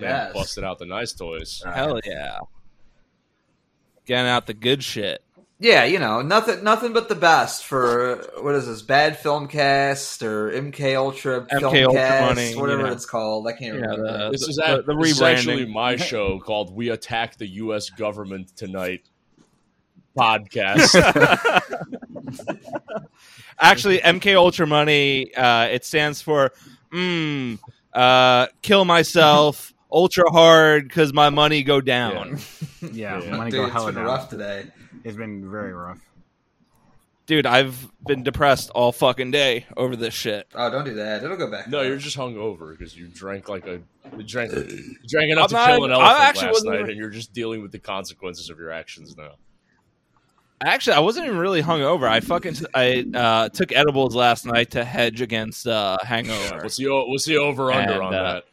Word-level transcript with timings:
Man, 0.00 0.32
busted 0.32 0.64
out 0.64 0.78
the 0.78 0.86
nice 0.86 1.12
toys. 1.12 1.62
Hell 1.64 2.00
yeah. 2.04 2.38
Getting 4.06 4.28
out 4.30 4.46
the 4.46 4.54
good 4.54 4.82
shit. 4.82 5.22
Yeah, 5.60 5.84
you 5.84 5.98
know, 5.98 6.20
nothing, 6.20 6.64
nothing 6.64 6.92
but 6.92 7.08
the 7.08 7.14
best 7.14 7.64
for 7.64 8.16
what 8.40 8.54
is 8.54 8.66
this? 8.66 8.82
Bad 8.82 9.18
film 9.18 9.46
cast 9.46 10.22
or 10.22 10.50
MK 10.50 10.96
Ultra 10.96 11.42
MK 11.46 11.60
film 11.60 11.74
Ultra 11.76 11.92
cast, 11.92 12.34
money, 12.36 12.54
whatever 12.56 12.80
you 12.82 12.86
know. 12.88 12.92
it's 12.92 13.06
called. 13.06 13.46
I 13.46 13.52
can't 13.52 13.78
Yeah, 13.78 13.86
remember. 13.86 14.18
the- 14.24 14.30
This 14.30 14.48
is 14.48 14.56
the- 14.56 14.68
at, 14.68 14.86
the 14.86 14.94
this 14.96 15.10
is 15.12 15.22
actually 15.22 15.66
my 15.66 15.96
show 16.10 16.38
called 16.40 16.74
"We 16.74 16.88
Attack 16.90 17.36
the 17.36 17.46
U.S. 17.46 17.88
Government 17.90 18.54
Tonight" 18.56 19.02
podcast. 20.18 20.94
Actually, 23.60 23.98
MK 23.98 24.34
Ultra 24.34 24.66
Money, 24.66 25.32
uh, 25.34 25.66
it 25.66 25.84
stands 25.84 26.20
for 26.20 26.50
mm, 26.92 27.58
uh, 27.92 28.46
kill 28.62 28.84
myself 28.84 29.72
ultra 29.94 30.30
hard 30.30 30.88
because 30.88 31.12
my 31.12 31.30
money 31.30 31.62
go 31.62 31.80
down. 31.80 32.38
Yeah, 32.92 33.18
Yeah. 33.22 33.36
money 33.36 33.50
Dude, 33.50 33.60
go 33.60 33.64
it's 33.66 33.72
hella 33.72 33.86
been 33.86 33.94
down. 33.96 34.04
rough 34.04 34.28
today. 34.28 34.66
It's 35.04 35.16
been 35.16 35.50
very 35.50 35.72
rough. 35.72 36.00
Dude, 37.26 37.46
I've 37.46 37.88
been 38.06 38.22
depressed 38.22 38.68
all 38.70 38.92
fucking 38.92 39.30
day 39.30 39.64
over 39.78 39.96
this 39.96 40.12
shit. 40.12 40.46
Oh, 40.54 40.70
don't 40.70 40.84
do 40.84 40.92
that. 40.94 41.24
It'll 41.24 41.38
go 41.38 41.50
back. 41.50 41.68
no, 41.68 41.80
you're 41.80 41.96
just 41.96 42.18
hungover 42.18 42.76
because 42.76 42.94
you 42.94 43.06
drank 43.06 43.48
like 43.48 43.66
a 43.66 43.80
you 44.16 44.22
drank, 44.24 44.52
you 44.52 44.96
drank 45.08 45.30
enough 45.32 45.44
I'm 45.44 45.48
to 45.48 45.54
not- 45.54 45.66
kill 45.68 45.84
an 45.86 45.92
I 45.92 45.94
elephant 45.94 46.20
actually 46.22 46.42
last 46.48 46.52
wasn't 46.52 46.70
night, 46.72 46.78
even- 46.80 46.90
and 46.90 46.98
you're 46.98 47.08
just 47.10 47.32
dealing 47.32 47.62
with 47.62 47.72
the 47.72 47.78
consequences 47.78 48.50
of 48.50 48.58
your 48.58 48.70
actions 48.72 49.16
now. 49.16 49.30
Actually, 50.62 50.96
I 50.96 51.00
wasn't 51.00 51.26
even 51.26 51.38
really 51.38 51.62
hungover. 51.62 52.08
I 52.08 52.20
fucking 52.20 52.56
I 52.74 53.04
uh, 53.14 53.48
took 53.50 53.72
edibles 53.72 54.14
last 54.14 54.46
night 54.46 54.70
to 54.72 54.84
hedge 54.84 55.20
against 55.20 55.66
uh, 55.66 55.98
hangover. 56.02 56.38
Yeah, 56.56 56.62
what's 56.62 56.76
the 56.76 56.88
o- 56.88 57.06
what's 57.06 57.24
the 57.24 57.36
over 57.38 57.72
under 57.72 57.94
And, 57.94 58.02
on 58.02 58.14
uh, 58.14 58.22
that? 58.34 58.44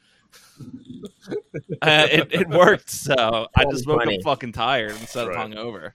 Uh, 1.81 2.07
it, 2.11 2.27
it 2.33 2.49
worked, 2.49 2.89
so 2.89 3.47
I 3.55 3.65
just 3.65 3.87
woke 3.87 3.99
funny. 4.03 4.17
up 4.17 4.23
fucking 4.23 4.51
tired 4.53 4.91
instead 4.91 5.27
Right. 5.27 5.37
of 5.51 5.57
hungover. 5.57 5.91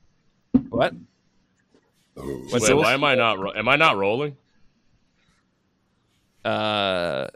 What? 0.68 0.94
What's 2.14 2.52
Wait, 2.52 2.62
the- 2.68 2.76
why 2.76 2.94
am 2.94 3.04
I 3.04 3.14
not? 3.14 3.38
Ro- 3.38 3.52
am 3.54 3.68
I 3.68 3.76
not 3.76 3.96
rolling? 3.96 4.36
Uh, 6.44 7.26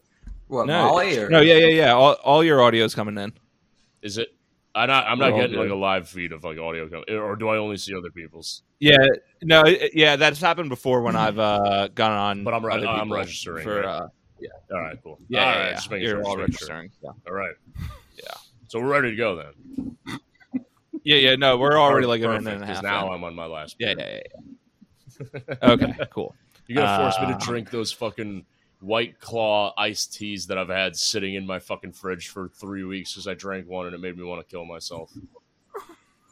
what 0.47 0.67
no, 0.67 0.87
Molly 0.87 1.19
or 1.19 1.29
no, 1.29 1.41
yeah, 1.41 1.57
yeah, 1.57 1.67
yeah. 1.67 1.93
All, 1.95 2.13
all 2.25 2.45
your 2.45 2.63
audio's 2.63 2.95
coming 2.95 3.19
in. 3.19 3.33
Is 4.03 4.19
it? 4.19 4.29
I'm 4.75 4.89
not. 4.89 5.05
I'm 5.07 5.19
not 5.19 5.33
We're 5.33 5.41
getting 5.41 5.59
like 5.59 5.71
a 5.71 5.75
live 5.75 6.09
feed 6.09 6.33
of 6.33 6.45
like 6.45 6.59
audio, 6.59 6.89
com- 6.89 7.05
or 7.09 7.35
do 7.37 7.49
I 7.49 7.57
only 7.57 7.77
see 7.77 7.95
other 7.95 8.11
people's? 8.11 8.63
Yeah, 8.79 8.97
no, 9.43 9.65
yeah, 9.93 10.15
that's 10.17 10.41
happened 10.41 10.69
before 10.69 11.03
when 11.03 11.17
I've 11.17 11.39
uh, 11.39 11.89
gone 11.89 12.13
on. 12.13 12.45
But 12.45 12.55
I'm 12.55 12.65
re- 12.65 12.75
other 12.75 12.87
I'm 12.87 13.13
registering, 13.13 13.65
for. 13.65 13.77
right? 13.81 13.85
Uh, 13.85 14.09
All 14.73 14.81
right, 14.81 14.99
cool. 15.03 15.19
yeah, 15.29 15.39
all 15.41 15.45
yeah, 15.53 15.59
right, 15.59 15.67
yeah. 15.69 15.75
just 15.75 15.91
making 15.91 16.07
You're 16.09 16.17
sure. 16.19 16.25
all 16.25 16.35
sure. 16.35 16.41
registering. 16.45 16.91
Yeah. 17.03 17.11
All 17.27 17.33
right. 17.35 17.55
Yeah. 18.17 18.31
So 18.69 18.81
we're 18.81 18.89
ready 18.89 19.11
to 19.11 19.17
go 19.17 19.37
then. 19.37 19.97
yeah, 21.05 21.17
yeah. 21.17 21.35
No, 21.37 21.57
we're 21.59 21.79
already 21.79 22.07
like 22.07 22.23
a 22.23 22.29
minute 22.29 22.55
and 22.55 22.63
a 22.63 22.67
half. 22.67 22.83
Now 22.83 23.09
in. 23.09 23.15
I'm 23.15 23.25
on 23.25 23.35
my 23.35 23.47
last. 23.47 23.77
yeah, 23.79 23.95
yeah, 23.99 24.19
yeah, 24.19 24.21
yeah. 24.35 25.57
Okay, 25.63 25.93
cool. 26.11 26.35
You're 26.67 26.83
gonna 26.85 27.11
force 27.11 27.19
me 27.21 27.35
Uh, 27.35 27.39
to 27.39 27.45
drink 27.47 27.71
those 27.71 27.93
fucking 27.93 28.47
white 28.81 29.19
claw 29.21 29.75
iced 29.77 30.15
teas 30.15 30.47
that 30.47 30.57
I've 30.57 30.69
had 30.69 30.97
sitting 30.97 31.35
in 31.35 31.47
my 31.47 31.59
fucking 31.59 31.93
fridge 31.93 32.29
for 32.29 32.49
three 32.49 32.85
weeks 32.85 33.13
because 33.13 33.27
I 33.29 33.35
drank 33.35 33.69
one 33.69 33.87
and 33.87 33.95
it 33.95 34.01
made 34.01 34.17
me 34.17 34.23
want 34.25 34.41
to 34.41 34.51
kill 34.51 34.65
myself. 34.65 35.13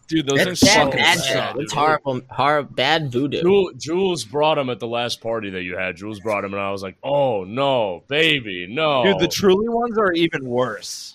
Dude, 0.09 0.27
those 0.27 0.39
That's 0.39 0.61
things 0.61 0.61
bad 0.75 0.85
fucking 0.87 1.01
magic. 1.01 1.23
suck. 1.25 1.57
It's 1.59 1.73
horrible, 1.73 2.21
horrible, 2.31 2.75
bad 2.75 3.13
voodoo. 3.13 3.43
Jewel, 3.43 3.71
Jules 3.77 4.25
brought 4.25 4.57
him 4.57 4.71
at 4.71 4.81
the 4.81 4.87
last 4.87 5.21
party 5.21 5.51
that 5.51 5.63
you 5.63 5.77
had. 5.77 5.97
Jules 5.97 6.19
brought 6.21 6.45
him, 6.45 6.55
and 6.55 6.63
I 6.63 6.71
was 6.71 6.83
like, 6.83 6.97
"Oh 7.05 7.45
no, 7.45 8.05
baby, 8.09 8.67
no!" 8.69 9.05
Dude, 9.05 9.19
the 9.19 9.29
truly 9.29 9.69
ones 9.69 9.99
are 9.99 10.13
even 10.13 10.47
worse. 10.49 11.15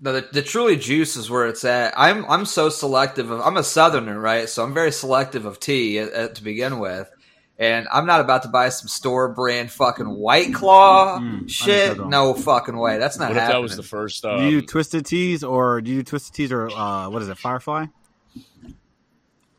No, 0.00 0.12
the, 0.12 0.28
the 0.32 0.42
truly 0.42 0.76
juice 0.76 1.16
is 1.16 1.28
where 1.28 1.48
it's 1.48 1.64
at. 1.64 1.92
I'm 1.96 2.24
I'm 2.26 2.46
so 2.46 2.68
selective 2.68 3.30
of. 3.32 3.40
I'm 3.40 3.56
a 3.56 3.64
Southerner, 3.64 4.20
right? 4.20 4.48
So 4.48 4.62
I'm 4.62 4.72
very 4.72 4.92
selective 4.92 5.44
of 5.44 5.58
tea 5.58 5.98
at, 5.98 6.12
at- 6.12 6.34
to 6.36 6.44
begin 6.44 6.78
with, 6.78 7.10
and 7.58 7.88
I'm 7.92 8.06
not 8.06 8.20
about 8.20 8.44
to 8.44 8.48
buy 8.48 8.68
some 8.68 8.86
store 8.86 9.34
brand 9.34 9.72
fucking 9.72 10.06
White 10.08 10.54
Claw 10.54 11.18
Mm, 11.18 11.50
shit. 11.50 11.68
understandable. 11.70 12.10
No 12.10 12.34
fucking 12.34 12.76
way. 12.76 12.98
That's 12.98 13.18
not 13.18 13.30
what 13.30 13.36
if 13.38 13.42
happening. 13.42 13.56
that 13.56 13.62
was 13.62 13.76
the 13.76 13.82
first? 13.82 14.22
do 14.22 14.28
Um, 14.28 14.44
you 14.44 14.60
do 14.60 14.66
twisted 14.68 15.04
teas 15.06 15.42
or 15.42 15.80
do 15.80 15.90
you 15.90 15.96
do 15.96 16.02
twisted 16.04 16.32
teas 16.36 16.52
or 16.52 16.70
uh, 16.70 17.08
what 17.10 17.20
is 17.22 17.28
it, 17.28 17.36
Firefly? 17.36 17.86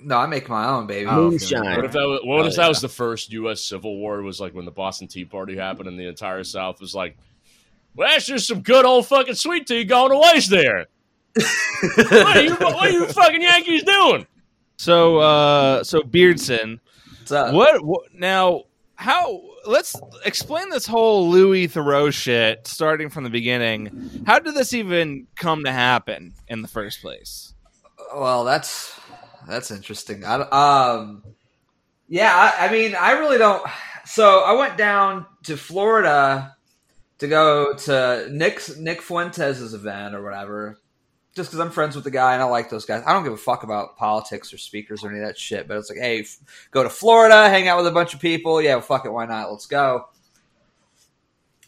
No, 0.01 0.17
I 0.17 0.27
make 0.27 0.47
my 0.47 0.65
own, 0.65 0.87
baby. 0.87 1.09
Moonshine. 1.11 1.75
What 1.75 1.85
if 1.85 1.91
that 1.91 2.07
was, 2.07 2.21
what 2.23 2.45
Oh, 2.45 2.47
if 2.47 2.55
that 2.55 2.61
yeah. 2.63 2.67
was 2.69 2.79
the 2.81 2.87
first 2.87 3.31
U.S. 3.33 3.61
Civil 3.61 3.97
War? 3.97 4.21
Was 4.21 4.39
like 4.39 4.53
when 4.53 4.65
the 4.65 4.71
Boston 4.71 5.07
Tea 5.07 5.25
Party 5.25 5.57
happened, 5.57 5.89
and 5.89 5.99
the 5.99 6.07
entire 6.07 6.43
South 6.45 6.79
was 6.79 6.95
like, 6.95 7.17
"Well, 7.95 8.07
that's 8.07 8.25
just 8.25 8.47
some 8.47 8.61
good 8.61 8.85
old 8.85 9.07
fucking 9.07 9.35
sweet 9.35 9.67
tea 9.67 9.83
going 9.83 10.11
to 10.11 10.29
waste 10.33 10.49
there." 10.49 10.85
what, 11.35 12.37
are 12.37 12.41
you, 12.41 12.55
what 12.55 12.75
are 12.77 12.89
you 12.89 13.05
fucking 13.07 13.41
Yankees 13.41 13.83
doing? 13.83 14.25
So, 14.77 15.17
uh, 15.17 15.83
so 15.83 16.01
Beardson, 16.01 16.79
What's 17.19 17.31
up? 17.33 17.53
what, 17.53 17.83
what 17.83 18.13
now? 18.13 18.63
How? 18.95 19.41
Let's 19.65 19.95
explain 20.25 20.69
this 20.69 20.85
whole 20.87 21.29
Louis 21.29 21.67
Theroux 21.67 22.13
shit, 22.13 22.65
starting 22.67 23.09
from 23.09 23.25
the 23.25 23.29
beginning. 23.29 24.23
How 24.25 24.39
did 24.39 24.55
this 24.55 24.73
even 24.73 25.27
come 25.35 25.65
to 25.65 25.71
happen 25.71 26.33
in 26.47 26.61
the 26.61 26.67
first 26.69 27.01
place? 27.01 27.53
Well, 28.13 28.43
that's 28.43 28.99
that's 29.47 29.71
interesting. 29.71 30.25
I, 30.25 30.41
um, 30.41 31.23
yeah, 32.07 32.33
I, 32.33 32.67
I 32.67 32.71
mean, 32.71 32.95
I 32.95 33.11
really 33.13 33.37
don't. 33.37 33.65
So 34.05 34.39
I 34.39 34.53
went 34.53 34.77
down 34.77 35.25
to 35.43 35.55
Florida 35.57 36.55
to 37.19 37.27
go 37.27 37.73
to 37.73 38.27
Nick 38.31 38.61
Nick 38.77 39.01
Fuentes' 39.01 39.73
event 39.73 40.15
or 40.15 40.23
whatever, 40.23 40.79
just 41.35 41.49
because 41.49 41.59
I'm 41.59 41.71
friends 41.71 41.95
with 41.95 42.03
the 42.03 42.11
guy 42.11 42.33
and 42.33 42.41
I 42.41 42.45
like 42.45 42.69
those 42.69 42.85
guys. 42.85 43.03
I 43.05 43.13
don't 43.13 43.23
give 43.23 43.33
a 43.33 43.37
fuck 43.37 43.63
about 43.63 43.97
politics 43.97 44.53
or 44.53 44.57
speakers 44.57 45.03
or 45.03 45.09
any 45.09 45.19
of 45.19 45.27
that 45.27 45.37
shit. 45.37 45.67
But 45.67 45.77
it's 45.77 45.89
like, 45.89 45.99
hey, 45.99 46.21
f- 46.21 46.37
go 46.71 46.81
to 46.81 46.89
Florida, 46.89 47.49
hang 47.49 47.67
out 47.67 47.77
with 47.77 47.87
a 47.87 47.91
bunch 47.91 48.13
of 48.13 48.19
people. 48.19 48.61
Yeah, 48.61 48.75
well, 48.75 48.81
fuck 48.81 49.05
it, 49.05 49.11
why 49.11 49.25
not? 49.25 49.51
Let's 49.51 49.67
go. 49.67 50.05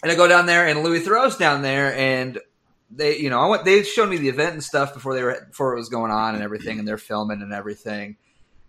And 0.01 0.11
I 0.11 0.15
go 0.15 0.27
down 0.27 0.47
there, 0.47 0.67
and 0.67 0.81
Louis 0.81 1.01
Theroux's 1.01 1.37
down 1.37 1.61
there, 1.61 1.93
and 1.93 2.39
they, 2.93 3.17
you 3.17 3.29
know, 3.29 3.39
I 3.39 3.47
went. 3.47 3.65
They 3.65 3.83
showed 3.83 4.09
me 4.09 4.17
the 4.17 4.29
event 4.29 4.53
and 4.53 4.63
stuff 4.63 4.93
before 4.93 5.13
they 5.15 5.23
were 5.23 5.45
before 5.49 5.73
it 5.73 5.77
was 5.77 5.89
going 5.89 6.11
on 6.11 6.35
and 6.35 6.43
everything, 6.43 6.79
and 6.79 6.87
they're 6.87 6.97
filming 6.97 7.41
and 7.41 7.53
everything. 7.53 8.17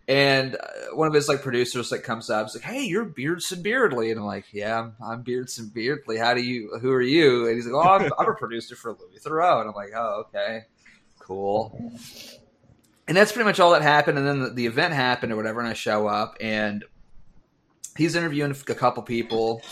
And 0.09 0.57
uh, 0.57 0.95
one 0.95 1.09
of 1.09 1.15
his 1.15 1.29
like 1.29 1.43
producers 1.43 1.93
like 1.93 2.03
comes 2.03 2.31
up, 2.31 2.47
he's 2.47 2.55
like, 2.55 2.65
"Hey, 2.65 2.85
you're 2.85 3.05
Beardson 3.05 3.63
Beardly," 3.63 4.11
and 4.11 4.21
I'm 4.21 4.27
like, 4.27 4.47
"Yeah, 4.53 4.81
I'm, 4.81 4.95
I'm 5.05 5.23
Beardson. 5.23 5.73
How 6.19 6.35
do 6.35 6.43
you? 6.43 6.79
Who 6.81 6.91
are 6.93 7.03
you?" 7.03 7.47
And 7.47 7.57
he's 7.57 7.67
like, 7.67 7.75
"Oh, 7.75 7.89
I'm, 7.89 8.11
I'm 8.19 8.29
a 8.29 8.35
producer 8.35 8.77
for 8.77 8.93
Louis 8.93 9.21
Theroux," 9.25 9.61
and 9.61 9.69
I'm 9.69 9.75
like, 9.75 9.93
"Oh, 9.95 10.25
okay, 10.29 10.63
cool." 11.19 11.93
And 13.09 13.17
that's 13.17 13.33
pretty 13.33 13.45
much 13.45 13.61
all 13.61 13.73
that 13.73 13.83
happened. 13.83 14.19
And 14.19 14.27
then 14.27 14.41
the, 14.41 14.51
the 14.51 14.67
event 14.67 14.95
happened 14.95 15.33
or 15.33 15.37
whatever, 15.37 15.61
and 15.61 15.69
I 15.69 15.73
show 15.73 16.07
up, 16.07 16.37
and 16.41 16.85
he's 17.97 18.15
interviewing 18.17 18.55
a 18.69 18.75
couple 18.75 19.03
people, 19.03 19.63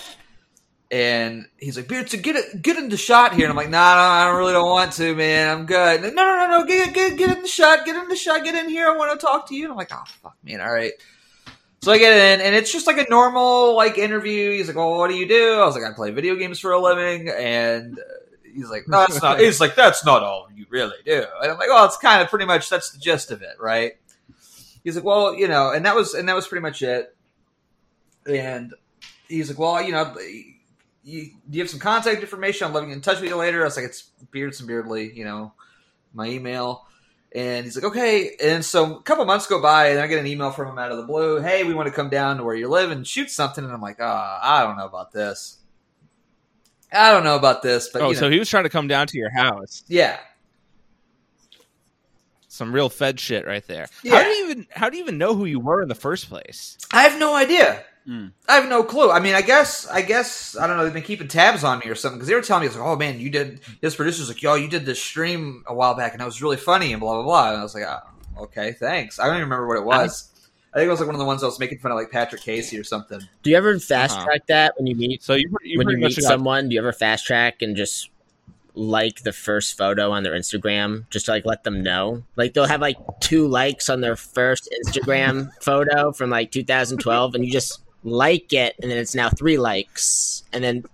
and 0.91 1.47
he's 1.59 1.77
like, 1.77 1.87
Beardson, 1.87 2.21
get 2.21 2.37
it, 2.37 2.63
get 2.63 2.77
in 2.77 2.89
the 2.89 2.97
shot 2.97 3.35
here. 3.35 3.45
And 3.45 3.51
I'm 3.51 3.57
like, 3.57 3.71
nah, 3.71 3.95
no, 3.95 4.01
I 4.01 4.37
really 4.37 4.53
don't 4.53 4.69
want 4.69 4.93
to, 4.95 5.15
man. 5.15 5.59
I'm 5.59 5.67
good. 5.67 6.03
No, 6.03 6.09
no, 6.11 6.37
no, 6.37 6.59
no, 6.59 6.67
get, 6.67 6.93
get, 6.93 7.17
get 7.17 7.37
in 7.37 7.43
the 7.43 7.49
shot, 7.49 7.85
get 7.85 7.97
in 7.97 8.09
the 8.09 8.17
shot, 8.17 8.45
get 8.45 8.57
in 8.57 8.69
here. 8.69 8.89
I 8.89 8.97
want 8.97 9.19
to 9.19 9.25
talk 9.25 9.49
to 9.49 9.55
you. 9.55 9.65
And 9.65 9.73
I'm 9.73 9.79
like, 9.79 9.93
oh, 9.93 10.03
fuck, 10.23 10.37
man. 10.43 10.61
All 10.61 10.73
right. 10.73 10.93
So 11.83 11.93
I 11.93 11.99
get 11.99 12.13
in, 12.13 12.45
and 12.45 12.55
it's 12.55 12.71
just 12.71 12.87
like 12.87 12.99
a 12.99 13.09
normal 13.09 13.75
like 13.75 13.97
interview. 13.97 14.51
He's 14.51 14.69
like, 14.69 14.77
"Well, 14.77 14.99
what 14.99 15.09
do 15.09 15.17
you 15.17 15.27
do?" 15.27 15.55
I 15.55 15.65
was 15.65 15.75
like, 15.75 15.85
"I 15.85 15.95
play 15.95 16.11
video 16.11 16.35
games 16.35 16.61
for 16.61 16.73
a 16.73 16.79
living," 16.79 17.31
and 17.31 17.99
he's 18.55 18.69
like, 18.69 18.87
"No, 18.87 18.99
that's 18.99 19.23
not." 19.23 19.41
He's 19.41 19.63
like, 19.63 19.77
"That's 19.77 20.05
not 20.05 20.23
all 20.23 20.49
you 20.55 20.67
really 20.69 20.97
do." 21.07 21.25
And 21.43 21.53
I'm 21.53 21.57
like, 21.57 21.69
"Well, 21.69 21.87
it's 21.87 21.97
kind 21.97 22.21
of 22.21 22.29
pretty 22.29 22.45
much 22.45 22.69
that's 22.69 22.91
the 22.91 22.99
gist 22.99 23.31
of 23.31 23.41
it, 23.41 23.57
right?" 23.59 23.95
He's 24.85 24.95
like, 24.95 25.07
"Well, 25.07 25.35
you 25.35 25.49
know," 25.49 25.71
and 25.71 25.87
that 25.87 25.97
was 25.97 26.13
and 26.13 26.29
that 26.29 26.37
was 26.37 26.47
pretty 26.47 26.61
much 26.61 26.83
it. 26.83 27.17
And 28.27 28.75
he's 29.27 29.49
like, 29.49 29.59
"Well, 29.59 29.83
you 29.83 29.93
know." 29.93 30.15
You, 31.11 31.31
do 31.49 31.59
you 31.59 31.63
have 31.63 31.71
some 31.71 31.81
contact 31.81 32.21
information? 32.21 32.67
I'm 32.67 32.73
loving 32.73 32.91
in 32.91 33.01
touch 33.01 33.21
with 33.21 33.29
you 33.29 33.37
later. 33.37 33.63
I 33.63 33.65
was 33.65 33.77
like, 33.77 33.87
it's 33.87 34.11
and 34.21 34.69
Beardly, 34.69 35.15
you 35.15 35.25
know, 35.25 35.53
my 36.15 36.27
email. 36.27 36.87
And 37.33 37.65
he's 37.65 37.77
like, 37.77 37.85
okay. 37.85 38.37
And 38.43 38.65
so 38.65 38.97
a 38.97 39.03
couple 39.03 39.25
months 39.25 39.47
go 39.47 39.63
by, 39.63 39.89
and 39.89 40.01
I 40.01 40.07
get 40.07 40.19
an 40.19 40.27
email 40.27 40.51
from 40.51 40.69
him 40.69 40.79
out 40.79 40.91
of 40.91 40.97
the 40.97 41.05
blue. 41.05 41.41
Hey, 41.41 41.65
we 41.65 41.75
want 41.75 41.89
to 41.89 41.95
come 41.95 42.11
down 42.11 42.39
to 42.39 42.45
where 42.45 42.55
you 42.57 42.69
live 42.69 42.91
and 42.91 43.07
shoot 43.07 43.31
something. 43.31 43.63
And 43.63 43.73
I'm 43.73 43.81
like, 43.81 43.99
ah, 44.01 44.41
I 44.43 44.65
don't 44.65 44.77
know 44.77 44.87
about 44.87 45.13
this. 45.13 45.59
I 46.93 47.13
don't 47.13 47.25
know 47.25 47.37
about 47.37 47.63
this, 47.63 47.89
but 47.89 48.03
oh, 48.03 48.09
you 48.09 48.15
know, 48.15 48.21
so 48.21 48.31
he 48.31 48.39
was 48.39 48.49
trying 48.49 48.65
to 48.65 48.71
come 48.71 48.89
down 48.89 49.07
to 49.09 49.17
your 49.17 49.31
house. 49.31 49.85
yeah, 49.87 50.19
Some 52.49 52.73
real 52.73 52.89
Fed 52.89 53.21
shit 53.21 53.47
right 53.47 53.65
there. 53.69 53.87
Yeah. 54.03 54.17
How 54.17 54.23
do 54.25 54.29
you 54.29 54.45
even 54.51 54.67
how 54.71 54.91
do 54.91 54.97
you 54.97 55.03
even 55.05 55.17
know 55.17 55.37
who 55.37 55.45
you 55.45 55.61
were 55.61 55.83
in 55.83 55.89
the 55.89 55.95
first 55.95 56.29
place? 56.29 56.77
I 56.93 57.03
have 57.03 57.19
no 57.19 57.37
idea. 57.37 57.85
Mm. 58.09 58.33
I 58.49 58.55
have 58.57 58.69
no 58.69 58.83
clue. 58.83 59.11
I 59.11 59.21
mean, 59.21 59.35
I 59.35 59.43
guess, 59.43 59.87
I 59.87 60.03
guess, 60.03 60.57
I 60.57 60.67
don't 60.67 60.77
know. 60.79 60.85
They've 60.85 60.93
been 60.93 61.03
keeping 61.03 61.29
tabs 61.29 61.63
on 61.65 61.79
me 61.81 61.87
or 61.87 61.95
something 61.95 62.19
because 62.19 62.29
they 62.29 62.35
were 62.35 62.41
telling 62.43 62.63
me, 62.63 62.67
it's 62.67 62.77
like, 62.77 62.85
oh 62.85 62.97
man, 62.97 63.21
you 63.21 63.31
did. 63.31 63.61
This 63.81 63.95
producer's 63.95 64.29
like, 64.29 64.43
yo, 64.43 64.55
you 64.55 64.69
did 64.69 64.85
this 64.87 65.01
stream 65.01 65.63
a 65.67 65.75
while 65.75 65.95
back 65.95 66.13
and 66.13 66.21
that 66.21 66.25
was 66.25 66.41
really 66.43 66.57
funny 66.57 66.93
and 66.93 67.01
blah 67.01 67.15
blah 67.15 67.23
blah. 67.25 67.49
And 67.51 67.61
I 67.61 67.63
was 67.63 67.75
like, 67.75 67.85
oh, 67.87 68.43
okay, 68.45 68.73
thanks. 68.73 69.19
I 69.21 69.25
don't 69.27 69.35
even 69.37 69.45
remember 69.49 69.67
what 69.69 69.77
it 69.77 69.85
was. 69.85 70.29
I 70.73 70.79
think 70.79 70.87
it 70.87 70.91
was 70.91 71.01
like 71.01 71.09
one 71.09 71.15
of 71.17 71.19
the 71.21 71.25
ones 71.27 71.43
I 71.43 71.47
was 71.47 71.59
making 71.59 71.79
fun 71.81 71.91
of, 71.93 71.99
like 71.99 72.11
Patrick 72.11 72.43
Casey 72.43 72.79
or 72.79 72.85
something. 72.85 73.21
Do 73.43 73.51
you 73.51 73.57
ever 73.57 73.79
fast 73.79 74.17
Uh-huh. 74.17 74.25
track 74.25 74.47
that 74.47 74.75
when 74.79 74.87
you 74.87 74.95
meet 74.97 75.23
So 75.23 75.35
you, 75.35 75.49
you 75.49 75.51
when 75.51 75.67
you 75.69 75.85
pretty 75.85 76.01
much 76.01 76.17
meet 76.17 76.23
got- 76.23 76.29
someone? 76.29 76.69
Do 76.69 76.75
you 76.75 76.81
ever 76.81 76.93
fast 76.93 77.27
track 77.27 77.61
and 77.63 77.77
just 77.77 78.09
like 78.75 79.23
the 79.25 79.33
first 79.33 79.77
photo 79.77 80.13
on 80.13 80.23
their 80.23 80.33
Instagram 80.33 81.09
just 81.11 81.27
to 81.27 81.33
like 81.33 81.45
let 81.45 81.65
them 81.65 81.83
know. 81.83 82.23
Like 82.37 82.55
they'll 82.55 82.67
have 82.67 82.81
like 82.81 82.97
two 83.21 83.49
likes 83.49 83.89
on 83.91 84.01
their 84.01 84.15
first 84.17 84.73
Instagram 84.87 85.51
photo 85.61 86.13
from 86.13 86.31
like 86.31 86.53
2012, 86.53 87.35
and 87.35 87.45
you 87.45 87.51
just 87.51 87.81
like 88.05 88.53
it, 88.53 88.75
and 88.83 88.91
then 88.91 88.99
it's 88.99 89.15
now 89.15 89.29
three 89.31 89.59
likes, 89.59 90.43
and 90.53 90.63
then 90.65 90.85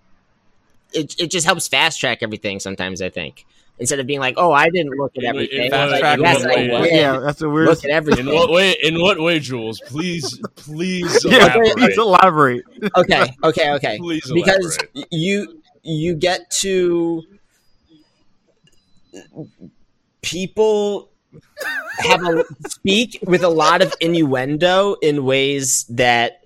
it 0.93 1.14
it 1.20 1.31
just 1.31 1.47
helps 1.47 1.69
fast 1.69 2.00
track 2.00 2.19
everything. 2.23 2.61
Sometimes 2.61 3.00
I 3.03 3.11
think 3.11 3.44
instead 3.79 4.00
of 4.00 4.06
being 4.06 4.20
like, 4.20 4.35
oh, 4.38 4.53
I 4.53 4.70
didn't 4.70 4.97
look 4.97 5.12
at 5.19 5.23
In- 5.25 5.31
in 5.31 5.37
everything. 5.37 5.70
fast 5.70 5.91
like, 5.93 6.00
track, 6.00 6.19
yes, 6.19 6.44
I 6.44 6.49
what 6.49 6.81
way? 6.82 6.88
did. 6.91 6.97
Yeah, 6.97 7.19
that's 7.19 7.43
a 7.43 7.49
weird. 7.50 7.69
Look 7.69 7.85
at 7.85 7.91
everything. 7.91 8.26
In 8.29 8.35
what 8.35 8.50
way? 8.50 8.76
In 8.82 9.00
what 9.00 9.20
way, 9.20 9.38
Jules? 9.38 9.81
Please, 9.87 10.41
please 10.56 11.25
Yeah, 11.29 11.44
elaborate. 11.55 11.76
please 11.76 11.99
elaborate. 11.99 12.64
okay, 12.97 13.25
okay, 13.44 13.73
okay. 13.75 13.99
Please 13.99 14.31
because 14.32 14.76
elaborate. 14.79 15.09
you 15.12 15.62
you 15.82 16.14
get 16.14 16.50
to 16.50 17.23
people 20.23 21.11
have 21.99 22.23
a 22.25 22.44
speak 22.69 23.19
with 23.23 23.43
a 23.43 23.49
lot 23.49 23.82
of 23.82 23.94
innuendo 24.00 24.94
in 25.02 25.25
ways 25.25 25.85
that 25.85 26.46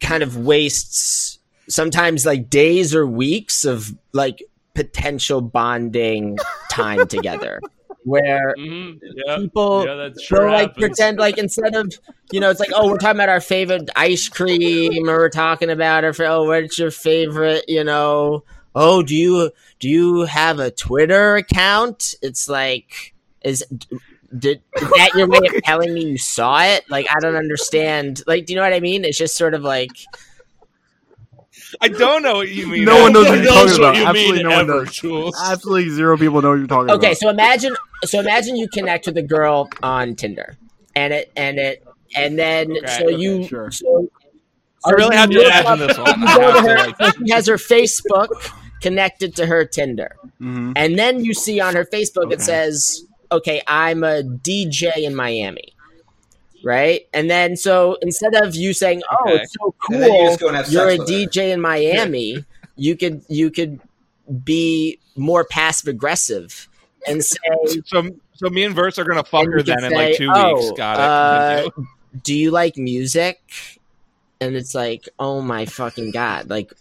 kind 0.00 0.22
of 0.22 0.36
wastes 0.36 1.38
sometimes 1.68 2.24
like 2.24 2.48
days 2.48 2.94
or 2.94 3.06
weeks 3.06 3.64
of 3.64 3.94
like 4.12 4.42
potential 4.74 5.40
bonding 5.40 6.38
time 6.70 7.06
together 7.08 7.60
where 8.04 8.54
Mhm, 8.56 8.98
yeah, 9.26 9.36
people 9.36 9.84
yeah, 9.86 10.08
sure 10.20 10.50
like 10.50 10.68
happens. 10.70 10.78
pretend 10.78 11.18
like 11.18 11.36
instead 11.36 11.74
of 11.74 11.92
you 12.30 12.40
know 12.40 12.48
it's 12.50 12.60
like 12.60 12.70
oh 12.74 12.88
we're 12.88 12.96
talking 12.96 13.16
about 13.16 13.28
our 13.28 13.40
favorite 13.40 13.90
ice 13.96 14.28
cream 14.28 15.08
or 15.08 15.18
we're 15.18 15.28
talking 15.28 15.68
about 15.70 16.04
our 16.04 16.14
oh 16.20 16.44
what's 16.44 16.78
your 16.78 16.90
favorite 16.90 17.64
you 17.68 17.82
know 17.84 18.44
oh 18.74 19.02
do 19.02 19.14
you 19.16 19.50
do 19.80 19.88
you 19.88 20.22
have 20.22 20.58
a 20.58 20.70
Twitter 20.70 21.36
account? 21.36 22.14
It's 22.22 22.48
like 22.48 23.14
is 23.42 23.64
did 24.36 24.60
is 24.76 24.88
that 24.90 25.10
your 25.14 25.26
way 25.26 25.38
of 25.38 25.62
telling 25.62 25.94
me 25.94 26.04
you 26.04 26.18
saw 26.18 26.62
it 26.62 26.84
like 26.90 27.06
I 27.14 27.18
don't 27.20 27.36
understand 27.36 28.22
like 28.26 28.44
do 28.46 28.52
you 28.52 28.56
know 28.58 28.62
what 28.62 28.74
I 28.74 28.80
mean 28.80 29.04
it's 29.04 29.16
just 29.16 29.36
sort 29.36 29.54
of 29.54 29.62
like 29.62 29.90
I 31.80 31.88
don't 31.88 32.22
know 32.22 32.34
what 32.36 32.48
you 32.48 32.66
mean. 32.66 32.84
No 32.84 33.02
one 33.02 33.12
knows 33.12 33.28
what 33.28 33.38
you're 33.42 33.52
talking 33.52 33.76
about. 33.76 33.96
you 33.96 34.04
Absolutely 34.06 34.32
mean 34.38 34.48
no 34.48 34.56
one 34.56 34.66
knows. 34.68 34.90
Jules. 34.92 35.36
Absolutely 35.44 35.90
zero 35.90 36.16
people 36.16 36.40
know 36.40 36.50
what 36.50 36.58
you're 36.58 36.66
talking 36.66 36.90
okay 36.90 36.94
about. 36.94 37.04
Okay, 37.04 37.14
so 37.14 37.28
imagine 37.28 37.74
so 38.04 38.20
imagine 38.20 38.56
you 38.56 38.68
connect 38.68 39.06
with 39.06 39.16
a 39.18 39.22
girl 39.22 39.68
on 39.82 40.14
Tinder 40.14 40.56
and 40.94 41.12
it 41.12 41.30
and 41.36 41.58
it 41.58 41.84
and 42.16 42.38
then 42.38 42.70
Okay, 42.70 42.86
so 42.86 43.06
okay, 43.08 43.16
you 43.16 43.44
sure. 43.46 43.70
so 43.70 44.08
I 44.84 44.90
really 44.92 45.16
have 45.16 45.28
to 45.30 45.34
you 45.36 45.42
imagine 45.46 45.66
up- 45.66 45.78
this 45.88 45.98
one. 45.98 46.20
you 46.20 46.26
I 46.26 46.36
go 46.36 46.52
to 46.62 46.68
have 46.68 46.96
to, 46.98 47.04
her, 47.04 47.12
she 47.26 47.32
has 47.32 47.46
her 47.48 47.56
Facebook 47.56 48.28
connected 48.80 49.36
to 49.36 49.46
her 49.46 49.64
Tinder. 49.66 50.16
Mhm. 50.40 50.72
And 50.76 50.98
then 50.98 51.22
you 51.24 51.34
see 51.34 51.60
on 51.60 51.74
her 51.74 51.84
Facebook 51.84 52.26
Okay. 52.26 52.34
it 52.34 52.40
says, 52.40 53.04
okay, 53.32 53.62
I'm 53.66 54.04
a 54.04 54.22
DJ 54.22 54.90
in 55.04 55.14
Miami. 55.14 55.74
Right? 56.64 57.02
And 57.14 57.30
then 57.30 57.56
so 57.56 57.96
instead 58.02 58.34
of 58.34 58.56
you 58.56 58.72
saying, 58.74 59.02
Oh, 59.10 59.16
Okay. 59.32 59.42
it's 59.42 59.54
so 59.54 59.74
And 59.90 60.00
you 60.02 60.08
cool, 60.10 60.26
just 60.26 60.40
go 60.40 60.48
and 60.48 60.56
have 60.56 60.68
you're 60.68 60.88
a 60.88 60.96
sex 60.96 60.98
with 60.98 61.08
her. 61.08 61.14
DJ 61.30 61.52
in 61.52 61.60
Miami, 61.60 62.44
you 62.76 62.96
could 62.96 63.22
you 63.28 63.50
could 63.50 63.80
be 64.44 64.98
more 65.16 65.44
passive 65.44 65.88
aggressive 65.88 66.68
and 67.06 67.22
say 67.24 67.38
So, 67.86 68.02
so 68.34 68.50
me 68.50 68.64
and 68.64 68.74
Verse 68.74 68.98
are 68.98 69.04
gonna 69.04 69.22
fuck 69.24 69.44
and 69.44 69.52
her 69.52 69.58
you 69.60 69.64
could 69.64 69.78
then 69.78 69.84
in 69.84 69.92
like 69.94 70.14
say, 70.14 70.18
two 70.18 70.32
"Oh, 70.34 70.54
weeks. 70.56 70.70
Got 70.76 70.98
it. 70.98 71.00
uh, 71.00 71.70
do 72.24 72.34
you 72.34 72.50
like 72.50 72.76
music? 72.76 73.38
And 74.40 74.54
it's 74.56 74.74
like, 74.74 75.08
oh 75.18 75.40
my 75.42 75.64
fucking 75.66 76.10
god, 76.10 76.50
like 76.50 76.72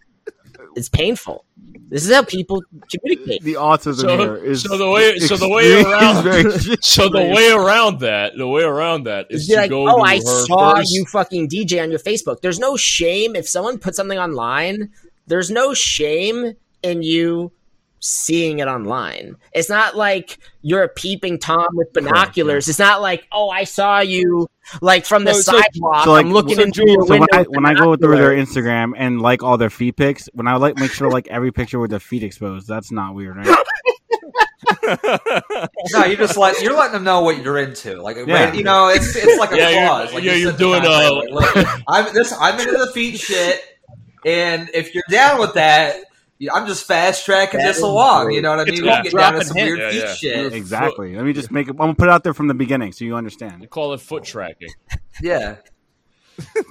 it's 0.77 0.89
painful. 0.89 1.43
This 1.89 2.05
is 2.05 2.13
how 2.13 2.23
people 2.23 2.61
communicate. 2.91 3.41
the 3.43 3.53
autism 3.53 4.01
So- 4.01 4.17
here 4.17 4.35
is 4.35 4.61
so 4.63 4.77
the 4.77 4.89
way- 4.89 5.17
so 5.19 5.37
the 5.37 5.47
way 5.49 5.81
around- 5.81 6.27
is 6.27 6.77
So 6.81 7.07
the 7.09 7.19
way 7.37 7.49
around 7.51 7.99
that, 8.01 8.37
the 8.37 8.47
way 8.47 8.63
around 8.63 9.03
that 9.05 9.27
is 9.29 9.41
It's 9.41 9.47
be 9.49 9.55
to 9.55 9.61
like, 9.61 9.69
go 9.69 9.89
oh, 9.89 9.97
to 9.97 10.01
I 10.03 10.15
her 10.17 10.45
saw 10.45 10.75
first. 10.75 10.91
you 10.93 11.05
fucking 11.05 11.47
DJ 11.49 11.81
on 11.81 11.89
your 11.89 11.99
Facebook. 11.99 12.41
There's 12.41 12.59
no 12.59 12.75
shame 12.77 13.35
if 13.35 13.47
someone 13.47 13.77
puts 13.79 13.95
something 13.97 14.19
online. 14.19 14.89
There's 15.27 15.49
no 15.49 15.73
shame 15.73 16.53
in 16.83 17.03
you 17.03 17.51
seeing 17.99 18.59
it 18.59 18.67
online. 18.67 19.35
It's 19.53 19.69
not 19.69 19.95
like 19.97 20.37
you're 20.61 20.83
a 20.83 20.87
peeping 20.89 21.39
tom 21.39 21.67
with 21.73 21.91
binoculars. 21.93 22.67
It's 22.67 22.79
not 22.79 23.01
like, 23.01 23.27
oh, 23.31 23.49
I 23.49 23.63
saw 23.63 23.99
you 23.99 24.47
like 24.81 25.05
from 25.05 25.23
the 25.23 25.33
So- 25.33 25.53
so- 25.53 25.61
sidewalk. 25.61 26.03
so, 26.05 26.11
like, 26.11 26.25
I'm 26.25 26.31
looking 26.33 26.55
so 26.57 26.63
into 26.63 26.81
Jules- 26.85 26.89
your 26.89 27.05
So 27.07 27.13
window. 27.13 27.27
when 27.31 27.39
I 27.39 27.43
when 27.49 27.65
I 27.65 27.73
go 27.73 27.95
through 27.95 28.17
their. 28.17 28.31
Instagram 28.37 28.93
and 28.95 29.21
like 29.21 29.41
all 29.43 29.57
their 29.57 29.69
feet 29.69 29.95
pics, 29.97 30.29
when 30.33 30.47
I 30.47 30.55
like 30.57 30.77
make 30.77 30.91
sure 30.91 31.09
like 31.09 31.27
every 31.29 31.51
picture 31.51 31.79
with 31.79 31.89
their 31.89 31.99
feet 31.99 32.23
exposed, 32.23 32.67
that's 32.67 32.91
not 32.91 33.15
weird, 33.15 33.37
right? 33.37 33.47
No, 35.93 36.05
you 36.05 36.15
just 36.17 36.37
let 36.37 36.61
you're 36.61 36.75
letting 36.75 36.93
them 36.93 37.03
know 37.03 37.21
what 37.21 37.41
you're 37.43 37.57
into. 37.57 38.01
Like, 38.01 38.17
Yeah. 38.25 38.53
you 38.53 38.63
know, 38.63 38.89
it's 38.89 39.15
it's 39.15 39.39
like 39.39 39.51
a 39.51 39.57
Yeah, 39.57 39.69
you're- 40.03 40.13
Like 40.15 40.23
yeah, 40.23 40.33
you 40.33 40.37
you're 40.43 40.51
doing, 40.53 40.81
contract, 40.81 41.11
uh, 41.31 41.33
like, 41.35 41.55
look, 41.55 41.79
I'm 41.87 42.13
this. 42.13 42.33
I'm 42.39 42.59
into 42.59 42.71
the 42.77 42.91
feet 42.93 43.19
shit, 43.19 43.61
and 44.25 44.69
if 44.73 44.93
you're 44.93 45.03
down 45.09 45.39
with 45.39 45.53
that, 45.55 45.95
yeah, 45.95 46.03
I'm 46.53 46.67
just 46.67 46.85
fast 46.85 47.25
tracking 47.25 47.59
That 47.59 47.67
this 47.67 47.81
along. 47.81 48.25
great. 48.25 48.35
You 48.35 48.41
know 48.43 48.51
what 48.51 48.59
I 48.59 48.61
It's 48.63 48.71
mean? 48.71 48.81
We 48.83 48.87
called 48.89 49.03
can 49.05 49.11
get 49.11 49.17
down 49.19 49.33
to 49.33 49.43
some 49.45 49.57
hints. 49.57 49.67
weird 49.67 49.79
Yeah, 49.79 49.89
feet 49.91 50.03
yeah. 50.03 50.13
shit. 50.43 50.53
exactly. 50.53 51.15
Let 51.15 51.25
me 51.25 51.33
just 51.33 51.51
make 51.51 51.67
it. 51.67 51.71
I'm 51.71 51.77
gonna 51.77 51.95
put 51.95 52.07
it 52.09 52.11
out 52.11 52.23
there 52.23 52.33
from 52.33 52.47
the 52.47 52.53
beginning 52.53 52.91
so 52.91 53.05
you 53.05 53.15
understand. 53.15 53.61
They 53.61 53.67
call 53.67 53.93
it 53.93 54.01
foot 54.01 54.23
tracking. 54.23 54.69
Yeah, 55.21 55.55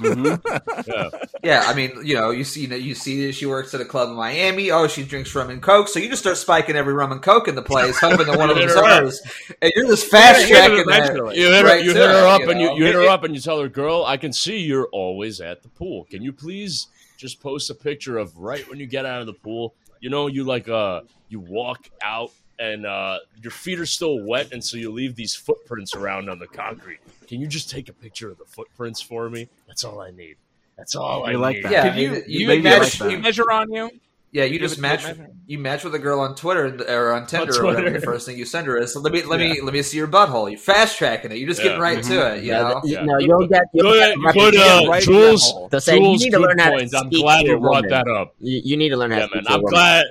Mhm. 0.01 0.41
Yeah. 0.87 1.11
yeah. 1.43 1.65
I 1.67 1.75
mean, 1.75 1.93
you 2.05 2.15
know, 2.15 2.31
you 2.31 2.45
see, 2.45 2.61
you, 2.63 2.69
know, 2.69 2.77
you 2.77 2.95
see, 2.95 3.33
she 3.33 3.47
works 3.47 3.75
at 3.75 3.81
a 3.81 3.85
club 3.85 4.11
in 4.11 4.15
Miami. 4.15 4.71
Oh, 4.71 4.87
she 4.87 5.03
drinks 5.03 5.35
rum 5.35 5.51
and 5.51 5.61
coke. 5.61 5.89
So 5.89 5.99
you 5.99 6.09
just 6.09 6.23
start 6.23 6.37
spiking 6.37 6.77
every 6.77 6.95
rum 6.95 7.11
and 7.11 7.21
coke 7.21 7.49
in 7.49 7.57
the 7.57 7.63
place, 7.63 7.99
hoping 7.99 8.27
that 8.29 8.39
one 8.39 8.51
of 8.51 8.57
You 8.57 8.69
them's 8.69 8.75
hit 8.75 8.85
her 8.85 8.89
up. 8.89 9.03
hers, 9.03 9.21
and 9.61 9.73
you're 9.75 9.87
just 9.89 10.07
fast 10.07 10.47
tracking 10.47 10.87
that. 10.87 11.17
You 11.35 11.47
hit 11.51 11.63
her, 11.63 11.65
Right 11.67 11.83
you 11.85 11.93
hit 11.93 11.97
her 11.97 12.11
it, 12.11 12.25
up 12.25 12.41
you 12.43 12.51
and 12.51 12.61
you, 12.61 12.75
you 12.77 12.85
hit 12.85 12.95
her 12.95 13.09
up 13.09 13.25
and 13.25 13.35
you 13.35 13.41
tell 13.41 13.61
her, 13.61 13.69
girl, 13.69 14.05
I 14.07 14.17
can 14.17 14.33
see 14.33 14.59
you're 14.59 14.89
always 14.93 15.41
at 15.41 15.63
the 15.65 15.69
pool. 15.69 16.05
Can 16.09 16.23
you 16.23 16.33
please 16.33 16.87
just 17.17 17.41
post 17.41 17.71
a 17.71 17.75
picture 17.75 18.19
of 18.19 18.37
right 18.37 18.69
when 18.69 18.79
you 18.79 18.87
get 18.87 19.07
out 19.07 19.21
of 19.21 19.27
the 19.27 19.33
pool? 19.33 19.75
You 20.01 20.11
know, 20.11 20.27
you 20.27 20.45
like 20.45 20.69
uh 20.69 21.03
you 21.29 21.41
walk 21.41 21.89
out 22.03 22.31
and 22.59 22.87
uh 22.87 23.19
your 23.43 23.51
feet 23.51 23.79
are 23.81 23.87
still 23.87 24.25
wet 24.25 24.53
and 24.53 24.63
so 24.65 24.77
you 24.77 24.91
leave 24.91 25.15
these 25.15 25.35
footprints 25.35 25.95
around 25.95 26.29
on 26.31 26.39
the 26.39 26.47
concrete. 26.47 27.01
Can 27.27 27.41
you 27.41 27.47
just 27.47 27.71
take 27.71 27.89
a 27.89 27.93
picture 27.93 28.31
of 28.31 28.39
the 28.39 28.45
footprints 28.45 29.01
for 29.01 29.29
me? 29.29 29.49
That's 29.67 29.85
all 29.85 30.01
I 30.01 30.11
need. 30.11 30.37
That's 30.77 30.95
all 30.95 31.25
I 31.27 31.33
like 31.33 31.57
need. 31.57 31.65
that. 31.65 31.73
Yeah, 31.73 31.83
Could 31.83 31.93
I 31.93 31.97
mean, 31.97 32.05
you, 32.05 32.15
you 32.15 32.41
you, 32.41 32.47
maybe 32.49 32.63
match, 32.63 32.81
like 32.81 32.93
that. 32.99 33.11
you 33.11 33.19
measure 33.19 33.51
on 33.51 33.73
you? 33.73 33.91
Yeah, 34.33 34.45
you 34.45 34.59
Give 34.59 34.69
just 34.69 34.79
match 34.81 35.05
you 35.47 35.59
match 35.59 35.83
with 35.85 35.95
a 35.95 35.99
girl 35.99 36.21
on 36.21 36.35
Twitter 36.35 36.77
or 36.89 37.13
on 37.13 37.27
Tinder 37.27 37.53
or 37.53 37.55
Twitter. 37.55 37.65
whatever. 37.79 37.91
The 38.01 38.05
first 38.05 38.27
thing 38.27 38.37
you 38.37 38.45
send 38.45 38.67
her 38.67 38.77
is 38.77 38.93
so 38.93 39.01
let 39.01 39.13
me 39.13 39.23
let 39.23 39.39
me 39.41 39.61
let 39.63 39.73
me 39.73 39.81
see 39.83 39.97
your 39.97 40.09
butthole. 40.09 40.51
You're 40.51 40.59
fast 40.59 40.99
tracking 40.99 41.33
it. 41.33 41.39
You're 41.39 41.49
just 41.49 41.61
Yeah. 41.61 41.67
getting 41.69 41.81
right 41.81 42.03
to 42.03 42.35
it. 42.35 42.43
You 42.43 42.51
Yeah, 42.51 42.59
know. 42.63 42.81
th- 42.83 42.95
Yeah. 42.95 43.05
No, 43.05 43.19
you'll 43.19 43.47
get. 43.47 43.63
You'll 43.73 43.93
Good, 43.93 44.17
get 44.23 44.35
good, 44.35 44.57
uh, 44.57 44.89
right 44.91 45.03
Jules. 45.03 45.51
hole. 45.51 45.69
They'll 45.69 45.81
say, 45.81 45.95
you 45.97 46.19
need 46.19 46.31
to 46.33 46.39
learn 46.39 46.59
how 46.59 46.71
to 46.71 46.77
point. 46.79 46.95
I'm 46.95 47.09
glad 47.09 47.43
to 47.43 47.49
you 47.49 47.61
brought 47.61 47.85
woman. 47.85 47.91
that 47.91 48.09
up. 48.09 48.35
You, 48.41 48.61
you 48.65 48.77
need 48.77 48.91
to 48.91 48.97
learn 48.97 49.13
how 49.13 49.19
Yeah, 49.21 49.27
to 49.29 49.35
man. 49.37 49.45
speak 49.45 49.47
to 49.47 49.53
a 49.53 49.57
I'm 49.57 49.63
woman. 49.63 49.73
glad. 49.73 50.05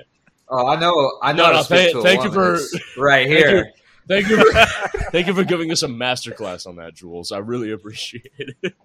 Oh, 0.48 0.66
I 0.66 0.80
know. 0.80 1.18
I 1.22 1.32
know. 1.32 1.46
No, 1.46 1.52
no, 1.52 1.62
thank- 1.62 1.92
to 1.92 2.02
thank 2.02 2.24
you 2.24 2.32
for- 2.32 2.58
right 3.00 3.26
here. 3.28 3.72
Thank 4.08 4.28
you, 4.28 4.36
for, 4.38 4.52
thank 5.12 5.26
you 5.26 5.34
for 5.34 5.44
giving 5.44 5.70
us 5.72 5.82
a 5.82 5.88
masterclass 5.88 6.66
on 6.66 6.76
that, 6.76 6.94
Jules. 6.94 7.32
I 7.32 7.38
really 7.38 7.70
appreciate 7.70 8.32
it. 8.38 8.74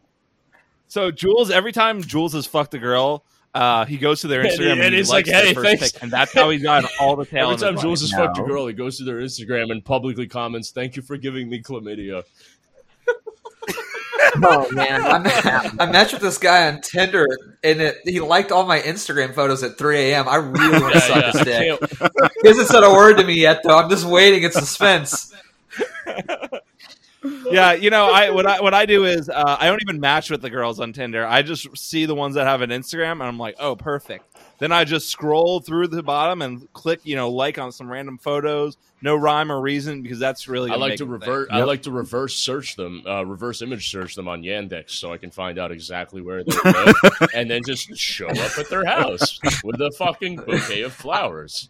So 0.87 1.09
Jules, 1.09 1.49
every 1.51 1.71
time 1.71 2.01
Jules 2.01 2.33
has 2.33 2.45
fucked 2.45 2.73
a 2.73 2.77
girl, 2.77 3.23
uh, 3.53 3.85
he 3.85 3.97
goes 3.97 4.21
to 4.21 4.27
their 4.27 4.43
Instagram 4.45 4.71
and, 4.73 4.81
and 4.81 4.93
he 4.93 4.99
he's 4.99 5.09
likes 5.09 5.27
like, 5.29 5.35
their 5.35 5.45
"Hey, 5.47 5.53
first 5.53 5.65
thanks." 5.67 5.91
pic, 5.93 6.03
and 6.03 6.11
that's 6.11 6.33
how 6.33 6.49
he's 6.49 6.63
got 6.63 6.85
all 6.99 7.15
the 7.15 7.25
tail. 7.25 7.51
Every 7.51 7.67
in 7.67 7.73
time. 7.75 7.81
Jules 7.81 8.01
has 8.01 8.11
No. 8.11 8.17
fucked 8.25 8.39
a 8.39 8.43
girl, 8.43 8.67
he 8.67 8.73
goes 8.73 8.97
to 8.97 9.03
their 9.03 9.17
Instagram 9.17 9.71
and 9.71 9.83
publicly 9.83 10.27
comments, 10.27 10.71
"Thank 10.71 10.95
you 10.95 11.01
for 11.01 11.17
giving 11.17 11.49
me 11.49 11.61
chlamydia." 11.61 12.23
Oh 14.43 14.71
man, 14.71 15.01
I 15.03 15.17
met, 15.19 15.45
I 15.79 15.91
matched 15.91 16.13
with 16.13 16.21
this 16.21 16.37
guy 16.37 16.71
on 16.71 16.79
Tinder, 16.81 17.25
and 17.63 17.81
it, 17.81 17.97
he 18.05 18.19
liked 18.21 18.51
all 18.51 18.65
my 18.65 18.79
Instagram 18.79 19.33
photos 19.33 19.61
at 19.63 19.77
3 19.77 19.97
a.m. 20.11 20.29
I 20.29 20.35
really 20.35 20.79
want 20.79 20.93
to 20.93 20.99
Yeah, 20.99 21.07
suck 21.07 21.25
his 21.33 21.41
I 21.41 21.43
dick. 21.43 22.31
He 22.41 22.47
hasn't 22.47 22.67
said 22.69 22.83
a 22.83 22.91
word 22.91 23.17
to 23.17 23.25
me 23.25 23.33
yet, 23.33 23.61
though. 23.63 23.77
I'm 23.77 23.89
just 23.89 24.05
waiting 24.05 24.43
in 24.43 24.51
suspense. 24.51 25.33
yeah, 27.51 27.73
you 27.73 27.89
know, 27.89 28.07
I 28.11 28.29
what 28.31 28.45
I 28.45 28.61
what 28.61 28.73
I 28.73 28.85
do 28.85 29.05
is 29.05 29.29
uh, 29.29 29.57
I 29.59 29.67
don't 29.67 29.81
even 29.81 29.99
match 29.99 30.29
with 30.31 30.41
the 30.41 30.49
girls 30.49 30.79
on 30.79 30.91
Tinder. 30.93 31.25
I 31.25 31.41
just 31.41 31.77
see 31.77 32.05
the 32.05 32.15
ones 32.15 32.35
that 32.35 32.47
have 32.47 32.61
an 32.61 32.69
Instagram, 32.71 33.13
and 33.13 33.23
I'm 33.23 33.37
like, 33.37 33.55
oh, 33.59 33.75
perfect. 33.75 34.25
Then 34.59 34.71
I 34.71 34.83
just 34.85 35.09
scroll 35.09 35.59
through 35.59 35.87
the 35.87 36.03
bottom 36.03 36.41
and 36.41 36.71
click, 36.73 36.99
you 37.03 37.15
know, 37.15 37.29
like 37.31 37.57
on 37.57 37.71
some 37.71 37.89
random 37.91 38.17
photos, 38.19 38.77
no 39.01 39.15
rhyme 39.15 39.51
or 39.51 39.59
reason, 39.59 40.01
because 40.03 40.19
that's 40.19 40.47
really. 40.47 40.69
I 40.71 40.75
like 40.75 40.97
to 40.97 41.05
them 41.05 41.19
think. 41.19 41.27
revert. 41.27 41.49
I 41.51 41.59
Yep. 41.59 41.67
like 41.67 41.81
to 41.83 41.91
reverse 41.91 42.35
search 42.35 42.75
them, 42.75 43.03
uh, 43.07 43.23
reverse 43.25 43.61
image 43.61 43.89
search 43.89 44.15
them 44.15 44.27
on 44.27 44.41
Yandex, 44.43 44.91
so 44.91 45.11
I 45.13 45.17
can 45.17 45.31
find 45.31 45.57
out 45.59 45.71
exactly 45.71 46.21
where 46.21 46.43
they 46.43 46.55
live, 46.71 46.95
and 47.35 47.49
then 47.49 47.61
just 47.65 47.95
show 47.97 48.27
up 48.29 48.57
at 48.57 48.69
their 48.69 48.85
house 48.85 49.39
with 49.63 49.79
a 49.81 49.91
fucking 49.97 50.37
bouquet 50.37 50.81
of 50.81 50.93
flowers. 50.93 51.69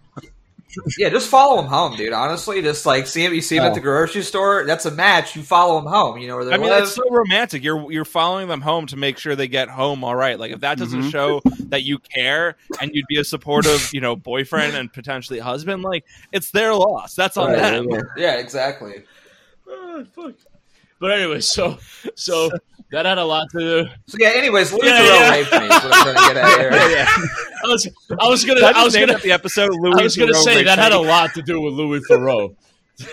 Yeah, 0.97 1.09
just 1.09 1.29
follow 1.29 1.59
him 1.61 1.67
home, 1.67 1.95
dude. 1.97 2.13
Honestly, 2.13 2.61
just 2.61 2.85
like 2.85 3.07
see 3.07 3.23
him. 3.25 3.33
You 3.33 3.41
see 3.41 3.57
him 3.57 3.63
at 3.63 3.71
Oh. 3.71 3.75
the 3.75 3.81
grocery 3.81 4.21
store. 4.23 4.63
That's 4.65 4.85
a 4.85 4.91
match. 4.91 5.35
You 5.35 5.43
follow 5.43 5.77
him 5.79 5.85
home. 5.85 6.17
You 6.17 6.27
know 6.27 6.35
where 6.37 6.45
they 6.45 6.53
I 6.53 6.57
mean, 6.57 6.69
live. 6.69 6.79
that's 6.83 6.95
so 6.95 7.03
romantic. 7.09 7.63
You're 7.63 7.91
you're 7.91 8.05
following 8.05 8.47
them 8.47 8.61
home 8.61 8.87
to 8.87 8.97
make 8.97 9.17
sure 9.17 9.35
they 9.35 9.47
get 9.47 9.69
home 9.69 10.03
all 10.03 10.15
right. 10.15 10.39
Like 10.39 10.51
if 10.51 10.59
that 10.61 10.77
doesn't 10.77 11.03
Mhm. 11.03 11.11
show 11.11 11.41
that 11.69 11.83
you 11.83 11.99
care 11.99 12.55
and 12.81 12.91
you'd 12.93 13.07
be 13.07 13.17
a 13.19 13.23
supportive, 13.23 13.89
you 13.93 14.01
know, 14.01 14.15
boyfriend 14.15 14.75
and 14.75 14.91
potentially 14.91 15.39
husband, 15.39 15.83
like 15.83 16.05
it's 16.31 16.51
their 16.51 16.73
loss. 16.73 17.15
That's 17.15 17.37
on 17.37 17.51
Right, 17.51 17.59
them. 17.61 17.87
yeah. 17.89 18.01
yeah, 18.17 18.33
exactly. 18.37 19.03
Ah, 19.69 20.03
fuck. 20.15 20.33
But 21.01 21.11
anyway, 21.11 21.41
so 21.41 21.77
so 22.15 22.49
that 22.91 23.05
had 23.07 23.17
a 23.17 23.25
lot 23.25 23.47
to 23.53 23.59
do. 23.59 23.89
So 24.07 24.17
yeah. 24.19 24.29
Anyways, 24.35 24.71
Louis 24.71 24.81
Yeah, 24.87 24.99
Theroux 25.01 25.19
yeah. 25.19 25.31
raped 25.31 25.51
me. 25.51 25.57
Is 25.57 25.69
what 25.71 25.83
I'm 25.85 26.03
trying 26.03 26.15
to 26.15 26.33
get 26.33 26.37
at 26.37 26.59
here. 26.59 26.71
Yeah, 26.71 26.89
yeah. 26.89 27.25
I 27.63 27.67
was 27.67 27.89
I 28.21 28.27
was 28.29 28.45
gonna 28.45 28.61
I 28.63 28.83
was 28.83 28.95
gonna 28.95 29.13
it 29.13 29.21
the 29.23 29.31
episode. 29.31 29.71
Louis 29.73 29.99
I 29.99 30.03
was 30.03 30.15
gonna 30.15 30.31
Theroux 30.31 30.43
say 30.43 30.55
raped 30.57 30.67
that 30.67 30.77
had 30.79 30.91
a 30.93 30.99
lot 30.99 31.33
to 31.33 31.41
do 31.41 31.59
with 31.59 31.73
Louis 31.73 32.01
Theroux. 32.09 32.55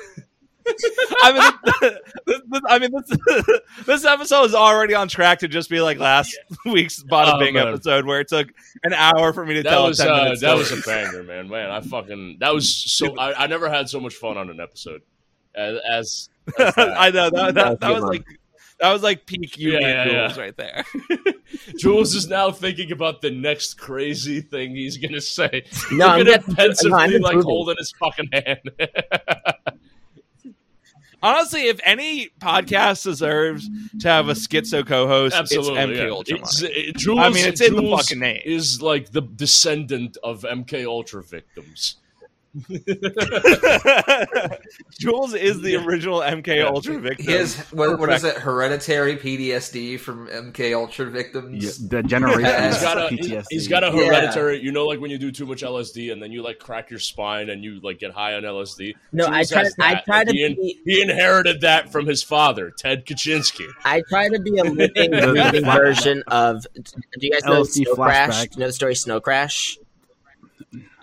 I 1.22 1.32
mean, 1.32 1.90
this, 2.26 2.40
this, 2.46 2.60
I 2.68 2.78
mean, 2.78 2.90
this, 2.92 3.60
this 3.86 4.04
episode 4.04 4.44
is 4.44 4.54
already 4.54 4.92
on 4.94 5.08
track 5.08 5.38
to 5.38 5.48
just 5.48 5.70
be 5.70 5.80
like 5.80 5.98
last 5.98 6.38
week's 6.66 7.02
Bada 7.02 7.32
Oh, 7.36 7.38
Bing 7.38 7.54
man. 7.54 7.68
episode, 7.68 8.04
where 8.04 8.20
it 8.20 8.28
took 8.28 8.48
an 8.84 8.92
hour 8.92 9.32
for 9.32 9.46
me 9.46 9.54
to 9.54 9.62
That 9.62 9.70
tell 9.70 9.86
was 9.88 9.98
a 9.98 10.04
ten 10.04 10.12
uh, 10.12 10.24
minute 10.24 10.40
that 10.40 10.56
was 10.58 10.70
a 10.70 10.82
banger, 10.86 11.22
man. 11.22 11.48
Man, 11.48 11.70
I 11.70 11.80
fucking 11.80 12.36
that 12.40 12.52
was 12.52 12.68
so. 12.70 13.16
I, 13.16 13.44
I 13.44 13.46
never 13.46 13.70
had 13.70 13.88
so 13.88 13.98
much 13.98 14.14
fun 14.16 14.36
on 14.36 14.50
an 14.50 14.60
episode 14.60 15.00
as. 15.54 15.78
as, 15.78 15.82
as 15.88 16.28
that. 16.28 16.37
I 16.58 17.10
know 17.10 17.30
that, 17.30 17.54
that, 17.54 17.80
that 17.80 17.90
was 17.90 18.04
like 18.04 18.24
that 18.80 18.92
was 18.92 19.02
like 19.02 19.26
peak 19.26 19.58
you 19.58 19.72
Yeah, 19.72 19.80
yeah, 19.80 20.04
yeah, 20.06 20.12
yeah. 20.12 20.40
right 20.40 20.56
there. 20.56 20.84
Jules 21.78 22.14
is 22.14 22.28
now 22.28 22.50
thinking 22.50 22.92
about 22.92 23.20
the 23.22 23.30
next 23.30 23.74
crazy 23.74 24.40
thing 24.40 24.74
he's 24.76 24.96
gonna 24.96 25.20
say. 25.20 25.64
No, 25.92 26.08
I'm 26.08 26.18
Look 26.20 26.28
at 26.28 26.40
getting- 26.40 26.50
him 26.50 26.56
pensively, 26.56 26.90
no, 26.90 27.16
I'm 27.16 27.20
like 27.22 27.44
holding 27.44 27.76
his 27.78 27.92
fucking 27.92 28.28
hand. 28.32 28.70
Honestly, 31.20 31.62
if 31.62 31.80
any 31.84 32.28
podcast 32.40 33.02
deserves 33.02 33.68
to 33.98 34.08
have 34.08 34.28
a 34.28 34.34
schizo 34.34 34.86
co-host, 34.86 35.34
Absolutely, 35.34 35.76
it's 35.76 35.90
MK 35.90 35.96
yeah. 35.96 36.10
Ultra. 36.10 36.38
It's, 36.38 36.62
it, 36.62 36.96
Jules, 36.96 37.18
I 37.18 37.30
mean, 37.30 37.44
it's 37.44 37.60
in 37.60 37.74
the 37.74 37.96
fucking 37.96 38.20
name. 38.20 38.40
Is 38.44 38.80
like 38.80 39.10
the 39.10 39.22
descendant 39.22 40.16
of 40.22 40.42
MK 40.42 40.86
Ultra 40.86 41.24
victims. 41.24 41.96
Jules 44.98 45.34
is 45.34 45.60
the 45.60 45.72
Yeah. 45.72 45.84
original 45.84 46.20
MK 46.20 46.46
Yeah. 46.56 46.64
Ultra 46.68 46.98
victim. 46.98 47.26
His 47.26 47.56
what, 47.72 47.98
what 47.98 48.10
is 48.12 48.24
it? 48.24 48.36
Hereditary 48.36 49.16
PTSD 49.16 49.98
from 50.00 50.28
MK 50.28 50.74
Ultra 50.74 51.06
Yeah, 51.06 51.12
victims. 51.12 51.88
the 51.88 52.02
generation 52.02 52.44
He's 52.64 52.74
He's 52.74 52.82
got 52.82 52.98
a 52.98 53.08
PTSD. 53.14 53.44
he's 53.50 53.68
got 53.68 53.84
a 53.84 53.88
Yeah. 53.88 54.04
hereditary. 54.06 54.60
You 54.62 54.72
know, 54.72 54.86
like 54.86 55.00
when 55.00 55.10
you 55.10 55.18
do 55.18 55.30
too 55.30 55.46
much 55.46 55.62
LSD 55.62 56.10
and 56.12 56.22
then 56.22 56.32
you 56.32 56.42
like 56.42 56.58
crack 56.58 56.90
your 56.90 57.00
spine 57.00 57.50
and 57.50 57.62
you 57.62 57.80
like 57.82 57.98
get 57.98 58.12
high 58.12 58.34
on 58.34 58.42
LSD. 58.44 58.94
No, 59.12 59.26
I 59.26 59.42
Jules 59.44 59.50
try. 59.50 59.62
has 59.64 59.74
I 59.78 60.00
try 60.04 60.24
to 60.24 60.32
he, 60.32 60.44
in- 60.44 60.54
be. 60.54 60.80
he 60.84 61.00
inherited 61.02 61.60
that 61.62 61.90
from 61.92 62.06
his 62.06 62.22
father, 62.22 62.70
Ted 62.76 63.06
Kaczynski. 63.06 63.66
I 63.84 64.02
try 64.08 64.28
to 64.28 64.38
be 64.40 64.58
a 64.58 64.64
living, 64.64 65.10
The- 65.10 65.32
breathing 65.32 65.64
version 65.64 66.22
of. 66.26 66.66
Do 66.74 66.82
you 67.26 67.30
guys 67.32 67.44
know 67.44 67.62
LSD 67.62 67.84
Snow 67.84 67.94
Crash? 67.94 68.42
Do 68.42 68.48
you 68.54 68.60
know 68.60 68.66
the 68.68 68.72
story 68.72 68.94
Snow 68.94 69.20
Crash? 69.20 69.78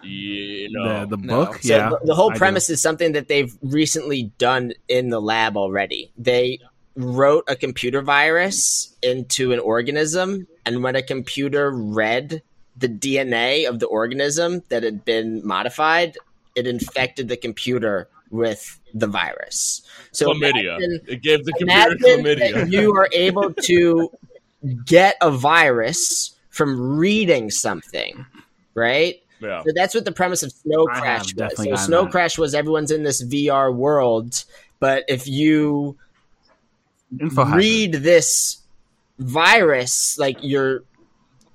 You 0.05 0.69
know, 0.71 1.05
the, 1.05 1.17
the 1.17 1.23
No. 1.23 1.45
book. 1.45 1.61
So 1.61 1.75
yeah, 1.75 1.89
the, 1.89 1.99
the 2.05 2.15
whole 2.15 2.31
premise 2.31 2.69
is 2.69 2.81
something 2.81 3.13
that 3.13 3.27
they've 3.27 3.53
recently 3.61 4.31
done 4.37 4.73
in 4.87 5.09
the 5.09 5.21
lab 5.21 5.57
already. 5.57 6.11
They 6.17 6.59
wrote 6.95 7.43
a 7.47 7.55
computer 7.55 8.01
virus 8.01 8.95
into 9.01 9.51
an 9.51 9.59
organism, 9.59 10.47
and 10.65 10.81
when 10.83 10.95
a 10.95 11.01
computer 11.01 11.71
read 11.71 12.41
the 12.77 12.89
DNA 12.89 13.67
of 13.67 13.79
the 13.79 13.85
organism 13.87 14.63
that 14.69 14.83
had 14.83 15.05
been 15.05 15.45
modified, 15.45 16.17
it 16.55 16.67
infected 16.67 17.27
the 17.27 17.37
computer 17.37 18.07
with 18.29 18.79
the 18.93 19.07
virus. 19.07 19.81
So 20.11 20.33
chlamydia. 20.33 20.77
imagine- 20.77 21.01
it 21.07 21.21
gave 21.21 21.43
the 21.45 21.53
computer 21.53 21.95
chlamydia. 21.97 22.71
you 22.71 22.93
are 22.95 23.09
able 23.11 23.53
to 23.53 24.11
get 24.85 25.15
a 25.21 25.31
virus 25.31 26.35
from 26.49 26.97
reading 26.97 27.51
something, 27.51 28.25
right? 28.73 29.21
Yeah. 29.45 29.63
So 29.63 29.71
that's 29.75 29.95
what 29.95 30.05
the 30.05 30.11
premise 30.11 30.43
of 30.43 30.51
Snow 30.51 30.85
Crash 30.85 31.33
was. 31.35 31.55
So 31.55 31.75
Snow 31.75 32.03
that. 32.03 32.11
Crash 32.11 32.37
was 32.37 32.53
everyone's 32.53 32.91
in 32.91 33.03
this 33.03 33.23
VR 33.23 33.73
world, 33.73 34.43
but 34.79 35.03
if 35.07 35.27
you 35.27 35.97
Info 37.19 37.43
hazard. 37.43 37.57
read 37.57 37.93
this 37.93 38.61
virus, 39.19 40.17
like 40.17 40.37
you're 40.41 40.83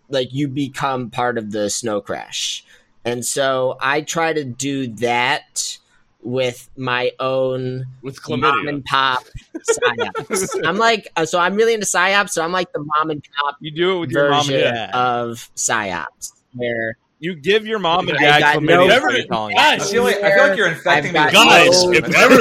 like 0.08 0.32
you 0.32 0.48
become 0.48 1.10
part 1.10 1.38
of 1.38 1.52
the 1.52 1.70
Snow 1.70 2.00
Crash. 2.00 2.64
And 3.04 3.24
so 3.24 3.76
I 3.80 4.02
try 4.02 4.32
to 4.32 4.44
do 4.44 4.88
that 4.96 5.78
with 6.22 6.68
my 6.76 7.12
own 7.18 7.86
With 8.02 8.18
mom 8.28 8.68
and 8.68 8.84
pop 8.84 9.24
psyops. 9.56 10.60
I'm 10.66 10.76
like, 10.76 11.08
uh, 11.16 11.24
so 11.24 11.38
I'm 11.38 11.54
really 11.54 11.74
into 11.74 11.86
psyops. 11.86 12.30
So 12.30 12.44
I'm 12.44 12.52
like 12.52 12.72
the 12.72 12.80
mom 12.80 13.10
and 13.10 13.26
pop 13.38 13.56
you 13.60 13.70
do 13.70 13.96
it 13.96 14.00
with 14.00 14.10
your 14.10 14.30
mom 14.30 14.40
and 14.40 14.48
version 14.48 14.74
dad. 14.74 14.90
of 14.94 15.50
psyops, 15.56 16.32
where 16.54 16.98
you 17.20 17.34
give 17.36 17.66
your 17.66 17.78
mom 17.78 18.08
and 18.08 18.18
I 18.18 18.20
dad 18.22 18.40
got 18.40 18.56
chlamydia. 18.56 18.66
no- 18.66 18.72
is 18.72 18.78
what 18.80 18.88
Never- 18.88 19.12
you're 19.18 19.26
calling 19.26 19.56
it. 19.56 19.60
I 19.60 19.76
guys, 19.78 19.90
feel 19.92 20.02
like 20.04 20.16
I 20.16 20.34
feel 20.34 20.48
like 20.48 20.56
you're 20.56 20.68
infecting 20.68 21.12
me. 21.12 21.18
Guys, 21.18 21.84
no- 21.84 21.92
if 21.92 22.04
ever- 22.14 22.40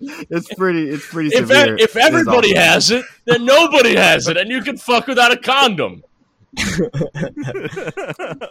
it's 0.30 0.54
pretty. 0.54 0.88
It's 0.90 1.06
pretty 1.06 1.28
if, 1.28 1.46
severe. 1.48 1.76
if 1.78 1.94
everybody 1.96 2.48
It's 2.50 2.58
has 2.58 2.90
it, 2.90 3.04
then 3.26 3.44
nobody 3.44 3.94
has 3.96 4.26
it, 4.28 4.36
and 4.36 4.50
you 4.50 4.62
can 4.62 4.76
fuck 4.78 5.06
without 5.06 5.30
a 5.32 5.36
condom. 5.36 6.02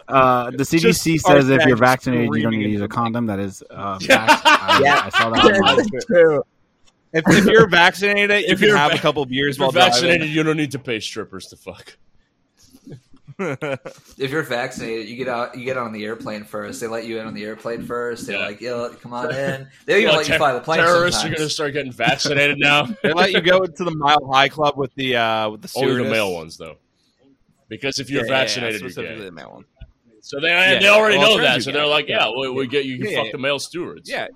Uh, 0.08 0.50
the 0.52 0.62
CDC 0.62 0.80
Just 0.80 1.26
says 1.26 1.50
if 1.50 1.64
you're 1.66 1.76
vaccinated, 1.76 2.30
you 2.34 2.42
don't 2.42 2.52
need 2.52 2.64
to 2.64 2.68
use 2.70 2.80
a 2.82 2.88
condom. 2.88 3.26
That 3.26 3.38
is 3.40 3.62
uh, 3.70 3.98
fact. 4.00 4.42
I, 4.46 4.80
Yeah. 4.82 5.00
I 5.04 5.08
saw 5.10 5.30
that. 5.30 5.44
online. 5.44 5.76
That's 5.92 6.04
true. 6.06 6.42
if, 7.12 7.24
if 7.28 7.44
you're 7.46 7.68
vaccinated, 7.68 8.42
you 8.42 8.48
If 8.52 8.58
can 8.60 8.68
you're 8.68 8.76
have 8.76 8.92
va- 8.92 8.98
a 8.98 9.00
couple 9.00 9.24
beers 9.26 9.56
If 9.56 9.58
you're 9.58 9.66
while 9.66 9.72
driving. 9.72 9.92
vaccinated, 9.92 10.28
you 10.30 10.42
don't 10.42 10.56
need 10.56 10.70
to 10.72 10.78
pay 10.78 11.00
strippers 11.00 11.46
to 11.46 11.56
fuck. 11.56 11.96
If 13.38 14.30
you're 14.30 14.42
vaccinated, 14.42 15.08
you 15.08 15.16
get 15.16 15.28
out. 15.28 15.56
You 15.56 15.64
get 15.64 15.76
on 15.76 15.92
the 15.92 16.04
airplane 16.04 16.44
first. 16.44 16.80
They 16.80 16.86
let 16.86 17.04
you 17.06 17.18
in 17.20 17.26
on 17.26 17.34
the 17.34 17.44
airplane 17.44 17.84
first. 17.84 18.26
They're 18.26 18.38
Yeah. 18.38 18.46
like, 18.46 18.60
"Yo, 18.60 18.88
come 18.94 19.12
on 19.12 19.34
in." 19.34 19.68
They 19.84 19.96
even 19.98 20.08
Well, 20.08 20.16
let 20.18 20.26
you 20.26 20.32
ter- 20.32 20.38
fly 20.38 20.52
the 20.54 20.60
plane. 20.60 20.80
terrorists 20.80 21.22
are 21.24 21.28
going 21.28 21.40
to 21.40 21.50
start 21.50 21.72
getting 21.74 21.92
vaccinated 21.92 22.58
now. 22.58 22.86
They 23.02 23.12
let 23.12 23.32
you 23.32 23.40
go 23.42 23.60
to 23.66 23.84
the 23.84 23.94
Mile 23.94 24.26
High 24.32 24.48
Club 24.48 24.76
with 24.78 24.94
the 24.94 25.16
uh, 25.16 25.50
with 25.50 25.62
the 25.62 25.72
Only 25.76 26.02
the 26.04 26.10
male 26.10 26.32
ones, 26.34 26.56
though, 26.56 26.76
because 27.68 27.98
if 27.98 28.08
you're 28.10 28.24
Yeah, 28.24 28.26
yeah, 28.30 28.32
yeah, 28.32 28.40
vaccinated, 28.44 28.80
you're 28.80 28.90
specifically 28.90 29.18
gay. 29.18 29.24
the 29.26 29.32
male 29.32 29.50
one. 29.52 29.64
So 30.22 30.40
they 30.40 30.48
Yeah, 30.48 30.78
they 30.80 30.88
already 30.88 31.18
well, 31.18 31.36
know 31.36 31.42
that. 31.42 31.62
So 31.62 31.72
they're 31.72 31.86
like, 31.86 32.08
Yeah. 32.08 32.26
yeah, 32.28 32.32
we, 32.40 32.48
we 32.50 32.66
get 32.66 32.84
you 32.86 32.96
can 32.98 33.10
Yeah, 33.10 33.16
fuck 33.18 33.26
yeah. 33.26 33.32
the 33.32 33.38
male 33.38 33.58
stewards. 33.58 34.08
Yeah, 34.10 34.28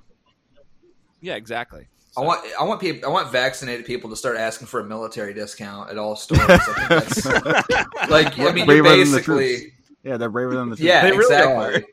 yeah, 1.21 1.35
exactly. 1.37 1.87
I 2.17 2.21
want 2.23 2.45
I 2.59 2.64
want 2.64 2.81
people 2.81 3.09
I 3.09 3.12
want 3.12 3.31
vaccinated 3.31 3.87
people 3.87 4.11
to 4.11 4.17
start 4.17 4.37
asking 4.37 4.67
for 4.67 4.81
a 4.81 4.85
military 4.85 5.33
discount 5.33 5.90
at 5.90 5.99
all 5.99 6.17
stores. 6.17 6.43
I 6.49 6.59
think 6.59 6.88
that's 6.88 7.26
like 8.11 8.38
I 8.38 8.52
mean 8.52 8.67
you're 8.69 8.83
than 8.83 8.99
the 8.99 9.05
basically 9.05 9.57
troops. 9.59 9.73
Yeah, 10.02 10.17
they're 10.17 10.31
braver 10.31 10.55
than 10.55 10.71
the 10.71 10.76
troops. 10.76 10.87
yeah 10.87 11.02
They 11.02 11.12
really 11.17 11.35
exactly. 11.35 11.87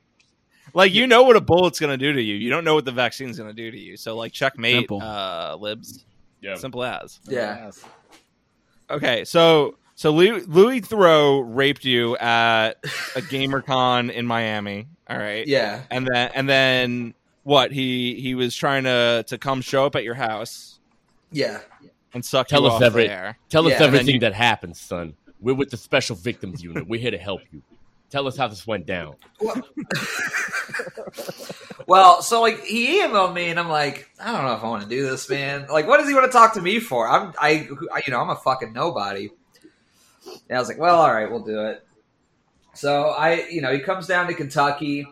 Like 0.74 0.94
you 0.94 1.08
know 1.08 1.24
what 1.24 1.36
a 1.36 1.42
bullet's 1.42 1.80
gonna 1.80 1.98
do 1.98 2.14
to 2.14 2.22
you. 2.22 2.36
You 2.36 2.50
don't 2.50 2.64
know 2.64 2.76
what 2.76 2.86
the 2.86 2.92
vaccine's 2.92 3.38
gonna 3.38 3.54
do 3.54 3.70
to 3.70 3.78
you. 3.78 3.96
So 3.98 4.16
like 4.16 4.32
checkmate, 4.32 4.76
Simple. 4.76 5.02
uh, 5.02 5.56
libs. 5.56 6.06
Yeah. 6.42 6.56
Simple 6.56 6.84
as. 6.84 7.20
Yeah. 7.28 7.72
Okay, 8.90 9.26
so 9.26 9.78
so 9.96 10.12
Louis, 10.12 10.46
Louis 10.46 10.82
Theroux 10.82 11.44
raped 11.46 11.84
you 11.84 12.16
at 12.18 12.74
a 13.16 13.22
GamerCon 13.22 14.12
in 14.12 14.26
Miami. 14.28 14.88
All 15.10 15.18
right. 15.18 15.48
Yeah. 15.48 15.82
And 15.90 16.08
then 16.08 16.32
and 16.36 16.48
then 16.48 17.14
what? 17.48 17.72
He 17.72 18.20
he 18.20 18.36
was 18.36 18.54
trying 18.56 18.84
to 18.84 19.24
to 19.28 19.38
come 19.38 19.62
show 19.62 19.86
up 19.86 19.96
at 19.96 20.04
your 20.04 20.16
house 20.16 20.80
Yeah. 21.32 21.60
and 22.14 22.24
suck 22.24 22.48
Tell 22.50 22.62
you 22.64 22.68
us 22.68 22.74
off 22.74 22.82
every- 22.82 23.08
there. 23.08 23.38
Tell 23.50 23.66
us 23.66 23.70
Yeah, 23.72 23.76
and 23.78 23.82
then 23.86 23.88
everything 23.96 24.16
you- 24.16 24.20
that 24.22 24.34
happened, 24.34 24.76
son. 24.76 25.16
We're 25.40 25.56
with 25.56 25.70
the 25.70 25.78
special 25.78 26.16
victims 26.18 26.62
unit. 26.62 26.88
We're 26.88 27.00
here 27.00 27.12
to 27.12 27.18
help 27.18 27.42
you. 27.54 27.62
Tell 28.10 28.28
us 28.28 28.36
how 28.36 28.48
this 28.48 28.66
went 28.68 28.86
down. 28.86 29.16
Well, 31.88 32.22
so 32.30 32.42
like 32.42 32.64
he 32.64 33.00
emailed 33.02 33.34
me, 33.34 33.50
and 33.50 33.60
I'm 33.60 33.70
like, 33.70 34.10
I 34.20 34.32
don't 34.34 34.44
know 34.46 34.54
if 34.54 34.64
I 34.64 34.68
want 34.68 34.84
to 34.84 34.90
do 34.90 35.10
this, 35.10 35.30
man. 35.30 35.68
Like, 35.70 35.88
what 35.88 36.00
does 36.00 36.08
he 36.10 36.14
want 36.14 36.26
to 36.26 36.32
talk 36.38 36.54
to 36.56 36.62
me 36.62 36.80
for? 36.80 37.08
I'm, 37.08 37.34
I, 37.40 37.70
I 37.94 38.02
you 38.06 38.12
know, 38.12 38.20
I'm 38.20 38.30
a 38.30 38.36
fucking 38.36 38.74
nobody. 38.74 39.30
And 40.50 40.58
I 40.58 40.60
was 40.60 40.68
like, 40.68 40.78
well, 40.80 41.00
all 41.00 41.14
right, 41.14 41.30
we'll 41.32 41.44
do 41.46 41.66
it. 41.68 41.86
So 42.74 43.10
I, 43.10 43.48
you 43.50 43.62
know, 43.62 43.72
he 43.74 43.80
comes 43.80 44.06
down 44.08 44.28
to 44.28 44.34
Kentucky, 44.34 45.06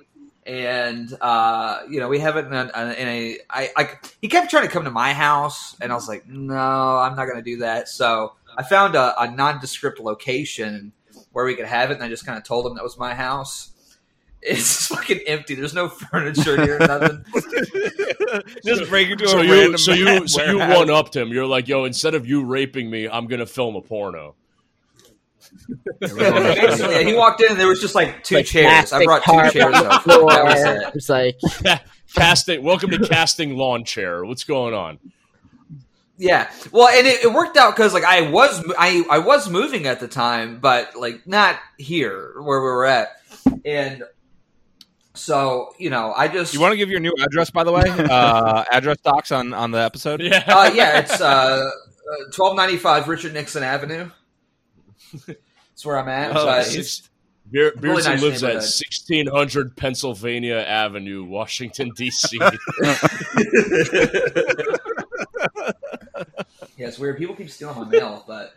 and 0.46 1.12
uh, 1.22 1.80
you 1.90 2.00
know, 2.00 2.08
we 2.08 2.20
have 2.20 2.38
it 2.38 2.46
in 2.46 2.54
a, 2.54 2.64
in 2.98 3.08
a 3.08 3.40
I, 3.50 3.70
I, 3.76 3.90
he 4.22 4.28
kept 4.28 4.50
trying 4.52 4.64
to 4.64 4.70
come 4.70 4.84
to 4.84 4.92
my 4.92 5.14
house, 5.14 5.76
and 5.82 5.92
I 5.92 5.96
was 5.96 6.08
like, 6.08 6.28
no, 6.28 6.56
I'm 6.56 7.16
not 7.16 7.26
going 7.26 7.38
to 7.38 7.42
do 7.42 7.58
that. 7.58 7.90
So 7.90 8.34
I 8.58 8.64
found 8.64 8.96
a, 8.96 9.20
a 9.22 9.30
nondescript 9.32 10.00
location 10.00 10.92
where 11.32 11.46
we 11.46 11.56
could 11.56 11.66
have 11.66 11.92
it, 11.92 11.96
and 11.96 12.04
I 12.04 12.10
just 12.10 12.26
kind 12.26 12.38
of 12.38 12.44
told 12.44 12.66
him 12.66 12.76
that 12.76 12.84
was 12.84 12.98
my 12.98 13.14
house. 13.14 13.72
It's 14.48 14.86
fucking 14.86 15.22
empty. 15.26 15.56
There's 15.56 15.74
no 15.74 15.90
furniture 15.90 16.62
here, 16.64 16.78
nothing. 16.78 17.26
Just 18.64 18.88
break 18.92 19.10
into 19.10 19.28
So 19.28 19.40
a 19.40 19.44
you, 19.44 19.52
random 19.52 19.78
so 19.80 19.94
you, 19.94 20.28
so 20.28 20.44
you 20.46 20.60
one 20.60 20.92
upped 20.92 21.16
him. 21.16 21.30
You're 21.30 21.48
like, 21.48 21.68
yo, 21.68 21.86
instead 21.86 22.14
of 22.14 22.28
you 22.28 22.44
raping 22.44 22.88
me, 22.92 23.10
I'm 23.10 23.26
gonna 23.26 23.48
film 23.48 23.76
a 23.76 23.82
porno. 23.82 24.36
Basically, 26.00 26.24
yeah, 26.94 27.00
he 27.02 27.14
walked 27.14 27.42
in 27.42 27.52
and 27.52 27.60
there 27.60 27.68
was 27.68 27.82
just 27.82 27.96
like 27.96 28.24
two 28.24 28.36
Like 28.36 28.46
chairs. 28.46 28.92
I 28.94 29.04
brought 29.06 29.24
two 29.24 29.32
chairs 29.60 29.76
on 29.76 29.84
the 29.84 29.94
over. 29.96 30.00
floor. 30.00 30.30
That 30.32 30.44
was 30.46 30.64
it. 30.64 30.96
It's 30.96 31.10
like 31.10 31.82
casting. 32.14 32.64
Welcome 32.64 32.92
to 32.92 33.00
casting 33.00 33.56
lawn 33.58 33.84
chair. 33.84 34.24
What's 34.26 34.44
going 34.44 34.74
on? 34.74 35.00
Yeah, 36.18 36.50
well, 36.72 36.88
and 36.88 37.06
it, 37.06 37.26
it 37.26 37.34
worked 37.34 37.58
out 37.58 37.76
because 37.76 37.94
like 37.94 38.06
I 38.06 38.30
was 38.30 38.64
I 38.78 39.04
I 39.10 39.18
was 39.20 39.50
moving 39.50 39.86
at 39.86 40.00
the 40.00 40.08
time, 40.08 40.60
but 40.60 40.96
like 40.96 41.28
not 41.28 41.58
here 41.78 42.34
where 42.42 42.60
we 42.62 42.68
were 42.68 42.86
at, 42.86 43.10
and 43.66 44.04
so 45.14 45.74
you 45.78 45.90
know 45.90 46.14
I 46.16 46.30
just 46.30 46.54
You 46.54 46.62
want 46.62 46.72
to 46.72 46.78
give 46.78 46.90
your 46.90 47.02
new 47.02 47.14
address, 47.22 47.50
by 47.50 47.64
the 47.66 47.72
way? 47.74 47.84
Uh, 47.90 48.64
address 48.72 48.98
docs 49.04 49.32
on 49.34 49.54
on 49.54 49.72
the 49.72 49.80
episode. 49.80 50.22
Yeah, 50.22 50.44
uh, 50.48 50.72
yeah 50.74 51.00
it's 51.00 51.20
uh 51.20 51.70
twelve 52.34 52.56
ninety 52.56 52.78
five 52.78 53.10
Richard 53.10 53.34
Nixon 53.34 53.64
Avenue. 53.64 54.10
That's 55.76 55.86
where 55.86 56.00
I'm 56.00 56.08
at. 56.08 56.32
Oh, 56.32 56.46
but 56.46 56.64
Six- 56.64 57.10
Beer, 57.52 57.74
Really 57.76 58.02
nice 58.02 58.22
lives 58.22 58.44
at 58.44 58.56
1600 58.56 59.76
Pennsylvania 59.76 60.56
Avenue, 60.56 61.26
Washington 61.26 61.92
D.C. 61.96 62.40
Yeah, 66.78 66.88
it's 66.88 67.00
weird. 67.00 67.18
People 67.18 67.36
keep 67.36 67.50
stealing 67.50 67.78
my 67.78 67.88
mail, 67.88 68.24
but 68.28 68.54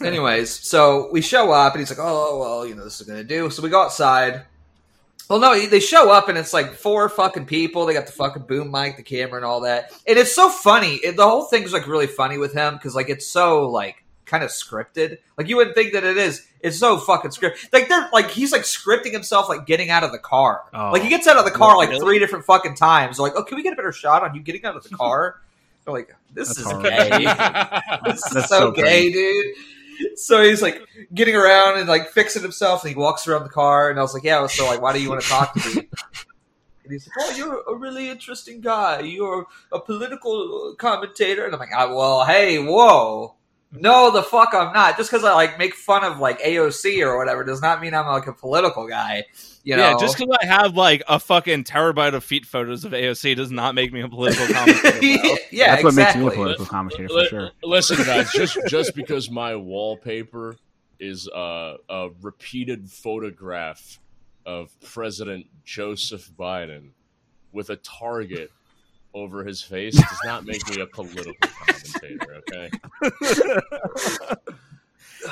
anyways, 0.00 0.50
so 0.50 1.10
we 1.12 1.20
show 1.20 1.52
up 1.52 1.74
and 1.74 1.80
he's 1.80 1.90
like, 1.90 1.98
"Oh, 2.00 2.38
well, 2.38 2.66
you 2.66 2.74
know, 2.74 2.84
this 2.84 3.00
is 3.00 3.06
gonna 3.06 3.24
do." 3.24 3.50
So 3.50 3.62
we 3.62 3.68
go 3.68 3.82
outside. 3.82 4.44
Well, 5.28 5.38
no, 5.38 5.58
they 5.66 5.78
show 5.78 6.10
up 6.10 6.28
and 6.28 6.36
it's 6.36 6.52
like 6.52 6.72
four 6.72 7.08
fucking 7.08 7.46
people. 7.46 7.86
They 7.86 7.92
got 7.94 8.06
the 8.06 8.12
fucking 8.12 8.44
boom 8.44 8.70
mic, 8.70 8.96
the 8.96 9.02
camera, 9.02 9.36
and 9.36 9.44
all 9.44 9.60
that. 9.60 9.92
And 10.06 10.18
it's 10.18 10.34
so 10.34 10.48
funny. 10.48 10.94
It, 10.96 11.16
the 11.16 11.28
whole 11.28 11.44
thing's 11.44 11.72
like 11.72 11.86
really 11.86 12.08
funny 12.08 12.38
with 12.38 12.52
him 12.52 12.74
because 12.74 12.94
like 12.96 13.08
it's 13.10 13.26
so 13.26 13.68
like 13.68 13.99
kind 14.30 14.44
of 14.44 14.50
scripted. 14.50 15.18
Like 15.36 15.48
you 15.48 15.56
wouldn't 15.56 15.74
think 15.74 15.92
that 15.92 16.04
it 16.04 16.16
is. 16.16 16.46
It's 16.60 16.78
so 16.78 16.98
fucking 16.98 17.32
scripted. 17.32 17.72
Like 17.72 17.88
they're 17.88 18.08
like 18.12 18.30
he's 18.30 18.52
like 18.52 18.62
scripting 18.62 19.12
himself 19.12 19.48
like 19.48 19.66
getting 19.66 19.90
out 19.90 20.04
of 20.04 20.12
the 20.12 20.18
car. 20.18 20.62
Oh. 20.72 20.92
Like 20.92 21.02
he 21.02 21.08
gets 21.08 21.26
out 21.26 21.36
of 21.36 21.44
the 21.44 21.50
car 21.50 21.76
like 21.76 21.90
three 22.00 22.18
different 22.18 22.44
fucking 22.44 22.76
times. 22.76 23.16
They're 23.16 23.24
like, 23.24 23.34
oh, 23.36 23.42
can 23.42 23.56
we 23.56 23.62
get 23.62 23.72
a 23.72 23.76
better 23.76 23.92
shot 23.92 24.22
on 24.22 24.34
you 24.34 24.40
getting 24.40 24.64
out 24.64 24.76
of 24.76 24.84
the 24.84 24.90
car? 24.90 25.40
They're 25.84 25.94
like, 25.94 26.14
this 26.32 26.48
That's 26.48 26.60
is 26.60 26.64
horrible. 26.66 26.90
gay. 26.90 27.24
This 28.04 28.26
is 28.26 28.32
That's 28.32 28.48
so, 28.48 28.60
so 28.60 28.72
gay, 28.72 29.10
dude. 29.10 29.56
So 30.16 30.42
he's 30.42 30.62
like 30.62 30.80
getting 31.12 31.34
around 31.34 31.78
and 31.78 31.88
like 31.88 32.10
fixing 32.10 32.42
himself, 32.42 32.84
and 32.84 32.90
he 32.90 32.96
walks 32.96 33.26
around 33.26 33.44
the 33.44 33.50
car, 33.50 33.90
and 33.90 33.98
I 33.98 34.02
was 34.02 34.14
like, 34.14 34.24
"Yeah." 34.24 34.46
So 34.46 34.66
like, 34.66 34.80
why 34.80 34.92
do 34.92 35.00
you 35.00 35.08
want 35.08 35.22
to 35.22 35.28
talk 35.28 35.54
to 35.54 35.74
me? 35.76 35.88
And 36.82 36.94
he's 36.94 37.06
like, 37.06 37.14
"Oh, 37.20 37.36
you're 37.36 37.62
a 37.68 37.78
really 37.78 38.08
interesting 38.08 38.60
guy. 38.60 39.00
You're 39.00 39.46
a 39.70 39.78
political 39.78 40.74
commentator." 40.76 41.44
And 41.44 41.54
I'm 41.54 41.60
like, 41.60 41.68
ah, 41.74 41.94
"Well, 41.94 42.24
hey, 42.24 42.58
whoa." 42.58 43.36
No, 43.72 44.10
the 44.10 44.22
fuck 44.22 44.52
I'm 44.52 44.72
not. 44.72 44.96
Just 44.96 45.10
because 45.10 45.24
I 45.24 45.32
like 45.34 45.58
make 45.58 45.74
fun 45.74 46.04
of 46.04 46.18
like 46.18 46.40
AOC 46.40 47.06
or 47.06 47.16
whatever 47.16 47.44
does 47.44 47.62
not 47.62 47.80
mean 47.80 47.94
I'm 47.94 48.06
like 48.06 48.26
a 48.26 48.32
political 48.32 48.88
guy. 48.88 49.26
You 49.62 49.76
know, 49.76 49.90
yeah, 49.90 49.96
just 50.00 50.18
because 50.18 50.36
I 50.42 50.46
have 50.46 50.76
like 50.76 51.02
a 51.06 51.20
fucking 51.20 51.64
terabyte 51.64 52.14
of 52.14 52.24
feet 52.24 52.46
photos 52.46 52.84
of 52.84 52.92
AOC 52.92 53.36
does 53.36 53.50
not 53.50 53.74
make 53.74 53.92
me 53.92 54.00
a 54.00 54.08
political 54.08 54.46
commentator. 54.54 54.98
bro. 54.98 55.36
yeah, 55.52 55.76
That's 55.76 55.84
what 55.84 55.94
makes 55.94 56.08
exactly. 56.08 56.22
me 56.22 56.28
a 56.28 56.30
political 56.30 56.66
commentator 56.66 57.08
for 57.08 57.24
sure. 57.26 57.50
Listen, 57.62 57.96
guys, 58.04 58.32
just 58.32 58.58
just 58.66 58.94
because 58.94 59.30
my 59.30 59.54
wallpaper 59.54 60.56
is 60.98 61.28
uh, 61.28 61.76
a 61.88 62.08
repeated 62.22 62.90
photograph 62.90 64.00
of 64.44 64.74
President 64.80 65.46
Joseph 65.64 66.30
Biden 66.36 66.90
with 67.52 67.70
a 67.70 67.76
target 67.76 68.50
over 69.14 69.44
his 69.44 69.60
face 69.62 69.94
does 69.96 70.18
not 70.24 70.44
make 70.44 70.68
me 70.70 70.80
a 70.80 70.86
political 70.86 71.34
commentator. 71.40 72.42
Okay, 72.50 72.70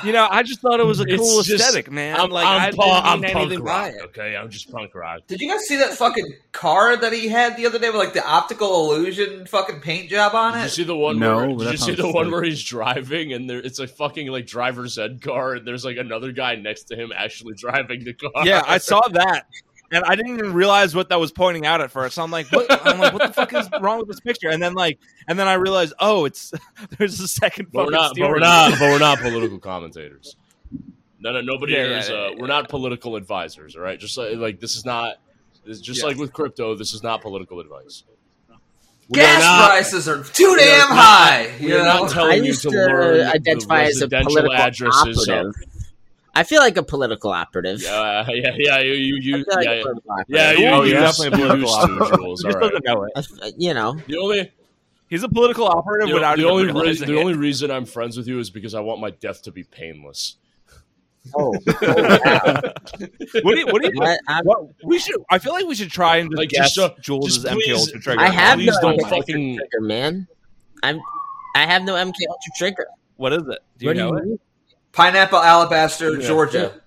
you 0.03 0.11
know, 0.11 0.27
I 0.29 0.43
just 0.43 0.59
thought 0.59 0.79
it 0.79 0.85
was 0.85 0.99
a 0.99 1.03
It's 1.03 1.17
cool 1.17 1.41
just- 1.41 1.61
aesthetic, 1.61 1.91
man. 1.91 2.19
I'm, 2.19 2.29
like 2.29 2.45
I'm, 2.45 2.61
I 2.61 2.69
pu- 2.71 2.77
didn't 2.77 3.05
I'm 3.05 3.21
mean 3.21 3.31
punk 3.33 3.45
anything 3.47 3.65
by 3.65 3.87
rock. 3.89 3.93
it. 3.95 4.01
Okay, 4.09 4.35
I'm 4.37 4.49
just 4.51 4.71
punk 4.71 4.93
rock. 4.93 5.21
Did 5.27 5.41
you 5.41 5.49
guys 5.49 5.67
see 5.67 5.77
that 5.77 5.93
fucking 5.93 6.31
car 6.51 6.95
that 6.97 7.11
he 7.11 7.27
had 7.27 7.57
the 7.57 7.65
other 7.65 7.79
day 7.79 7.87
with 7.89 7.97
like 7.97 8.13
the 8.13 8.23
optical 8.25 8.93
illusion 8.93 9.47
fucking 9.47 9.79
paint 9.79 10.09
job 10.09 10.35
on 10.35 10.53
Did 10.53 10.59
you 10.59 10.65
it? 10.65 10.69
see 10.69 10.83
the 10.83 10.95
one? 10.95 11.17
No, 11.17 11.37
where, 11.37 11.47
but 11.47 11.57
did 11.57 11.67
that 11.67 11.71
you 11.71 11.77
see 11.77 11.85
sounds 11.85 11.97
the 11.97 12.11
one 12.11 12.25
sick. 12.25 12.31
where 12.33 12.43
he's 12.43 12.63
driving 12.63 13.33
and 13.33 13.49
there, 13.49 13.59
it's 13.59 13.79
a 13.79 13.87
fucking 13.87 14.27
like 14.27 14.45
driver's 14.45 14.97
ed 14.99 15.21
car, 15.23 15.53
and 15.55 15.67
there's 15.67 15.85
like 15.85 15.97
another 15.97 16.31
guy 16.31 16.53
next 16.55 16.83
to 16.85 16.95
him 16.95 17.11
actually 17.15 17.53
driving 17.57 18.03
the 18.03 18.13
car. 18.13 18.45
Yeah, 18.45 18.61
I 18.67 18.77
saw 18.77 19.01
that. 19.13 19.47
And 19.91 20.03
I 20.05 20.15
didn't 20.15 20.33
even 20.35 20.53
realize 20.53 20.93
what 20.93 21.09
that 21.09 21.19
was 21.19 21.31
pointing 21.31 21.65
out 21.65 21.81
at 21.81 21.89
first. 21.89 22.19
I'm 22.19 22.29
like, 22.29 22.47
what? 22.51 22.67
I'm 22.85 22.99
like, 22.99 23.11
what 23.13 23.27
the 23.27 23.33
fuck 23.33 23.53
is 23.53 23.67
wrong 23.81 23.97
with 23.99 24.07
this 24.07 24.19
picture? 24.19 24.49
And 24.49 24.61
then 24.61 24.73
like, 24.73 24.99
and 25.27 25.37
then 25.39 25.47
I 25.47 25.53
realized, 25.55 25.93
oh, 25.99 26.25
it's 26.25 26.53
there's 26.97 27.19
a 27.19 27.27
second 27.27 27.69
but 27.71 27.85
we're 27.85 27.91
not. 27.91 28.15
But 28.17 28.29
we're 28.29 28.39
not. 28.39 28.71
But 28.73 28.81
we're 28.81 28.99
not 28.99 29.19
political 29.19 29.57
commentators. 29.57 30.35
No, 31.19 31.31
no, 31.33 31.41
nobody 31.41 31.73
Yeah, 31.73 31.79
here 31.79 31.91
yeah, 31.91 31.99
is. 31.99 32.09
yeah, 32.09 32.15
Uh, 32.15 32.29
yeah. 32.29 32.35
We're 32.39 32.47
not 32.47 32.69
political 32.69 33.15
advisors. 33.15 33.75
All 33.75 33.81
right, 33.81 33.99
just 33.99 34.17
like, 34.17 34.35
like 34.37 34.59
this 34.59 34.75
is 34.75 34.85
not. 34.85 35.15
This, 35.65 35.81
just 35.81 36.01
Yeah. 36.01 36.07
like 36.07 36.17
with 36.17 36.33
crypto, 36.33 36.75
this 36.75 36.93
is 36.93 37.03
not 37.03 37.21
political 37.21 37.59
advice. 37.59 38.03
We 39.09 39.19
are 39.19 39.23
Gas 39.23 39.41
not- 39.41 39.69
prices 39.71 40.07
are 40.07 40.23
too 40.23 40.49
we 40.49 40.53
are 40.53 40.57
damn 40.57 40.89
not- 40.89 40.97
high. 40.97 41.51
We 41.59 41.69
You 41.69 41.77
are 41.77 41.83
not 41.83 42.01
know? 42.01 42.05
I 42.05 42.13
telling 42.13 42.45
you 42.45 42.53
to 42.53 42.59
to 42.61 42.69
learn 42.69 43.17
the 43.17 43.27
identify 43.33 43.81
as 43.81 43.97
a 43.97 44.05
residential 44.05 44.29
political 44.33 44.53
addresses. 44.55 45.27
Of, 45.27 45.35
operative. 45.35 45.53
I 46.35 46.43
feel 46.43 46.59
like 46.61 46.77
a 46.77 46.83
political 46.83 47.31
operative. 47.31 47.81
yeah, 47.81 48.25
yeah, 48.29 48.51
yeah. 48.57 48.79
You, 48.79 48.93
you, 48.93 49.15
you 49.17 49.45
like 49.49 49.65
yeah, 49.65 49.73
yeah. 49.73 49.83
Yeah, 50.27 50.51
you, 50.51 50.67
Oh, 50.67 50.83
you 50.83 50.93
yeah. 50.93 51.05
used- 51.07 51.19
Definitely 51.21 51.27
a 51.27 51.57
you 51.57 51.65
political 51.65 51.85
used 51.85 51.91
operative. 51.91 52.19
Jules. 52.19 52.41
He 52.41 52.47
All 52.47 52.51
just 52.51 52.61
right. 52.61 52.71
doesn't 52.71 52.85
know 52.85 53.03
it. 53.03 53.11
Uh, 53.15 53.51
You 53.57 53.73
know, 53.73 53.97
The 54.07 54.17
only, 54.17 54.51
He's 55.09 55.23
a 55.23 55.29
political 55.29 55.65
operative 55.65 56.09
the, 56.09 56.13
without 56.13 56.35
the 56.37 56.43
even 56.43 56.51
only 56.53 56.63
realizing 56.65 56.87
reason, 56.89 57.07
the 57.07 57.19
only 57.19 57.33
reason 57.33 57.71
I'm 57.71 57.85
friends 57.85 58.15
with 58.15 58.27
you 58.27 58.37
is 58.39 58.49
because 58.51 58.75
I 58.75 58.79
want 58.79 59.01
my 59.01 59.09
death 59.09 59.41
to 59.43 59.51
be 59.51 59.63
painless. 59.63 60.35
oh, 61.35 61.53
oh, 61.67 61.73
wow. 61.81 62.61
What 63.43 63.55
do 63.55 63.59
you? 63.59 63.65
What 63.67 63.81
do 63.81 63.89
you? 63.91 63.99
What? 63.99 64.19
I'm- 64.27 64.45
What 64.45 64.65
we 64.83 64.99
should? 64.99 65.17
I 65.29 65.39
feel 65.39 65.53
like 65.53 65.65
we 65.65 65.73
should 65.75 65.89
try 65.91 66.17
and 66.17 66.29
just 66.29 66.37
Like, 66.37 66.49
guess 66.49 66.75
just, 66.75 66.91
uh, 66.91 67.01
Jules' 67.01 67.25
just 67.43 67.45
MK 67.47 67.53
please- 67.55 67.77
Ultra 67.79 67.99
trigger. 68.01 68.21
I 68.21 68.29
have 68.29 68.59
Please 68.59 68.77
no 68.81 68.91
don't 68.91 68.99
MK 69.01 69.09
fucking- 69.09 69.57
trigger, 69.57 69.81
man. 69.81 70.27
I'm. 70.83 71.01
I 71.55 71.65
have 71.65 71.81
no 71.83 71.95
MK 71.95 72.13
Ultra 72.29 72.51
trigger. 72.57 72.87
What 73.17 73.33
is 73.33 73.41
it? 73.47 73.59
Do 73.79 73.85
you 73.85 73.87
What 73.89 73.97
know 73.97 74.11
do 74.11 74.17
it? 74.17 74.23
you 74.23 74.29
mean? 74.29 74.39
Pineapple 74.91 75.39
Alabaster, 75.39 76.19
Yeah. 76.19 76.27
Georgia. 76.27 76.81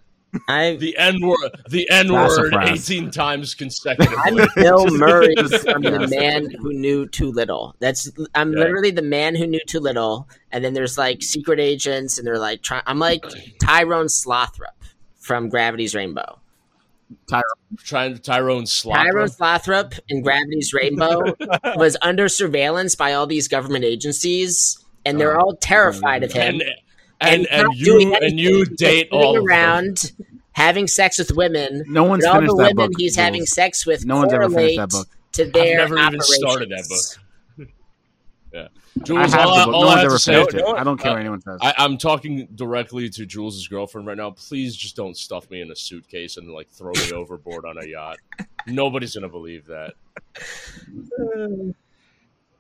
I. 0.49 0.77
The 0.77 0.97
N 0.97 1.21
word, 1.21 1.51
the 1.69 1.87
N 1.91 2.11
word, 2.13 2.55
eighteen 2.63 3.11
times 3.11 3.55
consecutively. 3.55 4.17
I'm 4.25 4.37
Bill 4.57 4.87
Murray 4.97 5.35
from 5.37 5.83
the 5.83 6.09
man 6.09 6.51
who 6.51 6.73
knew 6.73 7.07
too 7.07 7.31
little. 7.31 7.77
That's 7.81 8.11
I'm 8.35 8.53
Yeah. 8.53 8.61
literally 8.61 8.91
the 8.91 9.03
man 9.03 9.35
who 9.35 9.47
knew 9.47 9.61
too 9.67 9.81
little. 9.81 10.29
And 10.51 10.65
then 10.65 10.73
there's 10.73 10.97
like 10.97 11.23
secret 11.23 11.61
agents, 11.61 12.17
and 12.17 12.27
they're 12.27 12.39
like 12.39 12.63
trying. 12.63 12.83
I'm 12.87 12.99
like 12.99 13.25
Tyrone 13.61 14.07
Slothrop 14.07 14.75
from 15.19 15.51
Gravity's 15.51 15.95
Rainbow. 15.95 16.39
Trying 17.85 18.17
Tyrone 18.19 18.65
Slothrop. 18.65 18.95
Tyrone 19.05 19.29
Slothrop 19.29 19.99
in 20.09 20.23
Gravity's 20.23 20.73
Rainbow 20.73 21.35
was 21.77 21.97
under 22.01 22.29
surveillance 22.29 22.95
by 22.95 23.13
all 23.13 23.27
these 23.27 23.49
government 23.49 23.85
agencies, 23.85 24.83
and 25.05 25.21
they're 25.21 25.37
uh-huh. 25.37 25.45
all 25.45 25.57
terrified 25.57 26.23
of 26.25 26.33
him. 26.33 26.61
and 26.61 26.65
and 27.23 27.47
And 27.47 27.67
and 27.69 27.75
you 27.77 28.15
and 28.15 28.39
you 28.41 28.65
date 28.65 28.79
sitting 28.79 29.09
all 29.13 29.31
of 29.31 29.43
them. 29.43 29.47
around 29.47 30.13
having 30.53 30.87
sex 30.87 31.19
with 31.19 31.33
women. 31.33 31.85
No 31.89 32.05
one's 32.05 32.25
and 32.25 32.33
all 32.35 32.41
the 32.41 32.47
finished 32.47 32.57
that 32.59 32.77
women 32.77 32.91
book. 32.91 32.93
he's 32.99 33.15
Jules. 33.15 33.25
having 33.25 33.47
sex 33.47 33.87
with 33.87 34.05
No 34.05 34.17
one's 34.17 34.33
ever 34.33 34.49
finished 34.51 34.77
that 34.77 34.91
book. 34.91 35.09
to 35.33 35.45
their 35.51 35.77
never 35.79 35.99
even 35.99 36.21
started 36.21 36.69
that 36.71 36.87
book. 36.89 37.69
I 38.55 38.69
Jules, 39.05 39.33
have 39.33 39.47
all, 39.47 39.55
the 39.55 39.61
I, 39.63 39.65
book. 39.65 39.75
all 39.75 39.83
No 39.83 39.89
I 39.89 39.91
one's 39.93 39.97
have 39.97 40.05
ever 40.05 40.15
to 40.17 40.19
say, 40.19 40.33
finished 40.35 40.55
it. 40.55 40.59
no- 40.67 40.77
I 40.77 40.85
don't 40.85 40.99
care 40.99 41.13
uh, 41.13 41.15
what 41.15 41.21
anyone 41.21 41.41
says. 41.41 41.59
I, 41.63 41.73
I'm 41.79 41.97
talking 41.97 42.47
directly 42.55 43.09
to 43.09 43.25
Jules' 43.25 43.67
girlfriend 43.67 44.07
right 44.07 44.17
now. 44.19 44.33
Please 44.33 44.77
just 44.77 44.95
don't 44.97 45.17
stuff 45.17 45.51
me 45.51 45.63
in 45.63 45.71
a 45.71 45.77
suitcase 45.77 46.37
and 46.37 46.51
like 46.51 46.69
throw 46.69 46.93
me 46.93 47.13
overboard 47.15 47.65
on 47.65 47.79
a 47.83 47.87
yacht. 47.87 48.19
Nobody's 48.67 49.15
gonna 49.15 49.31
believe 49.31 49.65
that. 49.67 49.95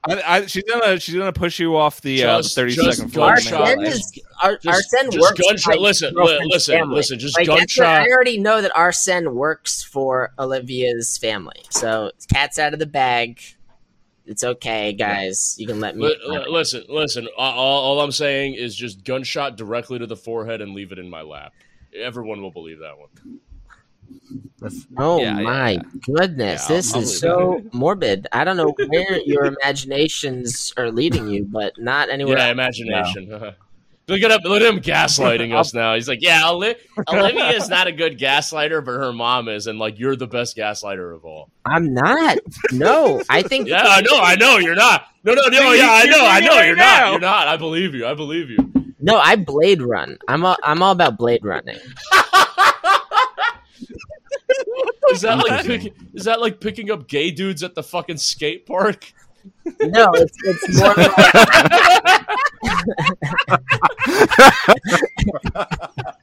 I, 0.09 0.23
I, 0.27 0.47
she's 0.47 0.65
gonna 0.65 0.99
she's 0.99 1.15
gonna 1.15 1.33
push 1.33 1.61
you 1.61 1.77
off 1.77 2.01
the, 2.01 2.25
uh, 2.25 2.37
the 2.39 2.43
Just- 2.43 2.55
thirty 2.57 2.75
just 2.75 2.97
second 2.99 3.13
floor. 3.13 3.29
gunshot. 3.35 3.61
Arsene 3.61 3.79
man. 3.83 3.87
is 3.93 4.21
Ar- 4.43 4.57
Just- 4.59 4.67
Arsene 4.95 5.11
just 5.13 5.21
works. 5.23 5.41
gunshot- 5.41 5.63
for 5.75 5.79
my 5.79 5.83
listen, 5.87 6.15
li- 6.17 6.41
listen, 6.51 6.77
family. 6.79 6.97
listen, 6.97 7.19
just 7.21 7.39
Like, 7.39 7.47
gunshot- 7.47 7.87
I 7.87 8.09
already 8.11 8.39
know 8.39 8.61
that 8.61 8.73
Arsene 8.77 9.35
works 9.35 9.83
for 9.85 10.33
Olivia's 10.41 11.17
family, 11.19 11.63
so 11.71 12.11
cat's 12.33 12.59
out 12.59 12.73
of 12.73 12.81
the 12.81 12.87
bag. 12.87 13.41
It's 14.27 14.43
okay, 14.45 14.93
guys. 14.93 15.55
You 15.59 15.67
can 15.67 15.79
let 15.81 15.97
me. 15.97 16.07
Li- 16.07 16.19
li- 16.27 16.45
listen, 16.49 16.85
listen. 16.89 17.29
All, 17.37 17.53
all 17.59 18.01
I'm 18.01 18.13
saying 18.13 18.55
is 18.55 18.75
just 18.75 19.05
gunshot 19.05 19.57
directly 19.57 19.99
to 20.01 20.07
the 20.07 20.17
forehead 20.17 20.61
and 20.61 20.75
leave 20.75 20.91
it 20.93 20.99
in 20.99 21.09
my 21.11 21.23
lap. 21.23 21.53
Everyone 21.95 22.41
will 22.43 22.53
believe 22.53 22.79
that 22.81 22.99
one. 22.99 23.39
Oh 24.99 25.21
Yeah, 25.21 25.35
my 25.41 25.71
yeah. 25.71 25.83
goodness, 26.03 26.69
Yeah, 26.69 26.77
this 26.77 26.95
is 26.95 27.19
so 27.19 27.63
morbid. 27.73 28.27
I 28.33 28.45
don't 28.45 28.57
know 28.57 28.75
where 28.89 29.19
your 29.25 29.47
imaginations 29.47 30.73
are 30.77 30.91
leading 30.91 31.29
you, 31.29 31.45
but 31.45 31.73
not 31.79 32.11
anywhere. 32.11 32.37
Yeah, 32.39 32.45
else. 32.47 32.53
imagination. 32.53 33.29
Look 34.09 34.21
at 34.23 34.33
him! 34.33 34.41
Look 34.43 34.61
at 34.61 34.75
him 34.75 34.81
gaslighting 34.81 35.55
us 35.59 35.73
now. 35.73 35.95
He's 35.95 36.09
like, 36.09 36.19
"Yeah, 36.23 36.51
Oli- 36.51 36.75
Olivia 37.09 37.51
is 37.51 37.69
not 37.69 37.87
a 37.87 37.93
good 37.93 38.19
gaslighter, 38.19 38.85
but 38.85 38.93
her 38.93 39.13
mom 39.13 39.49
is, 39.49 39.69
and 39.69 39.79
like 39.79 39.99
you're 39.99 40.17
the 40.17 40.27
best 40.27 40.57
gaslighter 40.57 41.15
of 41.15 41.25
all." 41.25 41.51
I'm 41.65 41.95
not. 41.95 42.39
No, 42.73 43.23
I 43.31 43.43
think. 43.43 43.69
Yeah, 43.69 43.81
I 43.87 44.01
know, 44.01 44.19
I 44.21 44.35
know, 44.35 44.59
you're 44.59 44.75
not. 44.75 45.07
No, 45.23 45.35
no, 45.35 45.43
no. 45.49 45.73
Yeah, 45.73 45.87
I 45.89 46.05
know, 46.07 46.19
I 46.27 46.41
know, 46.41 46.59
it 46.61 46.67
you're 46.67 46.77
not. 46.77 47.11
You're 47.13 47.21
not. 47.21 47.47
I 47.47 47.57
believe 47.57 47.95
you. 47.95 48.05
I 48.05 48.15
believe 48.15 48.51
you. 48.51 48.59
No, 49.01 49.19
I 49.19 49.37
blade 49.37 49.81
run. 49.81 50.19
I'm 50.27 50.45
all, 50.45 50.57
I'm 50.65 50.83
all 50.83 50.93
about 50.93 51.17
blade 51.17 51.45
running. 51.45 51.79
Is 55.11 55.21
that 55.23 55.39
like 55.39 55.61
Interesting. 55.61 55.93
pick, 55.93 56.15
is 56.15 56.25
that 56.25 56.41
like 56.41 56.61
picking 56.61 56.91
up 56.91 57.09
gay 57.09 57.31
dudes 57.31 57.63
at 57.63 57.75
the 57.75 57.83
fucking 57.83 58.17
skate 58.17 58.67
park? 58.67 59.13
No, 59.81 60.11
it's 60.15 60.37
it's 60.45 60.81
more 60.81 60.95
like 60.97 61.17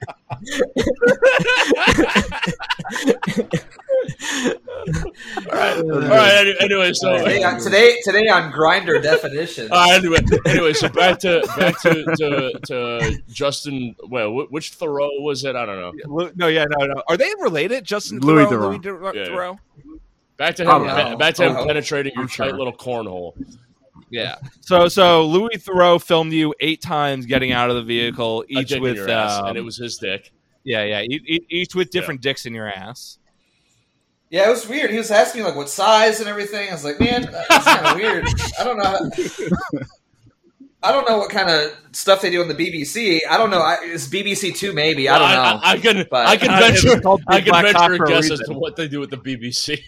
All 5.49 5.55
right, 5.55 5.77
all 5.77 5.99
right. 6.01 6.55
Anyway, 6.59 6.91
so 6.93 7.17
Today, 7.19 7.43
on- 7.43 7.59
today, 7.59 7.97
today 8.03 8.27
on 8.27 8.51
Grindr 8.51 9.01
definition. 9.01 9.67
Uh, 9.71 9.88
anyway, 9.91 10.19
anyway, 10.45 10.73
so 10.73 10.89
back 10.89 11.19
to 11.19 11.41
back 11.57 11.79
to 11.81 12.03
to, 12.17 12.59
to 12.67 13.17
Justin. 13.29 13.95
Well, 14.07 14.47
which 14.49 14.71
Thoreau 14.71 15.09
was 15.19 15.43
it? 15.43 15.55
I 15.55 15.65
don't 15.65 16.05
know. 16.07 16.31
No, 16.35 16.47
yeah, 16.47 16.65
no, 16.65 16.85
no. 16.85 17.03
Are 17.07 17.17
they 17.17 17.31
related? 17.41 17.83
Justin 17.85 18.19
Louis 18.19 18.45
Thoreau. 18.45 18.77
Theroux. 18.77 18.83
Louis 18.83 19.12
Theroux? 19.12 19.13
Yeah. 19.15 19.25
Theroux? 19.27 19.59
Back 20.38 20.55
to 20.55 20.65
Oh, 20.65 20.77
him. 20.77 20.88
no. 20.88 21.09
ba- 21.12 21.17
Back 21.17 21.35
to 21.35 21.43
him 21.49 21.55
Oh, 21.57 21.65
penetrating 21.65 22.13
your 22.15 22.23
I'm 22.23 22.29
tight 22.29 22.49
sure. 22.49 22.57
little 22.57 22.73
cornhole. 22.73 23.33
Yeah. 24.09 24.35
So, 24.62 24.88
so 24.88 25.25
Louis 25.25 25.57
Thoreau 25.57 25.99
filmed 25.99 26.33
you 26.33 26.53
eight 26.62 26.81
times 26.81 27.25
getting 27.25 27.51
out 27.51 27.69
of 27.69 27.75
the 27.75 27.83
vehicle, 27.83 28.43
each 28.47 28.73
with 28.73 28.95
your 28.95 29.09
ass, 29.09 29.39
um, 29.39 29.47
and 29.49 29.57
it 29.57 29.62
was 29.62 29.77
his 29.77 29.97
dick. 29.97 30.31
Yeah, 30.63 30.84
yeah, 30.84 31.02
each 31.50 31.74
with 31.76 31.89
different 31.89 32.22
dicks 32.22 32.45
in 32.45 32.54
your 32.54 32.67
ass. 32.67 33.17
Yeah, 34.30 34.48
it 34.48 34.52
was 34.52 34.67
weird. 34.67 34.91
He 34.91 34.98
was 34.98 35.10
asking 35.10 35.41
me 35.41 35.48
like 35.48 35.56
what 35.56 35.69
size 35.69 36.19
and 36.19 36.30
everything. 36.30 36.69
I 36.69 36.74
was 36.74 36.84
like, 36.84 37.00
man, 37.00 37.24
that's 37.50 37.65
kind 37.65 37.86
of 37.88 37.95
weird. 38.02 38.28
I 38.60 38.63
don't 38.63 38.78
know. 38.78 38.84
How, 38.84 39.00
I 40.82 40.91
don't 40.91 41.10
know 41.10 41.17
what 41.17 41.30
kind 41.32 41.50
of 41.50 41.72
stuff 41.93 42.22
they 42.22 42.30
do 42.30 42.41
on 42.41 42.48
the 42.48 42.54
BBC. 42.54 43.22
I 43.30 43.38
don't 43.38 43.50
know. 43.50 43.60
I, 43.60 43.78
it's 43.82 44.08
BBC 44.08 44.56
Two, 44.56 44.72
maybe. 44.72 45.10
I 45.10 45.17
don't 45.17 45.30
know. 45.32 45.60
I, 45.63 45.72
I, 45.72 45.78
can 45.80 46.06
But- 46.10 46.28
I 46.28 46.38
can 46.38 46.52
Uh, 46.52 46.60
venture 46.60 47.00
called 47.02 47.24
I 47.28 47.41
can 47.41 47.50
Black 47.50 47.65
venture 47.65 47.98
for 47.98 48.06
a 48.06 48.08
a 48.08 48.12
guess 48.12 48.30
as 48.32 48.39
to 48.41 48.54
what 48.54 48.76
they 48.76 48.88
do 48.88 49.00
with 49.00 49.10
the 49.10 49.17
BBC. 49.17 49.82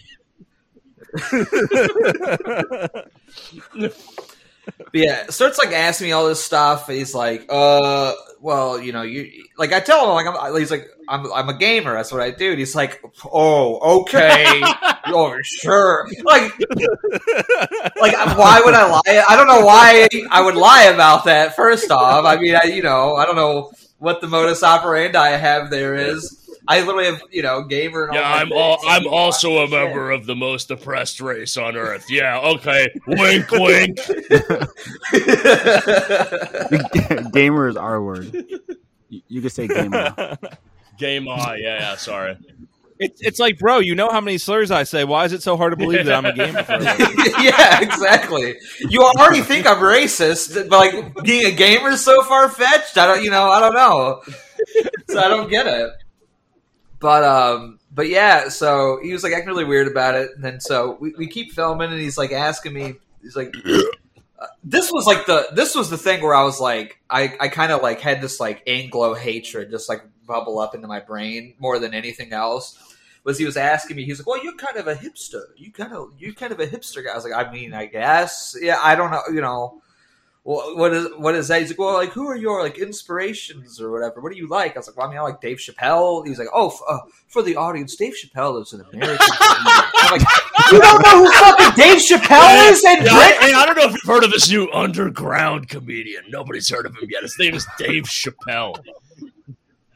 But 4.64 4.94
yeah, 4.94 5.26
starts 5.28 5.58
like 5.58 5.72
asking 5.72 6.08
me 6.08 6.12
all 6.12 6.28
this 6.28 6.42
stuff. 6.42 6.88
And 6.88 6.98
he's 6.98 7.14
like, 7.14 7.46
uh, 7.48 8.12
well, 8.40 8.80
you 8.80 8.92
know, 8.92 9.02
you 9.02 9.30
like 9.56 9.72
I 9.72 9.80
tell 9.80 10.04
him 10.04 10.14
like 10.14 10.26
I'm. 10.26 10.56
He's 10.58 10.70
like, 10.70 10.88
I'm, 11.08 11.32
I'm 11.32 11.48
a 11.48 11.56
gamer. 11.56 11.94
That's 11.94 12.12
what 12.12 12.20
I 12.20 12.30
do. 12.30 12.50
And 12.50 12.58
he's 12.58 12.74
like, 12.74 13.02
oh, 13.24 14.00
okay, 14.00 14.60
oh, 15.06 15.36
sure. 15.42 16.08
Like, 16.24 16.52
like 18.00 18.36
why 18.36 18.60
would 18.64 18.74
I 18.74 18.88
lie? 18.90 19.24
I 19.28 19.36
don't 19.36 19.46
know 19.46 19.64
why 19.64 20.08
I 20.30 20.42
would 20.42 20.56
lie 20.56 20.84
about 20.84 21.24
that. 21.24 21.56
First 21.56 21.90
off, 21.90 22.24
I 22.24 22.36
mean, 22.36 22.54
I 22.54 22.66
you 22.66 22.82
know, 22.82 23.14
I 23.14 23.24
don't 23.24 23.36
know 23.36 23.72
what 23.98 24.20
the 24.20 24.26
modus 24.26 24.62
operandi 24.62 25.16
I 25.18 25.36
have 25.36 25.70
there 25.70 25.94
is. 25.94 26.41
I 26.68 26.80
literally 26.80 27.06
have 27.06 27.22
you 27.30 27.42
know 27.42 27.62
gamer. 27.64 28.04
And 28.04 28.16
all 28.16 28.22
Yeah, 28.22 28.32
I'm 28.32 28.52
all. 28.52 28.78
I'm 28.86 29.06
also 29.06 29.58
a 29.64 29.68
Shit. 29.68 29.70
member 29.70 30.10
of 30.10 30.26
the 30.26 30.36
most 30.36 30.70
oppressed 30.70 31.20
race 31.20 31.56
on 31.56 31.76
earth. 31.76 32.06
Yeah, 32.08 32.38
okay. 32.40 32.88
Wink, 33.06 33.50
wink. 33.50 33.98
gamer 37.32 37.68
is 37.68 37.76
our 37.76 38.02
word. 38.02 38.32
You, 39.08 39.22
you 39.28 39.42
could 39.42 39.52
say 39.52 39.66
gamer. 39.68 40.36
Game 40.98 41.26
on. 41.26 41.58
Yeah, 41.58 41.78
yeah. 41.80 41.96
Sorry. 41.96 42.36
It's 42.98 43.20
it's 43.20 43.40
like, 43.40 43.58
bro, 43.58 43.80
you 43.80 43.96
know 43.96 44.10
how 44.10 44.20
many 44.20 44.38
slurs 44.38 44.70
I 44.70 44.84
say. 44.84 45.02
Why 45.02 45.24
is 45.24 45.32
it 45.32 45.42
so 45.42 45.56
hard 45.56 45.72
to 45.72 45.76
believe 45.76 46.06
that 46.06 46.14
I'm 46.14 46.24
a 46.24 46.32
gamer? 46.32 46.62
For 46.62 46.74
a 46.74 46.78
living? 46.78 47.16
yeah, 47.40 47.80
exactly. 47.80 48.54
You 48.78 49.02
already 49.02 49.40
think 49.40 49.66
I'm 49.66 49.78
racist, 49.78 50.68
but 50.68 50.78
like 50.78 51.24
being 51.24 51.46
a 51.46 51.50
gamer 51.50 51.88
is 51.90 52.04
so 52.04 52.22
far 52.22 52.48
fetched. 52.48 52.96
I 52.98 53.06
don't, 53.06 53.24
you 53.24 53.30
know, 53.30 53.50
I 53.50 53.58
don't 53.58 53.74
know. 53.74 54.22
So 55.08 55.18
I 55.18 55.28
don't 55.28 55.50
get 55.50 55.66
it. 55.66 55.90
But 57.02 57.24
um, 57.24 57.80
but 57.92 58.08
yeah. 58.08 58.48
So 58.48 59.00
he 59.02 59.12
was 59.12 59.24
like 59.24 59.34
acting 59.34 59.48
really 59.48 59.64
weird 59.64 59.88
about 59.88 60.14
it, 60.16 60.30
and 60.36 60.44
then 60.44 60.60
so 60.60 60.98
we, 61.00 61.14
we 61.18 61.28
keep 61.28 61.52
filming, 61.52 61.92
and 61.92 62.00
he's 62.00 62.18
like 62.18 62.32
asking 62.32 62.74
me, 62.74 62.94
he's 63.22 63.36
like. 63.36 63.54
uh, 64.38 64.46
This 64.64 64.90
was 64.92 65.06
like 65.06 65.26
the 65.26 65.48
this 65.54 65.74
was 65.74 65.90
the 65.90 65.98
thing 65.98 66.22
where 66.22 66.34
I 66.34 66.44
was 66.44 66.60
like 66.60 67.00
I, 67.10 67.34
I 67.40 67.48
kind 67.48 67.72
of 67.72 67.82
like 67.82 68.00
had 68.00 68.20
this 68.20 68.40
like 68.40 68.62
Anglo 68.66 69.14
hatred 69.14 69.70
just 69.70 69.88
like 69.88 70.04
bubble 70.26 70.58
up 70.58 70.74
into 70.74 70.88
my 70.88 71.00
brain 71.00 71.54
more 71.58 71.78
than 71.78 71.94
anything 71.94 72.32
else 72.32 72.78
was 73.24 73.38
he 73.38 73.44
was 73.44 73.56
asking 73.56 73.96
me, 73.96 74.04
he's 74.04 74.18
like, 74.18 74.26
"Well, 74.26 74.42
you're 74.42 74.56
kind 74.56 74.76
of 74.76 74.88
a 74.88 74.94
hipster. 74.96 75.42
You 75.56 75.70
kind 75.72 75.92
of 75.92 76.12
you 76.18 76.34
kind 76.34 76.52
of 76.52 76.58
a 76.60 76.66
hipster 76.66 77.04
guy." 77.04 77.12
I 77.12 77.14
was 77.14 77.24
like, 77.24 77.34
"I 77.34 77.52
mean, 77.52 77.72
I 77.72 77.86
guess, 77.86 78.56
yeah. 78.60 78.78
I 78.82 78.96
don't 78.96 79.12
know, 79.12 79.22
you 79.32 79.40
know, 79.40 79.80
well, 80.44 80.76
what 80.76 80.92
is 80.92 81.06
what 81.16 81.34
is 81.34 81.48
that?" 81.48 81.60
He's 81.60 81.70
like, 81.70 81.78
"Well, 81.78 81.94
like 81.94 82.10
who 82.10 82.26
are 82.28 82.36
your 82.36 82.62
like 82.62 82.78
inspirations 82.78 83.80
or 83.80 83.90
whatever? 83.90 84.20
What 84.20 84.32
do 84.32 84.38
you 84.38 84.48
like?" 84.48 84.76
I 84.76 84.78
was 84.80 84.88
like, 84.88 84.96
"Well, 84.96 85.06
I 85.06 85.10
mean, 85.10 85.18
I 85.18 85.22
like 85.22 85.40
Dave 85.40 85.58
Chappelle." 85.58 86.26
He's 86.26 86.38
like, 86.38 86.48
"Oh, 86.52 86.68
f- 86.68 86.80
uh, 86.88 86.98
for 87.28 87.42
the 87.42 87.56
audience, 87.56 87.94
Dave 87.96 88.14
Chappelle 88.14 88.60
is 88.62 88.72
an 88.72 88.84
American." 88.92 89.26
I'm 89.40 90.18
like, 90.18 90.28
"You 90.72 90.80
don't 90.80 91.02
know 91.06 91.24
who 91.24 91.30
fucking 91.32 91.74
Dave 91.76 91.98
Chappelle 91.98 92.70
is?" 92.70 92.84
And 92.84 93.04
Yeah, 93.06 93.12
I, 93.12 93.32
hey, 93.40 93.52
I 93.54 93.64
don't 93.66 93.76
know 93.76 93.84
if 93.84 93.92
you've 93.92 94.02
heard 94.04 94.24
of 94.24 94.30
this 94.32 94.50
new 94.50 94.68
underground 94.72 95.68
comedian. 95.68 96.24
Nobody's 96.28 96.68
heard 96.68 96.86
of 96.86 96.94
him 96.96 97.08
yet. 97.10 97.22
His 97.22 97.36
name 97.38 97.54
is 97.54 97.66
Dave 97.78 98.04
Chappelle. 98.04 98.76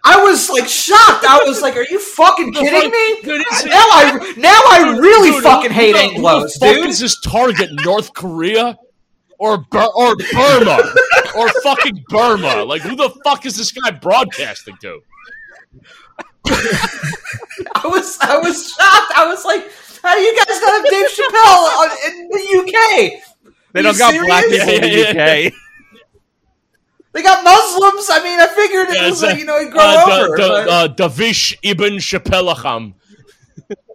I 0.08 0.22
was 0.22 0.48
like 0.48 0.68
shocked. 0.68 1.24
I 1.28 1.40
was 1.46 1.60
like, 1.62 1.76
"Are 1.76 1.84
you 1.90 1.98
fucking 1.98 2.52
kidding 2.52 2.90
me?" 2.92 3.22
Dude, 3.22 3.44
Now 3.66 3.84
I 3.90 4.34
now 4.36 4.60
I 4.70 4.96
really 5.00 5.32
Dude, 5.32 5.42
fucking 5.42 5.72
hate 5.72 5.92
the- 5.94 5.98
Anglos, 5.98 6.42
Who 6.42 6.46
the 6.60 6.66
fuck 6.66 6.74
dude. 6.76 6.86
is 6.90 7.00
his 7.00 7.18
target? 7.24 7.70
North 7.84 8.14
Korea 8.14 8.78
or 9.38 9.58
Bur- 9.58 9.92
or 9.94 10.16
Burma 10.32 10.78
or 11.36 11.48
fucking 11.62 12.04
Burma? 12.08 12.64
Like, 12.64 12.82
who 12.82 12.96
the 12.96 13.10
fuck 13.24 13.44
is 13.46 13.56
this 13.56 13.70
guy 13.72 13.90
broadcasting 13.90 14.76
to? 14.82 15.00
I 16.48 17.86
was 17.86 18.18
I 18.20 18.38
was 18.38 18.70
shocked. 18.72 19.12
I 19.16 19.26
was 19.26 19.44
like, 19.44 19.68
how 20.02 20.14
do 20.14 20.20
you 20.20 20.36
guys 20.36 20.60
not 20.60 20.72
have 20.72 20.84
Dave 20.90 21.08
Chappelle 21.10 21.68
on, 21.80 21.90
in 22.06 22.28
the 22.28 22.42
UK? 22.60 22.74
They 23.72 23.82
don't 23.82 23.98
got 23.98 24.12
serious? 24.12 24.26
black 24.26 24.44
people 24.44 24.68
in 24.68 24.80
the 24.82 25.08
UK. 25.10 25.52
They 27.12 27.22
got 27.22 27.42
Muslims. 27.44 28.08
I 28.10 28.20
mean, 28.22 28.38
I 28.38 28.46
figured 28.46 28.90
it 28.90 28.96
Yeah, 28.96 29.08
was 29.08 29.22
it's, 29.22 29.30
like, 29.32 29.38
you 29.38 29.46
know, 29.46 29.58
he'd 29.58 29.70
grow 29.72 29.80
Uh, 29.82 30.04
over. 30.26 30.36
Da- 30.36 30.48
but- 30.48 30.66
da- 30.66 30.84
uh, 31.06 31.08
Davish 31.08 31.54
Ibn 31.62 31.98
Chappellacham. 31.98 32.94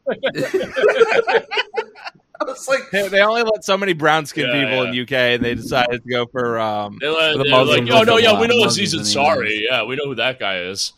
I 2.48 2.52
was 2.52 2.68
like, 2.68 2.90
They, 2.92 3.08
they 3.08 3.22
only 3.22 3.44
let 3.44 3.64
so 3.64 3.78
many 3.78 3.94
brown 3.94 4.26
skinned 4.26 4.48
Yeah, 4.54 4.64
people 4.66 4.84
in 4.86 4.94
yeah. 4.94 5.02
UK, 5.04 5.12
and 5.12 5.44
they 5.46 5.56
decided 5.56 6.04
to 6.04 6.10
go 6.10 6.26
for 6.26 6.60
um. 6.60 6.98
They 7.00 7.08
let- 7.08 7.38
The 7.38 7.44
they 7.44 7.50
like, 7.52 7.84
Muslims 7.84 7.90
oh 7.92 8.04
no, 8.04 8.18
yeah, 8.18 8.40
we 8.40 8.48
know 8.48 8.56
Muslims 8.58 8.78
Aziz 8.94 8.94
and 8.94 9.04
Ansari. 9.04 9.62
Yeah, 9.70 9.84
we 9.84 9.96
know 9.96 10.06
who 10.06 10.16
that 10.16 10.40
guy 10.40 10.60
is. 10.62 10.94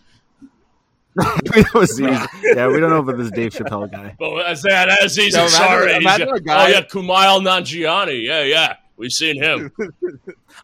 we 1.56 1.62
know 1.74 1.82
Aziz. 1.82 2.00
yeah, 2.00 2.68
we 2.68 2.80
don't 2.80 2.90
know 2.90 3.00
about 3.00 3.18
this 3.18 3.30
Dave 3.32 3.52
Chappelle 3.54 3.92
guy. 3.92 4.16
But 4.20 4.46
as 4.48 4.62
that 4.64 5.04
Aziz 5.04 5.34
So 5.34 5.46
Ansari, 5.46 5.90
he's- 5.90 6.02
imagine 6.02 6.30
a 6.30 6.40
guy- 6.40 6.66
oh 6.66 6.68
yeah, 6.70 6.82
Kumail 6.82 7.42
Nanjiani. 7.42 8.24
Yeah, 8.26 8.42
yeah, 8.44 8.76
we've 8.98 9.12
seen 9.12 9.42
him. 9.42 9.72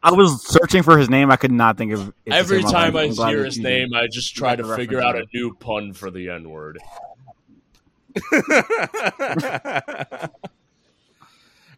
I 0.02 0.12
was 0.12 0.46
searching 0.48 0.82
for 0.84 0.98
his 0.98 1.10
name. 1.10 1.30
I 1.30 1.36
could 1.36 1.52
not 1.52 1.78
think 1.78 1.92
of 1.92 2.08
it 2.08 2.14
Every 2.34 2.64
time. 2.64 2.96
I 2.96 3.08
hear 3.08 3.44
his 3.46 3.58
you 3.58 3.64
name, 3.64 3.94
I 3.94 4.08
just 4.08 4.36
try 4.36 4.56
to 4.56 4.76
figure 4.76 5.02
out 5.02 5.16
a 5.18 5.26
new 5.34 5.54
pun 5.56 5.94
for 5.94 6.10
the 6.10 6.30
N 6.30 6.50
word. 6.50 6.80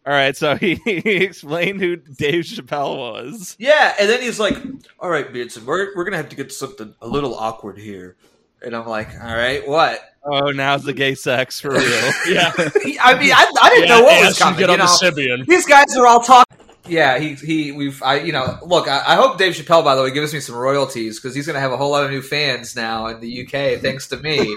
All 0.04 0.12
right, 0.12 0.36
so 0.36 0.56
he, 0.56 0.74
he 0.84 1.16
explained 1.16 1.80
who 1.80 1.96
Dave 1.96 2.44
Chappelle 2.44 2.96
was. 2.96 3.56
yeah. 3.58 3.94
And 4.00 4.08
then 4.08 4.20
he's 4.20 4.40
like, 4.40 4.56
all 4.98 5.08
right, 5.10 5.32
Benson, 5.32 5.64
we're, 5.64 5.94
we're 5.94 6.04
going 6.04 6.12
to 6.12 6.16
have 6.18 6.28
to 6.30 6.36
get 6.36 6.52
something 6.52 6.94
a 7.00 7.06
little 7.06 7.34
awkward 7.34 7.78
here. 7.78 8.16
And 8.64 8.74
I'm 8.76 8.86
like, 8.86 9.08
all 9.20 9.34
right, 9.34 9.66
what? 9.66 10.00
Oh, 10.24 10.50
now's 10.50 10.84
the 10.84 10.92
gay 10.92 11.14
sex 11.16 11.60
for 11.60 11.70
real. 11.70 11.80
Yeah, 12.28 12.52
I 13.00 13.18
mean, 13.18 13.32
I, 13.32 13.52
I 13.60 13.68
didn't 13.70 13.88
yeah, 13.88 13.98
know 13.98 14.04
what 14.04 14.20
yeah, 14.20 14.26
was 14.26 14.36
so 14.38 14.44
you 14.44 14.50
coming. 14.50 14.60
Get 14.60 14.70
You 14.70 14.76
know? 14.76 14.84
the 14.86 15.10
Sibian. 15.10 15.46
These 15.46 15.66
guys 15.66 15.96
are 15.96 16.06
all 16.06 16.20
talking. 16.20 16.56
Yeah, 16.92 17.18
he 17.18 17.34
he 17.34 17.72
we've 17.72 18.02
I 18.02 18.20
you 18.20 18.32
know 18.32 18.58
look 18.66 18.86
I, 18.86 19.02
I 19.06 19.14
hope 19.14 19.38
Dave 19.38 19.54
Chappelle 19.54 19.82
by 19.82 19.94
the 19.94 20.02
way 20.02 20.10
gives 20.10 20.34
me 20.34 20.40
some 20.40 20.56
royalties 20.56 21.18
because 21.18 21.34
he's 21.34 21.46
gonna 21.46 21.58
have 21.58 21.72
a 21.72 21.76
whole 21.78 21.90
lot 21.90 22.04
of 22.04 22.10
new 22.10 22.20
fans 22.20 22.76
now 22.76 23.06
in 23.06 23.18
the 23.20 23.42
UK 23.42 23.80
thanks 23.82 24.08
to 24.08 24.18
me 24.18 24.54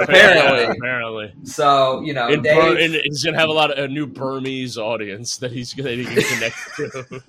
apparently. 0.00 0.64
apparently. 0.64 1.34
So 1.44 2.00
you 2.00 2.14
know 2.14 2.28
In 2.28 2.40
Dave, 2.40 2.56
Bur- 2.56 2.78
in, 2.78 2.92
he's 3.04 3.22
gonna 3.22 3.38
have 3.38 3.50
a 3.50 3.52
lot 3.52 3.70
of 3.70 3.84
a 3.84 3.86
new 3.86 4.06
Burmese 4.06 4.78
audience 4.78 5.36
that 5.36 5.52
he's 5.52 5.74
that 5.74 5.98
he 5.98 6.06
can 6.06 6.22
connect 6.22 6.56
to. 6.76 7.22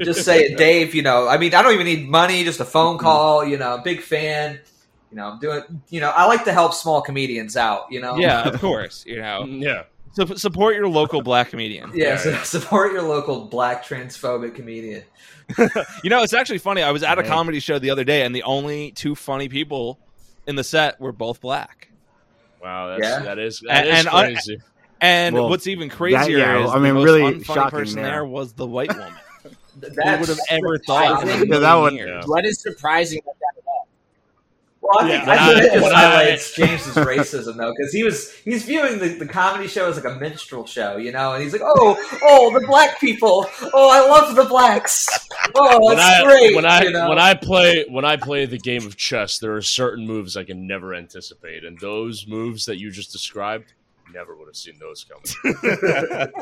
just 0.04 0.24
say 0.24 0.40
it, 0.40 0.58
Dave. 0.58 0.92
You 0.92 1.02
know 1.02 1.28
I 1.28 1.38
mean 1.38 1.54
I 1.54 1.62
don't 1.62 1.74
even 1.74 1.86
need 1.86 2.08
money, 2.08 2.42
just 2.42 2.58
a 2.58 2.64
phone 2.64 2.96
mm-hmm. 2.96 3.04
call. 3.04 3.44
You 3.44 3.58
know, 3.58 3.78
big 3.78 4.00
fan. 4.00 4.58
You 5.10 5.16
know, 5.16 5.28
I'm 5.28 5.38
doing. 5.38 5.62
You 5.88 6.00
know, 6.00 6.10
I 6.10 6.26
like 6.26 6.44
to 6.44 6.52
help 6.52 6.74
small 6.74 7.00
comedians 7.00 7.56
out. 7.56 7.86
You 7.90 8.00
know, 8.00 8.16
yeah, 8.16 8.42
of 8.48 8.60
course. 8.60 9.04
You 9.06 9.22
know, 9.22 9.44
yeah, 9.46 9.84
so 10.26 10.34
support 10.34 10.74
your 10.74 10.88
local 10.88 11.22
black 11.22 11.50
comedian. 11.50 11.90
yeah. 11.94 12.08
Yeah, 12.08 12.16
so 12.16 12.34
support 12.44 12.92
your 12.92 13.02
local 13.02 13.46
black 13.46 13.84
transphobic 13.84 14.54
comedian. 14.54 15.02
You 16.04 16.10
know, 16.10 16.22
it's 16.22 16.34
actually 16.34 16.58
funny. 16.58 16.82
I 16.82 16.90
was 16.90 17.02
at 17.02 17.18
a 17.18 17.22
Right. 17.22 17.30
comedy 17.30 17.58
show 17.60 17.78
the 17.78 17.90
other 17.90 18.04
day, 18.04 18.22
and 18.22 18.34
the 18.34 18.42
only 18.42 18.90
two 18.92 19.14
funny 19.14 19.48
people 19.48 19.98
in 20.46 20.56
the 20.56 20.64
set 20.64 21.00
were 21.00 21.12
both 21.12 21.40
black. 21.40 21.88
wow, 22.62 22.88
that's, 22.88 23.02
Yeah. 23.02 23.18
that 23.20 23.38
is 23.38 23.60
that 23.66 23.86
And- 23.86 23.88
is 23.88 23.98
and 24.00 24.08
uh, 24.08 24.22
crazy. 24.22 24.58
And 25.00 25.34
Well, 25.36 25.48
what's 25.48 25.66
even 25.68 25.88
crazier 25.88 26.38
yeah, 26.38 26.64
is 26.64 26.70
I 26.70 26.74
mean, 26.74 26.82
the 26.88 26.94
most 26.94 27.04
really 27.04 27.22
unfunny 27.22 27.44
shocking 27.44 27.78
person 27.78 28.02
there. 28.02 28.10
there 28.12 28.24
was 28.26 28.52
the 28.54 28.66
white 28.66 28.92
woman. 28.92 29.12
Who 29.44 29.50
that's 29.80 30.20
would 30.20 30.28
have 30.28 30.40
ever 30.50 30.76
thought? 30.78 31.22
I 31.22 31.24
think- 31.24 31.48
Yeah, 31.48 31.58
that 31.58 31.60
million 31.60 31.80
one- 31.80 31.94
years? 31.94 32.24
What 32.26 32.44
is 32.44 32.60
surprising 32.60 33.20
about 33.22 33.36
that 33.38 33.58
at 33.58 33.64
all? 33.66 33.67
Well, 34.88 35.04
I 35.04 35.08
think, 35.10 35.26
Yeah, 35.26 35.32
I 35.32 35.36
think 35.36 35.46
when 35.48 35.56
that 35.56 35.72
just 35.72 35.82
when 35.82 35.92
I- 35.94 36.00
highlights 36.00 36.54
James's 36.56 36.94
racism 36.94 37.56
though, 37.56 37.72
because 37.76 37.92
he 37.92 38.02
was 38.02 38.34
he's 38.36 38.64
viewing 38.64 38.98
the, 38.98 39.08
the 39.08 39.26
comedy 39.26 39.68
show 39.68 39.88
as 39.88 39.96
like 40.02 40.06
a 40.06 40.18
minstrel 40.18 40.64
show, 40.66 40.96
you 40.96 41.12
know, 41.12 41.34
and 41.34 41.42
he's 41.42 41.52
like, 41.52 41.62
oh, 41.62 42.18
oh, 42.22 42.58
the 42.58 42.66
black 42.66 42.98
people, 42.98 43.46
oh, 43.74 43.90
I 43.90 44.08
love 44.08 44.34
the 44.34 44.44
blacks, 44.44 45.06
oh, 45.54 45.78
when 45.86 45.98
I 45.98 46.24
great, 46.24 46.54
when 46.56 46.64
I 46.64 46.82
you 46.84 46.90
know? 46.90 47.08
when 47.10 47.18
I 47.18 47.34
play 47.34 47.84
when 47.90 48.06
I 48.06 48.16
play 48.16 48.46
the 48.46 48.56
game 48.58 48.86
of 48.86 48.96
chess, 48.96 49.38
there 49.38 49.54
are 49.54 49.62
certain 49.62 50.06
moves 50.06 50.36
I 50.38 50.44
can 50.44 50.66
never 50.66 50.94
anticipate, 50.94 51.64
and 51.64 51.78
those 51.78 52.26
moves 52.26 52.64
that 52.64 52.78
you 52.78 52.90
just 52.90 53.12
described, 53.12 53.74
never 54.14 54.34
would 54.36 54.46
have 54.48 54.56
seen 54.56 54.78
those 54.80 55.04
coming. 55.04 56.32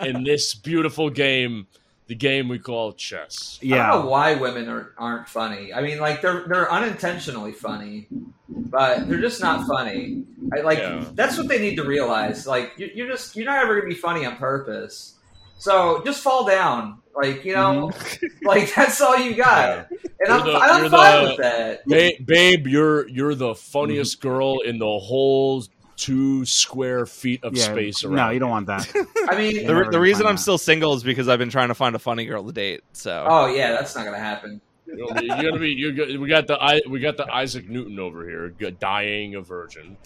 In 0.16 0.22
this 0.22 0.54
beautiful 0.54 1.08
game, 1.08 1.66
the 2.06 2.14
game 2.14 2.48
we 2.48 2.58
call 2.58 2.92
chess. 2.92 3.58
Yeah. 3.60 3.74
I 3.74 3.78
don't 3.78 3.96
know 3.96 4.04
Yeah. 4.04 4.10
why 4.10 4.34
women 4.34 4.68
are, 4.68 4.92
aren't 4.96 5.28
funny. 5.28 5.72
I 5.72 5.82
mean, 5.82 5.98
like 5.98 6.22
they're 6.22 6.44
they're 6.46 6.70
unintentionally 6.70 7.52
funny, 7.52 8.06
but 8.48 9.08
they're 9.08 9.20
just 9.20 9.40
not 9.40 9.66
funny. 9.66 10.24
I, 10.56 10.60
like 10.60 10.78
Yeah. 10.78 11.04
that's 11.14 11.36
what 11.36 11.48
they 11.48 11.60
need 11.60 11.76
to 11.76 11.84
realize. 11.84 12.46
Like 12.46 12.72
you, 12.76 12.90
you're 12.94 13.08
just 13.08 13.34
you're 13.36 13.46
not 13.46 13.62
ever 13.62 13.76
gonna 13.76 13.88
be 13.88 13.94
funny 13.98 14.24
on 14.24 14.36
purpose. 14.36 15.14
So 15.58 16.02
just 16.04 16.22
fall 16.22 16.46
down. 16.46 16.98
Like 17.14 17.44
you 17.44 17.54
know, 17.54 17.90
mm-hmm. 17.92 18.26
like 18.46 18.74
that's 18.74 19.00
all 19.00 19.18
you 19.18 19.34
got. 19.34 19.88
And 20.20 20.32
I'm, 20.32 20.46
the- 20.46 20.54
I'm 20.54 20.90
fine 20.90 21.24
the- 21.24 21.30
with 21.30 21.38
that. 21.38 21.86
Ba- 21.86 22.22
babe, 22.24 22.66
you're 22.66 23.08
you're 23.08 23.34
the 23.34 23.54
funniest 23.54 24.20
mm-hmm. 24.20 24.28
girl 24.28 24.60
in 24.60 24.78
the 24.78 24.98
whole 24.98 25.64
two 25.96 26.44
square 26.44 27.06
feet 27.06 27.42
of 27.44 27.54
Yeah. 27.56 27.64
space 27.64 28.04
around. 28.04 28.16
No, 28.16 28.30
you 28.30 28.38
don't 28.38 28.50
want 28.50 28.66
that. 28.66 28.86
I 29.28 29.36
mean, 29.36 29.66
The, 29.66 29.88
the 29.90 30.00
reason 30.00 30.26
I'm 30.26 30.36
that. 30.36 30.42
still 30.42 30.58
single 30.58 30.94
is 30.94 31.02
because 31.02 31.28
I've 31.28 31.38
been 31.38 31.50
trying 31.50 31.68
to 31.68 31.74
find 31.74 31.96
a 31.96 31.98
funny 31.98 32.24
girl 32.26 32.44
to 32.44 32.52
date. 32.52 32.82
So 32.92 33.24
oh 33.28 33.46
yeah, 33.46 33.72
that's 33.72 33.94
not 33.96 34.04
gonna 34.04 34.18
happen. 34.18 34.60
You're 34.86 35.08
gonna 35.08 35.20
be, 35.58 35.72
you're 35.72 35.92
gonna 35.92 36.06
be 36.12 36.16
we 36.18 36.28
got 36.28 36.46
the 36.46 36.82
we 36.88 37.00
got 37.00 37.16
the 37.16 37.26
Isaac 37.32 37.68
Newton 37.68 37.98
over 37.98 38.24
here, 38.28 38.50
dying 38.70 39.34
a 39.34 39.40
virgin. 39.40 39.96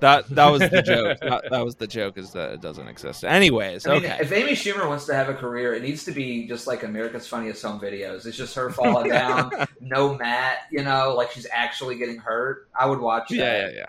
that 0.00 0.28
that 0.28 0.48
was 0.50 0.60
the 0.60 0.82
joke. 0.82 1.18
that, 1.22 1.44
that 1.50 1.64
was 1.64 1.76
the 1.76 1.86
joke 1.86 2.18
is 2.18 2.32
that 2.32 2.52
it 2.52 2.60
doesn't 2.60 2.86
exist. 2.88 3.24
Anyways, 3.24 3.86
I 3.86 3.94
mean, 3.94 4.04
okay. 4.04 4.18
if 4.20 4.30
Amy 4.30 4.52
Schumer 4.52 4.86
wants 4.86 5.06
to 5.06 5.14
have 5.14 5.28
a 5.28 5.34
career, 5.34 5.74
it 5.74 5.82
needs 5.82 6.04
to 6.04 6.12
be 6.12 6.46
just 6.46 6.66
like 6.66 6.82
America's 6.82 7.26
Funniest 7.26 7.62
Home 7.62 7.80
Videos. 7.80 8.26
It's 8.26 8.36
just 8.36 8.54
her 8.54 8.70
falling 8.78 9.10
down, 9.10 9.50
no 9.80 10.14
mat, 10.14 10.58
you 10.70 10.84
know, 10.84 11.14
like 11.16 11.30
she's 11.30 11.46
actually 11.50 11.96
getting 11.96 12.18
hurt. 12.18 12.68
I 12.78 12.84
would 12.86 13.00
watch 13.00 13.30
that. 13.30 13.36
yeah, 13.36 13.70
yeah, 13.70 13.86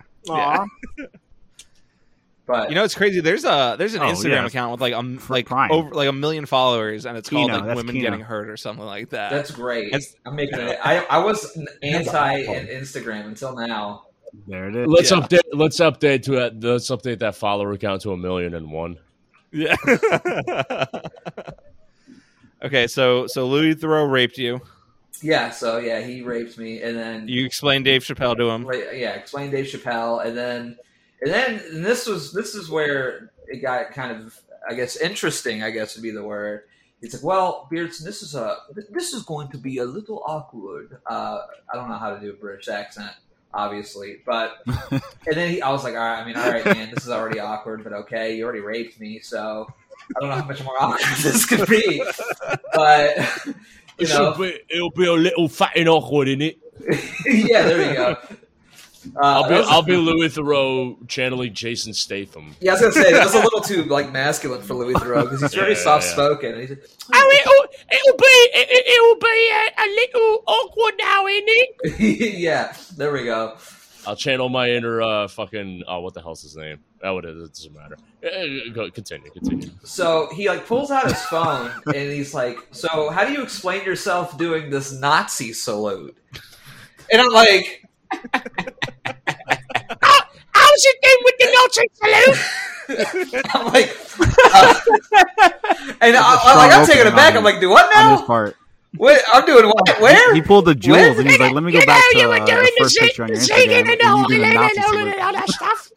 yeah. 0.97 1.05
Aw. 2.49 2.53
But 2.61 2.69
You 2.69 2.75
know, 2.75 2.83
it's 2.83 2.95
crazy. 2.95 3.21
There's 3.21 3.45
a 3.45 3.75
there's 3.77 3.93
an 3.95 4.01
Oh, 4.01 4.05
Instagram 4.11 4.29
yeah. 4.31 4.45
account 4.47 4.71
with 4.71 4.81
like 4.81 4.93
um 4.93 5.19
like 5.29 5.45
Prime. 5.45 5.71
over 5.71 5.91
like 5.91 6.09
a 6.09 6.13
million 6.13 6.45
followers, 6.45 7.05
and 7.05 7.17
it's 7.17 7.29
called 7.29 7.51
like 7.51 7.63
women 7.75 7.95
Kino. 7.95 8.09
getting 8.09 8.21
hurt 8.25 8.49
or 8.49 8.57
something 8.57 8.85
like 8.85 9.09
that. 9.09 9.31
that's 9.31 9.51
great. 9.51 9.87
It's- 9.87 10.15
I'm 10.25 10.35
making 10.35 10.59
it. 10.59 10.79
I, 10.83 11.05
I 11.05 11.17
was 11.19 11.57
anti 11.83 12.45
Instagram 12.45 13.25
until 13.27 13.55
now. 13.55 14.03
There 14.47 14.69
it 14.69 14.75
is. 14.75 14.87
Let's 14.87 15.11
Yeah. 15.11 15.17
update. 15.21 15.39
Let's 15.53 15.79
update 15.79 16.23
to 16.23 16.31
that. 16.33 16.59
Let's 16.63 16.89
update 16.89 17.19
that 17.19 17.35
follower 17.35 17.75
count 17.77 18.01
to 18.03 18.11
a 18.11 18.17
million 18.17 18.53
and 18.53 18.71
one. 18.71 18.97
yeah. 19.51 19.75
okay, 22.63 22.87
so 22.87 23.27
so 23.27 23.47
Louis 23.47 23.75
Theroux 23.75 24.09
raped 24.11 24.37
you. 24.37 24.61
Yeah, 25.21 25.49
so 25.49 25.79
yeah, 25.79 25.99
he 26.01 26.21
raped 26.21 26.57
me, 26.57 26.81
and 26.81 26.97
then 26.97 27.27
You 27.27 27.45
explained 27.45 27.85
Dave 27.85 28.03
Chappelle 28.03 28.37
to 28.37 28.49
him. 28.49 28.65
Yeah, 28.97 29.11
explain 29.15 29.51
Dave 29.51 29.65
Chappelle, 29.65 30.25
and 30.25 30.37
then 30.37 30.77
and 31.21 31.31
then 31.31 31.61
and 31.71 31.85
this 31.85 32.07
was 32.07 32.31
this 32.31 32.55
is 32.55 32.69
where 32.69 33.31
it 33.47 33.61
got 33.61 33.91
kind 33.91 34.11
of 34.11 34.39
I 34.69 34.73
guess 34.73 34.97
interesting. 34.97 35.63
I 35.63 35.71
guess 35.71 35.95
would 35.95 36.03
be 36.03 36.11
the 36.11 36.23
word. 36.23 36.63
He's 37.01 37.13
like, 37.13 37.23
well, 37.23 37.67
Beardson, 37.71 38.05
this 38.05 38.21
is 38.21 38.35
a 38.35 38.57
this 38.89 39.13
is 39.13 39.23
going 39.23 39.47
to 39.49 39.57
be 39.57 39.77
a 39.77 39.85
little 39.85 40.21
awkward. 40.25 40.99
Uh, 41.05 41.39
I 41.71 41.77
don't 41.77 41.87
know 41.87 41.97
how 41.97 42.13
to 42.13 42.19
do 42.19 42.31
a 42.31 42.33
British 42.33 42.67
accent, 42.67 43.13
obviously, 43.53 44.17
but 44.25 44.57
and 44.91 45.01
then 45.27 45.49
he, 45.49 45.61
I 45.61 45.71
was 45.71 45.83
like, 45.83 45.93
all 45.93 45.99
right, 45.99 46.21
I 46.21 46.25
mean, 46.25 46.35
all 46.35 46.49
right, 46.49 46.65
man, 46.65 46.91
this 46.93 47.05
is 47.05 47.09
already 47.09 47.39
awkward, 47.39 47.85
but 47.85 47.93
okay, 47.93 48.35
you 48.35 48.43
already 48.43 48.59
raped 48.59 48.99
me, 48.99 49.19
so 49.19 49.65
I 50.15 50.19
don't 50.19 50.29
know 50.29 50.35
how 50.35 50.45
much 50.45 50.63
more 50.63 50.75
awkward 50.81 51.17
this 51.21 51.45
could 51.45 51.67
be, 51.69 52.03
but 52.73 53.17
you 53.97 54.07
know, 54.07 54.33
be, 54.33 54.59
it'll 54.69 54.91
be 54.91 55.05
a 55.05 55.13
little 55.13 55.47
fat 55.47 55.71
and 55.77 55.87
awkward, 55.87 56.27
in 56.27 56.41
it? 56.41 56.59
yeah, 57.25 57.63
there 57.63 57.89
you 57.89 57.93
go. 57.93 58.17
Uh, 59.15 59.19
I'll 59.21 59.47
be 59.47 59.55
I'll 59.55 59.81
be 59.81 59.95
Louis 59.95 60.29
Theroux 60.29 61.07
channeling 61.07 61.53
Jason 61.53 61.93
Statham. 61.93 62.55
Yeah, 62.59 62.71
I 62.71 62.73
was 62.75 62.81
gonna 62.81 62.93
say 62.93 63.13
that 63.13 63.23
was 63.23 63.33
a 63.33 63.39
little 63.39 63.61
too 63.61 63.83
like 63.85 64.11
masculine 64.11 64.61
for 64.61 64.73
Louis 64.73 64.93
Theroux 64.95 65.23
because 65.23 65.41
he's 65.41 65.53
very 65.53 65.71
Yeah, 65.71 65.77
yeah, 65.77 65.83
soft 65.83 66.03
spoken. 66.05 66.59
He's 66.59 66.69
like, 66.69 66.83
Oh, 67.13 67.37
it'll 67.39 67.97
it'll 67.97 68.17
be 68.17 68.25
it, 68.25 68.87
it'll 68.87 69.19
be 69.19 69.51
a, 69.51 69.83
a 69.83 69.87
little 69.95 70.43
awkward 70.47 70.95
now, 70.99 71.25
in 71.27 71.43
it? 71.45 71.99
yeah, 72.39 72.73
there 72.97 73.11
we 73.13 73.23
go. 73.23 73.55
I'll 74.07 74.15
channel 74.15 74.49
my 74.49 74.71
inner 74.71 75.01
uh, 75.01 75.27
fucking 75.27 75.83
oh, 75.87 75.99
what 76.01 76.13
the 76.13 76.21
hell's 76.21 76.41
his 76.41 76.55
name? 76.55 76.79
Oh, 77.03 77.17
it 77.19 77.25
is. 77.25 77.43
It 77.43 77.53
doesn't 77.53 77.73
matter. 77.75 77.97
Eh, 78.23 78.69
Go, 78.73 78.89
continue, 78.91 79.29
continue. 79.31 79.69
So 79.83 80.29
he 80.33 80.49
like 80.49 80.65
pulls 80.65 80.91
out 80.91 81.05
his 81.05 81.21
phone 81.23 81.71
and 81.85 81.95
he's 81.95 82.33
like, 82.33 82.57
"So 82.71 83.09
how 83.09 83.25
do 83.25 83.33
you 83.33 83.43
explain 83.43 83.85
yourself 83.85 84.37
doing 84.37 84.69
this 84.69 84.91
Nazi 84.91 85.53
salute?" 85.53 86.17
And 87.11 87.21
I'm 87.21 87.31
like, 87.31 87.85
How's 90.51 90.85
it 90.85 90.97
doing 91.03 91.21
with 91.25 91.35
the 91.39 91.47
Nazi 91.55 91.89
salute? 91.93 92.37
I'm 93.53 93.65
like, 93.71 93.89
uh, 94.53 94.73
and 96.01 96.17
I, 96.17 96.19
I, 96.43 96.55
like 96.55 96.71
I'm 96.73 96.85
taking 96.87 97.05
it 97.07 97.15
back. 97.15 97.35
I'm 97.35 97.43
like, 97.43 97.59
"Do 97.59 97.69
what 97.69 97.85
on 97.95 98.11
his 98.11 98.19
now? 98.21 98.25
part. 98.25 98.55
What 98.97 99.21
I'm 99.31 99.45
doing? 99.45 99.65
What? 99.67 100.01
Where?" 100.01 100.33
He 100.33 100.41
pulled 100.41 100.65
the 100.65 100.73
jewels 100.75 101.19
and 101.19 101.29
he's 101.29 101.39
like, 101.39 101.53
"Let 101.53 101.63
me 101.63 101.71
go 101.71 101.79
you 101.79 101.85
back 101.85 102.01
know, 102.01 102.11
to 102.13 102.19
you 102.19 102.25
uh, 102.25 102.29
were 102.29 102.39
the 102.39 102.45
doing 102.51 102.63
the 102.63 102.71
first 102.83 102.95
zing- 102.95 103.07
picture 103.07 103.23
on 103.23 103.29
your 103.29 103.37
Instagram, 103.37 103.79
and 103.81 103.89
and 103.89 104.01
all, 104.01 104.21
you 104.21 104.27
doing 104.27 104.41
the 104.41 104.45
and 104.47 104.55
Nazi 104.55 104.79
all, 104.79 104.87
salute." 104.89 105.07
and 105.13 105.21
all 105.21 105.33
that 105.33 105.49
stuff. 105.49 105.91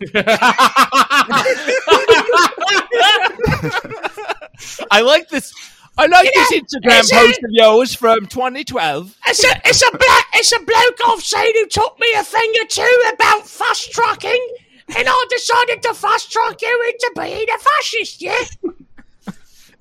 I 4.90 5.00
like 5.02 5.28
this. 5.28 5.52
I 6.00 6.06
like 6.06 6.24
You 6.24 6.32
this 6.34 6.50
know, 6.50 6.58
Instagram 6.58 6.98
it's 7.00 7.12
a- 7.12 7.14
post 7.16 7.38
of 7.44 7.50
yours 7.50 7.94
from 7.94 8.26
2012. 8.26 9.16
It's 9.26 9.44
a 9.44 9.48
it's 9.64 9.82
a 9.82 9.90
black 9.90 10.26
it's 10.34 10.52
a 10.52 10.58
bloke 10.60 10.98
I've 11.06 11.22
seen 11.22 11.54
who 11.54 11.66
taught 11.66 11.98
me 12.00 12.06
a 12.16 12.24
thing 12.24 12.52
or 12.62 12.66
two 12.68 13.02
about 13.14 13.46
fast 13.46 13.92
trucking, 13.92 14.48
and 14.96 15.06
I 15.08 15.26
decided 15.28 15.82
to 15.82 15.94
fast 15.94 16.32
truck 16.32 16.60
you 16.62 16.84
into 16.88 17.12
being 17.20 17.46
a 17.54 17.58
fascist. 17.58 18.22
Yeah. 18.22 18.38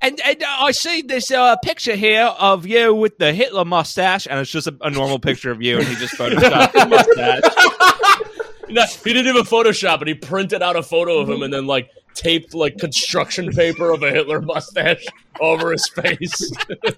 And, 0.01 0.17
and 0.25 0.41
uh, 0.41 0.47
I 0.47 0.71
see 0.71 1.01
this 1.01 1.29
uh, 1.29 1.57
picture 1.57 1.93
here 1.97 2.23
of 2.23 2.65
you 2.65 2.95
with 2.95 3.17
the 3.17 3.33
Hitler 3.33 3.65
mustache, 3.65 4.27
and 4.27 4.39
it's 4.39 4.49
just 4.49 4.65
a, 4.65 4.73
a 4.79 4.89
normal 4.89 5.19
picture 5.19 5.51
of 5.51 5.61
you, 5.61 5.77
and 5.77 5.85
he 5.85 5.95
just 5.95 6.13
photoshopped 6.17 6.71
the 6.71 6.85
mustache. 6.85 8.21
No, 8.69 8.83
he 9.03 9.13
didn't 9.13 9.27
even 9.27 9.43
Photoshop 9.43 10.01
it. 10.03 10.07
He 10.07 10.13
printed 10.13 10.61
out 10.61 10.75
a 10.77 10.83
photo 10.83 11.17
of 11.17 11.27
him 11.29 11.41
and 11.41 11.51
then 11.51 11.65
like 11.65 11.89
taped 12.19 12.53
like 12.53 12.77
construction 12.77 13.49
paper 13.51 13.91
of 13.91 14.03
a 14.03 14.11
Hitler 14.11 14.41
mustache 14.41 15.05
over 15.39 15.71
his 15.71 15.87
face. 15.89 16.51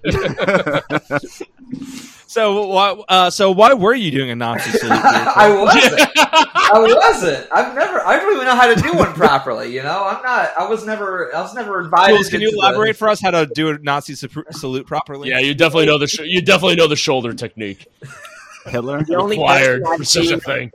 So, 2.26 2.66
why, 2.68 2.92
uh, 3.10 3.28
so 3.28 3.50
why 3.50 3.74
were 3.74 3.92
you 3.94 4.10
doing 4.10 4.30
a 4.30 4.34
Nazi 4.34 4.70
salute? 4.78 4.92
I 5.04 5.54
wasn't. 5.54 6.10
I 6.16 6.70
wasn't. 6.74 7.46
I've 7.52 7.74
never. 7.74 8.00
I 8.06 8.16
don't 8.18 8.32
even 8.32 8.46
know 8.46 8.54
how 8.56 8.72
to 8.74 8.80
do 8.80 8.94
one 8.96 9.12
properly. 9.12 9.70
You 9.74 9.82
know, 9.82 10.04
I'm 10.06 10.22
not. 10.22 10.50
I 10.58 10.66
was 10.66 10.86
never. 10.86 11.34
I 11.36 11.42
was 11.42 11.52
never 11.54 11.82
invited. 11.82 12.14
Jules, 12.14 12.30
can 12.30 12.40
you 12.40 12.48
into 12.48 12.56
the- 12.58 12.62
elaborate 12.66 12.96
for 12.96 13.10
us 13.10 13.20
how 13.20 13.32
to 13.32 13.44
do 13.54 13.68
a 13.68 13.78
Nazi 13.80 14.14
su- 14.14 14.30
salute 14.50 14.86
properly? 14.86 15.28
yeah, 15.28 15.40
you 15.40 15.52
definitely 15.54 15.84
know 15.84 15.98
the 15.98 16.06
sh- 16.06 16.20
you 16.24 16.40
definitely 16.40 16.76
know 16.76 16.86
the 16.88 16.96
shoulder 16.96 17.34
technique 17.34 17.86
Hitler. 18.64 19.02
The 19.04 19.16
only 19.16 19.36
required 19.36 19.82
for 19.98 20.04
such 20.04 20.30
a 20.30 20.40
thing. 20.40 20.72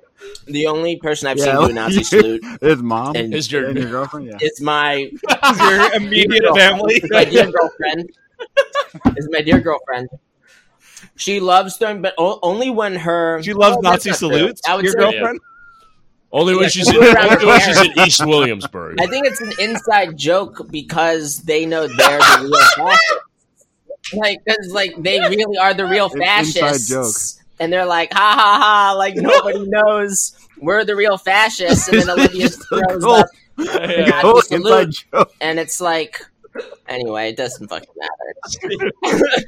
The 0.48 0.68
only 0.68 0.98
person 0.98 1.28
I've 1.28 1.38
Yeah, 1.38 1.46
seen 1.46 1.56
do 1.56 1.70
a 1.70 1.74
Nazi 1.74 2.04
salute 2.12 2.44
is 2.62 2.82
mom 2.82 3.16
And- 3.16 3.34
Is 3.34 3.52
your 3.52 3.68
and 3.70 3.78
your 3.78 3.90
girlfriend. 3.90 4.28
Yeah. 4.28 4.38
is 4.42 4.60
my 4.62 4.94
your 5.70 5.94
immediate 5.96 6.44
family. 6.56 7.02
my 7.10 7.26
dear 7.26 7.52
girlfriend. 7.52 8.10
is 9.16 9.28
my 9.32 9.42
dear 9.42 9.60
girlfriend. 9.60 10.10
She 11.16 11.40
loves 11.40 11.78
them, 11.78 12.02
but 12.02 12.14
o- 12.18 12.40
only 12.42 12.70
when 12.70 12.96
her 12.96 13.42
She 13.44 13.54
loves 13.54 13.78
Oh, 13.78 13.82
Nazi 13.82 14.12
salutes. 14.14 14.62
I 14.68 14.76
would 14.76 14.84
Your 14.86 14.94
say- 14.94 15.00
girlfriend. 15.00 15.40
only 16.32 16.54
when 16.56 16.64
Yeah, 16.64 16.70
she's 16.70 16.90
in, 16.90 16.96
only 16.96 17.46
when 17.46 17.60
she's 17.62 17.80
in 17.82 18.00
East 18.06 18.26
Williamsburg. 18.26 19.00
I 19.02 19.06
think 19.08 19.26
it's 19.28 19.42
an 19.42 19.52
inside 19.60 20.18
joke 20.18 20.68
because 20.72 21.40
they 21.44 21.66
know 21.66 21.88
they're 21.88 22.20
the 22.20 22.50
real 22.50 22.60
fascists. 22.88 24.14
Like, 24.14 24.40
because 24.46 24.72
like 24.72 24.94
they 25.02 25.20
really 25.30 25.58
are 25.58 25.74
the 25.74 25.86
real 25.86 26.06
It's 26.08 26.16
inside 26.16 26.60
fascists, 26.62 27.36
joke. 27.36 27.44
And 27.60 27.72
they're 27.72 27.86
like, 27.86 28.14
ha 28.14 28.34
ha 28.38 28.60
ha! 28.62 28.94
Like 28.98 29.16
nobody 29.16 29.66
knows 29.68 30.38
we're 30.60 30.84
the 30.86 30.96
real 30.96 31.18
fascists, 31.18 31.88
and 31.88 32.00
then 32.02 32.10
Olivia 32.20 32.42
Just 32.48 32.68
throws 32.68 33.04
up 33.04 33.28
Yeah. 33.58 34.22
whole 34.22 34.36
Nazi 34.36 34.56
inside 34.56 34.94
salute, 34.94 35.06
joke. 35.14 35.32
and 35.42 35.60
it's 35.60 35.80
like 35.82 36.22
Anyway, 36.88 37.30
it 37.30 37.36
doesn't 37.38 37.68
fucking 37.68 37.90
matter. 37.98 38.92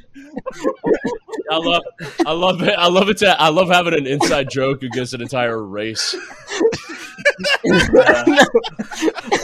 I 1.50 1.56
love, 1.56 1.82
I 2.26 2.32
love 2.32 2.62
it. 2.62 2.74
I 2.78 2.88
love 2.88 3.08
it. 3.08 3.16
To, 3.18 3.40
I 3.40 3.48
love 3.48 3.68
having 3.68 3.94
an 3.94 4.06
inside 4.06 4.50
joke 4.50 4.82
against 4.82 5.14
an 5.14 5.22
entire 5.22 5.62
race. 5.62 6.14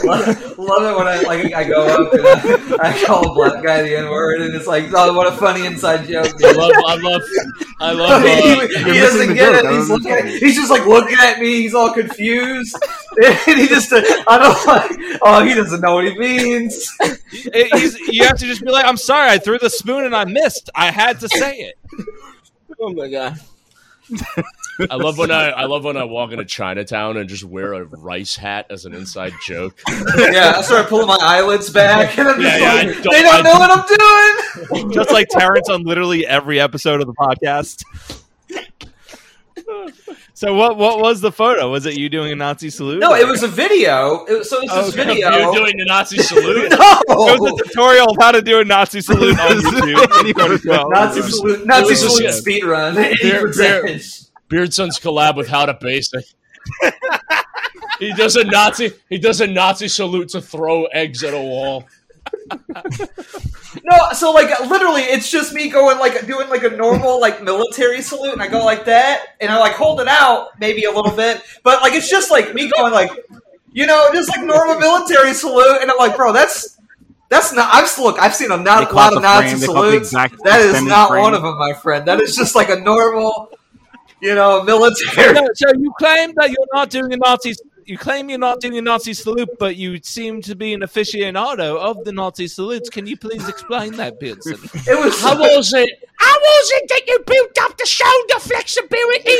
Love 0.07 0.83
it 0.83 0.97
when 0.97 1.07
I 1.07 1.21
like 1.25 1.53
I 1.53 1.63
go 1.63 1.85
up 1.85 2.13
and 2.13 2.79
I, 2.81 2.89
I 2.89 3.05
call 3.05 3.31
a 3.31 3.33
black 3.33 3.63
guy 3.63 3.81
the 3.81 3.95
N 3.97 4.09
word, 4.09 4.41
and 4.41 4.53
it's 4.55 4.67
like, 4.67 4.85
oh, 4.93 5.13
what 5.13 5.27
a 5.31 5.35
funny 5.37 5.65
inside 5.65 6.07
joke. 6.07 6.33
I 6.43 6.51
love, 6.51 6.71
I 6.85 6.95
love, 6.95 7.21
I 7.79 7.91
love. 7.91 8.21
he, 8.23 8.29
Uh, 8.29 8.67
he 8.67 8.97
You're 8.97 9.05
doesn't 9.05 9.33
get 9.35 9.61
joke. 9.63 9.71
it. 9.71 9.77
He's, 9.77 9.89
looking 9.89 10.11
at, 10.11 10.25
he's 10.27 10.55
just 10.55 10.69
like 10.71 10.85
looking 10.85 11.17
at 11.19 11.39
me. 11.39 11.61
He's 11.61 11.73
all 11.73 11.93
confused, 11.93 12.77
and 13.23 13.57
he 13.59 13.67
just, 13.67 13.91
uh, 13.93 14.01
I 14.27 14.37
don't 14.37 14.67
like. 14.67 15.19
Oh, 15.23 15.43
he 15.43 15.53
doesn't 15.53 15.81
know 15.81 15.95
what 15.95 16.05
he 16.05 16.17
means. 16.17 16.91
It- 17.31 17.73
he's- 17.77 17.99
you 18.07 18.23
have 18.25 18.37
to 18.37 18.45
just 18.45 18.63
be 18.63 18.71
like, 18.71 18.85
"I'm 18.85 18.97
sorry, 18.97 19.29
I 19.29 19.37
threw 19.37 19.57
the 19.59 19.69
spoon 19.69 20.05
and 20.05 20.15
I 20.15 20.25
missed. 20.25 20.69
I 20.75 20.91
had 20.91 21.19
to 21.21 21.29
say 21.29 21.55
it." 21.57 21.77
Oh 22.79 22.93
my 22.93 23.07
god. 23.09 23.35
I 24.91 24.95
love 24.97 25.17
when 25.17 25.31
I, 25.31 25.49
I 25.49 25.65
love 25.65 25.83
when 25.83 25.97
I 25.97 26.03
walk 26.03 26.31
into 26.31 26.45
Chinatown 26.45 27.17
and 27.17 27.27
just 27.27 27.43
wear 27.43 27.73
a 27.73 27.83
rice 27.85 28.35
hat 28.35 28.67
as 28.69 28.85
an 28.85 28.93
inside 28.93 29.33
joke. 29.47 29.79
yeah, 29.89 30.53
I 30.57 30.61
start 30.61 30.87
pulling 30.87 31.07
my 31.07 31.17
eyelids 31.19 31.71
back, 31.71 32.17
and 32.19 32.27
I'm 32.27 32.39
just 32.39 32.53
Yeah, 32.59 32.61
yeah, 32.61 32.73
I 32.73 32.83
don't- 32.93 33.03
they 33.03 33.21
don't 33.23 33.35
I- 33.35 33.41
know 33.41 33.59
what 33.59 33.71
I'm 34.69 34.77
doing. 34.77 34.91
Just 34.93 35.11
like 35.11 35.27
Terrence 35.29 35.69
on 35.69 35.83
literally 35.83 36.27
every 36.27 36.59
episode 36.59 37.01
of 37.01 37.07
the 37.07 37.13
podcast. 37.15 37.83
So 40.37 40.53
what? 40.53 40.77
What 40.77 40.99
was 40.99 41.19
the 41.19 41.31
photo? 41.31 41.71
Was 41.71 41.87
it 41.87 41.97
you 41.97 42.09
doing 42.09 42.31
a 42.31 42.35
Nazi 42.35 42.69
salute? 42.69 42.99
No, 42.99 43.15
it 43.15 43.27
was 43.27 43.41
a 43.41 43.47
video. 43.47 44.23
It 44.25 44.37
was, 44.37 44.47
so 44.51 44.61
it 44.61 44.69
was 44.69 44.93
this 44.93 44.99
Okay. 45.03 45.15
video. 45.15 45.31
You're 45.35 45.51
doing 45.51 45.75
the 45.77 45.85
Nazi 45.85 46.17
salute. 46.31 46.69
no, 46.69 46.77
It 46.77 47.39
was 47.41 47.59
a 47.59 47.63
tutorial 47.63 48.11
of 48.11 48.17
how 48.21 48.31
to 48.33 48.41
do 48.43 48.59
a 48.59 48.63
Nazi 48.63 49.01
salute 49.01 49.31
on 49.39 49.47
YouTube. 49.57 50.91
Nazi 50.93 51.21
salute, 51.23 51.65
Nazi 51.65 51.81
it 51.81 51.89
was 51.89 52.03
a- 52.03 52.09
salute 52.11 52.33
speed 52.33 52.63
run. 52.65 52.93
Bear- 52.93 53.51
Bear- 53.57 53.99
Beardson's 54.47 54.99
collab 54.99 55.37
with 55.37 55.47
How 55.47 55.65
to 55.65 55.73
Basic. 55.73 56.23
he 57.99 58.13
does 58.13 58.35
a 58.35 58.43
Nazi. 58.43 58.91
He 59.09 59.17
does 59.17 59.41
a 59.41 59.47
Nazi 59.47 59.87
salute 59.87 60.29
to 60.29 60.41
throw 60.41 60.85
eggs 60.85 61.23
at 61.23 61.33
a 61.33 61.41
wall. 61.41 61.87
No, 63.83 64.11
so 64.13 64.31
like 64.31 64.49
literally, 64.61 65.01
it's 65.01 65.29
just 65.29 65.53
me 65.53 65.69
going 65.69 65.99
like 65.99 66.25
doing 66.25 66.49
like 66.49 66.63
a 66.63 66.69
normal 66.69 67.19
like 67.19 67.43
military 67.43 68.01
salute, 68.01 68.33
and 68.33 68.41
I 68.41 68.47
go 68.47 68.63
like 68.65 68.85
that, 68.85 69.35
and 69.39 69.51
I 69.51 69.59
like 69.59 69.73
hold 69.73 70.01
it 70.01 70.07
out 70.07 70.59
maybe 70.59 70.85
a 70.85 70.91
little 70.91 71.11
bit, 71.11 71.41
but 71.63 71.81
like 71.81 71.93
it's 71.93 72.09
just 72.09 72.31
like 72.31 72.53
me 72.53 72.71
going 72.75 72.93
like, 72.93 73.11
you 73.71 73.85
know, 73.85 74.09
just 74.13 74.29
like 74.29 74.43
normal 74.45 74.79
military 74.79 75.33
salute, 75.33 75.81
and 75.81 75.91
I'm 75.91 75.97
like, 75.97 76.15
bro, 76.15 76.33
that's 76.33 76.77
that's 77.29 77.53
not. 77.53 77.73
I've 77.73 77.97
look, 77.99 78.19
I've 78.19 78.35
seen 78.35 78.51
a, 78.51 78.57
not, 78.57 78.89
a 78.89 78.95
lot 78.95 79.15
of 79.15 79.21
Nazi 79.21 79.49
frame, 79.49 79.59
they 79.59 79.67
caught 79.67 79.91
the 79.91 80.05
salutes. 80.05 80.41
That 80.43 80.61
is 80.61 80.81
not 80.81 81.09
frame. 81.09 81.23
one 81.23 81.33
of 81.33 81.41
them, 81.41 81.57
my 81.57 81.73
friend. 81.73 82.07
That 82.07 82.21
is 82.21 82.35
just 82.35 82.55
like 82.55 82.69
a 82.69 82.79
normal, 82.79 83.51
you 84.21 84.33
know, 84.35 84.63
military. 84.63 85.35
So, 85.35 85.47
so 85.53 85.73
you 85.77 85.93
claim 85.99 86.33
that 86.35 86.49
you're 86.49 86.67
not 86.73 86.89
doing 86.89 87.13
a 87.13 87.17
Nazi. 87.17 87.53
You 87.87 87.97
claim 87.97 88.29
you're 88.29 88.37
not 88.37 88.59
doing 88.59 88.77
a 88.77 88.81
Nazi 88.81 89.13
salute, 89.13 89.47
but 89.57 89.77
you 89.77 89.97
seem 90.03 90.41
to 90.41 90.55
be 90.57 90.73
an 90.73 90.81
aficionado 90.81 91.79
of 91.79 92.03
the 92.03 92.11
Nazi 92.11 92.49
salutes. 92.49 92.89
Can 92.89 93.07
you 93.07 93.15
please 93.15 93.47
explain 93.47 93.93
that, 93.93 94.19
Beardson? 94.19 94.59
It 94.73 94.99
was 94.99 95.21
How 95.21 95.39
was 95.39 95.73
it? 95.73 95.89
How 96.17 96.37
was 96.37 96.71
it 96.75 96.89
that 96.89 97.07
you 97.07 97.17
built 97.25 97.57
up 97.61 97.77
the 97.77 97.85
shoulder 97.85 98.39
flexibility 98.39 99.39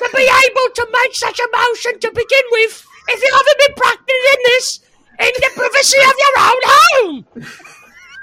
to 0.00 0.10
be 0.14 0.28
able 0.28 0.68
to 0.74 0.88
make 0.92 1.14
such 1.14 1.40
a 1.40 1.48
motion 1.56 1.98
to 2.00 2.08
begin 2.12 2.46
with 2.52 2.86
if 3.08 3.22
you 3.22 3.32
haven't 3.32 3.58
been 3.64 3.74
practicing 3.76 4.42
this 4.44 4.80
in 5.18 5.32
the 5.40 5.50
privacy 5.56 5.98
of 6.04 6.14
your 6.20 6.36
own 6.44 6.60
home? 6.66 7.26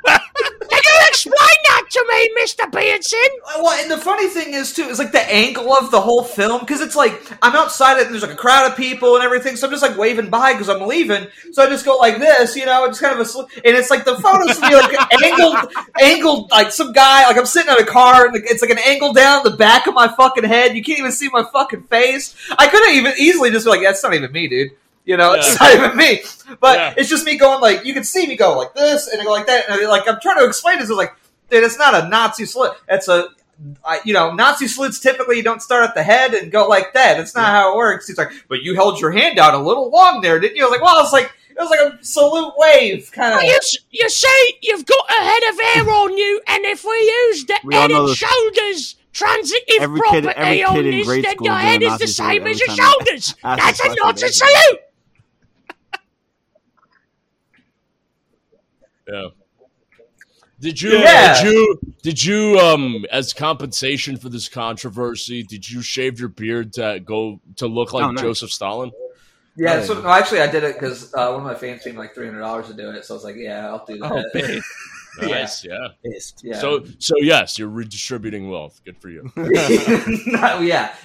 Can 0.05 0.81
you 0.85 1.07
explain 1.07 1.57
that 1.67 1.83
to 1.91 2.05
me, 2.09 2.41
Mr. 2.41 2.71
Beardson? 2.71 3.19
Uh, 3.45 3.59
well, 3.61 3.79
and 3.81 3.91
the 3.91 3.97
funny 3.97 4.27
thing 4.27 4.53
is 4.53 4.73
too 4.73 4.83
is 4.83 4.99
like 4.99 5.11
the 5.11 5.21
angle 5.31 5.73
of 5.73 5.91
the 5.91 6.01
whole 6.01 6.23
film 6.23 6.61
because 6.61 6.81
it's 6.81 6.95
like 6.95 7.21
I'm 7.41 7.55
outside 7.55 7.97
it 7.97 8.05
and 8.05 8.11
there's 8.11 8.23
like 8.23 8.33
a 8.33 8.35
crowd 8.35 8.69
of 8.71 8.77
people 8.77 9.15
and 9.15 9.23
everything, 9.23 9.55
so 9.55 9.67
I'm 9.67 9.71
just 9.71 9.83
like 9.83 9.97
waving 9.97 10.29
by 10.29 10.53
because 10.53 10.69
I'm 10.69 10.87
leaving. 10.87 11.27
So 11.51 11.63
I 11.63 11.69
just 11.69 11.85
go 11.85 11.97
like 11.97 12.17
this, 12.17 12.55
you 12.55 12.65
know, 12.65 12.85
it's 12.85 12.99
kind 12.99 13.19
of 13.19 13.25
a 13.25 13.39
and 13.39 13.77
it's 13.77 13.89
like 13.89 14.05
the 14.05 14.15
photos 14.15 14.59
to 14.59 14.67
be 14.67 14.75
like 14.75 15.13
angled, 15.23 15.73
angled 16.01 16.51
like 16.51 16.71
some 16.71 16.91
guy 16.91 17.25
like 17.27 17.37
I'm 17.37 17.45
sitting 17.45 17.71
in 17.71 17.81
a 17.81 17.85
car 17.85 18.25
and 18.27 18.35
it's 18.35 18.61
like 18.61 18.71
an 18.71 18.79
angle 18.79 19.13
down 19.13 19.43
the 19.43 19.51
back 19.51 19.87
of 19.87 19.93
my 19.93 20.07
fucking 20.07 20.43
head. 20.43 20.75
You 20.75 20.83
can't 20.83 20.99
even 20.99 21.11
see 21.11 21.29
my 21.29 21.43
fucking 21.53 21.83
face. 21.83 22.35
I 22.57 22.67
could 22.67 22.85
have 22.85 22.95
even 22.95 23.13
easily 23.17 23.51
just 23.51 23.65
be 23.65 23.69
like, 23.69 23.81
that's 23.81 24.03
not 24.03 24.13
even 24.13 24.31
me, 24.31 24.47
dude. 24.47 24.71
You 25.05 25.17
know, 25.17 25.33
it's 25.33 25.59
not 25.59 25.73
even 25.75 25.97
me. 25.97 26.21
But 26.59 26.77
Yeah. 26.77 26.93
it's 26.97 27.09
just 27.09 27.25
me 27.25 27.37
going 27.37 27.59
like 27.61 27.83
you 27.85 27.93
can 27.93 28.03
see 28.03 28.25
me 28.27 28.35
go 28.37 28.57
like 28.57 28.73
this 28.73 29.07
and 29.07 29.21
I 29.21 29.25
go 29.25 29.31
like 29.31 29.47
that 29.47 29.69
and 29.69 29.81
I, 29.81 29.87
like 29.89 30.07
I'm 30.07 30.19
trying 30.21 30.37
to 30.39 30.45
explain 30.45 30.79
this. 30.79 30.89
It's 30.89 30.97
like, 30.97 31.13
dude, 31.49 31.63
it's 31.63 31.77
not 31.77 31.93
a 31.93 32.07
Nazi 32.07 32.45
salute. 32.45 32.71
It's 32.87 33.07
a 33.07 33.27
I, 33.85 33.99
you 34.03 34.13
know, 34.13 34.33
Nazi 34.33 34.67
salutes 34.67 34.99
typically 34.99 35.37
you 35.37 35.43
don't 35.43 35.61
start 35.61 35.83
at 35.83 35.93
the 35.93 36.03
head 36.03 36.33
and 36.33 36.51
go 36.51 36.67
like 36.67 36.93
that. 36.93 37.19
It's 37.19 37.35
not 37.35 37.45
how 37.51 37.73
it 37.73 37.77
works. 37.77 38.07
He's 38.07 38.17
like, 38.17 38.29
but 38.47 38.61
you 38.63 38.75
held 38.75 38.99
your 38.99 39.11
hand 39.11 39.39
out 39.39 39.53
a 39.53 39.57
little 39.59 39.89
long 39.91 40.21
there, 40.21 40.39
didn't 40.39 40.55
you? 40.57 40.63
I 40.63 40.69
was 40.69 40.71
like, 40.79 40.81
well, 40.81 41.03
it's 41.03 41.13
like 41.13 41.31
it 41.51 41.57
was 41.59 41.69
like 41.69 41.79
a 41.81 42.03
salute 42.03 42.53
wave 42.57 43.11
kind 43.11 43.31
Well, 43.35 43.39
of. 43.39 43.45
you, 43.45 43.55
s- 43.57 43.77
you 43.91 44.09
see, 44.09 44.57
you've 44.61 44.85
got 44.85 45.05
a 45.09 45.21
head 45.21 45.43
of 45.51 45.59
hair 45.59 45.89
on 45.93 46.17
you, 46.17 46.41
and 46.47 46.65
if 46.65 46.83
we 46.83 46.91
use 47.29 47.45
the 47.45 47.59
We 47.63 47.75
head 47.75 47.91
and 47.91 48.07
this. 48.07 48.17
shoulders 48.17 48.95
transitive 49.13 49.61
Every 49.81 49.99
kid- 50.09 50.23
property 50.23 50.39
every 50.39 50.63
on 50.63 50.73
kid 50.75 50.85
in 50.87 50.91
this, 50.97 51.07
grade 51.07 51.23
then 51.25 51.35
school 51.35 51.45
your 51.47 51.55
did 51.57 51.63
a 51.63 51.69
head 51.69 51.83
is 51.83 51.97
the 51.99 52.07
same 52.07 52.41
every 52.41 52.51
as 52.51 52.59
your 52.59 52.67
time 52.69 52.77
they 52.77 52.83
shoulders. 52.83 53.35
asked 53.43 53.61
That's 53.61 53.81
the 53.83 53.91
a 53.91 53.95
Nazi 54.05 54.27
salute. 54.29 54.79
Yeah. 59.11 59.27
Did 60.59 60.81
you? 60.81 60.91
Yeah. 60.91 61.41
Did 61.43 61.51
you? 61.51 61.79
Did 62.03 62.23
you? 62.23 62.59
Um, 62.59 63.05
as 63.11 63.33
compensation 63.33 64.17
for 64.17 64.29
this 64.29 64.47
controversy, 64.47 65.43
did 65.43 65.69
you 65.69 65.81
shave 65.81 66.19
your 66.19 66.29
beard 66.29 66.73
to 66.73 67.01
go 67.03 67.41
to 67.57 67.67
look 67.67 67.91
like 67.93 68.05
Oh, 68.05 68.11
nice. 68.11 68.21
Joseph 68.21 68.51
Stalin? 68.51 68.91
Yeah, 69.55 69.73
Oh, 69.75 69.85
so 69.85 70.01
no, 70.01 70.09
actually, 70.09 70.41
I 70.41 70.47
did 70.47 70.63
it 70.63 70.75
because 70.79 71.13
uh, 71.13 71.27
one 71.31 71.41
of 71.41 71.43
my 71.43 71.53
fans 71.53 71.83
paid 71.83 71.93
me 71.93 71.99
like 71.99 72.15
three 72.15 72.25
hundred 72.25 72.39
dollars 72.39 72.67
to 72.67 72.73
do 72.73 72.89
it. 72.91 73.05
So 73.05 73.13
I 73.13 73.17
was 73.17 73.23
like, 73.23 73.35
yeah, 73.35 73.67
I'll 73.67 73.85
do 73.85 73.99
Oh, 74.01 74.09
that. 74.15 74.29
babe. 74.33 74.61
Nice. 75.21 75.63
Yeah. 75.63 75.89
yeah. 76.41 76.59
So, 76.59 76.83
so 76.97 77.13
yes, 77.19 77.59
you're 77.59 77.67
redistributing 77.69 78.49
wealth. 78.49 78.81
Good 78.83 78.97
for 78.97 79.09
you. 79.09 79.31
No, 79.35 80.59
yeah, 80.59 80.95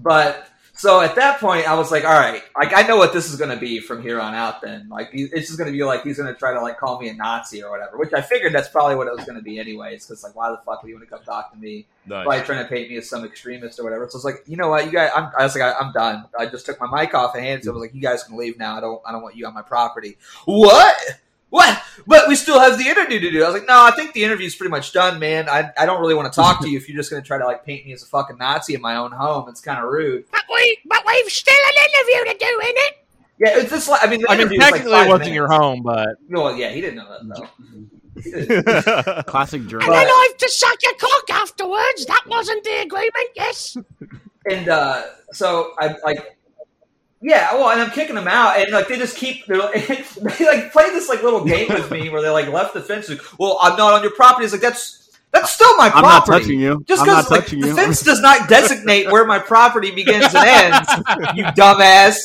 but 0.00 0.48
so 0.76 1.00
at 1.00 1.14
that 1.16 1.38
point, 1.38 1.68
I 1.68 1.74
was 1.74 1.90
like, 1.92 2.04
all 2.04 2.12
right, 2.12 2.42
like 2.56 2.74
I 2.74 2.82
know 2.82 2.96
what 2.96 3.12
this 3.12 3.30
is 3.30 3.36
going 3.36 3.50
to 3.50 3.56
be 3.56 3.78
from 3.78 4.02
here 4.02 4.20
on 4.20 4.34
out. 4.34 4.60
Then, 4.60 4.88
like, 4.88 5.10
it's 5.12 5.46
just 5.46 5.58
going 5.58 5.70
to 5.70 5.76
be 5.76 5.84
like 5.84 6.02
he's 6.02 6.18
going 6.18 6.32
to 6.32 6.38
try 6.38 6.52
to 6.52 6.60
like 6.60 6.78
call 6.78 7.00
me 7.00 7.08
a 7.08 7.14
Nazi 7.14 7.62
or 7.62 7.70
whatever. 7.70 7.96
Which 7.96 8.12
I 8.12 8.20
figured 8.20 8.52
that's 8.52 8.68
probably 8.68 8.96
what 8.96 9.06
it 9.06 9.14
was 9.14 9.24
going 9.24 9.36
to 9.36 9.42
be 9.42 9.58
anyways. 9.58 10.06
Because 10.06 10.24
like, 10.24 10.34
why 10.34 10.50
the 10.50 10.58
fuck 10.66 10.82
would 10.82 10.88
you 10.88 10.96
want 10.96 11.08
to 11.08 11.14
come 11.14 11.24
talk 11.24 11.52
to 11.52 11.58
me? 11.58 11.86
Nice. 12.06 12.24
Probably 12.24 12.44
trying 12.44 12.64
to 12.64 12.68
paint 12.68 12.90
me 12.90 12.96
as 12.96 13.08
some 13.08 13.24
extremist 13.24 13.78
or 13.78 13.84
whatever. 13.84 14.08
So 14.10 14.18
it's 14.18 14.24
like, 14.24 14.42
you 14.46 14.56
know 14.56 14.68
what, 14.68 14.84
you 14.84 14.92
guys, 14.92 15.10
I'm, 15.14 15.30
I 15.38 15.44
was 15.44 15.56
like, 15.56 15.62
I, 15.62 15.78
I'm 15.78 15.92
done. 15.92 16.24
I 16.38 16.46
just 16.46 16.66
took 16.66 16.80
my 16.80 17.02
mic 17.02 17.14
off 17.14 17.34
and 17.34 17.44
handed. 17.44 17.64
So 17.64 17.70
I 17.70 17.74
was 17.74 17.80
like, 17.80 17.94
you 17.94 18.02
guys 18.02 18.24
can 18.24 18.36
leave 18.36 18.58
now. 18.58 18.76
I 18.76 18.80
don't, 18.80 19.00
I 19.06 19.12
don't 19.12 19.22
want 19.22 19.36
you 19.36 19.46
on 19.46 19.54
my 19.54 19.62
property. 19.62 20.18
What? 20.44 20.96
What? 21.54 21.80
But 22.04 22.26
we 22.26 22.34
still 22.34 22.58
have 22.58 22.78
the 22.78 22.88
interview 22.88 23.20
to 23.20 23.30
do. 23.30 23.44
I 23.44 23.46
was 23.46 23.54
like, 23.54 23.68
no, 23.68 23.80
I 23.84 23.92
think 23.92 24.12
the 24.12 24.24
interview's 24.24 24.56
pretty 24.56 24.72
much 24.72 24.92
done, 24.92 25.20
man. 25.20 25.48
I, 25.48 25.70
I 25.78 25.86
don't 25.86 26.00
really 26.00 26.16
want 26.16 26.32
to 26.32 26.34
talk 26.34 26.60
to 26.62 26.68
you 26.68 26.76
if 26.76 26.88
you're 26.88 26.96
just 26.96 27.12
going 27.12 27.22
to 27.22 27.26
try 27.26 27.38
to 27.38 27.44
like 27.44 27.64
paint 27.64 27.86
me 27.86 27.92
as 27.92 28.02
a 28.02 28.06
fucking 28.06 28.38
Nazi 28.38 28.74
in 28.74 28.80
my 28.80 28.96
own 28.96 29.12
home. 29.12 29.48
It's 29.48 29.60
kind 29.60 29.78
of 29.78 29.88
rude. 29.88 30.24
But 30.32 30.42
we, 30.52 30.78
but 30.84 31.04
we've 31.06 31.30
still 31.30 31.54
an 31.54 31.74
interview 31.86 32.32
to 32.32 32.38
do, 32.44 32.60
innit? 32.60 32.92
Yeah, 33.38 33.58
it's 33.60 33.70
just 33.70 33.88
like 33.88 34.04
I 34.04 34.10
mean, 34.10 34.22
the 34.22 34.30
I 34.30 34.32
mean, 34.32 34.40
interview 34.40 34.58
was, 34.58 34.64
like, 34.64 34.74
technically, 34.82 35.06
it 35.06 35.08
wasn't 35.08 35.32
your 35.32 35.46
home, 35.46 35.82
but 35.84 36.08
Well, 36.28 36.56
yeah, 36.56 36.70
he 36.70 36.80
didn't 36.80 36.96
know 36.96 37.08
that 37.08 37.46
though. 39.14 39.22
Classic 39.30 39.64
German. 39.64 39.86
And 39.86 39.94
then 39.94 40.06
But- 40.06 40.12
I 40.12 40.28
have 40.30 40.36
to 40.38 40.48
suck 40.48 40.82
your 40.82 40.94
cock 40.94 41.30
afterwards. 41.30 42.06
That 42.06 42.24
wasn't 42.26 42.64
the 42.64 42.82
agreement, 42.82 43.28
yes? 43.36 43.76
and 44.50 44.68
uh, 44.68 45.04
so 45.32 45.72
I 45.78 45.94
like, 46.04 46.33
yeah. 47.24 47.54
Well, 47.54 47.70
and 47.70 47.80
I'm 47.80 47.90
kicking 47.90 48.14
them 48.14 48.28
out, 48.28 48.58
and 48.58 48.70
like 48.70 48.86
they 48.88 48.98
just 48.98 49.16
keep 49.16 49.46
they're 49.46 49.58
like, 49.58 49.72
they 50.38 50.46
like 50.46 50.72
play 50.72 50.90
this 50.90 51.08
like 51.08 51.22
little 51.22 51.44
game 51.44 51.68
with 51.68 51.90
me 51.90 52.10
where 52.10 52.20
they 52.20 52.28
like 52.28 52.48
left 52.48 52.74
the 52.74 52.82
fence. 52.82 53.08
Like, 53.08 53.20
well, 53.38 53.58
I'm 53.62 53.76
not 53.78 53.94
on 53.94 54.02
your 54.02 54.12
property. 54.12 54.44
It's 54.44 54.52
like 54.52 54.62
that's 54.62 55.18
that's 55.32 55.50
still 55.50 55.74
my 55.78 55.88
property. 55.88 55.96
I'm 55.96 56.02
not 56.02 56.24
property. 56.26 56.44
touching 56.44 56.60
you. 56.60 56.84
Just 56.86 57.02
I'm 57.02 57.06
not 57.08 57.24
because 57.24 57.30
like, 57.30 57.46
the 57.46 57.68
you. 57.68 57.74
fence 57.74 58.02
does 58.02 58.20
not 58.20 58.48
designate 58.48 59.10
where 59.10 59.24
my 59.24 59.38
property 59.38 59.90
begins 59.90 60.34
and 60.34 60.46
ends, 60.46 60.88
you 61.34 61.44
dumbass. 61.44 62.16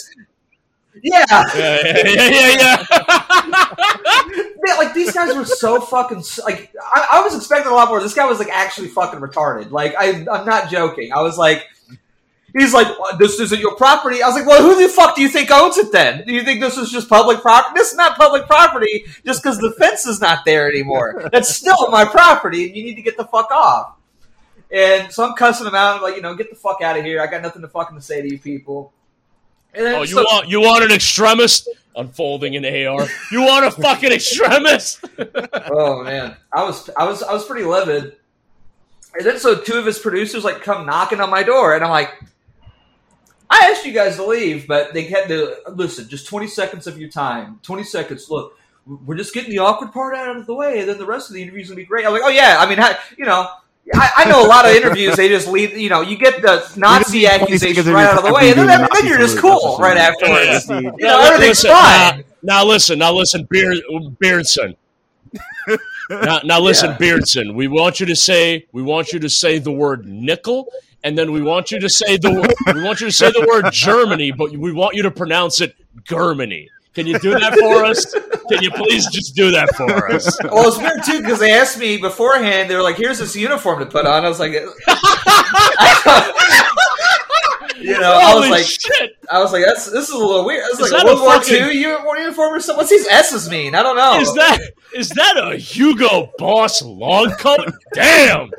Yeah, 1.01 1.25
Yeah, 1.29 1.47
yeah, 1.55 2.03
yeah, 2.03 2.49
yeah. 2.57 2.85
yeah. 2.89 3.75
Yeah, 4.67 4.75
like 4.75 4.93
these 4.93 5.13
guys 5.13 5.33
were 5.35 5.45
so 5.45 5.79
fucking 5.79 6.21
like 6.43 6.73
I, 6.93 7.07
I 7.13 7.21
was 7.21 7.33
expecting 7.35 7.71
a 7.71 7.75
lot 7.75 7.87
more. 7.87 8.01
This 8.01 8.13
guy 8.13 8.25
was 8.25 8.39
like 8.39 8.49
actually 8.49 8.89
fucking 8.89 9.19
retarded. 9.21 9.71
Like 9.71 9.95
I, 9.97 10.25
I'm 10.29 10.45
not 10.45 10.69
joking. 10.69 11.13
I 11.13 11.21
was 11.21 11.37
like, 11.37 11.65
he's 12.53 12.73
like, 12.73 12.87
this 13.17 13.39
isn't 13.39 13.59
your 13.59 13.75
property. 13.75 14.21
I 14.23 14.27
was 14.27 14.35
like, 14.35 14.45
well, 14.45 14.61
who 14.61 14.81
the 14.81 14.89
fuck 14.91 15.15
do 15.15 15.21
you 15.21 15.29
think 15.29 15.51
owns 15.51 15.77
it 15.77 15.91
then? 15.91 16.23
Do 16.25 16.33
you 16.33 16.43
think 16.43 16.59
this 16.61 16.77
is 16.77 16.91
just 16.91 17.09
public 17.09 17.41
property? 17.41 17.73
This 17.75 17.91
is 17.91 17.97
not 17.97 18.17
public 18.17 18.45
property 18.47 19.05
just 19.25 19.41
because 19.43 19.57
the 19.59 19.71
fence 19.71 20.05
is 20.05 20.19
not 20.21 20.45
there 20.45 20.67
anymore. 20.69 21.29
That's 21.31 21.49
still 21.55 21.89
my 21.91 22.05
property, 22.05 22.67
and 22.67 22.75
you 22.75 22.83
need 22.83 22.95
to 22.95 23.01
get 23.01 23.17
the 23.17 23.25
fuck 23.25 23.51
off. 23.51 23.95
And 24.71 25.11
so 25.11 25.23
I'm 25.23 25.33
cussing 25.35 25.65
him 25.65 25.73
out. 25.75 25.97
I'm 25.97 26.01
like, 26.03 26.15
you 26.15 26.21
know, 26.21 26.35
get 26.35 26.49
the 26.49 26.55
fuck 26.55 26.81
out 26.81 26.97
of 26.97 27.03
here. 27.03 27.21
I 27.21 27.27
got 27.27 27.41
nothing 27.41 27.61
to 27.63 27.67
fucking 27.67 27.95
to 27.97 28.01
say 28.03 28.21
to 28.21 28.29
you 28.29 28.37
people. 28.37 28.93
And 29.73 29.85
then, 29.85 29.95
Oh, 29.95 30.01
you 30.01 30.07
so- 30.07 30.23
want 30.23 30.47
you 30.47 30.61
want 30.61 30.83
an 30.83 30.91
extremist 30.91 31.67
unfolding 31.95 32.55
an 32.55 32.65
AR. 32.65 33.07
You 33.31 33.41
want 33.41 33.65
a 33.65 33.71
fucking 33.71 34.11
extremist? 34.11 35.03
oh 35.71 36.03
man, 36.03 36.35
I 36.53 36.63
was 36.63 36.89
I 36.97 37.05
was 37.05 37.21
I 37.23 37.33
was 37.33 37.45
pretty 37.45 37.65
livid. 37.65 38.15
And 39.15 39.25
then 39.25 39.39
so 39.39 39.59
two 39.59 39.73
of 39.73 39.85
his 39.87 39.97
producers 39.99 40.43
like 40.43 40.61
come 40.61 40.85
knocking 40.85 41.19
on 41.19 41.29
my 41.31 41.41
door, 41.43 41.73
and 41.75 41.83
I'm 41.83 41.89
like, 41.89 42.13
I 43.49 43.71
asked 43.71 43.85
you 43.85 43.91
guys 43.91 44.15
to 44.17 44.25
leave, 44.25 44.67
but 44.67 44.93
they 44.93 45.03
had 45.03 45.27
to 45.29 45.57
listen. 45.73 46.07
Just 46.07 46.27
20 46.27 46.47
seconds 46.47 46.87
of 46.87 46.99
your 46.99 47.09
time. 47.09 47.59
20 47.63 47.83
seconds. 47.83 48.29
Look, 48.29 48.57
we're 48.85 49.17
just 49.17 49.33
getting 49.33 49.51
the 49.51 49.59
awkward 49.59 49.91
part 49.91 50.15
out 50.15 50.37
of 50.37 50.45
the 50.45 50.53
way, 50.53 50.79
and 50.79 50.89
then 50.89 50.97
the 50.97 51.05
rest 51.05 51.29
of 51.29 51.33
the 51.33 51.41
interview's 51.41 51.69
gonna 51.69 51.77
be 51.77 51.85
great. 51.85 52.05
I'm 52.05 52.13
like, 52.13 52.21
oh 52.23 52.29
yeah. 52.29 52.57
I 52.59 52.67
mean, 52.67 52.79
you 53.17 53.25
know. 53.25 53.49
I, 53.95 54.11
I 54.17 54.29
know 54.29 54.45
a 54.45 54.47
lot 54.47 54.65
of 54.67 54.75
interviews. 54.75 55.15
They 55.15 55.29
just 55.29 55.47
leave, 55.47 55.75
you 55.75 55.89
know, 55.89 56.01
you 56.01 56.15
get 56.15 56.43
the 56.43 56.71
Nazi 56.77 57.21
need 57.21 57.39
20 57.39 57.39
seconds 57.39 57.41
accusations 57.41 57.87
right 57.87 58.05
out 58.05 58.19
of 58.19 58.23
the 58.23 58.31
way, 58.31 58.51
and 58.51 58.59
then, 58.59 58.81
do 58.81 58.85
the 58.85 58.89
then 58.93 59.07
you're 59.07 59.17
just 59.17 59.39
cool 59.39 59.77
right 59.79 59.97
afterwards. 59.97 60.65
saying. 60.65 60.83
You 60.83 61.07
know, 61.07 61.19
everything's 61.21 61.63
listen, 61.63 61.71
fine. 61.71 62.23
Now, 62.43 62.61
now 62.61 62.65
listen, 62.65 62.99
now 62.99 63.13
listen, 63.13 63.47
Beard, 63.49 63.77
Beardson. 64.19 64.75
now, 66.09 66.39
now 66.43 66.59
listen, 66.59 66.91
Yeah. 66.91 66.97
Beardson. 66.97 67.55
We 67.55 67.67
want 67.67 67.99
you 67.99 68.05
to 68.07 68.15
say, 68.15 68.67
we 68.71 68.83
want 68.83 69.11
you 69.11 69.19
to 69.19 69.29
say 69.29 69.57
the 69.57 69.71
word 69.71 70.05
nickel, 70.05 70.71
and 71.03 71.17
then 71.17 71.31
we 71.31 71.41
want 71.41 71.71
you 71.71 71.79
to 71.79 71.89
say 71.89 72.17
the, 72.17 72.31
wo- 72.31 72.73
we 72.73 72.83
want 72.83 73.01
you 73.01 73.07
to 73.07 73.13
say 73.13 73.31
the 73.31 73.45
word 73.49 73.71
Germany, 73.71 74.31
but 74.31 74.51
we 74.51 74.71
want 74.73 74.95
you 74.95 75.03
to 75.03 75.11
pronounce 75.11 75.61
it 75.61 75.75
Germany. 76.05 76.69
Can 76.93 77.07
you 77.07 77.17
do 77.19 77.31
that 77.31 77.55
for 77.55 77.85
us? 77.85 78.13
Can 78.49 78.63
you 78.63 78.71
please 78.71 79.07
just 79.11 79.35
do 79.35 79.51
that 79.51 79.73
for 79.75 80.11
us? 80.11 80.37
Well, 80.43 80.67
it's 80.67 80.77
weird 80.77 81.03
too 81.05 81.21
because 81.21 81.39
they 81.39 81.53
asked 81.53 81.77
me 81.77 81.97
beforehand. 81.97 82.69
They 82.69 82.75
were 82.75 82.81
like, 82.81 82.97
"Here's 82.97 83.19
this 83.19 83.35
uniform 83.35 83.79
to 83.79 83.85
put 83.85 84.07
on." 84.07 84.25
I 84.25 84.27
was 84.27 84.39
like, 84.39 84.53
you 87.79 87.99
know, 87.99 88.11
I 88.11 88.35
was 88.35 88.49
like, 88.49 88.65
shit! 88.65 89.17
I 89.31 89.41
was 89.41 89.51
like, 89.51 89.63
"That's 89.65 89.85
this 89.89 90.07
is 90.09 90.13
a 90.13 90.17
little 90.17 90.45
weird." 90.45 90.63
I 90.63 90.67
was 90.69 90.79
Is 90.79 90.91
like, 90.91 91.01
that 91.01 91.05
World 91.05 91.19
a 91.19 91.21
War 91.23 91.33
fucking- 91.33 91.55
II 91.55 91.77
uniform 91.79 92.17
uniform 92.17 92.53
or 92.53 92.59
something. 92.59 92.77
What's 92.77 92.89
these 92.89 93.07
S's 93.07 93.49
mean? 93.49 93.75
I 93.75 93.83
don't 93.83 93.95
know. 93.95 94.19
Is 94.19 94.33
that 94.35 94.59
is 94.95 95.09
that 95.09 95.37
a 95.37 95.55
Hugo 95.57 96.31
Boss 96.37 96.81
long 96.81 97.31
coat? 97.31 97.71
Damn! 97.93 98.51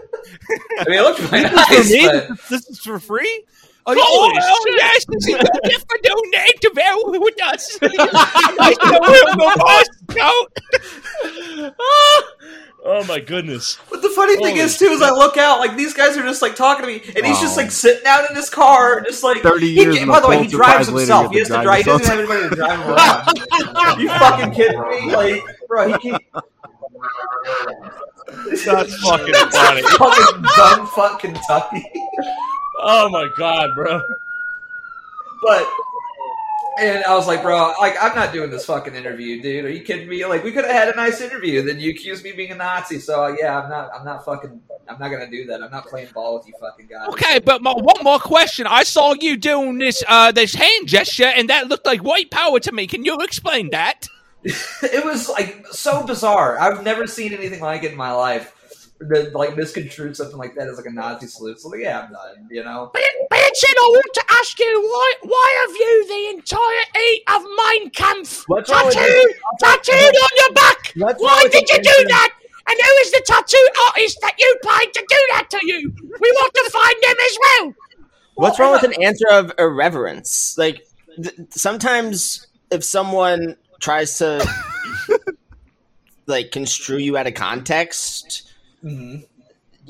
I 0.79 0.85
mean, 0.89 0.99
it 0.99 1.03
looked 1.03 1.21
really 1.33 1.49
For 1.49 1.55
nice. 1.57 1.91
me, 1.91 2.07
but- 2.07 2.29
this, 2.29 2.49
this 2.49 2.69
is 2.71 2.79
for 2.81 2.99
free. 2.99 3.45
Oh, 3.87 3.95
Holy 3.99 4.35
yeah, 4.35 4.41
oh, 4.45 4.65
shit. 4.67 4.75
yes, 4.77 5.05
this 5.09 5.27
is 5.27 5.35
a 5.35 5.69
gift 5.69 5.87
for 5.91 5.99
doing 6.03 6.31
the 6.33 6.41
interview 6.55 7.21
with 7.21 7.43
us. 7.43 7.79
Nice 7.81 8.77
to 8.77 8.85
meet 9.01 9.25
you, 9.27 9.37
boss. 9.57 9.87
oh 12.85 13.05
my 13.05 13.21
goodness! 13.21 13.79
But 13.91 14.03
the 14.03 14.09
funny 14.11 14.37
thing 14.37 14.57
is 14.57 14.79
too 14.79 14.87
is 14.87 15.03
I 15.03 15.11
look 15.11 15.37
out 15.37 15.59
like 15.59 15.77
these 15.77 15.95
guys 15.95 16.17
are 16.17 16.23
just 16.23 16.43
like 16.43 16.57
talking 16.57 16.85
to 16.85 16.93
me, 16.93 17.03
and 17.17 17.27
he's 17.27 17.41
just 17.41 17.57
like 17.57 17.71
sitting 17.71 18.07
out 18.07 18.29
in 18.29 18.37
his 18.37 18.51
car, 18.51 19.01
just 19.03 19.23
like 19.23 19.43
30 19.43 19.67
he- 19.67 19.75
years 19.75 19.97
and 19.97 20.09
by 20.09 20.21
the 20.21 20.29
way, 20.29 20.43
he 20.43 20.49
drives 20.49 20.89
himself. 20.89 21.31
He 21.33 21.39
has 21.39 21.49
have 21.49 21.59
to 21.59 21.61
to 21.61 21.65
drive. 21.65 21.79
He 21.79 21.85
doesn't 21.85 22.07
have 22.07 22.19
anybody 22.19 22.49
to 22.49 22.57
drive 22.57 22.81
him 22.81 22.91
around. 22.91 23.99
you 24.01 24.09
fucking 24.09 24.53
kidding 24.53 24.81
me? 24.81 25.15
Like, 25.15 25.45
bro, 25.69 25.93
he 25.93 26.11
can't. 26.11 26.23
That's 28.65 28.97
fucking 29.03 29.35
funny. 29.35 29.83
fucking 29.83 30.43
dumb 30.57 30.87
fuck 30.89 31.21
Kentucky. 31.21 31.85
Oh 32.79 33.09
my 33.11 33.29
god, 33.37 33.71
bro! 33.75 34.01
But 35.43 35.67
and 36.79 37.05
I 37.05 37.15
was 37.15 37.27
like, 37.27 37.43
bro, 37.43 37.75
like 37.81 37.97
I'm 38.01 38.15
not 38.15 38.33
doing 38.33 38.51
this 38.51 38.65
fucking 38.65 38.95
interview, 38.95 39.43
dude. 39.43 39.65
Are 39.65 39.71
you 39.71 39.83
kidding 39.83 40.09
me? 40.09 40.25
Like 40.25 40.45
we 40.45 40.53
could 40.53 40.65
have 40.65 40.75
had 40.75 40.89
a 40.89 40.97
nice 40.97 41.21
interview. 41.21 41.63
Then 41.63 41.81
you 41.81 41.91
accused 41.91 42.25
me 42.25 42.31
of 42.31 42.37
being 42.37 42.53
a 42.53 42.55
Nazi. 42.55 42.99
So 42.99 43.37
yeah, 43.39 43.61
I'm 43.61 43.69
not. 43.69 43.91
I'm 43.95 44.05
not 44.05 44.25
fucking. 44.25 44.61
I'm 44.89 44.99
not 44.99 45.11
gonna 45.11 45.31
do 45.31 45.47
that. 45.47 45.63
I'm 45.63 45.71
not 45.71 45.87
playing 45.87 46.09
ball 46.15 46.39
with 46.39 46.47
you, 46.47 46.55
fucking 46.61 46.87
guys. 46.87 47.09
Okay, 47.09 47.39
but 47.39 47.63
my, 47.63 47.73
one 47.73 48.03
more 48.03 48.19
question. 48.19 48.67
I 48.67 48.83
saw 48.83 49.15
you 49.15 49.37
doing 49.37 49.79
this 49.79 50.03
uh, 50.09 50.33
this 50.33 50.55
hand 50.55 50.89
gesture, 50.89 51.25
and 51.25 51.49
that 51.51 51.69
looked 51.69 51.87
like 51.87 52.03
white 52.03 52.31
power 52.31 52.61
to 52.61 52.73
me. 52.73 52.87
Can 52.87 53.05
you 53.05 53.19
explain 53.21 53.71
that? 53.71 54.07
it 54.43 55.05
was 55.05 55.29
like 55.29 55.67
so 55.71 56.07
bizarre. 56.07 56.59
I've 56.59 56.83
never 56.83 57.07
seen 57.07 57.33
anything 57.33 57.61
like 57.61 57.85
it 57.85 57.93
in 57.93 57.97
my 57.97 58.13
life. 58.13 58.57
That 59.01 59.35
like 59.35 59.57
misconstrued 59.57 60.15
something 60.15 60.37
like 60.37 60.55
that 60.57 60.69
as 60.69 60.77
like 60.77 60.87
a 60.87 60.91
Nazi 60.91 61.27
salute. 61.27 61.59
So 61.59 61.69
like, 61.69 61.81
yeah, 61.81 62.01
I'm 62.01 62.13
done. 62.13 62.49
You 62.51 62.65
know. 62.65 62.93
Beardson, 63.41 63.75
I 63.77 63.89
want 63.89 64.15
to 64.15 64.25
ask 64.39 64.59
you 64.59 64.81
why 64.83 65.13
why 65.23 65.49
have 65.63 65.77
you 65.77 66.07
the 66.09 66.23
entirety 66.37 67.13
of 67.29 67.43
Mein 67.59 67.91
Kampf 67.91 68.45
What's 68.49 68.71
tattooed, 68.71 69.35
tattooed 69.59 70.15
on 70.27 70.31
your 70.37 70.53
back? 70.53 70.93
What's 70.97 71.23
Why 71.23 71.49
did 71.51 71.69
you 71.69 71.79
do 71.83 72.05
that? 72.09 72.31
And 72.69 72.79
who 72.79 72.93
is 73.01 73.11
the 73.13 73.23
tattoo 73.27 73.69
artist 73.87 74.19
that 74.23 74.35
you 74.39 74.57
paid 74.63 74.93
to 74.93 75.01
do 75.09 75.27
that 75.31 75.47
to 75.51 75.59
you? 75.63 75.93
We 76.21 76.31
want 76.33 76.55
to 76.55 76.71
find 76.71 76.95
them 77.03 77.17
as 77.27 77.39
well. 77.43 77.75
What's 78.35 78.59
wrong 78.59 78.73
with 78.73 78.85
an 78.85 79.03
answer 79.03 79.29
of 79.31 79.53
irreverence? 79.59 80.57
Like 80.59 80.87
th- 81.17 81.35
sometimes 81.51 82.47
if 82.71 82.85
someone 82.85 83.57
tries 83.81 84.19
to 84.19 84.47
like 86.27 86.51
construe 86.53 86.99
you 86.99 87.17
out 87.17 87.27
of 87.27 87.35
context, 87.35 88.53
Mhm. 88.85 89.27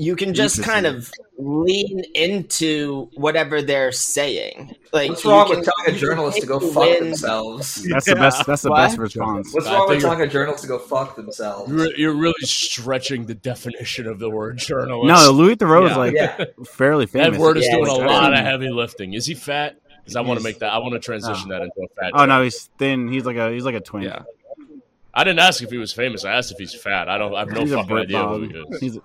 You 0.00 0.16
can 0.16 0.32
just 0.32 0.62
kind 0.62 0.86
of 0.86 1.12
lean 1.38 2.02
into 2.14 3.10
whatever 3.16 3.60
they're 3.60 3.92
saying. 3.92 4.74
Like 4.92 5.10
What's 5.10 5.24
wrong 5.24 5.46
can- 5.48 5.56
with 5.58 5.66
telling 5.66 5.90
a 5.90 5.92
you 5.92 5.98
journalist 5.98 6.40
to 6.40 6.46
go 6.46 6.58
pick 6.58 6.72
fuck 6.72 6.84
wins. 6.84 7.20
themselves? 7.20 7.82
That's 7.88 8.06
the 8.06 8.14
best. 8.14 8.46
That's 8.46 8.62
the 8.62 8.70
What? 8.70 8.76
best 8.78 8.98
response. 8.98 9.52
What's 9.52 9.66
I 9.66 9.74
wrong 9.74 9.80
with 9.82 9.88
think 9.90 10.02
you're- 10.02 10.10
telling 10.16 10.28
a 10.28 10.32
journalist 10.32 10.62
to 10.62 10.68
go 10.68 10.78
fuck 10.78 11.16
themselves? 11.16 11.70
You're, 11.70 11.94
you're 11.96 12.14
really 12.14 12.32
stretching 12.40 13.26
the 13.26 13.34
definition 13.34 14.06
of 14.06 14.18
the 14.18 14.30
word 14.30 14.58
journalist. 14.58 15.06
No, 15.06 15.30
Louis 15.32 15.56
Theroux 15.56 15.90
is 15.90 15.96
like 15.96 16.14
Yeah. 16.14 16.44
fairly 16.64 17.06
famous. 17.06 17.36
that 17.36 17.40
word 17.40 17.58
is 17.58 17.66
Yeah, 17.66 17.76
doing 17.76 17.88
a 17.88 17.94
lot 17.94 18.32
of 18.32 18.38
heavy 18.40 18.70
lifting. 18.70 19.12
Is 19.14 19.26
he 19.26 19.34
fat? 19.34 19.76
Because 19.98 20.16
I 20.16 20.22
want 20.22 20.38
to 20.40 20.44
make 20.44 20.60
that. 20.60 20.72
I 20.72 20.78
want 20.78 20.94
to 20.94 20.98
transition 20.98 21.50
that 21.50 21.60
into 21.62 21.74
a 21.82 21.88
fat. 22.00 22.12
Oh 22.14 22.20
joke. 22.20 22.28
no, 22.28 22.42
he's 22.42 22.70
thin. 22.78 23.08
He's 23.08 23.24
like 23.26 23.36
a 23.36 23.52
he's 23.52 23.64
like 23.66 23.74
a 23.74 23.80
twin. 23.80 24.04
Yeah. 24.04 24.22
I 25.12 25.24
didn't 25.24 25.40
ask 25.40 25.60
if 25.62 25.70
he 25.70 25.76
was 25.76 25.92
famous. 25.92 26.24
I 26.24 26.32
asked 26.34 26.52
if 26.52 26.58
he's 26.58 26.72
fat. 26.74 27.08
I 27.08 27.18
don't. 27.18 27.34
I 27.34 27.40
have 27.40 27.50
no 27.50 27.60
he's 27.62 27.72
fucking 27.74 27.96
idea 27.96 28.24
who 28.26 28.42
he 28.42 28.86
is. 28.86 28.98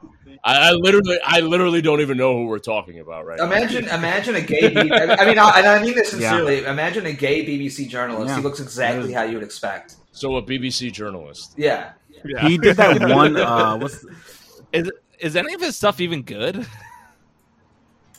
He's 0.46 0.56
I, 0.56 0.70
I 0.70 0.72
literally, 0.74 1.18
I 1.24 1.39
literally 1.39 1.82
don't 1.82 2.02
even 2.02 2.18
know 2.18 2.38
who 2.38 2.46
we're 2.46 2.60
talking 2.60 3.00
about 3.00 3.26
right 3.26 3.39
now. 3.39 3.46
Imagine, 3.46 3.86
imagine 3.89 4.36
a 4.36 4.41
gay. 4.41 4.70
B- 4.70 4.91
I 4.91 5.26
mean, 5.26 5.39
I, 5.39 5.58
and 5.58 5.68
I 5.68 5.82
mean 5.82 5.96
this 5.96 6.12
sincerely. 6.12 6.64
Imagine 6.66 7.08
a 7.08 7.14
gay 7.14 7.43
BBC 7.43 7.89
journalist. 7.89 8.30
Yeah. 8.30 8.38
He 8.38 8.41
looks 8.43 8.60
exactly 8.60 9.12
how 9.12 9.24
you 9.24 9.34
would 9.34 9.43
expect. 9.43 9.96
So 10.12 10.36
a 10.36 10.43
BBC 10.43 10.91
journalist. 10.91 11.56
Yeah. 11.58 11.93
he 12.41 12.58
did 12.60 12.78
that 12.78 13.02
one. 13.16 13.38
Uh, 13.38 13.78
what's 13.78 14.06
Is, 14.72 14.91
is 15.20 15.36
any 15.36 15.54
of 15.56 15.62
his 15.62 15.76
stuff 15.76 16.00
even 16.00 16.22
good? 16.22 16.68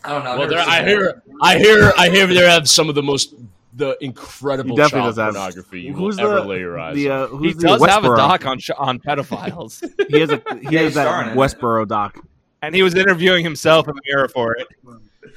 I 0.03 0.11
don't 0.11 0.25
know. 0.25 0.33
I've 0.33 0.39
Well, 0.39 0.49
there, 0.49 0.59
I 0.59 0.85
hear, 0.85 1.23
I 1.41 1.59
hear, 1.59 1.93
I 1.97 2.11
hear 2.11 2.27
they 2.27 2.49
have 2.49 2.69
some 2.69 2.89
of 2.89 2.97
the 2.97 3.03
most, 3.03 3.35
the 3.77 3.97
incredible 4.03 4.71
He 4.71 4.77
definitely 4.77 5.01
child 5.13 5.17
does 5.17 5.25
have- 5.25 5.35
pornography 5.35 5.81
you 5.83 5.93
who's 5.95 6.17
will 6.17 6.25
the- 6.31 6.37
ever 6.39 6.49
lay 6.49 6.59
your 6.61 6.79
eyes. 6.81 6.95
the 6.97 7.11
uh, 7.11 7.27
who's 7.29 7.53
He 7.55 7.61
the 7.61 7.69
does 7.69 7.85
have 7.87 8.05
a 8.05 8.17
doc 8.17 8.45
on 8.47 8.59
on 8.79 8.99
pedophiles, 8.99 9.85
He 10.11 10.21
has 10.21 10.31
a 10.31 10.43
he 10.61 10.69
Yeah, 10.75 10.81
has 10.83 10.95
that 10.95 11.27
in 11.27 11.33
it. 11.33 11.37
Westboro 11.37 11.87
doc. 11.87 12.19
and 12.63 12.75
he 12.75 12.83
was 12.83 12.95
interviewing 12.95 13.45
himself 13.45 13.87
in 13.89 13.95
the 13.95 14.03
mirror 14.07 14.29
for 14.29 14.57
it. 14.57 14.67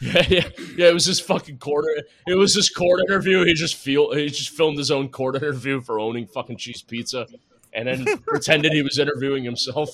Yeah, 0.02 0.26
yeah, 0.30 0.50
yeah. 0.78 0.88
It 0.88 0.94
was 0.94 1.06
this 1.06 1.20
fucking 1.20 1.58
court. 1.58 1.86
It 2.28 2.36
was 2.36 2.56
this 2.56 2.70
court 2.70 3.02
interview. 3.10 3.44
He 3.44 3.54
just 3.54 3.76
feel 3.76 4.14
he 4.14 4.28
just 4.28 4.50
filmed 4.52 4.78
his 4.78 4.90
own 4.92 5.10
court 5.10 5.36
interview 5.36 5.82
for 5.82 6.00
owning 6.00 6.26
fucking 6.26 6.56
cheese 6.58 6.82
pizza, 6.82 7.28
and 7.74 7.88
then 7.90 8.06
pretended 8.28 8.72
he 8.72 8.82
was 8.84 8.98
interviewing 8.98 9.44
himself. 9.44 9.90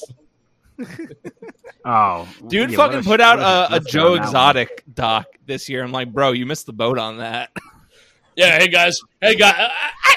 Oh, 1.84 2.28
Dude, 2.48 2.72
yeah, 2.72 2.78
what 2.78 2.86
fucking 2.91 3.00
a- 3.00 3.04
put 3.04 3.22
out 3.22 3.38
what 3.39 3.72
a, 3.72 3.76
a 3.76 3.80
Joe 3.80 4.14
on 4.14 4.20
one. 4.20 4.22
Exotic 4.24 4.84
doc 4.93 5.28
this 5.46 5.70
year. 5.70 5.84
I'm 5.84 5.91
like, 5.91 6.12
bro, 6.12 6.32
you 6.32 6.46
missed 6.46 6.66
the 6.66 6.74
boat 6.74 6.98
on 6.98 7.18
that. 7.18 7.52
Yeah, 8.36 8.60
hey 8.60 8.68
guys, 8.68 9.00
hey 9.22 9.36
guys. 9.36 9.56
Uh, 9.58 9.70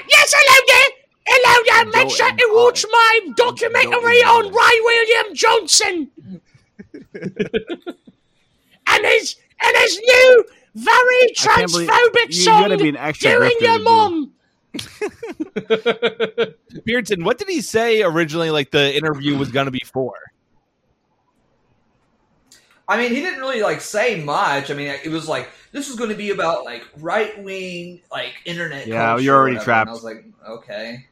yes, 0.08 0.34
hello 0.36 0.66
there. 0.66 0.88
Hello 1.28 1.62
there. 1.66 1.84
Make 2.02 2.10
sure 2.10 2.32
to 2.32 2.48
watch 2.52 2.84
my 2.90 3.20
documentary 3.36 4.20
Joe 4.22 4.28
on 4.28 4.46
Ray 4.46 4.80
William 4.82 5.34
Johnson 5.36 6.10
and 8.88 9.06
his 9.06 9.36
and 9.60 9.76
his 9.76 10.00
new 10.00 10.44
very 10.74 11.28
can't 11.36 11.70
transphobic 11.70 12.26
you 12.26 12.32
song, 12.42 12.62
gotta 12.62 12.76
be 12.78 12.88
an 12.88 12.96
extra 12.96 13.30
"Doing 13.30 13.56
Your 13.60 13.78
Mom." 13.78 14.32
Beardson, 16.84 17.22
what 17.22 17.38
did 17.38 17.48
he 17.48 17.60
say 17.60 18.02
originally? 18.02 18.50
Like 18.50 18.72
the 18.72 18.96
interview 18.96 19.38
was 19.38 19.52
gonna 19.52 19.70
be 19.70 19.82
for? 19.84 20.14
I 22.88 22.96
mean, 22.96 23.10
he 23.10 23.20
didn't 23.20 23.40
really 23.40 23.60
like 23.62 23.82
say 23.82 24.22
much. 24.22 24.70
I 24.70 24.74
mean, 24.74 24.88
it 25.04 25.10
was 25.10 25.28
like 25.28 25.50
this 25.72 25.88
is 25.88 25.96
going 25.96 26.10
to 26.10 26.16
be 26.16 26.30
about 26.30 26.64
like 26.64 26.84
right 26.98 27.42
wing 27.42 28.00
like 28.10 28.32
internet. 28.46 28.86
Yeah, 28.86 29.18
you're 29.18 29.36
already 29.36 29.58
trapped. 29.58 29.88
And 29.88 29.90
I 29.90 29.92
was 29.92 30.04
like, 30.04 30.24
okay. 30.48 31.06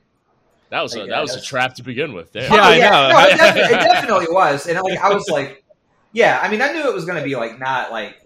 That 0.70 0.82
was 0.82 0.96
a 0.96 1.02
I 1.02 1.06
that 1.08 1.20
was 1.20 1.36
a 1.36 1.42
trap 1.42 1.74
to 1.74 1.82
begin 1.82 2.12
with. 2.12 2.32
Damn. 2.32 2.52
Yeah, 2.52 2.58
Oh, 2.58 2.62
I 2.62 2.78
know. 2.78 3.08
No, 3.10 3.18
it, 3.18 3.36
definitely, 3.36 3.76
it 3.76 3.80
definitely 3.80 4.26
was, 4.30 4.66
and 4.66 4.80
like 4.80 4.98
I 4.98 5.12
was 5.14 5.28
like, 5.28 5.64
yeah. 6.12 6.40
I 6.42 6.50
mean, 6.50 6.60
I 6.62 6.72
knew 6.72 6.88
it 6.88 6.94
was 6.94 7.04
going 7.04 7.18
to 7.18 7.24
be 7.24 7.36
like 7.36 7.58
not 7.60 7.92
like 7.92 8.25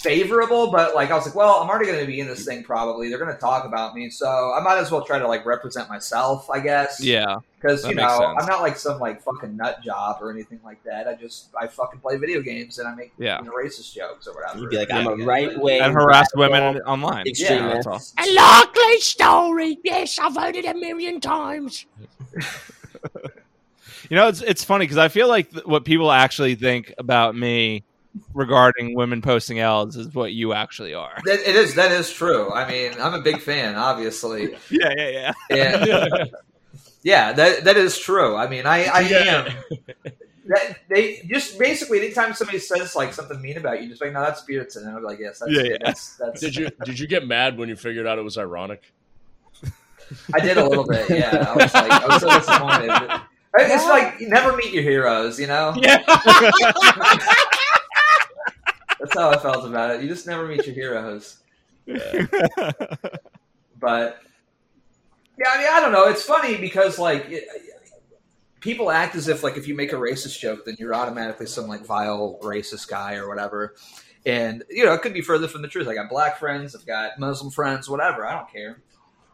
favorable, 0.00 0.70
but 0.70 0.94
like 0.94 1.10
I 1.10 1.14
was 1.14 1.26
like, 1.26 1.34
well, 1.34 1.56
I'm 1.60 1.68
already 1.68 1.86
going 1.86 2.00
to 2.00 2.06
be 2.06 2.20
in 2.20 2.26
this 2.28 2.44
thing. 2.44 2.62
Probably 2.62 3.08
they're 3.08 3.18
going 3.18 3.34
to 3.34 3.40
talk 3.40 3.64
about 3.64 3.94
me, 3.94 4.10
so 4.10 4.26
I 4.28 4.60
might 4.62 4.78
as 4.78 4.90
well 4.90 5.04
try 5.04 5.18
to 5.18 5.26
like 5.26 5.44
represent 5.44 5.88
myself. 5.88 6.48
I 6.50 6.60
guess. 6.60 7.00
Yeah. 7.02 7.36
Because 7.60 7.84
you 7.88 7.94
know, 7.96 8.06
sense. 8.08 8.36
I'm 8.40 8.46
not 8.46 8.60
like 8.62 8.76
some 8.76 9.00
like 9.00 9.20
fucking 9.22 9.56
nut 9.56 9.82
job 9.82 10.18
or 10.20 10.30
anything 10.30 10.60
like 10.64 10.80
that. 10.84 11.08
I 11.08 11.14
just 11.14 11.48
I 11.60 11.66
fucking 11.66 11.98
play 12.00 12.16
video 12.16 12.40
games 12.40 12.78
and 12.78 12.86
I 12.86 12.94
make 12.94 13.12
Yeah. 13.18 13.40
you 13.40 13.46
know, 13.46 13.52
racist 13.52 13.92
jokes 13.94 14.28
or 14.28 14.34
whatever. 14.34 14.60
You'd 14.60 14.70
be 14.70 14.76
like, 14.76 14.92
I'm 14.92 15.04
Yeah, 15.06 15.24
a 15.24 15.26
right 15.26 15.58
wing 15.60 15.80
And 15.80 15.92
harass 15.92 16.28
women 16.36 16.78
online. 16.82 17.26
extremist. 17.26 17.88
that's 17.88 18.14
all. 18.18 18.24
A 18.24 18.32
likely 18.32 19.00
story. 19.00 19.78
Yes, 19.82 20.18
I've 20.20 20.36
heard 20.36 20.54
it 20.54 20.66
a 20.66 20.74
million 20.74 21.20
times. 21.20 21.86
You 24.10 24.16
know, 24.16 24.28
it's 24.28 24.40
it's 24.40 24.64
funny 24.64 24.84
because 24.86 24.96
I 24.96 25.08
feel 25.08 25.28
like 25.28 25.50
th- 25.50 25.66
what 25.66 25.84
people 25.84 26.10
actually 26.10 26.54
think 26.54 26.94
about 26.96 27.34
me 27.36 27.84
regarding 28.34 28.94
women 28.94 29.22
posting 29.22 29.58
L's 29.58 29.96
is 29.96 30.14
what 30.14 30.32
you 30.32 30.52
actually 30.52 30.94
are. 30.94 31.18
That, 31.24 31.40
it 31.40 31.56
is 31.56 31.74
that 31.74 31.92
is 31.92 32.12
true. 32.12 32.52
I 32.52 32.68
mean, 32.68 32.92
I'm 33.00 33.14
a 33.14 33.22
big 33.22 33.40
fan, 33.40 33.76
obviously. 33.76 34.56
Yeah, 34.70 34.92
yeah, 34.96 35.32
yeah. 35.50 35.56
And 35.56 36.30
yeah, 37.02 37.32
that 37.32 37.64
that 37.64 37.76
is 37.76 37.98
true. 37.98 38.36
I 38.36 38.48
mean, 38.48 38.66
I 38.66 38.84
I 38.84 39.00
am. 39.02 39.52
That, 40.46 40.78
they 40.88 41.22
just 41.28 41.58
basically 41.58 41.98
anytime 41.98 42.32
somebody 42.32 42.58
says 42.58 42.96
like 42.96 43.12
something 43.12 43.40
mean 43.40 43.58
about 43.58 43.82
you, 43.82 43.88
just 43.88 44.00
like 44.00 44.12
no, 44.12 44.20
that's 44.20 44.40
spirits, 44.40 44.76
and 44.76 44.88
I'm 44.88 45.02
like, 45.02 45.18
yes, 45.18 45.40
that's 45.40 45.52
Yeah, 45.52 45.62
yeah. 45.62 45.76
that's 45.80 46.16
that's. 46.16 46.40
Did 46.40 46.56
you 46.56 46.70
did 46.84 46.98
you 46.98 47.06
get 47.06 47.26
mad 47.26 47.58
when 47.58 47.68
you 47.68 47.76
figured 47.76 48.06
out 48.06 48.18
it 48.18 48.22
was 48.22 48.38
ironic? 48.38 48.82
I 50.32 50.40
did 50.40 50.56
a 50.56 50.66
little 50.66 50.86
bit. 50.86 51.10
Yeah, 51.10 51.52
I 51.54 51.54
was 51.54 51.74
like, 51.74 51.92
I 51.92 52.06
was 52.06 52.22
so 52.22 52.30
disappointed. 52.38 53.20
It's 53.60 53.84
like 53.86 54.20
you 54.20 54.28
never 54.28 54.56
meet 54.56 54.72
your 54.72 54.82
heroes, 54.82 55.38
you 55.38 55.46
know. 55.46 55.74
Yeah. 55.76 56.02
That's 59.00 59.14
how 59.14 59.30
I 59.30 59.38
felt 59.38 59.64
about 59.64 59.94
it. 59.94 60.02
You 60.02 60.08
just 60.08 60.26
never 60.26 60.46
meet 60.46 60.66
your 60.66 60.74
heroes. 60.74 61.38
But 63.80 64.20
yeah, 65.38 65.50
I 65.52 65.58
mean, 65.58 65.68
I 65.70 65.80
don't 65.80 65.92
know. 65.92 66.04
It's 66.08 66.22
funny 66.22 66.56
because 66.56 66.98
like 66.98 67.26
it, 67.28 67.44
people 68.60 68.90
act 68.90 69.14
as 69.14 69.28
if 69.28 69.42
like 69.42 69.56
if 69.56 69.68
you 69.68 69.74
make 69.74 69.92
a 69.92 69.96
racist 69.96 70.38
joke, 70.38 70.64
then 70.64 70.76
you're 70.78 70.94
automatically 70.94 71.46
some 71.46 71.68
like 71.68 71.84
vile 71.84 72.38
racist 72.42 72.88
guy 72.88 73.14
or 73.14 73.28
whatever. 73.28 73.74
And 74.26 74.64
you 74.68 74.84
know, 74.84 74.92
it 74.94 75.02
could 75.02 75.14
be 75.14 75.20
further 75.20 75.48
from 75.48 75.62
the 75.62 75.68
truth. 75.68 75.88
I 75.88 75.94
got 75.94 76.08
black 76.08 76.38
friends, 76.38 76.74
I've 76.74 76.86
got 76.86 77.18
Muslim 77.18 77.50
friends, 77.50 77.88
whatever. 77.88 78.26
I 78.26 78.34
don't 78.34 78.50
care. 78.50 78.82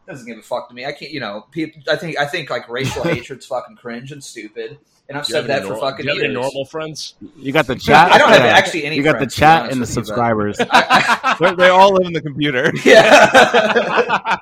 It 0.07 0.11
doesn't 0.11 0.27
give 0.27 0.37
a 0.37 0.43
fuck 0.43 0.69
to 0.69 0.75
me. 0.75 0.85
I 0.85 0.91
can't. 0.91 1.11
You 1.11 1.19
know, 1.19 1.47
people. 1.51 1.81
I 1.89 1.95
think. 1.95 2.19
I 2.19 2.25
think 2.25 2.49
like 2.49 2.69
racial 2.69 3.03
hatred's 3.03 3.47
fucking 3.47 3.77
cringe 3.77 4.11
and 4.11 4.23
stupid. 4.23 4.77
And 5.07 5.17
I've 5.19 5.25
Do 5.27 5.33
said 5.33 5.45
that 5.47 5.59
any 5.59 5.67
for 5.67 5.73
nor- 5.73 5.81
fucking 5.81 6.05
do 6.05 6.11
you 6.11 6.15
have 6.17 6.23
any 6.25 6.33
years. 6.33 6.41
normal 6.41 6.65
friends? 6.65 7.13
You 7.37 7.51
got 7.51 7.67
the 7.67 7.75
chat. 7.87 8.11
I 8.11 8.17
don't 8.17 8.29
have 8.29 8.39
Yeah. 8.39 8.45
actually 8.47 8.85
any. 8.85 8.95
You 8.95 9.03
got 9.03 9.13
the 9.13 9.17
friends, 9.19 9.33
to 9.35 9.39
chat 9.39 9.61
and 9.71 9.73
the 9.75 9.79
with 9.81 9.89
you, 9.89 9.95
but- 9.95 10.05
subscribers. 10.05 10.57
they 11.39 11.55
they 11.55 11.69
all 11.69 11.93
live 11.93 12.07
in 12.07 12.13
the 12.13 12.21
computer. 12.21 12.71
yeah. 12.85 14.37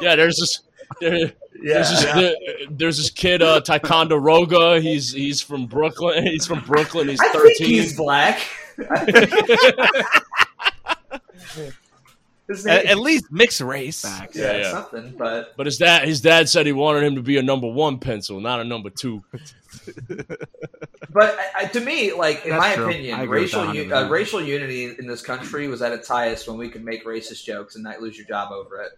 Yeah, 0.00 0.16
there's 0.16 0.36
this. 0.38 0.60
There, 1.00 1.16
yeah. 1.16 1.28
There's 1.62 1.90
this, 1.90 2.02
there- 2.04 2.34
there's 2.70 2.96
this 2.96 3.10
kid, 3.10 3.40
uh, 3.42 3.60
Taekwondo 3.60 4.20
Roga. 4.20 4.80
He's 4.82 5.12
he's 5.12 5.40
from 5.40 5.66
Brooklyn. 5.66 6.24
He's 6.26 6.44
from 6.46 6.60
Brooklyn. 6.60 7.08
He's 7.08 7.20
I 7.20 7.28
13. 7.32 7.54
think 7.56 7.68
he's 7.70 7.96
black. 7.96 8.40
At, 12.66 12.86
at 12.86 12.98
least 12.98 13.26
mixed 13.30 13.60
race. 13.60 14.00
Facts. 14.02 14.34
yeah, 14.34 14.52
Yeah, 14.52 14.58
yeah. 14.58 14.70
something, 14.72 15.14
but 15.18 15.54
But 15.56 15.66
his 15.66 15.76
dad, 15.76 16.08
his 16.08 16.22
dad 16.22 16.48
said 16.48 16.64
he 16.64 16.72
wanted 16.72 17.02
him 17.02 17.14
to 17.16 17.22
be 17.22 17.36
a 17.36 17.42
number 17.42 17.66
one 17.68 17.98
pencil, 17.98 18.40
not 18.40 18.58
a 18.60 18.64
number 18.64 18.88
two. 18.88 19.22
but 21.10 21.38
I, 21.56 21.66
to 21.66 21.80
me, 21.80 22.12
like 22.12 22.44
in 22.44 22.50
That's 22.50 22.60
my 22.60 22.74
true. 22.74 22.88
Opinion, 22.88 23.28
racial 23.28 23.74
u- 23.74 23.94
uh, 23.94 24.08
racial 24.08 24.40
unity 24.40 24.94
in 24.98 25.06
this 25.06 25.22
country 25.22 25.68
was 25.68 25.82
at 25.82 25.92
its 25.92 26.08
highest 26.08 26.48
when 26.48 26.58
we 26.58 26.68
could 26.68 26.84
make 26.84 27.04
racist 27.04 27.44
jokes 27.44 27.74
and 27.74 27.84
not 27.84 28.00
lose 28.00 28.16
your 28.16 28.26
job 28.26 28.52
over 28.52 28.80
it. 28.82 28.92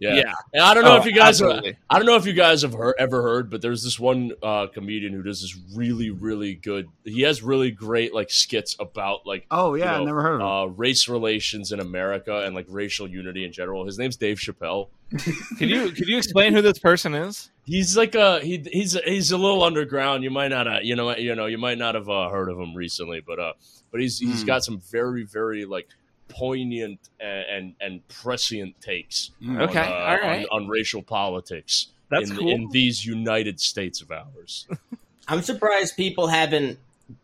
Yeah. 0.00 0.14
Yeah. 0.14 0.32
And 0.52 0.62
I 0.62 0.74
don't 0.74 0.84
know 0.84 0.92
Oh, 0.94 1.00
if 1.00 1.06
you 1.06 1.12
guys, 1.12 1.42
absolutely. 1.42 1.76
I 1.90 1.96
don't 1.98 2.06
know 2.06 2.14
if 2.16 2.24
you 2.24 2.32
guys 2.32 2.62
have 2.62 2.72
heard, 2.72 2.94
ever 2.98 3.20
heard, 3.20 3.50
but 3.50 3.60
there's 3.60 3.82
this 3.82 3.98
one 3.98 4.32
uh, 4.42 4.68
comedian 4.68 5.12
who 5.12 5.22
does 5.22 5.40
this 5.42 5.56
really, 5.74 6.10
really 6.10 6.54
good. 6.54 6.88
He 7.04 7.22
has 7.22 7.42
really 7.42 7.70
great 7.72 8.14
like 8.14 8.30
skits 8.30 8.76
about 8.78 9.26
like 9.26 9.46
Oh 9.50 9.74
yeah, 9.74 9.84
you 9.84 9.90
know, 9.98 10.02
I 10.02 10.04
never 10.06 10.22
heard 10.22 10.40
of 10.40 10.68
uh, 10.70 10.72
race 10.72 11.08
relations 11.08 11.72
in 11.72 11.80
America 11.80 12.44
and 12.44 12.54
like 12.54 12.66
racial 12.68 13.08
unity 13.08 13.44
in 13.44 13.52
general. 13.52 13.84
His 13.86 13.98
name's 13.98 14.16
Dave 14.16 14.38
Chappelle. 14.38 14.88
can 15.58 15.68
you 15.68 15.90
could 15.90 16.06
you 16.06 16.18
explain 16.18 16.52
who 16.52 16.62
this 16.62 16.78
person 16.78 17.14
is? 17.14 17.50
He's 17.64 17.96
like 17.96 18.14
a 18.14 18.40
he, 18.40 18.58
he's 18.70 18.92
he's 19.04 19.32
a 19.32 19.36
little 19.38 19.62
underground. 19.64 20.22
You 20.22 20.30
might 20.30 20.48
not 20.48 20.68
uh, 20.68 20.78
you 20.82 20.94
know 20.96 21.16
you 21.16 21.34
know 21.34 21.46
you 21.46 21.58
might 21.58 21.78
not 21.78 21.94
have 21.94 22.08
uh, 22.08 22.28
heard 22.28 22.50
of 22.50 22.58
him 22.58 22.74
recently, 22.74 23.20
but 23.20 23.38
uh 23.40 23.52
but 23.90 24.00
he's 24.00 24.18
he's 24.18 24.42
Hmm. 24.42 24.46
got 24.46 24.64
some 24.64 24.80
very 24.92 25.24
very 25.24 25.64
like 25.64 25.88
poignant 26.28 27.00
and 27.20 27.44
and, 27.50 27.74
and 27.80 28.08
prescient 28.08 28.80
takes. 28.80 29.30
Mm. 29.42 29.62
Okay, 29.62 29.80
on, 29.80 29.92
uh, 29.92 29.94
all 29.94 30.16
right. 30.18 30.46
on, 30.50 30.62
on 30.62 30.68
racial 30.68 31.02
politics. 31.02 31.88
That's 32.10 32.30
in, 32.30 32.36
cool. 32.36 32.48
in 32.48 32.68
these 32.70 33.04
United 33.04 33.60
States 33.60 34.00
of 34.00 34.10
ours. 34.10 34.66
I'm 35.28 35.42
surprised 35.42 35.96
people 35.96 36.26
haven't 36.28 36.78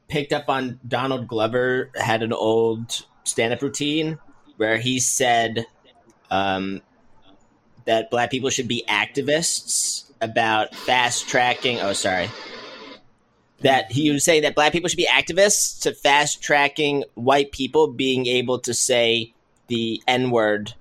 picked 0.08 0.32
up 0.32 0.48
on 0.48 0.78
Donald 0.86 1.26
Glover 1.26 1.90
had 1.96 2.22
an 2.22 2.32
old 2.32 3.06
stand-up 3.24 3.62
routine 3.62 4.18
where 4.58 4.76
he 4.76 5.00
said 5.00 5.66
um, 6.30 6.82
that 7.86 8.10
black 8.10 8.30
people 8.30 8.50
should 8.50 8.68
be 8.68 8.84
activists 8.88 10.04
about 10.20 10.74
fast 10.74 11.28
tracking. 11.28 11.80
Oh, 11.80 11.92
sorry. 11.92 12.28
That 13.64 13.90
he 13.90 14.10
was 14.10 14.22
saying 14.24 14.42
that 14.42 14.54
black 14.54 14.72
people 14.72 14.88
should 14.88 14.96
be 14.96 15.08
activists 15.08 15.80
to 15.82 15.92
fast 15.92 16.40
tracking 16.42 17.02
white 17.14 17.50
people 17.50 17.88
being 17.88 18.26
able 18.26 18.58
to 18.60 18.72
say 18.72 19.34
the 19.68 20.00
N 20.06 20.30
word 20.30 20.74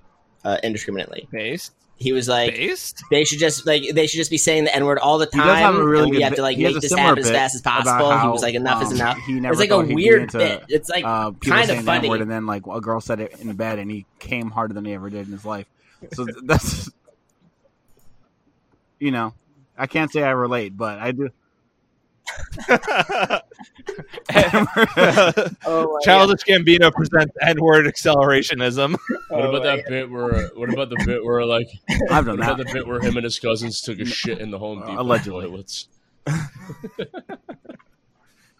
uh, 0.44 0.58
indiscriminately. 0.62 1.26
Based. 1.32 1.72
He 1.96 2.12
was 2.12 2.28
like, 2.28 2.54
Based. 2.54 3.02
they 3.10 3.24
should 3.24 3.38
just 3.38 3.66
like 3.66 3.84
they 3.94 4.06
should 4.06 4.18
just 4.18 4.30
be 4.30 4.36
saying 4.36 4.64
the 4.64 4.74
N 4.74 4.84
word 4.84 4.98
all 4.98 5.16
the 5.18 5.28
He 5.32 5.38
have 5.38 5.46
time. 5.46 5.76
a 5.76 5.84
really 5.84 6.02
and 6.02 6.10
we 6.10 6.16
good 6.18 6.24
have 6.24 6.34
to 6.34 6.42
like 6.42 6.58
make 6.58 6.78
this 6.80 6.92
happen 6.92 7.20
as 7.20 7.30
fast 7.30 7.54
as 7.54 7.60
about 7.60 7.84
possible. 7.84 8.18
he 8.20 8.28
was 8.28 8.42
like, 8.42 8.54
enough 8.54 8.82
is 8.82 8.88
um, 8.88 8.94
enough. 8.96 9.18
He 9.18 9.32
never 9.34 9.52
It's 9.52 9.60
like 9.60 9.70
a 9.70 9.74
thought 9.74 9.82
he'd 9.86 9.88
be 9.88 9.94
weird 9.94 10.22
into, 10.22 10.38
bit. 10.38 10.64
It's 10.68 10.88
like 10.90 11.04
uh, 11.04 11.30
kind 11.32 11.70
of 11.70 11.84
funny. 11.84 12.08
N-word, 12.08 12.20
and 12.20 12.30
then 12.30 12.46
like 12.46 12.66
a 12.66 12.80
girl 12.80 13.00
said 13.00 13.20
it 13.20 13.40
in 13.40 13.50
bed, 13.54 13.78
and 13.78 13.90
he 13.90 14.04
came 14.18 14.50
harder 14.50 14.74
than 14.74 14.84
he 14.84 14.92
ever 14.92 15.08
did 15.08 15.26
in 15.26 15.32
his 15.32 15.44
life. 15.46 15.66
So 16.12 16.26
that's, 16.44 16.90
you 18.98 19.10
know, 19.10 19.32
I 19.78 19.86
can't 19.86 20.12
say 20.12 20.22
I 20.22 20.30
relate, 20.30 20.76
but 20.76 20.98
I 20.98 21.12
do. 21.12 21.30
oh, 25.66 25.98
Childish 26.02 26.42
Gambino 26.44 26.92
presents 26.92 27.34
N-word 27.42 27.86
accelerationism. 27.86 28.96
What 29.28 29.44
about 29.46 29.62
that 29.64 29.84
bit 29.88 30.10
where? 30.10 30.48
What 30.54 30.72
about 30.72 30.90
the 30.90 31.02
bit 31.06 31.24
where 31.24 31.44
like? 31.44 31.68
I've 32.10 32.26
What 32.26 32.36
done 32.36 32.42
about 32.42 32.58
that. 32.58 32.66
the 32.68 32.72
bit 32.72 32.86
where 32.86 33.00
him 33.00 33.16
and 33.16 33.24
his 33.24 33.38
cousins 33.38 33.80
took 33.80 33.98
a 34.00 34.04
shit 34.04 34.38
in 34.38 34.50
the 34.50 34.58
Home 34.58 34.82
Uh, 34.82 34.86
Depot 34.86 35.02
allegedly. 35.02 35.46
toilets? 35.46 35.88
Did 36.26 37.08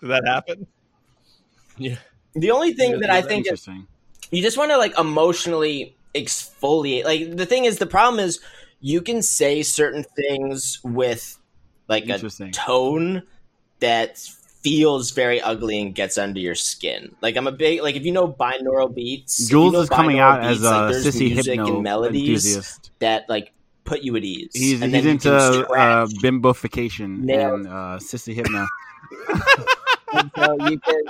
that 0.03 0.25
happen? 0.27 0.67
Yeah, 1.79 1.97
the 2.35 2.51
only 2.51 2.73
thing 2.75 3.01
that 3.01 3.11
I 3.11 3.23
think 3.23 3.47
is 3.47 3.51
interesting. 3.67 3.87
you 4.31 4.43
just 4.43 4.57
want 4.59 4.71
to 4.71 4.77
like 4.79 4.99
emotionally 4.99 5.97
exfoliate. 6.15 7.05
Like 7.05 7.37
the 7.37 7.47
thing 7.47 7.65
is, 7.65 7.79
the 7.79 7.87
problem 7.87 8.23
is 8.25 8.41
you 8.81 9.01
can 9.03 9.23
say 9.23 9.63
certain 9.63 10.05
things 10.05 10.79
with 10.85 11.39
like 11.89 12.09
a 12.09 12.19
tone 12.53 13.23
that 13.81 14.19
feels 14.65 15.11
very 15.11 15.41
ugly 15.43 15.81
and 15.81 15.95
gets 15.95 16.17
under 16.17 16.41
your 16.41 16.55
skin. 16.55 17.15
Like 17.21 17.37
I'm 17.37 17.47
a 17.47 17.53
big 17.53 17.83
like 17.83 17.97
if 17.97 18.05
you 18.05 18.13
know 18.13 18.29
binaural 18.29 18.93
beats, 18.93 19.41
if 19.41 19.51
you 19.51 19.51
Jules 19.51 19.73
know 19.75 19.81
is 19.81 19.89
coming 19.91 20.19
out 20.19 20.41
beats, 20.41 20.57
as 20.57 20.63
like, 20.63 20.91
a 20.91 20.93
there's 20.93 21.07
sissy 21.07 21.35
music 21.35 21.55
hypno 21.55 21.75
and 21.75 21.83
melodies 21.83 22.47
enthusiast. 22.47 22.91
that 23.01 23.29
like 23.29 23.53
put 23.85 24.03
you 24.03 24.17
at 24.17 24.25
ease. 24.25 24.51
He's, 24.55 24.81
and 24.81 24.95
he's 24.95 25.05
then 25.05 25.13
into 25.13 25.35
uh, 25.35 26.07
bimbofication 26.07 27.19
Nail. 27.21 27.57
and 27.57 27.67
uh, 27.67 27.99
sissy 28.01 28.35
hypno. 28.35 28.67
And 30.13 30.31
so 30.37 30.69
you 30.69 30.81
can 30.81 31.03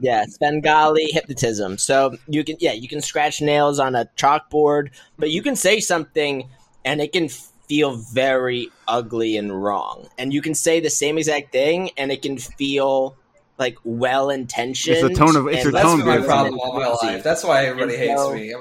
yeah, 0.00 0.24
Bengali 0.38 1.06
hypnotism. 1.06 1.78
So 1.78 2.16
you 2.28 2.44
can 2.44 2.56
yeah, 2.60 2.72
you 2.72 2.88
can 2.88 3.00
scratch 3.00 3.40
nails 3.40 3.78
on 3.78 3.94
a 3.94 4.06
chalkboard, 4.16 4.90
but 5.18 5.30
you 5.30 5.42
can 5.42 5.56
say 5.56 5.80
something 5.80 6.48
and 6.84 7.00
it 7.00 7.12
can 7.12 7.28
feel 7.70 7.92
very 7.94 8.68
ugly 8.88 9.36
and 9.36 9.62
wrong. 9.62 10.08
And 10.18 10.32
you 10.34 10.42
can 10.42 10.54
say 10.56 10.80
the 10.80 10.90
same 10.90 11.18
exact 11.18 11.52
thing 11.52 11.90
and 11.96 12.10
it 12.10 12.20
can 12.20 12.36
feel 12.36 13.14
like 13.60 13.78
well 13.84 14.28
intentioned. 14.28 14.96
It's 14.96 15.16
a 15.16 15.22
tone 15.24 15.36
of- 15.36 15.46
it's 15.46 15.66
a 15.66 15.70
That's 15.70 15.84
tone 15.84 15.98
been 15.98 16.06
my 16.08 16.18
problem 16.26 16.58
all 16.58 16.74
my 16.74 16.88
life. 16.88 17.22
That's 17.22 17.44
why 17.44 17.66
everybody 17.66 17.94
And 17.94 18.02
hates 18.02 18.20
so- 18.20 18.34
me. 18.34 18.54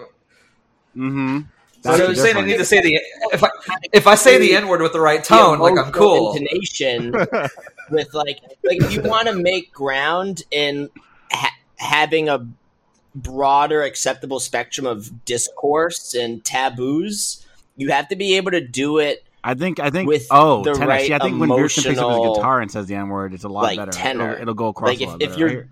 Mm-hmm. 0.95 1.39
So 1.81 1.95
you're 1.95 2.13
saying 2.13 2.37
I 2.37 2.41
need 2.41 2.57
to 2.57 2.65
say 2.65 2.81
the 2.81 2.99
if 3.33 3.41
I 3.43 3.49
if 3.93 4.05
I 4.05 4.13
say 4.15 4.37
the 4.37 4.53
N 4.53 4.67
word 4.67 4.81
with 4.81 4.91
the 4.93 4.99
right 4.99 5.23
tone, 5.23 5.57
like 5.59 5.77
I'm 5.77 5.91
cool. 5.93 6.35
Intonation 6.35 7.11
with 7.89 8.13
like 8.13 8.41
like 8.63 8.81
if 8.81 8.93
you 8.93 9.01
want 9.01 9.27
to 9.27 9.33
make 9.33 9.71
ground 9.71 10.43
in 10.51 10.89
ha- 11.31 11.55
having 11.77 12.27
a 12.29 12.45
broader 13.15 13.81
acceptable 13.81 14.39
spectrum 14.41 14.85
of 14.85 15.23
discourse 15.25 16.13
and 16.13 16.43
taboos, 16.43 17.45
you 17.79 17.89
have 17.91 18.07
to 18.09 18.15
be 18.15 18.35
able 18.37 18.51
to 18.51 18.61
do 18.65 18.99
it 18.99 19.23
I 19.43 19.53
think 19.53 19.79
I 19.79 19.89
think 19.89 20.07
With 20.09 20.27
oh 20.31 20.63
the 20.63 20.73
tenor. 20.73 20.87
right 20.87 21.07
See, 21.07 21.13
I 21.13 21.19
think 21.19 21.39
when 21.39 21.49
Beardson 21.49 21.83
picks 21.85 21.97
up 21.97 22.09
his 22.11 22.37
guitar 22.37 22.59
and 22.61 22.69
says 22.69 22.87
the 22.87 22.95
N 22.95 23.07
word, 23.07 23.33
it's 23.33 23.45
a 23.45 23.49
lot 23.49 23.63
like, 23.63 23.77
better. 23.77 23.91
tenor. 23.91 24.31
It'll, 24.33 24.41
it'll 24.41 24.53
go 24.53 24.67
across 24.67 24.89
Like, 24.89 24.99
a 24.99 25.03
if- 25.03 25.09
lot 25.09 25.21
if 25.21 25.29
better. 25.31 25.39
you're- 25.47 25.63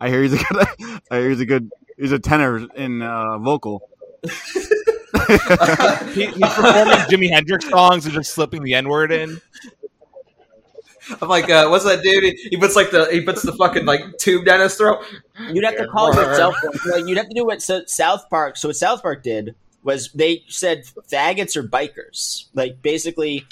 I 0.00 0.08
hear, 0.08 0.18
I 0.18 0.20
hear 0.20 0.22
he's 0.24 0.32
a 0.32 0.44
good. 0.44 1.00
I 1.12 1.18
hear 1.20 1.28
he's 1.30 1.40
a 1.40 1.46
good. 1.46 1.70
He's 1.96 2.10
a 2.12 2.18
tenor 2.18 2.66
in 2.74 3.00
uh, 3.00 3.38
vocal. 3.38 3.88
He, 6.14 6.26
he's 6.26 6.36
performing 6.54 6.98
Jimi 7.08 7.30
Hendrix 7.30 7.68
songs 7.68 8.04
and 8.06 8.12
just 8.14 8.34
slipping 8.34 8.62
the 8.64 8.74
N 8.74 8.88
word 8.88 9.12
in. 9.12 9.40
I'm 11.20 11.28
like, 11.28 11.48
uh, 11.50 11.68
what's 11.68 11.84
that 11.84 12.02
dude? 12.02 12.24
He, 12.24 12.48
he 12.50 12.56
puts 12.56 12.76
like 12.76 12.90
the 12.90 13.06
he 13.10 13.20
puts 13.22 13.42
the 13.42 13.52
fucking 13.52 13.84
like 13.86 14.18
tube 14.18 14.44
down 14.44 14.60
his 14.60 14.74
throat. 14.74 15.04
You'd 15.52 15.64
have 15.64 15.76
to 15.76 15.86
call 15.88 16.10
it 16.12 16.16
yourself. 16.16 16.54
Like, 16.86 17.06
you'd 17.06 17.16
have 17.18 17.28
to 17.28 17.34
do 17.34 17.44
what 17.44 17.62
South 17.62 18.28
Park. 18.30 18.56
So 18.56 18.68
what 18.68 18.76
South 18.76 19.02
Park 19.02 19.22
did 19.22 19.54
was 19.82 20.10
they 20.12 20.44
said 20.48 20.84
faggots 21.10 21.56
are 21.56 21.62
bikers. 21.62 22.46
Like 22.54 22.82
basically, 22.82 23.46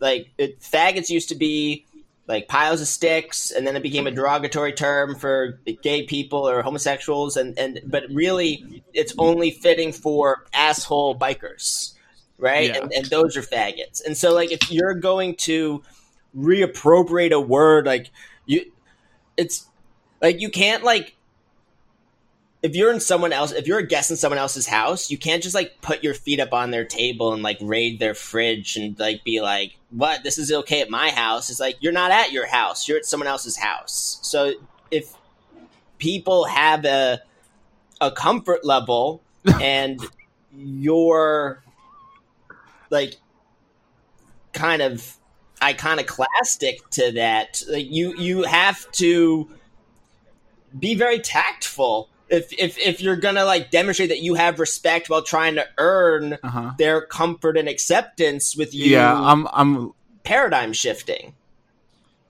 like 0.00 0.30
it, 0.38 0.60
faggots 0.60 1.10
used 1.10 1.28
to 1.30 1.34
be 1.34 1.86
like 2.28 2.48
piles 2.48 2.80
of 2.80 2.88
sticks, 2.88 3.50
and 3.50 3.66
then 3.66 3.76
it 3.76 3.82
became 3.82 4.06
a 4.06 4.10
derogatory 4.10 4.72
term 4.72 5.14
for 5.14 5.60
gay 5.82 6.02
people 6.02 6.48
or 6.48 6.62
homosexuals, 6.62 7.36
and 7.36 7.58
and 7.58 7.80
but 7.84 8.04
really, 8.10 8.82
it's 8.92 9.14
only 9.18 9.50
fitting 9.50 9.92
for 9.92 10.44
asshole 10.52 11.16
bikers, 11.16 11.94
right? 12.38 12.70
Yeah. 12.70 12.82
And 12.82 12.92
and 12.92 13.06
those 13.06 13.36
are 13.36 13.42
faggots. 13.42 14.04
And 14.04 14.16
so 14.16 14.34
like 14.34 14.50
if 14.50 14.70
you're 14.70 14.94
going 14.94 15.36
to 15.36 15.82
reappropriate 16.36 17.32
a 17.32 17.40
word 17.40 17.86
like 17.86 18.10
you 18.44 18.70
it's 19.38 19.66
like 20.20 20.40
you 20.40 20.50
can't 20.50 20.84
like 20.84 21.15
if 22.66 22.74
you're 22.76 22.92
in 22.92 23.00
someone 23.00 23.32
else 23.32 23.52
if 23.52 23.66
you're 23.66 23.78
a 23.78 23.86
guest 23.86 24.10
in 24.10 24.16
someone 24.16 24.38
else's 24.38 24.66
house 24.66 25.10
you 25.10 25.16
can't 25.16 25.42
just 25.42 25.54
like 25.54 25.80
put 25.80 26.02
your 26.02 26.14
feet 26.14 26.40
up 26.40 26.52
on 26.52 26.70
their 26.70 26.84
table 26.84 27.32
and 27.32 27.42
like 27.42 27.58
raid 27.60 27.98
their 27.98 28.14
fridge 28.14 28.76
and 28.76 28.98
like 28.98 29.24
be 29.24 29.40
like 29.40 29.76
what? 29.90 30.22
This 30.22 30.36
is 30.36 30.52
okay 30.52 30.82
at 30.82 30.90
my 30.90 31.10
house. 31.10 31.48
It's 31.48 31.60
like 31.60 31.76
you're 31.80 31.92
not 31.92 32.10
at 32.10 32.32
your 32.32 32.46
house. 32.46 32.86
You're 32.88 32.98
at 32.98 33.06
someone 33.06 33.26
else's 33.28 33.56
house. 33.56 34.18
So 34.22 34.54
if 34.90 35.14
people 35.98 36.44
have 36.44 36.84
a 36.84 37.22
a 38.00 38.10
comfort 38.10 38.64
level 38.64 39.22
and 39.60 40.00
you're 40.54 41.62
like 42.90 43.16
kind 44.52 44.82
of 44.82 45.16
iconoclastic 45.62 46.88
to 46.90 47.12
that 47.12 47.62
like 47.70 47.90
you 47.90 48.14
you 48.18 48.42
have 48.42 48.90
to 48.92 49.48
be 50.78 50.94
very 50.94 51.18
tactful 51.18 52.10
if 52.28 52.52
if 52.58 52.78
if 52.78 53.00
you're 53.00 53.16
gonna 53.16 53.44
like 53.44 53.70
demonstrate 53.70 54.08
that 54.08 54.20
you 54.20 54.34
have 54.34 54.58
respect 54.58 55.08
while 55.08 55.22
trying 55.22 55.54
to 55.56 55.66
earn 55.78 56.38
Uh 56.42 56.48
huh. 56.48 56.72
their 56.78 57.00
comfort 57.06 57.56
and 57.56 57.68
acceptance 57.68 58.54
with 58.56 58.74
you 58.74 58.90
Yeah, 58.92 59.14
I'm. 59.14 59.46
I'm. 59.52 59.92
paradigm 60.24 60.72
shifting 60.72 61.34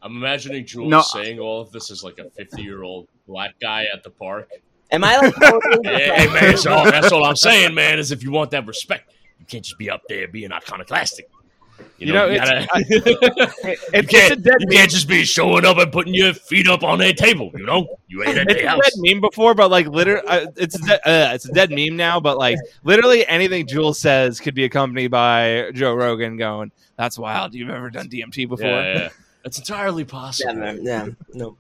I'm 0.02 0.16
imagining 0.16 0.66
Jules 0.66 0.90
No. 0.90 1.00
saying 1.00 1.38
all 1.40 1.60
of 1.62 1.72
this 1.72 1.90
as 1.90 2.04
like 2.04 2.18
a 2.18 2.28
50 2.30 2.62
year 2.62 2.82
old 2.82 3.08
black 3.26 3.54
guy 3.60 3.86
at 3.92 4.02
the 4.04 4.10
park. 4.10 4.48
am 4.92 5.02
i 5.02 5.16
like 5.18 5.34
totally 5.34 5.78
Hey, 5.88 6.28
man, 6.32 6.56
so 6.58 6.84
that's 6.84 7.10
all 7.10 7.24
I'm 7.24 7.34
saying, 7.36 7.74
man. 7.74 7.98
Is 7.98 8.12
if 8.12 8.22
you 8.22 8.30
want 8.30 8.50
that 8.52 8.66
respect, 8.66 9.12
you 9.40 9.46
can't 9.46 9.64
just 9.64 9.78
be 9.78 9.90
up 9.90 10.02
there 10.08 10.28
being 10.28 10.52
iconoclastic. 10.52 11.26
You 11.98 12.08
You 12.08 12.12
know, 12.12 12.26
know, 12.26 12.32
you, 12.32 12.40
it's- 12.40 12.66
gotta, 12.66 12.80
It- 12.90 13.06
you, 13.06 13.12
it's, 13.70 13.84
it's 13.92 14.12
a 14.12 14.16
can't, 14.16 14.42
dead 14.42 14.54
you 14.60 14.66
meme. 14.68 14.76
can't 14.76 14.90
just 14.90 15.08
be 15.08 15.24
showing 15.24 15.64
up 15.64 15.78
and 15.78 15.90
putting 15.90 16.12
your 16.14 16.34
feet 16.34 16.68
up 16.68 16.82
on 16.82 16.98
their 16.98 17.12
table. 17.14 17.50
You 17.56 17.64
know, 17.64 17.86
you 18.08 18.22
ain't 18.22 18.36
at 18.36 18.50
It's 18.50 18.62
a 18.62 18.68
house. 18.68 18.80
dead 18.84 18.92
meme 18.96 19.20
before, 19.22 19.54
but 19.54 19.70
like 19.70 19.86
literally, 19.88 20.26
uh, 20.28 20.46
it's 20.56 20.74
a 20.74 20.86
de- 20.86 21.08
uh, 21.08 21.32
it's 21.34 21.46
a 21.48 21.52
dead 21.52 21.70
meme 21.70 21.96
now. 21.96 22.20
But 22.20 22.36
like 22.38 22.58
literally, 22.84 23.26
anything 23.26 23.66
Jules 23.66 23.98
says 23.98 24.40
could 24.40 24.54
be 24.54 24.64
accompanied 24.64 25.08
by 25.08 25.70
Joe 25.74 25.94
Rogan 25.94 26.36
going, 26.36 26.70
"That's 26.96 27.18
wild. 27.18 27.54
You've 27.54 27.70
ever 27.70 27.88
done 27.90 28.08
DMT 28.08 28.46
before?" 28.48 28.66
Yeah, 28.66 28.82
yeah, 28.92 28.98
yeah. 28.98 29.08
That's 29.44 29.58
entirely 29.58 30.02
yeah, 30.02 30.08
possible. 30.08 30.54
man, 30.56 30.80
yeah 30.84 31.06
no 31.32 31.56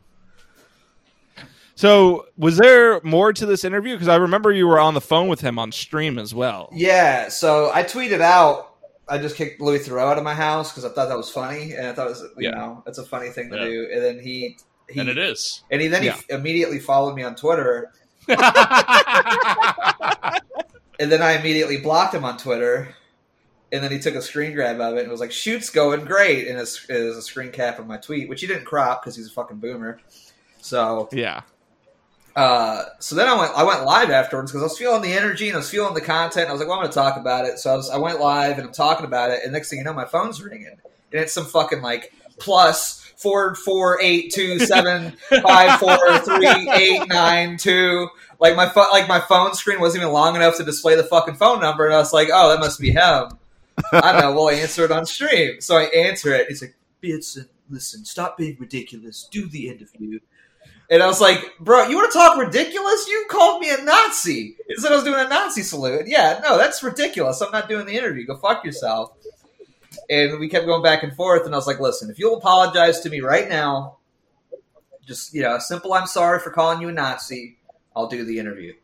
So, 1.76 2.26
was 2.36 2.56
there 2.56 3.00
more 3.02 3.32
to 3.32 3.46
this 3.46 3.64
interview? 3.64 3.94
Because 3.94 4.08
I 4.08 4.16
remember 4.16 4.50
you 4.52 4.66
were 4.66 4.78
on 4.80 4.94
the 4.94 5.00
phone 5.00 5.28
with 5.28 5.40
him 5.40 5.58
on 5.58 5.70
stream 5.72 6.18
as 6.18 6.34
well. 6.34 6.68
Yeah, 6.72 7.28
so 7.28 7.70
I 7.72 7.82
tweeted 7.84 8.20
out. 8.20 8.72
I 9.08 9.18
just 9.18 9.36
kicked 9.36 9.60
Louis 9.60 9.78
Theroux 9.86 10.00
out 10.10 10.18
of 10.18 10.24
my 10.24 10.34
house 10.34 10.70
because 10.72 10.84
I 10.84 10.88
thought 10.88 11.08
that 11.08 11.16
was 11.16 11.30
funny, 11.30 11.72
and 11.72 11.86
I 11.86 11.92
thought 11.92 12.06
it 12.08 12.10
was 12.10 12.22
you 12.36 12.48
Yeah. 12.48 12.50
know 12.52 12.82
it's 12.86 12.98
a 12.98 13.04
funny 13.04 13.30
thing 13.30 13.50
to 13.50 13.56
Yeah. 13.56 13.64
do. 13.64 13.88
And 13.92 14.02
then 14.02 14.18
he, 14.20 14.56
he 14.88 15.00
And 15.00 15.08
it 15.08 15.18
is. 15.18 15.62
and 15.70 15.80
he 15.80 15.88
then 15.88 16.02
Yeah. 16.02 16.16
he 16.28 16.34
immediately 16.34 16.78
followed 16.80 17.14
me 17.14 17.22
on 17.22 17.34
Twitter, 17.36 17.92
and 18.28 18.40
then 21.12 21.22
I 21.22 21.32
immediately 21.38 21.78
blocked 21.78 22.14
him 22.14 22.24
on 22.24 22.36
Twitter. 22.38 22.94
And 23.72 23.82
then 23.82 23.90
he 23.90 23.98
took 23.98 24.14
a 24.14 24.22
screen 24.22 24.54
grab 24.54 24.80
of 24.80 24.96
it 24.96 25.00
and 25.02 25.10
was 25.10 25.18
like, 25.20 25.32
"Shoot's 25.32 25.70
going 25.70 26.04
great," 26.04 26.46
and 26.46 26.56
it's 26.58 26.84
it 26.88 27.02
was 27.02 27.16
a 27.16 27.22
screen 27.22 27.50
cap 27.50 27.80
of 27.80 27.86
my 27.86 27.96
tweet, 27.96 28.28
which 28.28 28.40
he 28.40 28.46
didn't 28.46 28.64
crop 28.64 29.02
because 29.02 29.16
he's 29.16 29.26
a 29.26 29.32
fucking 29.32 29.56
boomer. 29.58 30.00
So 30.60 31.08
Yeah. 31.12 31.42
Uh, 32.36 32.84
so 32.98 33.14
then 33.16 33.26
I 33.28 33.34
went 33.34 33.52
I 33.56 33.64
went 33.64 33.84
live 33.84 34.10
afterwards 34.10 34.52
because 34.52 34.62
I 34.62 34.66
was 34.66 34.76
feeling 34.76 35.00
the 35.00 35.14
energy 35.14 35.48
and 35.48 35.54
I 35.54 35.58
was 35.58 35.70
feeling 35.70 35.94
the 35.94 36.02
content. 36.02 36.42
And 36.42 36.50
I 36.50 36.52
was 36.52 36.60
like, 36.60 36.68
well, 36.68 36.76
I'm 36.76 36.82
going 36.82 36.92
to 36.92 36.94
talk 36.94 37.16
about 37.16 37.46
it. 37.46 37.58
So 37.58 37.72
I, 37.72 37.76
was, 37.76 37.88
I 37.88 37.96
went 37.96 38.20
live 38.20 38.58
and 38.58 38.66
I'm 38.66 38.74
talking 38.74 39.06
about 39.06 39.30
it. 39.30 39.40
And 39.42 39.54
next 39.54 39.70
thing 39.70 39.78
you 39.78 39.84
know, 39.84 39.94
my 39.94 40.04
phone's 40.04 40.42
ringing, 40.42 40.66
and 40.66 41.20
it's 41.22 41.32
some 41.32 41.46
fucking 41.46 41.80
like 41.80 42.12
plus 42.38 43.02
four 43.16 43.54
four 43.54 43.98
eight 44.02 44.34
two 44.34 44.58
seven 44.66 45.14
five 45.42 45.80
four 45.80 46.18
three 46.18 46.70
eight 46.74 47.08
nine 47.08 47.56
two. 47.56 48.08
Like 48.38 48.54
my 48.54 48.68
phone, 48.68 48.90
like 48.92 49.08
my 49.08 49.20
phone 49.20 49.54
screen 49.54 49.80
wasn't 49.80 50.02
even 50.02 50.12
long 50.12 50.36
enough 50.36 50.58
to 50.58 50.64
display 50.64 50.94
the 50.94 51.04
fucking 51.04 51.36
phone 51.36 51.60
number, 51.60 51.86
and 51.86 51.94
I 51.94 51.98
was 51.98 52.12
like, 52.12 52.28
oh, 52.30 52.50
that 52.50 52.60
must 52.60 52.78
be 52.78 52.90
him. 52.90 53.38
I 53.92 54.12
don't 54.12 54.20
know. 54.20 54.34
We'll 54.34 54.50
answer 54.50 54.84
it 54.84 54.92
on 54.92 55.06
stream. 55.06 55.62
So 55.62 55.78
I 55.78 55.84
answer 55.84 56.34
it. 56.34 56.48
He's 56.48 56.60
like, 56.60 56.76
Beardson, 57.00 57.48
listen, 57.70 58.04
stop 58.04 58.36
being 58.36 58.56
ridiculous. 58.58 59.26
Do 59.30 59.48
the 59.48 59.68
interview. 59.68 60.20
And 60.88 61.02
I 61.02 61.06
was 61.06 61.20
like, 61.20 61.54
bro, 61.58 61.88
you 61.88 61.96
want 61.96 62.12
to 62.12 62.18
talk 62.18 62.38
ridiculous? 62.38 63.08
You 63.08 63.26
called 63.28 63.60
me 63.60 63.70
a 63.70 63.82
Nazi. 63.82 64.56
You 64.68 64.76
said 64.78 64.92
I 64.92 64.94
was 64.94 65.04
doing 65.04 65.18
a 65.18 65.28
Nazi 65.28 65.62
salute. 65.62 66.04
Yeah, 66.06 66.40
no, 66.44 66.56
that's 66.56 66.82
ridiculous. 66.82 67.40
I'm 67.40 67.50
not 67.50 67.68
doing 67.68 67.86
the 67.86 67.96
interview. 67.96 68.24
Go 68.26 68.36
fuck 68.36 68.64
yourself. 68.64 69.12
And 70.08 70.38
we 70.38 70.48
kept 70.48 70.66
going 70.66 70.82
back 70.82 71.02
and 71.02 71.14
forth. 71.14 71.44
And 71.44 71.54
I 71.54 71.58
was 71.58 71.66
like, 71.66 71.80
listen, 71.80 72.08
if 72.10 72.18
you'll 72.18 72.36
apologize 72.36 73.00
to 73.00 73.10
me 73.10 73.20
right 73.20 73.48
now, 73.48 73.96
just, 75.04 75.34
you 75.34 75.42
know, 75.42 75.56
a 75.56 75.60
simple 75.60 75.92
I'm 75.92 76.06
sorry 76.06 76.38
for 76.38 76.50
calling 76.50 76.80
you 76.80 76.88
a 76.88 76.92
Nazi, 76.92 77.56
I'll 77.94 78.08
do 78.08 78.24
the 78.24 78.38
interview. 78.38 78.74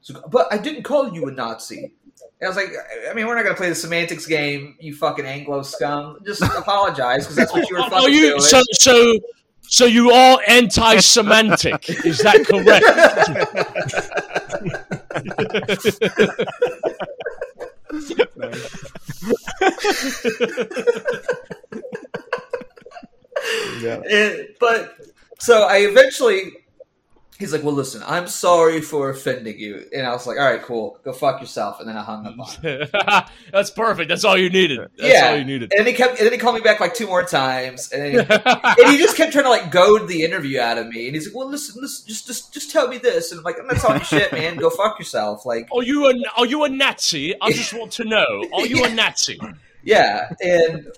So, 0.00 0.22
but 0.30 0.50
I 0.50 0.56
didn't 0.56 0.84
call 0.84 1.12
you 1.12 1.26
a 1.28 1.30
Nazi. 1.32 1.92
And 2.40 2.46
I 2.46 2.48
was 2.48 2.56
like, 2.56 2.70
I 3.08 3.12
mean, 3.12 3.26
we're 3.26 3.34
not 3.34 3.42
going 3.42 3.54
to 3.54 3.58
play 3.58 3.68
the 3.68 3.74
semantics 3.74 4.24
game, 4.24 4.76
you 4.80 4.94
fucking 4.94 5.26
Anglo 5.26 5.60
scum. 5.62 6.20
Just 6.24 6.42
apologize 6.42 7.24
because 7.24 7.36
that's 7.36 7.52
what 7.52 7.68
you 7.68 7.76
were 7.76 7.82
fucking 7.90 7.98
Are 7.98 8.08
you 8.08 8.30
doing. 8.30 8.40
so 8.40 8.62
so 8.72 9.18
so 9.70 9.84
you 9.86 10.10
are 10.10 10.40
anti-Semantic? 10.48 11.88
Is 12.04 12.18
that 12.18 12.44
And- 24.08 24.48
but 24.60 24.94
so 25.38 25.62
I 25.62 25.78
eventually, 25.78 26.52
he's 27.40 27.52
like, 27.52 27.64
"Well, 27.64 27.74
listen, 27.74 28.02
I'm 28.06 28.28
sorry 28.28 28.80
for 28.80 29.10
offending 29.10 29.58
you," 29.58 29.84
and 29.92 30.06
I 30.06 30.12
was 30.12 30.26
like, 30.26 30.38
"All 30.38 30.44
right, 30.44 30.62
cool, 30.62 31.00
go 31.02 31.12
fuck 31.12 31.40
yourself," 31.40 31.80
and 31.80 31.88
then 31.88 31.96
I 31.96 32.04
hung 32.04 32.26
up 32.26 32.38
on. 32.38 33.24
That's 33.52 33.70
perfect. 33.70 34.08
That's 34.08 34.24
all 34.24 34.36
you 34.38 34.50
needed. 34.50 34.80
That's 34.96 35.12
yeah, 35.12 35.30
all 35.30 35.38
you 35.38 35.44
needed. 35.44 35.72
And 35.72 35.80
then 35.80 35.86
he 35.86 35.94
kept, 35.94 36.18
and 36.18 36.26
then 36.26 36.32
he 36.32 36.38
called 36.38 36.54
me 36.54 36.60
back 36.60 36.78
like 36.78 36.94
two 36.94 37.06
more 37.06 37.24
times, 37.24 37.90
and, 37.90 38.04
he, 38.04 38.18
and 38.18 38.90
he 38.90 38.98
just 38.98 39.16
kept 39.16 39.32
trying 39.32 39.44
to 39.44 39.50
like 39.50 39.72
goad 39.72 40.06
the 40.06 40.22
interview 40.22 40.60
out 40.60 40.78
of 40.78 40.86
me. 40.86 41.06
And 41.06 41.14
he's 41.16 41.26
like, 41.26 41.34
"Well, 41.34 41.48
listen, 41.48 41.80
listen, 41.80 42.06
just, 42.06 42.26
just, 42.26 42.52
just 42.52 42.70
tell 42.70 42.86
me 42.86 42.98
this," 42.98 43.32
and 43.32 43.38
I'm 43.38 43.44
like, 43.44 43.58
"I'm 43.58 43.66
not 43.66 43.78
telling 43.78 43.98
you 43.98 44.04
shit, 44.04 44.32
man. 44.32 44.56
Go 44.56 44.70
fuck 44.70 44.98
yourself." 44.98 45.46
Like, 45.46 45.68
Are 45.74 45.82
you 45.82 46.08
a 46.08 46.14
are 46.36 46.46
you 46.46 46.62
a 46.64 46.68
Nazi? 46.68 47.34
I 47.40 47.50
just 47.50 47.72
want 47.72 47.92
to 47.92 48.04
know. 48.04 48.44
Are 48.54 48.66
you 48.66 48.84
a 48.84 48.94
Nazi? 48.94 49.40
Yeah, 49.82 50.28
and 50.40 50.92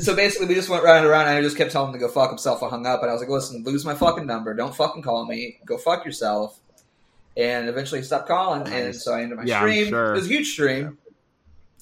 so 0.00 0.14
basically 0.14 0.46
we 0.46 0.54
just 0.54 0.68
went 0.68 0.84
round 0.84 0.98
and 0.98 1.06
around, 1.06 1.28
and 1.28 1.36
I 1.38 1.42
just 1.42 1.56
kept 1.56 1.72
telling 1.72 1.88
him 1.88 1.94
to 1.94 1.98
go 1.98 2.08
fuck 2.08 2.30
himself. 2.30 2.62
I 2.62 2.68
hung 2.68 2.86
up, 2.86 3.00
and 3.02 3.10
I 3.10 3.12
was 3.12 3.20
like, 3.22 3.30
"Listen, 3.30 3.62
lose 3.64 3.84
my 3.84 3.94
fucking 3.94 4.26
number. 4.26 4.54
Don't 4.54 4.74
fucking 4.74 5.02
call 5.02 5.26
me. 5.26 5.58
Go 5.64 5.76
fuck 5.78 6.04
yourself." 6.04 6.58
And 7.36 7.68
eventually 7.68 8.00
he 8.00 8.04
stopped 8.04 8.28
calling, 8.28 8.66
and 8.72 8.94
so 8.94 9.12
I 9.14 9.22
ended 9.22 9.38
my 9.38 9.44
Yeah, 9.44 9.60
stream. 9.60 9.88
sure. 9.88 10.10
It 10.12 10.16
was 10.16 10.26
a 10.26 10.28
huge 10.28 10.52
stream. 10.52 10.98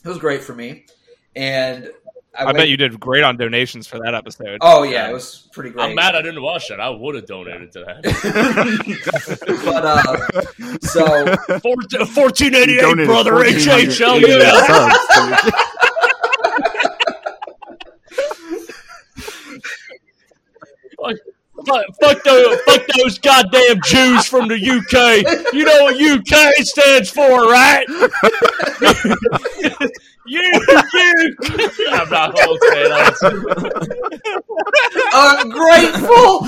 It 0.05 0.09
was 0.09 0.19
great 0.19 0.43
for 0.43 0.55
me, 0.55 0.87
and 1.35 1.91
I, 2.37 2.43
I 2.43 2.45
went- 2.47 2.59
bet 2.59 2.69
you 2.69 2.77
did 2.77 3.01
great 3.01 3.25
on 3.25 3.37
donations 3.37 3.87
for 3.87 3.99
that 3.99 4.15
episode. 4.15 4.59
Oh 4.61 4.85
yeah, 4.85 5.09
it 5.11 5.13
was 5.13 5.49
pretty 5.53 5.71
great. 5.71 5.85
I'm 5.85 5.95
mad 5.97 6.15
I 6.15 6.23
didn't 6.23 6.43
watch 6.43 6.69
that. 6.69 6.79
I 6.81 6.89
would 6.91 7.15
have 7.17 7.27
donated 7.27 7.73
to 7.73 7.81
that. 7.81 8.03
but 9.65 9.85
uh, 9.85 10.79
so 10.87 11.03
1488, 11.61 13.07
brother. 13.07 13.35
1400 13.35 13.89
HHL, 13.91 14.21
yeah. 14.21 14.63
subs 14.67 15.53
to- 21.05 21.19
Fuck, 21.67 21.85
fuck, 22.01 22.23
those, 22.23 22.61
fuck 22.61 22.87
those 22.97 23.19
goddamn 23.19 23.81
Jews 23.85 24.29
from 24.29 24.47
the 24.47 24.55
UK. 24.55 25.25
You 25.53 25.65
know 25.65 25.83
what 25.83 26.01
UK 26.01 26.55
stands 26.65 27.11
for, 27.11 27.47
right? 27.51 27.85
you, 30.27 30.41
you. 30.95 31.37
I'm 31.91 32.09
not 32.11 32.37
gonna 32.37 32.59
say 32.61 32.89
that. 32.89 33.15
Ungrateful. 35.15 36.47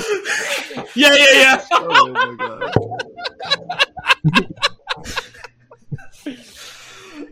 Uh, 0.77 0.85
yeah, 0.95 1.15
yeah, 1.17 1.33
yeah. 1.33 1.65
Oh 1.73 2.09
my 2.09 2.35
god. 2.39 2.73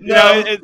You 0.00 0.14
know, 0.14 0.32
it, 0.38 0.46
it, 0.48 0.60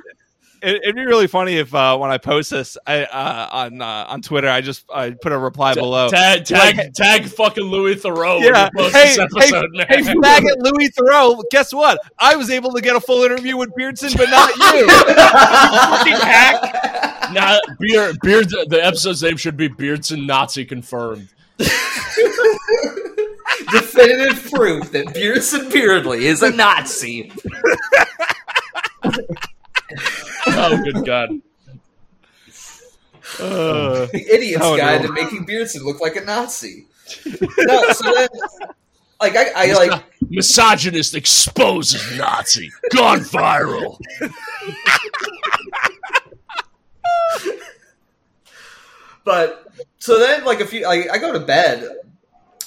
it, 0.64 0.82
it'd 0.82 0.96
be 0.96 1.04
really 1.04 1.26
funny 1.26 1.56
if 1.56 1.74
uh, 1.74 1.96
when 1.98 2.10
I 2.10 2.18
post 2.18 2.50
this 2.50 2.76
I, 2.86 3.04
uh, 3.04 3.48
on 3.52 3.80
uh, 3.82 4.06
on 4.08 4.22
Twitter, 4.22 4.48
I 4.48 4.60
just 4.60 4.84
I 4.92 5.10
put 5.10 5.32
a 5.32 5.38
reply 5.38 5.74
below. 5.74 6.08
Tag, 6.08 6.44
tag, 6.44 6.76
Like- 6.76 6.92
tag, 6.94 7.26
fucking 7.26 7.64
Louis 7.64 7.96
Theroux. 7.96 8.40
Yeah. 8.42 8.68
when 8.72 8.84
you 8.86 8.90
post 8.90 8.96
Hey, 8.96 9.08
this 9.08 9.18
episode, 9.18 9.70
man. 9.72 9.86
Hey, 9.88 10.00
faggot 10.02 10.56
Louis 10.58 10.90
Theroux, 10.90 11.42
guess 11.50 11.72
what? 11.72 11.98
I 12.18 12.36
was 12.36 12.50
able 12.50 12.72
to 12.72 12.80
get 12.80 12.96
a 12.96 13.00
full 13.00 13.22
interview 13.24 13.56
with 13.56 13.70
Beardson, 13.76 14.12
but 14.16 14.30
not 14.30 14.50
you. 14.56 14.88
Fucking 14.88 16.14
hack. 16.14 17.32
Now, 17.32 17.58
Beard, 17.80 18.18
Beard, 18.22 18.48
the 18.68 18.80
episode's 18.84 19.22
name 19.22 19.36
should 19.36 19.56
be 19.56 19.68
Beardson 19.68 20.26
Nazi 20.26 20.64
confirmed. 20.64 21.28
Definitive 23.70 24.50
proof 24.52 24.90
that 24.92 25.14
Beardson 25.14 25.70
Beardly 25.70 26.22
is 26.22 26.42
a 26.42 26.50
Nazi. 26.50 27.32
Oh, 30.56 30.80
good 30.82 31.04
God. 31.04 31.30
Uh, 33.40 34.06
The 34.06 34.24
idiot's 34.32 34.64
Oh, 34.64 34.76
guide 34.76 35.02
no. 35.02 35.08
to 35.08 35.12
making 35.12 35.44
Beardson 35.44 35.82
look 35.84 36.00
like 36.00 36.16
a 36.16 36.20
Nazi. 36.22 36.86
no, 37.26 37.82
so 37.92 38.14
then, 38.14 38.28
like, 39.20 39.36
I, 39.36 39.50
I 39.56 39.72
like, 39.72 40.02
Misogynist 40.28 41.14
exposes 41.14 42.16
Nazi. 42.18 42.70
Gone 42.90 43.20
viral. 43.20 43.98
but 49.24 49.66
so 49.98 50.18
then, 50.18 50.44
like, 50.44 50.60
a 50.60 50.66
few, 50.66 50.84
like, 50.86 51.08
I 51.10 51.18
go 51.18 51.32
to 51.32 51.40
bed. 51.40 51.88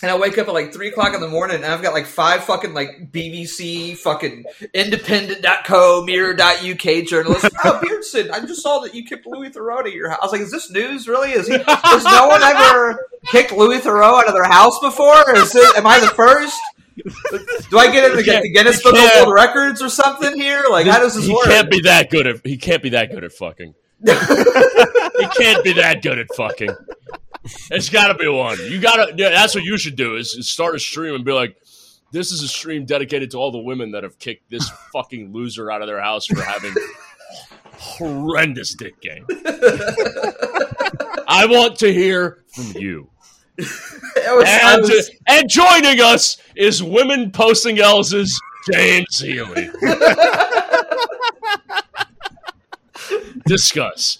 And 0.01 0.11
I 0.11 0.17
wake 0.17 0.37
up 0.37 0.47
at 0.47 0.53
like 0.53 0.73
three 0.73 0.89
o'clock 0.89 1.15
in 1.15 1.21
the 1.21 1.27
morning, 1.27 1.57
and 1.57 1.65
I've 1.65 1.81
got 1.81 1.93
like 1.93 2.05
five 2.05 2.43
fucking 2.43 2.73
like 2.73 3.11
BBC, 3.11 3.97
fucking 3.97 4.45
independent.co, 4.73 6.03
mirror.uk 6.05 7.05
journalists. 7.05 7.49
Oh, 7.63 7.79
Beardson, 7.81 8.29
I 8.31 8.39
just 8.41 8.61
saw 8.61 8.79
that 8.79 8.93
you 8.93 9.03
kicked 9.03 9.25
Louis 9.25 9.49
Theroux 9.49 9.79
out 9.79 9.87
of 9.87 9.93
your 9.93 10.09
house. 10.09 10.19
I 10.21 10.25
was 10.25 10.31
like, 10.31 10.41
is 10.41 10.51
this 10.51 10.69
news 10.69 11.07
really? 11.07 11.31
Is 11.31 11.47
he, 11.47 11.57
has 11.57 12.03
no 12.03 12.27
one 12.27 12.41
ever 12.43 13.09
kicked 13.25 13.51
Louis 13.51 13.79
Theroux 13.79 14.19
out 14.19 14.27
of 14.27 14.33
their 14.33 14.43
house 14.43 14.79
before? 14.79 15.35
Is 15.35 15.55
it, 15.55 15.77
am 15.77 15.87
I 15.87 15.99
the 15.99 16.07
first? 16.07 16.57
Do 17.69 17.77
I 17.77 17.91
get 17.91 18.11
in 18.11 18.17
the, 18.17 18.23
the 18.23 18.51
Guinness 18.53 18.81
Book 18.81 18.95
of 18.95 19.25
World 19.25 19.33
Records 19.33 19.81
or 19.81 19.89
something 19.89 20.35
here? 20.39 20.65
Like, 20.69 20.87
how 20.87 20.99
does 20.99 21.15
this 21.15 21.25
he 21.25 21.33
work? 21.33 21.45
can't 21.45 21.69
be 21.69 21.81
that 21.81 22.09
good 22.09 22.27
at. 22.27 22.45
He 22.45 22.57
can't 22.57 22.81
be 22.81 22.89
that 22.89 23.11
good 23.11 23.23
at 23.23 23.33
fucking. 23.33 23.73
he 24.05 25.27
can't 25.37 25.63
be 25.63 25.73
that 25.73 25.99
good 26.01 26.19
at 26.19 26.27
fucking. 26.35 26.75
It's 27.71 27.89
got 27.89 28.07
to 28.09 28.13
be 28.15 28.27
one. 28.27 28.57
You 28.69 28.79
gotta. 28.79 29.13
Yeah, 29.17 29.29
that's 29.29 29.53
what 29.55 29.63
you 29.63 29.77
should 29.77 29.95
do. 29.95 30.15
Is, 30.15 30.33
is 30.35 30.49
start 30.49 30.75
a 30.75 30.79
stream 30.79 31.15
and 31.15 31.23
be 31.25 31.31
like, 31.31 31.55
"This 32.11 32.31
is 32.31 32.41
a 32.43 32.47
stream 32.47 32.85
dedicated 32.85 33.31
to 33.31 33.37
all 33.37 33.51
the 33.51 33.59
women 33.59 33.91
that 33.91 34.03
have 34.03 34.17
kicked 34.19 34.49
this 34.49 34.69
fucking 34.93 35.33
loser 35.33 35.69
out 35.71 35.81
of 35.81 35.87
their 35.87 36.01
house 36.01 36.25
for 36.25 36.41
having 36.41 36.73
horrendous 37.73 38.73
dick 38.75 38.99
game." 39.01 39.25
I 41.29 41.45
want 41.49 41.77
to 41.79 41.91
hear 41.93 42.43
from 42.53 42.71
you. 42.81 43.09
Was- 43.57 44.45
And, 44.47 44.81
was- 44.83 45.11
and 45.27 45.49
joining 45.49 45.99
us 46.01 46.37
is 46.55 46.81
Women 46.83 47.31
Posting 47.31 47.79
L's 47.79 48.13
James 48.71 49.19
Healy. 49.19 49.69
Discuss. 53.45 54.19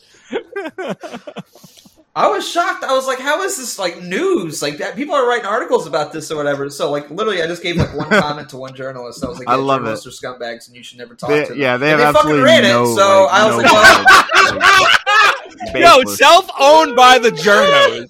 I 2.17 2.27
was 2.29 2.49
shocked. 2.49 2.83
I 2.83 2.93
was 2.93 3.05
like, 3.05 3.19
"How 3.19 3.43
is 3.43 3.57
this 3.57 3.77
like 3.77 4.01
news? 4.01 4.61
Like 4.61 4.77
that? 4.79 4.95
People 4.95 5.13
are 5.13 5.27
writing 5.27 5.45
articles 5.45 5.85
about 5.85 6.11
this 6.11 6.31
or 6.31 6.35
whatever." 6.35 6.67
So, 6.69 6.89
like, 6.89 7.09
literally, 7.11 7.43
I 7.43 7.47
just 7.47 7.61
gave 7.61 7.75
like 7.77 7.93
one 7.95 8.09
comment 8.25 8.49
to 8.49 8.57
one 8.57 8.73
journalist. 8.73 9.23
I 9.23 9.27
was 9.29 9.37
like, 9.37 9.47
I 9.47 9.55
love 9.55 9.81
journalists 9.81 10.07
are 10.07 10.09
scumbags, 10.09 10.67
and 10.67 10.75
you 10.75 10.81
should 10.83 10.97
never 10.97 11.13
talk 11.13 11.29
They- 11.29 11.43
to 11.43 11.49
them." 11.49 11.59
yeah, 11.59 11.77
they 11.77 11.91
And 11.93 12.01
have 12.01 12.13
they 12.15 12.19
fucking 12.19 12.31
absolutely 12.39 12.43
ran 12.43 12.65
it, 12.65 12.69
no. 12.69 12.95
so 12.95 13.23
like, 13.25 13.33
I 13.33 13.45
was 13.45 13.57
no 13.57 13.61
like, 13.61 14.61
knowledge. 14.65 16.03
Yo, 16.07 16.13
self-owned 16.13 16.95
by 16.95 17.19
the 17.19 17.29
journos. 17.29 18.09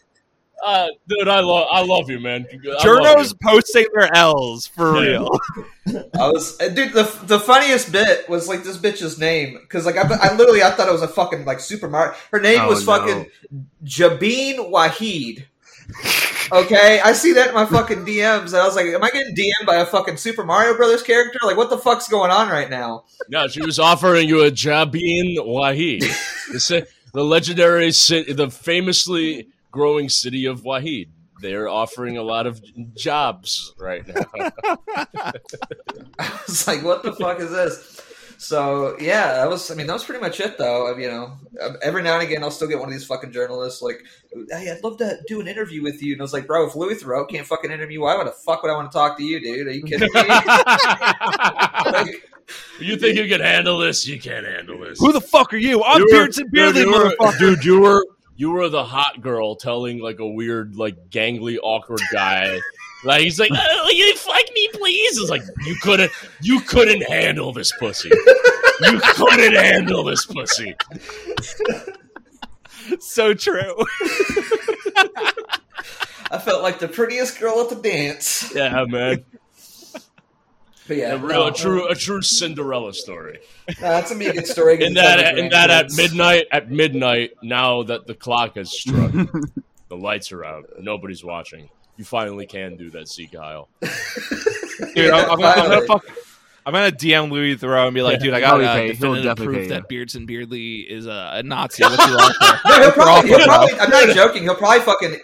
Uh, 0.68 0.88
dude, 1.07 1.28
I 1.30 1.39
love 1.39 1.68
I 1.72 1.82
love 1.84 2.09
you, 2.09 2.20
man. 2.20 2.45
I 2.51 2.68
love 2.68 2.82
Journos 2.82 3.30
you. 3.30 3.38
posting 3.41 3.86
their 3.93 4.13
L's 4.15 4.68
for 4.68 4.95
Yeah. 5.01 5.11
real. 5.11 5.30
I 6.20 6.28
was, 6.30 6.59
uh, 6.59 6.68
dude. 6.68 6.91
The 6.93 7.03
the 7.24 7.39
funniest 7.39 7.91
bit 7.93 8.28
was 8.28 8.49
like 8.49 8.63
this 8.63 8.78
bitch's 8.78 9.18
name 9.18 9.57
because 9.61 9.86
like 9.86 9.95
I, 9.95 10.01
I 10.01 10.36
literally 10.36 10.61
I 10.63 10.72
thought 10.72 10.89
it 10.89 10.91
was 10.91 11.01
a 11.03 11.07
fucking 11.07 11.45
like 11.45 11.61
Super 11.61 11.88
Mario. 11.89 12.13
Her 12.32 12.39
name 12.41 12.59
Oh, 12.61 12.68
was 12.68 12.86
no. 12.86 12.97
fucking 12.97 13.32
Jabeen 13.86 14.70
Wahid. 14.72 15.45
Okay, 16.51 16.99
I 17.01 17.13
see 17.13 17.34
that 17.34 17.49
in 17.49 17.53
my 17.55 17.65
fucking 17.65 18.05
DMs, 18.05 18.47
and 18.47 18.55
I 18.57 18.65
was 18.65 18.76
like, 18.76 18.86
"Am 18.88 19.03
I 19.03 19.09
getting 19.09 19.36
DM'd 19.36 19.65
by 19.65 19.76
a 19.78 19.86
fucking 19.86 20.18
Super 20.18 20.43
Mario 20.43 20.76
Brothers 20.76 21.01
character? 21.03 21.39
Like, 21.43 21.55
what 21.57 21.70
the 21.70 21.78
fuck's 21.78 22.07
going 22.09 22.32
on 22.32 22.49
right 22.49 22.70
now?" 22.70 23.03
No, 23.30 23.47
she 23.47 23.61
was 23.61 23.80
offering 23.80 24.28
you 24.30 24.43
a 24.43 24.51
Jabin 24.51 25.38
Wahid, 25.39 26.01
the, 26.51 26.59
ci- 26.59 26.84
the 27.13 27.24
legendary 27.24 27.89
the 27.89 28.49
famously 28.51 29.47
growing 29.72 30.09
city 30.09 30.45
of 30.45 30.61
Wahid. 30.61 31.09
They're 31.41 31.70
offering 31.70 32.18
a 32.18 32.24
lot 32.24 32.47
of 32.47 32.59
jobs 32.95 33.74
right 33.78 34.05
now. 34.07 34.24
I 36.20 36.39
was 36.47 36.68
like, 36.68 36.84
"What 36.84 37.03
the 37.03 37.13
fuck 37.13 37.39
is 37.39 37.51
this?" 37.51 38.01
So 38.39 38.95
yeah, 38.99 39.34
that 39.34 39.49
was. 39.49 39.70
I 39.72 39.76
mean, 39.76 39.88
that 39.88 39.93
was 39.93 40.03
pretty 40.03 40.22
much 40.22 40.39
it, 40.39 40.57
though. 40.57 40.91
I, 40.91 40.97
You 40.97 41.09
know, 41.09 41.38
um, 41.61 41.78
every 41.82 42.01
now 42.03 42.15
and 42.20 42.24
again, 42.28 42.43
I'll 42.43 42.51
still 42.51 42.68
get 42.68 42.80
one 42.80 42.88
of 42.89 42.93
these 42.93 43.05
fucking 43.05 43.32
journalists 43.32 43.82
like, 43.84 44.03
"Hey, 44.49 44.72
I'd 44.72 44.84
love 44.84 44.97
to 44.97 45.18
do 45.28 45.39
an 45.41 45.47
interview 45.47 45.84
with 45.84 46.01
you," 46.01 46.13
and 46.13 46.22
I 46.22 46.24
was 46.24 46.34
like, 46.34 46.47
"Bro, 46.47 46.68
if 46.68 46.76
Louis 46.76 46.95
Theroux 46.95 47.28
can't 47.30 47.45
fucking 47.45 47.72
interview, 47.72 48.01
why 48.01 48.15
would 48.18 48.26
the 48.28 48.32
fuck 48.32 48.63
would 48.63 48.72
I 48.72 48.76
want 48.76 48.91
to 48.91 48.95
talk 48.97 49.18
to 49.18 49.24
you, 49.24 49.39
dude? 49.39 49.68
Are 49.68 49.72
you 49.72 49.84
kidding 49.84 50.09
me?" 50.11 50.22
like, 51.91 52.24
you 52.80 52.97
think 52.97 53.18
you 53.18 53.28
can 53.28 53.41
handle 53.41 53.78
this? 53.78 54.07
You 54.07 54.20
can't 54.20 54.45
handle 54.45 54.80
this. 54.80 54.99
Who 54.99 55.11
the 55.11 55.22
fuck 55.22 55.53
are 55.53 55.57
you? 55.57 55.84
I'm 55.84 55.99
You 55.99 56.05
were- 56.05 56.11
Beardson 56.11 56.47
Beardly, 56.49 56.84
dude, 56.84 56.86
you 56.86 56.91
were- 56.93 57.15
motherfucker. 57.20 57.39
Dude, 57.39 57.65
you 57.65 57.80
were 57.82 58.05
you 58.38 58.51
were 58.51 58.69
the 58.69 58.85
hot 58.85 59.19
girl 59.19 59.55
telling 59.55 59.99
like 59.99 60.19
a 60.19 60.27
weird, 60.27 60.75
like 60.75 61.09
gangly, 61.09 61.57
awkward 61.61 62.01
guy. 62.11 62.59
Like 63.03 63.21
he's 63.21 63.39
like, 63.39 63.51
oh, 63.53 63.91
you 63.93 64.15
fuck 64.15 64.53
me, 64.53 64.69
please? 64.73 65.17
It's 65.19 65.29
like 65.29 65.41
you 65.65 65.75
couldn't, 65.81 66.11
you 66.41 66.61
couldn't 66.61 67.01
handle 67.01 67.51
this 67.51 67.71
pussy. 67.73 68.09
You 68.09 68.99
couldn't 68.99 69.53
handle 69.53 70.03
this 70.03 70.25
pussy. 70.25 70.75
so 72.99 73.33
true. 73.33 73.75
I 76.29 76.38
felt 76.39 76.61
like 76.61 76.79
the 76.79 76.88
prettiest 76.88 77.39
girl 77.39 77.59
at 77.61 77.69
the 77.69 77.75
dance. 77.75 78.53
Yeah, 78.53 78.85
man. 78.85 79.25
But 80.88 80.97
yeah, 80.97 81.13
A 81.13 81.17
real, 81.17 81.27
no, 81.29 81.47
a 81.47 81.51
true, 81.53 81.88
a 81.89 81.95
true 81.95 82.21
Cinderella 82.21 82.93
story. 82.93 83.39
no, 83.67 83.73
that's 83.81 84.11
a 84.11 84.15
me 84.15 84.31
good 84.31 84.47
story. 84.47 84.77
'cause 84.77 84.88
In 84.88 84.93
that, 84.95 85.17
like 85.23 85.38
in 85.38 85.49
that, 85.49 85.69
at 85.69 85.91
midnight, 85.91 86.45
at 86.51 86.71
midnight, 86.71 87.31
now 87.43 87.83
that 87.83 88.07
the 88.07 88.13
clock 88.15 88.55
has 88.55 88.71
struck, 88.71 89.11
the 89.89 89.95
lights 89.97 90.31
are 90.31 90.45
out, 90.45 90.65
nobody's 90.79 91.23
watching. 91.23 91.69
You 91.97 92.05
finally 92.05 92.45
can 92.45 92.77
do 92.77 92.89
that, 92.91 93.07
see 93.09 93.27
Kyle. 93.27 93.69
Dude, 93.81 93.91
Yeah, 94.95 95.15
I'm, 95.15 95.31
I'm, 95.31 95.39
gonna- 95.39 95.61
I'm 95.61 95.69
gonna 95.69 95.85
fuck. 95.85 96.05
I'm 96.65 96.73
gonna 96.73 96.91
DM 96.91 97.31
Louis 97.31 97.55
Theroux 97.55 97.85
and 97.88 97.95
be 97.95 98.01
like, 98.01 98.19
dude, 98.19 98.33
I 98.33 98.41
got 98.41 98.49
Probably 98.49 98.65
uh, 98.65 98.73
pay. 98.75 98.93
He'll 98.93 99.13
definitive 99.15 99.38
proof 99.38 99.55
pay, 99.55 99.67
that 99.69 99.85
yeah. 99.89 100.05
and 100.15 100.27
Beardly 100.27 100.85
is 100.89 101.05
a, 101.05 101.29
a 101.35 101.43
Nazi. 101.43 101.81
What's 101.83 102.05
your 102.07 102.17
offer? 102.21 102.59
No, 102.67 102.81
he'll 102.81 102.91
probably, 102.91 103.29
he'll 103.29 103.39
probably. 103.45 103.79
I'm 103.79 103.89
not 103.89 104.09
joking. 104.13 104.43
He'll 104.43 104.55
probably 104.55 104.81
fucking. 104.81 105.17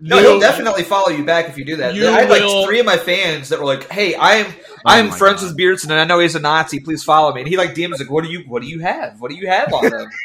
No, 0.00 0.18
he'll 0.18 0.38
definitely 0.40 0.84
follow 0.84 1.08
you 1.08 1.24
back 1.24 1.48
if 1.48 1.58
you 1.58 1.64
do 1.64 1.76
that. 1.76 1.94
You 1.94 2.08
I 2.08 2.20
had 2.20 2.30
like 2.30 2.42
will- 2.42 2.66
three 2.66 2.78
of 2.80 2.86
my 2.86 2.96
fans 2.96 3.48
that 3.48 3.58
were 3.58 3.64
like, 3.66 3.90
"Hey, 3.90 4.14
I 4.14 4.34
am 4.36 4.46
oh 4.46 4.74
I 4.84 4.98
am 4.98 5.08
my 5.08 5.16
friends 5.16 5.40
God. 5.40 5.48
with 5.48 5.56
Beardson, 5.56 5.90
and 5.90 5.98
I 6.00 6.04
know 6.04 6.20
he's 6.20 6.36
a 6.36 6.40
Nazi. 6.40 6.78
Please 6.80 7.02
follow 7.02 7.32
me." 7.34 7.40
And 7.40 7.48
he 7.48 7.56
like 7.56 7.74
DMs 7.74 7.98
like, 7.98 8.10
"What 8.10 8.22
do 8.24 8.30
you 8.30 8.44
What 8.46 8.62
do 8.62 8.68
you 8.68 8.78
have? 8.80 9.20
What 9.20 9.30
do 9.30 9.36
you 9.36 9.48
have 9.48 9.72
on 9.72 9.84
him?" 9.84 10.08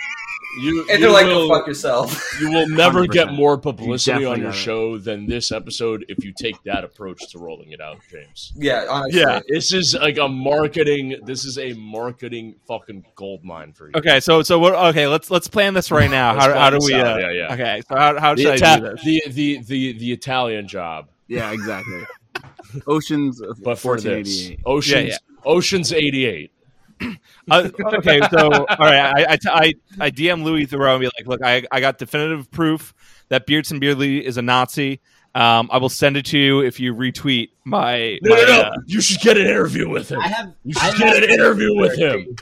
You, 0.59 0.81
And 0.81 0.89
you 0.89 0.97
they're 0.99 1.09
like, 1.09 1.25
will, 1.25 1.47
"Go 1.47 1.55
fuck 1.57 1.67
yourself." 1.67 2.23
You 2.39 2.49
will 2.51 2.67
never 2.69 3.07
get 3.07 3.27
100%. 3.29 3.35
more 3.35 3.57
publicity 3.57 4.21
You 4.21 4.29
on 4.29 4.39
your 4.39 4.49
got 4.51 4.55
it. 4.57 4.61
show 4.61 4.97
than 4.97 5.25
this 5.27 5.51
episode 5.51 6.05
if 6.09 6.23
you 6.23 6.31
take 6.37 6.61
that 6.63 6.83
approach 6.83 7.27
to 7.31 7.39
rolling 7.39 7.71
it 7.71 7.81
out, 7.81 7.97
James. 8.11 8.53
yeah, 8.55 8.85
honestly. 8.89 9.21
Yeah. 9.21 9.39
This 9.47 9.71
is 9.73 9.95
like 9.95 10.17
a 10.17 10.27
marketing. 10.27 11.15
This 11.23 11.45
is 11.45 11.57
a 11.57 11.73
marketing 11.73 12.55
fucking 12.67 13.05
gold 13.15 13.43
mine 13.43 13.73
for 13.73 13.87
you. 13.87 13.93
Okay, 13.95 14.19
so 14.19 14.41
so 14.43 14.59
what? 14.59 14.73
Okay, 14.75 15.07
let's 15.07 15.31
let's 15.31 15.47
plan 15.47 15.73
this 15.73 15.89
right 15.91 16.09
now. 16.11 16.33
How, 16.35 16.53
how 16.53 16.69
do 16.69 16.79
we? 16.85 16.93
Uh, 16.93 17.17
Yeah, 17.17 17.31
yeah. 17.31 17.53
Okay, 17.53 17.81
so 17.87 17.95
how 17.95 18.19
how 18.19 18.35
The, 18.35 18.41
should 18.43 18.63
I 18.63 18.77
do 18.79 18.89
this? 18.91 19.03
the 19.03 19.23
the 19.29 19.57
the 19.63 19.93
the 19.99 20.11
Italian 20.11 20.67
job, 20.67 21.07
Yeah, 21.27 21.51
exactly. 21.51 22.03
Oceans, 22.87 23.41
but 23.63 23.77
for 23.77 23.99
this 23.99 24.49
1488. 24.53 24.59
Oceans 24.65 25.09
Yeah, 25.09 25.17
Oceans 25.45 25.93
eighty 25.93 26.25
eight. 26.25 26.51
Uh, 27.51 27.69
okay, 27.95 28.21
so 28.31 28.49
all 28.51 28.65
right, 28.79 29.27
I, 29.27 29.33
I, 29.33 29.37
I, 29.45 29.73
I 29.99 30.11
DM 30.11 30.43
Louis 30.43 30.65
Theroux 30.65 30.91
and 30.93 31.01
be 31.01 31.07
like, 31.07 31.27
look, 31.27 31.41
I, 31.43 31.63
I 31.71 31.79
got 31.81 31.97
definitive 31.97 32.49
proof 32.51 32.93
that 33.29 33.45
Beardson 33.45 33.79
Beardly 33.81 34.21
is 34.21 34.37
a 34.37 34.41
Nazi. 34.41 35.01
Um, 35.35 35.67
I 35.71 35.77
will 35.77 35.89
send 35.89 36.15
it 36.15 36.25
to 36.27 36.37
you 36.37 36.59
if 36.61 36.79
you 36.79 36.93
retweet 36.93 37.49
my. 37.65 38.17
No, 38.21 38.35
my, 38.35 38.41
no, 38.41 38.45
no! 38.47 38.61
uh, 38.61 38.71
You 38.85 39.01
should 39.01 39.19
get 39.19 39.35
an 39.37 39.47
interview 39.47 39.89
with 39.89 40.09
him. 40.09 40.19
I 40.21 40.27
have. 40.27 40.53
You 40.63 40.73
I 40.79 40.89
should 40.91 40.99
get 40.99 41.13
have- 41.15 41.23
an 41.23 41.29
interview 41.31 41.75
with 41.75 41.97
him. 41.97 42.35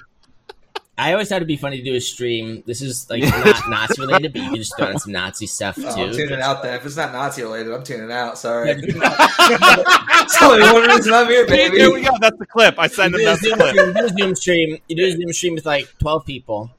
I 1.04 1.14
always 1.14 1.30
thought 1.30 1.38
it'd 1.38 1.48
be 1.48 1.58
funny 1.58 1.78
to 1.78 1.84
do 1.84 1.96
a 1.96 2.00
stream. 2.00 2.62
This 2.68 2.82
is 2.82 3.10
like 3.10 3.24
not 3.46 3.68
Nazi 3.70 4.00
related, 4.02 4.34
but 4.34 4.42
you 4.44 4.48
can 4.50 4.56
just 4.58 4.78
throw 4.78 4.88
in 4.90 5.00
some 5.00 5.12
Nazi 5.14 5.48
stuff 5.48 5.76
too. 5.76 5.84
Oh, 5.88 6.04
I'm 6.06 6.14
tuning 6.14 6.40
out 6.40 6.62
then. 6.62 6.76
If 6.76 6.86
it's 6.86 6.96
not 6.96 7.12
Nazi 7.12 7.42
related, 7.42 7.74
I'm 7.74 7.84
tuning 7.84 8.12
out. 8.12 8.38
Sorry. 8.38 8.70
Yeah, 8.70 8.76
just- 8.76 8.98
That's 9.00 10.42
only 10.44 10.62
one 10.62 10.84
reason 10.88 11.14
I'm 11.14 11.28
here, 11.28 11.48
baby. 11.48 11.78
There 11.80 11.92
we 11.92 12.02
go. 12.02 12.12
That's 12.22 12.38
the 12.38 12.46
clip. 12.46 12.76
I 12.78 12.84
you 12.84 12.90
send 12.90 13.16
him. 13.16 13.20
do, 13.20 13.26
That's 13.26 13.42
the 13.42 13.50
Zoom, 13.50 13.58
clip. 13.58 13.76
you 13.76 13.94
do 13.94 14.06
a 14.06 14.10
Zoom 14.10 14.36
stream. 14.36 14.78
You 14.88 14.96
do 14.96 15.06
a 15.08 15.12
Zoom 15.12 15.34
stream 15.34 15.56
with 15.56 15.66
like 15.66 15.88
twelve 16.00 16.24
people, 16.26 16.70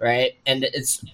right? 0.00 0.32
And 0.46 0.64
it's 0.64 1.04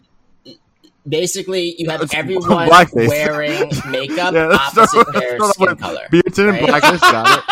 basically 1.09 1.75
you 1.79 1.91
have 1.91 2.03
It's 2.03 2.15
everyone 2.15 2.69
blackface. 2.69 3.09
wearing 3.09 3.69
makeup 3.91 4.33
Yeah, 4.35 4.49
opposite 4.59 4.89
start- 4.89 5.13
their 5.13 5.39
let's 5.39 5.55
skin 5.55 5.69
with 5.69 5.79
color. 5.81 6.07
Beardson 6.11 6.49
and 6.49 6.59
Right. 6.59 6.67
Blackness 6.69 7.01
got 7.01 7.39
it. 7.39 7.45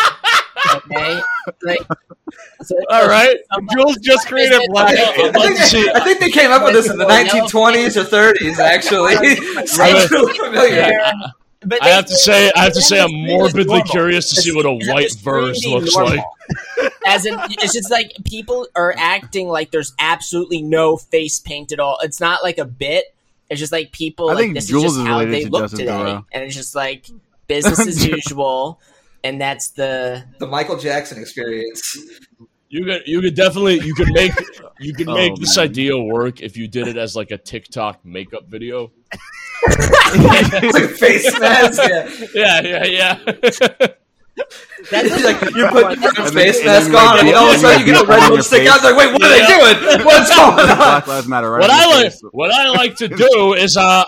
Okay, 0.74 1.20
like 1.62 1.80
so, 2.62 2.74
All 2.90 3.08
right. 3.08 3.36
Jules 3.72 3.96
just 3.98 4.26
created 4.26 4.60
black. 4.70 4.96
I 4.96 5.30
think, 5.32 5.94
I 5.94 6.04
think 6.04 6.20
they 6.20 6.30
came 6.30 6.50
up 6.50 6.62
with 6.64 6.74
this 6.74 6.90
in 6.90 6.98
the 6.98 7.04
1920s 7.04 7.96
or 7.96 8.04
30s. 8.04 8.58
Actually, 8.58 9.36
sounds 9.66 10.10
really 10.10 10.36
familiar. 10.36 10.92
But 11.60 11.82
I 11.82 11.88
have 11.88 12.06
to 12.06 12.14
say, 12.14 12.50
I 12.54 12.64
have 12.64 12.72
to 12.74 12.82
say, 12.82 13.00
I'm 13.00 13.12
morbidly 13.12 13.82
curious 13.82 14.28
to 14.30 14.40
see 14.40 14.54
what 14.54 14.64
a 14.64 14.72
white 14.72 15.12
verse 15.16 15.64
looks 15.66 15.94
normal. 15.94 16.16
like. 16.16 16.92
As 17.06 17.26
in, 17.26 17.34
it's 17.50 17.72
just 17.72 17.90
like 17.90 18.12
people 18.24 18.68
are 18.76 18.94
acting 18.96 19.48
like 19.48 19.70
there's 19.70 19.92
absolutely 19.98 20.62
no 20.62 20.96
face 20.96 21.40
paint 21.40 21.72
at 21.72 21.80
all. 21.80 21.98
It's 22.02 22.20
not 22.20 22.42
like 22.42 22.58
a 22.58 22.64
bit. 22.64 23.06
It's 23.50 23.58
just 23.58 23.72
like 23.72 23.92
people 23.92 24.28
I 24.30 24.34
like 24.34 24.42
think 24.42 24.54
this 24.54 24.66
Jules 24.66 24.84
is 24.84 24.90
just 24.92 25.00
is 25.00 25.06
how 25.06 25.18
related 25.20 25.34
they 25.34 25.44
to 25.44 25.50
look 25.50 25.62
Justin 25.62 25.78
today, 25.80 25.92
Theroux. 25.92 26.24
and 26.32 26.44
it's 26.44 26.54
just 26.54 26.74
like 26.74 27.06
business 27.46 27.78
as 27.86 28.06
usual. 28.06 28.80
And 29.24 29.40
that's 29.40 29.70
the 29.70 30.24
The 30.38 30.46
Michael 30.46 30.76
Jackson 30.78 31.20
experience. 31.20 31.98
You 32.70 32.84
could, 32.84 33.02
you 33.06 33.20
could 33.22 33.34
definitely, 33.34 33.80
you 33.80 33.94
could 33.94 34.12
make, 34.12 34.32
you 34.78 34.92
could 34.92 35.08
Oh, 35.08 35.14
make 35.14 35.34
this 35.36 35.56
man. 35.56 35.64
idea 35.68 35.96
work 35.98 36.40
if 36.42 36.56
you 36.56 36.68
did 36.68 36.86
it 36.86 36.96
as 36.98 37.16
like 37.16 37.30
a 37.30 37.38
TikTok 37.38 38.04
makeup 38.04 38.46
video. 38.48 38.92
Like 40.18 40.90
face 40.90 41.38
mask. 41.40 41.80
Yeah. 41.82 42.08
Yeah, 42.34 42.60
yeah, 42.62 42.84
yeah. 42.84 43.18
that's 44.90 45.24
like 45.24 45.54
you 45.54 45.66
put 45.68 45.86
And 45.92 46.00
your 46.02 46.26
face 46.30 46.64
mask 46.64 46.88
on, 46.88 46.94
like, 46.94 47.24
and 47.24 47.34
all 47.34 47.48
of 47.50 47.56
a 47.56 47.58
sudden 47.58 47.80
you 47.80 47.86
get 47.92 48.02
a 48.02 48.06
red 48.06 48.20
on 48.20 48.28
your 48.28 48.36
lipstick 48.36 48.60
face. 48.60 48.70
out. 48.70 48.82
Like, 48.84 48.96
wait, 48.96 49.12
what 49.12 49.22
are 49.22 49.28
they 49.28 49.46
doing? 49.46 50.04
What's 50.06 50.30
going 50.34 50.70
on? 50.70 50.76
Black 50.76 51.06
Lives 51.08 51.26
Matter, 51.26 51.50
right? 51.50 51.60
what 51.60 51.70
I 51.70 51.86
like, 51.86 52.12
face. 52.12 52.22
what 52.30 52.50
I 52.52 52.68
like 52.70 52.96
to 52.96 53.08
do 53.08 53.54
is, 53.54 53.76
uh, 53.76 54.04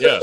yeah. 0.00 0.18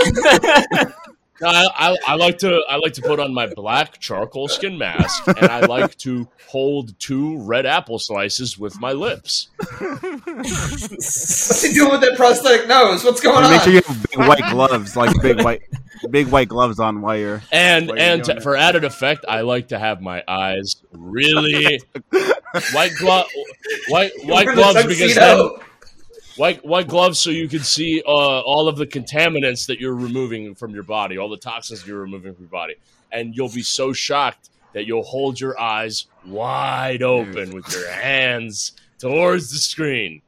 No, 1.40 1.48
I, 1.50 1.68
I, 1.76 1.98
I 2.08 2.16
like 2.16 2.40
to 2.40 2.62
I 2.68 2.78
like 2.78 2.94
to 2.94 3.02
put 3.02 3.20
on 3.20 3.34
my 3.34 3.46
black 3.54 4.00
charcoal 4.00 4.48
skin 4.48 4.78
mask, 4.78 5.28
and 5.28 5.46
I 5.46 5.60
like 5.68 5.96
to 6.00 6.28
hold 6.48 6.98
two 7.00 7.38
red 7.44 7.66
apple 7.66 8.00
slices 8.00 8.58
with 8.58 8.80
my 8.80 8.92
lips. 8.92 9.50
What's 9.80 11.62
he 11.64 11.74
doing 11.74 11.92
with 11.92 12.02
that 12.02 12.16
prosthetic 12.18 12.68
nose? 12.68 13.04
What's 13.04 13.22
going 13.22 13.44
on? 13.44 13.52
make 13.52 13.62
sure 13.62 13.74
you 13.74 13.82
have 13.86 14.06
big 14.10 14.20
white 14.20 14.52
gloves, 14.52 14.96
like 14.96 15.22
big 15.22 15.42
white, 15.44 15.62
big 16.10 16.28
white 16.28 16.48
gloves 16.48 16.80
on 16.80 17.02
while 17.02 17.18
you're. 17.18 17.42
And 17.52 17.88
What 17.88 17.98
are 17.98 18.02
you 18.02 18.08
and 18.08 18.24
doing? 18.24 18.38
to, 18.38 18.42
for 18.42 18.56
added 18.56 18.84
effect, 18.84 19.26
I 19.28 19.42
like 19.42 19.68
to 19.70 19.80
have 19.80 20.02
my 20.02 20.24
eyes 20.28 20.76
really 20.92 21.80
white 22.74 22.96
glove 22.98 23.26
white 23.90 24.12
white 24.24 24.48
gloves 24.56 24.86
because 24.88 25.16
then 25.16 25.38
tuxedo. 25.38 25.64
White 26.38 26.64
white 26.66 26.88
gloves 26.88 27.20
so 27.20 27.30
you 27.30 27.48
can 27.50 27.60
see 27.60 28.02
uh, 28.06 28.10
all 28.12 28.68
of 28.68 28.78
the 28.78 28.86
contaminants 28.88 29.68
that 29.68 29.80
you're 29.80 29.96
removing 29.96 30.56
from 30.56 30.74
your 30.74 30.84
body, 30.84 31.18
all 31.18 31.30
the 31.30 31.38
toxins 31.38 31.86
you're 31.86 32.00
removing 32.00 32.34
from 32.34 32.44
your 32.46 32.50
body, 32.52 32.76
and 33.12 33.36
you'll 33.36 33.50
be 33.50 33.64
so 33.64 33.94
shocked 33.94 34.50
that 34.74 34.86
you'll 34.86 35.04
hold 35.04 35.40
your 35.40 35.60
eyes 35.60 36.06
wide 36.26 37.02
open 37.02 37.54
with 37.54 37.72
your 37.74 37.90
hands 37.92 38.74
towards 39.00 39.52
the 39.52 39.58
screen. 39.58 40.22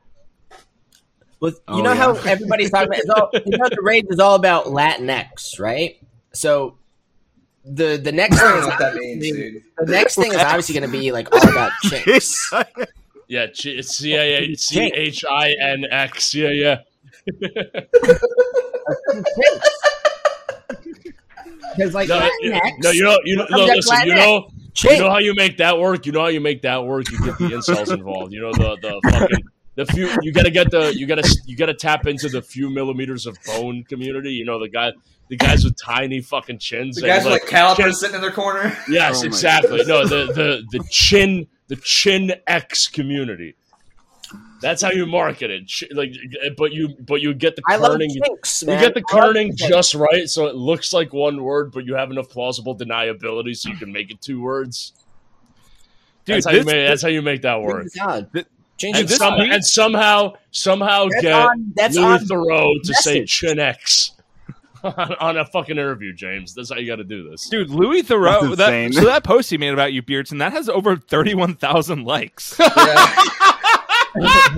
with 1.39 1.55
you 1.55 1.59
Oh, 1.67 1.81
know 1.81 1.91
yeah. 1.93 1.95
how 1.95 2.13
everybody's 2.13 2.71
talking 2.71 2.87
about. 2.87 2.99
It's 2.99 3.09
all, 3.09 3.29
you 3.45 3.57
know, 3.57 3.69
the 3.69 3.81
rage 3.81 4.05
is 4.09 4.19
all 4.19 4.35
about 4.35 4.65
Latinx, 4.65 5.59
right? 5.59 6.01
So 6.33 6.77
the 7.65 7.97
the 7.97 8.11
next 8.11 8.39
thing 8.39 8.57
is 8.57 8.65
that 8.65 8.95
means, 8.95 9.23
dude. 9.23 9.63
the 9.77 9.91
next 9.91 10.15
thing 10.15 10.31
is 10.31 10.37
obviously 10.37 10.73
going 10.79 10.89
to 10.91 10.97
be 10.97 11.11
like 11.11 11.27
all 11.33 11.47
about 11.49 11.71
chicks. 11.83 12.51
Yeah, 13.29 13.45
ch- 13.47 13.67
it's 13.67 13.95
C 13.95 14.15
A 14.15 14.37
A 14.51 14.55
C 14.55 14.91
H 14.93 15.23
I 15.29 15.53
N 15.61 15.85
X. 15.89 16.33
Yeah, 16.33 16.49
yeah. 16.49 16.77
Because 21.77 21.93
like 21.93 22.09
No, 22.09 22.19
Latinx, 22.19 22.71
no, 22.83 22.89
you 22.91 23.03
know, 23.03 23.19
you 23.23 23.35
know, 23.35 23.45
no, 23.49 23.57
Subject 23.67 23.75
listen, 23.87 24.07
you 24.07 24.15
know, 24.15 24.49
chick. 24.73 24.91
You 24.93 25.03
know 25.03 25.09
how 25.11 25.19
you 25.19 25.33
make 25.35 25.57
that 25.57 25.77
work? 25.79 26.05
You 26.05 26.11
know 26.11 26.21
how 26.21 26.27
you 26.27 26.41
make 26.41 26.63
that 26.63 26.83
work? 26.83 27.09
You 27.11 27.19
get 27.19 27.37
the 27.37 27.45
incels 27.49 27.93
involved. 27.93 28.33
You 28.33 28.41
know 28.41 28.51
the 28.51 28.77
the 28.81 29.11
fucking 29.11 29.43
the 29.75 29.85
few. 29.85 30.09
You 30.23 30.33
gotta 30.33 30.49
get 30.51 30.71
the 30.71 30.93
you 30.95 31.05
gotta 31.05 31.37
you 31.45 31.55
gotta 31.55 31.73
tap 31.75 32.07
into 32.07 32.29
the 32.29 32.41
few 32.41 32.69
millimeters 32.69 33.25
of 33.27 33.37
bone 33.45 33.83
community. 33.87 34.31
You 34.31 34.45
know 34.45 34.59
the 34.59 34.69
guy 34.69 34.91
the 35.29 35.37
guys 35.37 35.63
with 35.63 35.75
tiny 35.79 36.21
fucking 36.21 36.57
chins. 36.57 36.95
The 36.95 37.03
and, 37.03 37.07
guys 37.15 37.23
with 37.25 37.33
like 37.33 37.45
calipers 37.45 37.85
chin- 37.85 37.93
sitting 37.93 38.15
in 38.15 38.21
their 38.21 38.31
corner. 38.31 38.75
Yes, 38.89 39.17
Oh 39.17 39.21
my 39.21 39.27
exactly. 39.27 39.83
No, 39.85 40.05
the 40.07 40.33
the 40.33 40.63
the 40.71 40.83
chin 40.89 41.47
the 41.69 41.77
chin 41.77 42.33
X 42.45 42.87
community. 42.89 43.55
That's 44.61 44.81
how 44.81 44.91
you 44.91 45.05
market 45.05 45.49
it. 45.49 45.71
Like, 45.95 46.11
but 46.57 46.71
you 46.73 46.89
but 46.99 47.21
you 47.21 47.33
get 47.33 47.55
the 47.55 47.61
I 47.67 47.77
love 47.77 47.97
kerning. 47.97 48.09
chinks, 48.21 48.61
You 48.61 48.67
get 48.67 48.93
the 48.93 49.03
I 49.09 49.13
kerning 49.13 49.57
chinks. 49.57 49.67
just 49.67 49.95
right, 49.95 50.29
so 50.29 50.47
it 50.47 50.55
looks 50.55 50.91
like 50.93 51.13
one 51.13 51.41
word, 51.41 51.71
but 51.71 51.85
you 51.85 51.95
have 51.95 52.11
enough 52.11 52.29
plausible 52.29 52.77
deniability, 52.77 53.55
so 53.55 53.69
you 53.69 53.77
can 53.77 53.91
make 53.93 54.11
it 54.11 54.21
two 54.21 54.41
words. 54.41 54.91
Dude, 56.25 56.35
that's, 56.35 56.45
how 56.45 56.51
you 56.51 56.57
this- 56.59 56.65
make, 56.67 56.87
that's 56.87 57.01
how 57.01 57.07
you 57.07 57.21
make 57.21 57.41
that 57.43 57.61
work. 57.61 57.87
God. 57.97 58.29
Change 58.77 58.97
And, 58.97 59.09
some, 59.09 59.33
and 59.39 59.65
somehow, 59.65 60.33
somehow 60.51 61.07
That's 61.09 61.21
get 61.21 61.33
on- 61.33 61.73
that's 61.75 61.95
Louis 61.97 62.05
on 62.05 62.19
Theroux 62.19 62.81
to 62.83 62.93
say. 62.93 63.25
Chin 63.25 63.59
X 63.59 64.11
on, 64.83 65.15
on 65.19 65.37
a 65.37 65.45
fucking 65.45 65.77
interview, 65.77 66.13
James. 66.13 66.53
That's 66.53 66.69
how 66.71 66.77
you 66.77 66.87
got 66.87 66.97
to 66.97 67.03
do 67.03 67.29
this. 67.29 67.47
Dude, 67.49 67.69
Louis 67.69 68.03
Theroux. 68.03 68.55
That's 68.55 68.95
That, 68.95 69.01
so 69.01 69.05
that 69.05 69.23
post 69.23 69.49
he 69.49 69.57
made 69.57 69.73
about 69.73 69.93
you, 69.93 70.01
Beardson, 70.01 70.37
that 70.39 70.51
has 70.53 70.69
over 70.69 70.95
thirty-one 70.95 71.55
thousand 71.55 72.05
likes. 72.05 72.59
Yeah. 74.19 74.57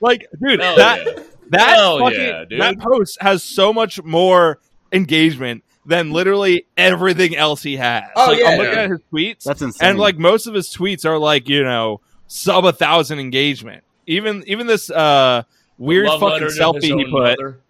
like, 0.00 0.26
dude, 0.40 0.60
Hell 0.60 0.76
that 0.76 1.06
yeah. 1.06 1.22
that 1.50 1.68
Hell 1.76 1.98
fucking- 1.98 2.20
yeah, 2.20 2.44
dude. 2.48 2.60
that 2.60 2.78
post 2.78 3.18
has 3.20 3.42
so 3.42 3.72
much 3.72 4.02
more 4.02 4.58
engagement 4.92 5.64
than 5.86 6.12
literally 6.12 6.66
everything 6.76 7.34
else 7.36 7.62
he 7.62 7.76
has. 7.76 8.04
Oh, 8.14 8.26
like, 8.26 8.38
yeah. 8.38 8.48
I'm 8.48 8.58
looking 8.58 8.72
Yeah. 8.74 8.80
at 8.82 8.90
his 8.90 9.00
tweets, 9.12 9.44
That's 9.44 9.62
insane. 9.62 9.90
and 9.90 9.98
like 9.98 10.18
most 10.18 10.46
of 10.46 10.54
his 10.54 10.68
tweets 10.68 11.04
are 11.04 11.18
like 11.18 11.48
you 11.48 11.62
know 11.64 12.00
sub 12.26 12.64
a 12.64 12.72
thousand 12.72 13.18
engagement. 13.18 13.82
Even 14.06 14.44
even 14.46 14.66
this 14.66 14.90
uh 14.90 15.42
weird 15.78 16.06
fucking 16.08 16.20
letter 16.28 16.38
to 16.40 16.44
his 16.46 16.58
selfie 16.58 16.82
he 16.98 17.04
put. 17.04 17.12
mother. 17.38 17.60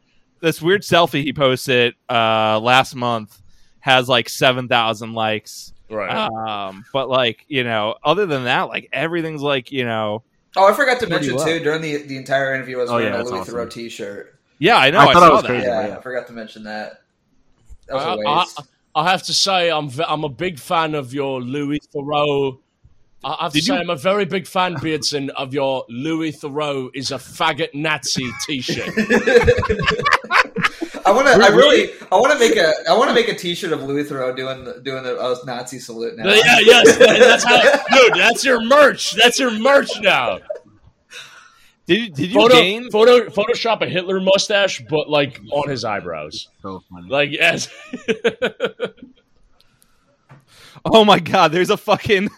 This 0.41 0.61
weird 0.62 0.82
selfie 0.82 1.22
he 1.22 1.32
posted 1.32 1.95
uh 2.09 2.59
last 2.61 2.95
month 2.95 3.41
has 3.80 4.09
like 4.09 4.28
seven 4.28 4.68
thousand 4.68 5.12
likes. 5.14 5.72
Right. 5.91 6.11
Um, 6.28 6.84
but 6.93 7.09
like 7.09 7.45
you 7.49 7.64
know, 7.64 7.97
other 8.05 8.26
than 8.26 8.45
that, 8.45 8.62
like 8.68 8.88
everything's 8.93 9.43
like 9.43 9.72
you 9.72 9.84
know, 9.84 10.22
Oh, 10.57 10.66
I 10.66 10.74
forgot 10.74 10.99
to 11.01 11.07
mention 11.07 11.36
well. 11.36 11.45
too 11.47 11.61
during 11.61 11.80
the 11.82 11.99
the 12.07 12.16
entire 12.16 12.55
interview, 12.55 12.78
I 12.78 12.80
was 12.82 12.91
Oh, 12.91 12.95
wearing 12.97 13.12
yeah, 13.12 13.20
a 13.20 13.24
Louis 13.24 13.41
awesome. 13.41 13.55
Theroux 13.55 13.70
T-shirt. 13.70 14.38
yeah, 14.59 14.76
I 14.76 14.91
know. 14.91 14.99
I 14.99 15.03
I, 15.07 15.12
thought 15.12 15.20
saw 15.22 15.26
it 15.28 15.32
was 15.32 15.43
that. 15.43 15.49
crazy. 15.49 15.66
Yeah, 15.66 15.86
yeah. 15.88 15.97
I 15.99 16.01
forgot 16.01 16.26
to 16.28 16.32
mention 16.32 16.62
that. 16.64 17.03
That 17.88 17.95
was 17.95 18.05
I, 18.05 18.09
a 18.14 18.18
I, 18.28 18.38
waste. 18.38 18.61
I 18.95 19.11
have 19.11 19.22
to 19.24 19.34
say, 19.34 19.70
I'm 19.70 19.91
I'm 20.07 20.24
a 20.24 20.28
big 20.28 20.59
fan 20.59 20.95
of 20.95 21.12
your 21.14 21.41
Louis 21.41 21.80
Theroux. 21.95 22.59
I 23.22 23.36
have 23.44 23.52
to 23.52 23.58
Did 23.58 23.64
say, 23.66 23.74
you- 23.74 23.80
I'm 23.80 23.90
a 23.90 23.96
very 23.96 24.24
big 24.24 24.46
fan, 24.46 24.76
Beardson, 24.80 25.28
of 25.30 25.52
your 25.52 25.84
Louis 25.90 26.32
Theroux 26.32 26.88
is 26.94 27.10
a 27.10 27.16
faggot 27.16 27.74
Nazi 27.74 28.26
T-shirt. 28.46 28.88
I 31.06 31.12
want 31.12 31.26
to. 31.28 31.32
I 31.34 31.48
really. 31.48 31.90
I 32.12 32.16
want 32.16 32.32
to 32.32 32.38
make 32.38 32.56
a. 32.56 32.72
I 32.88 32.96
want 32.96 33.08
to 33.10 33.14
make 33.14 33.28
a 33.28 33.34
T-shirt 33.34 33.72
of 33.72 33.82
Louis 33.82 34.04
Theroux 34.04 34.34
doing 34.36 34.64
the, 34.64 34.80
doing 34.82 35.02
the 35.02 35.18
uh, 35.18 35.36
Nazi 35.44 35.78
salute 35.78 36.16
now. 36.16 36.26
yeah, 36.28 36.58
yes, 36.60 36.96
that's 36.98 37.44
how, 37.44 37.60
dude. 37.96 38.14
That's 38.14 38.44
your 38.44 38.60
merch. 38.62 39.12
That's 39.14 39.38
your 39.38 39.50
merch 39.50 39.90
now. 40.00 40.38
Did 41.86 41.98
you, 41.98 42.10
did 42.10 42.28
you 42.30 42.34
Photo, 42.40 42.54
gain? 42.54 42.90
photo, 42.90 43.28
Photoshop 43.30 43.82
a 43.82 43.86
Hitler 43.88 44.20
mustache, 44.20 44.80
but 44.88 45.10
like 45.10 45.40
on 45.50 45.68
his 45.68 45.84
eyebrows. 45.84 46.48
so 46.62 46.82
funny. 46.90 47.08
Like 47.08 47.32
yes, 47.32 47.68
Oh 50.85 51.05
my 51.05 51.18
god, 51.18 51.53
there's 51.53 51.70
a 51.70 51.76
fucking 51.76 52.28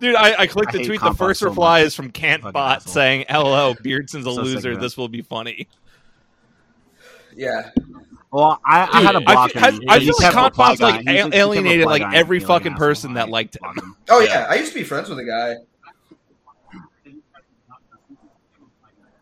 dude. 0.00 0.16
I, 0.16 0.34
I 0.42 0.46
clicked 0.46 0.74
I 0.74 0.78
the 0.78 0.84
tweet. 0.84 1.00
The 1.00 1.12
first 1.14 1.40
so 1.40 1.48
reply 1.48 1.80
much. 1.80 1.86
is 1.88 1.94
from 1.94 2.10
Cantbot 2.12 2.54
asshole. 2.54 2.92
saying, 2.92 3.24
"LO, 3.30 3.74
Beardson's 3.82 4.26
a 4.26 4.32
So 4.34 4.42
loser. 4.42 4.76
This 4.76 4.96
will 4.96 5.08
be 5.08 5.22
funny." 5.22 5.68
yeah. 7.36 7.70
Well, 8.32 8.60
I, 8.66 8.88
I 8.90 9.02
had 9.02 9.12
to 9.12 9.18
Dude, 9.18 9.28
I 9.28 9.34
block 9.34 9.50
feel, 9.50 9.62
him. 9.62 9.80
I 9.90 9.98
He 9.98 10.06
feel 10.06 10.14
like 10.18 10.32
kept 10.32 10.56
Cantbot's 10.56 10.80
like 10.80 11.06
a- 11.06 11.36
alienated 11.36 11.84
like 11.86 12.02
every 12.14 12.40
fucking 12.40 12.74
person 12.74 13.12
that 13.14 13.28
liked 13.28 13.56
him. 13.56 13.94
Oh 14.08 14.20
Yeah. 14.20 14.40
yeah. 14.40 14.46
I 14.48 14.54
used 14.54 14.72
to 14.72 14.78
be 14.78 14.84
friends 14.84 15.10
with 15.10 15.18
a 15.18 15.24
guy. 15.24 15.56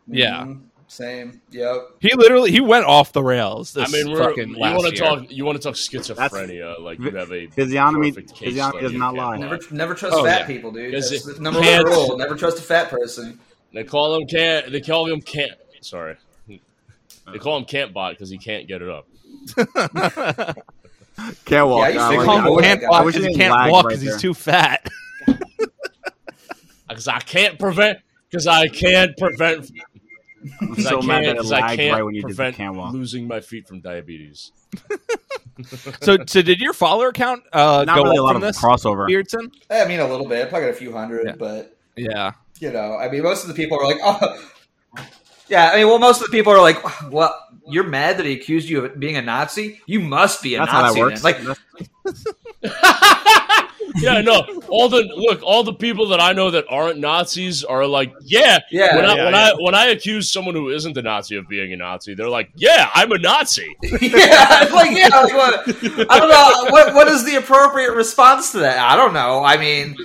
Yeah. 0.07 0.43
Mhm. 0.45 0.61
Same. 0.91 1.41
Yep. 1.51 1.91
He 2.01 2.13
literally 2.15 2.51
he 2.51 2.59
went 2.59 2.83
off 2.83 3.13
the 3.13 3.23
rails. 3.23 3.77
I 3.77 3.87
mean, 3.87 4.11
we're, 4.11 4.17
fucking 4.17 4.49
you 4.49 4.59
want 4.59 4.87
to 4.87 4.91
talk? 4.91 5.31
You 5.31 5.45
want 5.45 5.55
to 5.55 5.63
talk 5.63 5.75
schizophrenia? 5.75 6.81
like 6.81 6.99
you 6.99 7.11
have 7.11 7.31
a 7.31 7.47
Physiognomy, 7.47 8.11
perfect 8.11 8.33
case 8.35 8.49
physiognomy 8.49 8.81
does 8.81 8.91
not 8.91 9.15
Cat 9.15 9.23
lie. 9.23 9.37
Never, 9.37 9.59
never 9.71 9.95
trust 9.95 10.17
Oh, 10.17 10.25
fat 10.25 10.41
yeah. 10.41 10.47
people, 10.47 10.73
dude. 10.73 10.93
That's 10.93 11.09
it 11.13 11.23
the 11.23 11.41
number 11.41 11.61
one 11.61 11.85
rule. 11.85 12.17
Never 12.17 12.35
trust 12.35 12.59
a 12.59 12.61
fat 12.61 12.89
person. 12.89 13.39
They 13.73 13.85
call 13.85 14.15
him 14.15 14.27
can't. 14.27 14.69
They 14.69 14.81
call 14.81 15.09
him 15.09 15.21
can't. 15.21 15.53
Sorry, 15.79 16.17
they 16.49 17.39
call 17.39 17.55
him 17.55 17.63
can't 17.63 17.93
bot 17.93 18.11
because 18.15 18.29
he 18.29 18.37
can't 18.37 18.67
get 18.67 18.81
it 18.81 18.89
up. 18.89 19.07
Can't 21.45 21.69
walk. 21.69 21.93
Yeah, 21.93 22.07
I 22.07 22.11
used 22.11 22.19
They 22.19 22.25
call 22.25 22.57
him 22.57 22.63
can't 22.63 22.83
I 22.83 22.89
walk 22.89 23.05
because 23.05 23.23
he 23.23 23.29
he 23.29 23.35
can't 23.35 23.53
lag 23.53 23.71
walk 23.71 23.85
right 23.85 23.89
because 23.91 24.01
he's 24.01 24.21
too 24.21 24.33
fat. 24.33 24.85
Because 26.89 27.07
I 27.07 27.19
can't 27.19 27.57
prevent. 27.57 27.99
Because 28.29 28.47
I 28.47 28.67
can't 28.67 29.15
prevent. 29.15 29.71
I'm 30.61 30.75
so 30.75 31.01
I 31.01 31.05
mad 31.05 31.23
that 31.25 31.29
it 31.29 31.33
Because 31.37 31.51
I 31.51 31.59
lagged 31.61 31.79
can't 31.79 31.93
right 31.95 32.03
when 32.03 32.15
you 32.15 32.21
did 32.21 32.31
the 32.31 32.35
prevent 32.35 32.55
can't 32.55 32.75
walk. 32.75 32.93
losing 32.93 33.27
my 33.27 33.39
feet 33.41 33.67
from 33.67 33.81
diabetes. 33.81 34.51
so, 36.01 36.17
so 36.25 36.41
did 36.41 36.59
your 36.59 36.73
follower 36.73 37.11
count 37.11 37.43
uh, 37.53 37.83
Not 37.85 37.95
go 37.97 38.03
really 38.03 38.17
a 38.17 38.21
up 38.21 38.27
lot 38.27 38.35
of 38.35 38.41
this, 38.41 38.59
crossover. 38.61 39.07
Beardson? 39.07 39.51
I 39.69 39.85
mean, 39.85 39.99
a 39.99 40.07
little 40.07 40.27
bit. 40.27 40.49
Probably 40.49 40.67
got 40.67 40.73
a 40.75 40.77
few 40.77 40.91
hundred, 40.91 41.25
Yeah. 41.27 41.35
but 41.37 41.77
Yeah. 41.95 42.31
you 42.59 42.71
know, 42.71 42.95
I 42.97 43.09
mean, 43.09 43.23
most 43.23 43.43
of 43.43 43.47
the 43.49 43.53
people 43.55 43.77
are 43.79 43.85
like, 43.85 43.97
oh, 44.03 44.51
yeah. 45.47 45.71
I 45.73 45.77
mean, 45.77 45.87
well, 45.87 45.99
most 45.99 46.21
of 46.21 46.27
the 46.27 46.31
people 46.31 46.53
are 46.53 46.61
like, 46.61 47.11
well, 47.11 47.35
you're 47.67 47.83
mad 47.83 48.17
that 48.17 48.25
he 48.25 48.33
accused 48.33 48.67
you 48.69 48.85
of 48.85 48.99
being 48.99 49.17
a 49.17 49.21
Nazi. 49.21 49.79
You 49.85 49.99
must 49.99 50.41
be 50.41 50.55
a 50.55 50.59
That's 50.59 50.71
how 50.71 50.81
Nazi. 50.81 50.99
that 50.99 51.05
works. 51.05 51.23
Like, 51.23 51.37
yeah, 53.97 54.21
no. 54.21 54.41
All 54.69 54.89
the 54.89 55.03
look, 55.15 55.41
all 55.43 55.63
the 55.63 55.73
people 55.73 56.07
that 56.09 56.19
I 56.19 56.33
know 56.33 56.51
that 56.51 56.65
aren't 56.69 56.99
Nazis 56.99 57.63
are 57.63 57.85
like, 57.85 58.13
yeah, 58.21 58.59
yeah, 58.71 58.95
when 58.95 59.05
I 59.05 59.15
yeah, 59.15 59.23
when 59.25 59.33
yeah. 59.33 59.39
I 59.39 59.53
when 59.59 59.75
I 59.75 59.85
accuse 59.87 60.31
someone 60.31 60.55
who 60.55 60.69
isn't 60.69 60.97
a 60.97 61.01
Nazi 61.01 61.35
of 61.35 61.47
being 61.47 61.73
a 61.73 61.77
Nazi, 61.77 62.13
they're 62.13 62.29
like, 62.29 62.51
yeah, 62.55 62.89
I'm 62.93 63.11
a 63.11 63.17
Nazi. 63.17 63.75
yeah, 63.83 63.89
it's 64.63 64.71
like 64.71 64.97
yeah. 64.97 65.07
Like, 65.09 65.33
what, 65.33 66.07
I 66.11 66.19
don't 66.19 66.29
know 66.29 66.71
what 66.71 66.93
what 66.93 67.07
is 67.07 67.25
the 67.25 67.35
appropriate 67.35 67.93
response 67.93 68.51
to 68.53 68.59
that. 68.59 68.77
I 68.77 68.95
don't 68.95 69.13
know. 69.13 69.43
I 69.43 69.57
mean, 69.57 69.95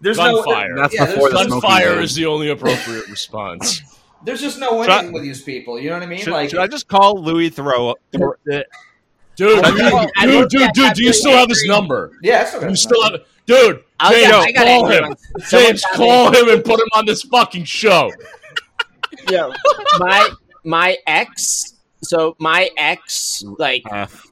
there's 0.00 0.16
Gunfire. 0.16 0.74
no 0.74 0.82
That's 0.82 0.94
yeah, 0.94 1.06
before 1.06 1.30
the 1.30 1.36
smoking 1.44 1.60
Gunfire 1.60 2.00
is 2.00 2.14
the 2.14 2.26
only 2.26 2.50
appropriate 2.50 3.08
response. 3.08 3.82
there's 4.24 4.40
just 4.40 4.58
no 4.58 4.82
Should 4.82 4.90
I- 4.90 4.96
winning 4.98 5.12
with 5.12 5.22
these 5.22 5.42
people. 5.42 5.78
You 5.78 5.90
know 5.90 5.96
what 5.96 6.02
I 6.02 6.06
mean? 6.06 6.18
Should, 6.20 6.32
like, 6.32 6.50
should 6.50 6.58
I 6.60 6.66
just 6.66 6.88
call 6.88 7.22
Louis 7.22 7.50
Throw? 7.50 7.94
Throw 8.12 8.34
Dude, 9.36 9.64
dude, 9.64 10.10
dude, 10.20 10.48
dude, 10.48 10.72
dude, 10.74 10.94
do 10.94 11.02
you 11.02 11.12
still 11.12 11.32
have 11.32 11.48
his 11.48 11.64
number? 11.66 12.12
yeah, 12.22 12.42
I 12.42 12.44
still 12.44 12.70
You 12.70 12.76
still 12.76 13.02
number. 13.02 13.18
have 13.18 13.26
Dude, 13.46 13.76
oh, 13.76 13.82
I'll 14.00 14.12
James, 14.12 14.26
get- 14.26 14.34
I 14.34 14.52
got 14.52 14.66
call 14.66 14.86
him. 14.88 15.16
James, 15.50 15.84
call 15.94 16.32
him 16.32 16.48
and 16.48 16.64
put 16.64 16.80
him 16.80 16.88
on 16.94 17.04
this 17.06 17.22
fucking 17.22 17.64
show. 17.64 18.10
Yeah. 19.30 19.50
my 19.98 20.30
my 20.64 20.96
ex. 21.06 21.74
So 22.02 22.36
my 22.38 22.70
ex 22.76 23.42
like 23.58 23.82
F. 23.90 24.26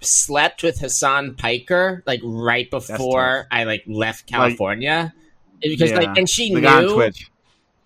slept 0.00 0.62
with 0.62 0.78
Hassan 0.80 1.34
Piker 1.34 2.02
like 2.06 2.20
right 2.24 2.70
before 2.70 3.46
I 3.50 3.64
like 3.64 3.84
left 3.86 4.26
California 4.26 5.12
because 5.60 5.90
Yeah. 5.90 5.98
like 5.98 6.16
and 6.18 6.28
she 6.28 6.52
The 6.54 6.60
guy 6.60 6.78
on 6.78 6.86
knew 6.86 6.94
Twitch. 6.94 7.30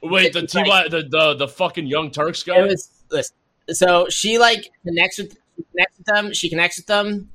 Wait, 0.03 0.33
the 0.35 0.41
It's 0.45 0.53
T 0.53 0.65
like- 0.65 0.91
the, 0.91 1.03
the 1.03 1.35
the 1.35 1.49
fucking 1.49 1.87
Young 1.87 2.11
Turks 2.11 2.43
guy. 2.43 2.59
it 2.61 2.69
was 2.69 2.91
listen, 3.11 3.35
so 3.73 4.07
she 4.09 4.39
like 4.39 4.71
connects 4.87 5.19
with 5.19 5.37
connects 5.73 5.99
with 5.99 6.07
them. 6.07 6.33
She 6.33 6.49
connects 6.49 6.77
with 6.79 6.87
them. 6.87 7.31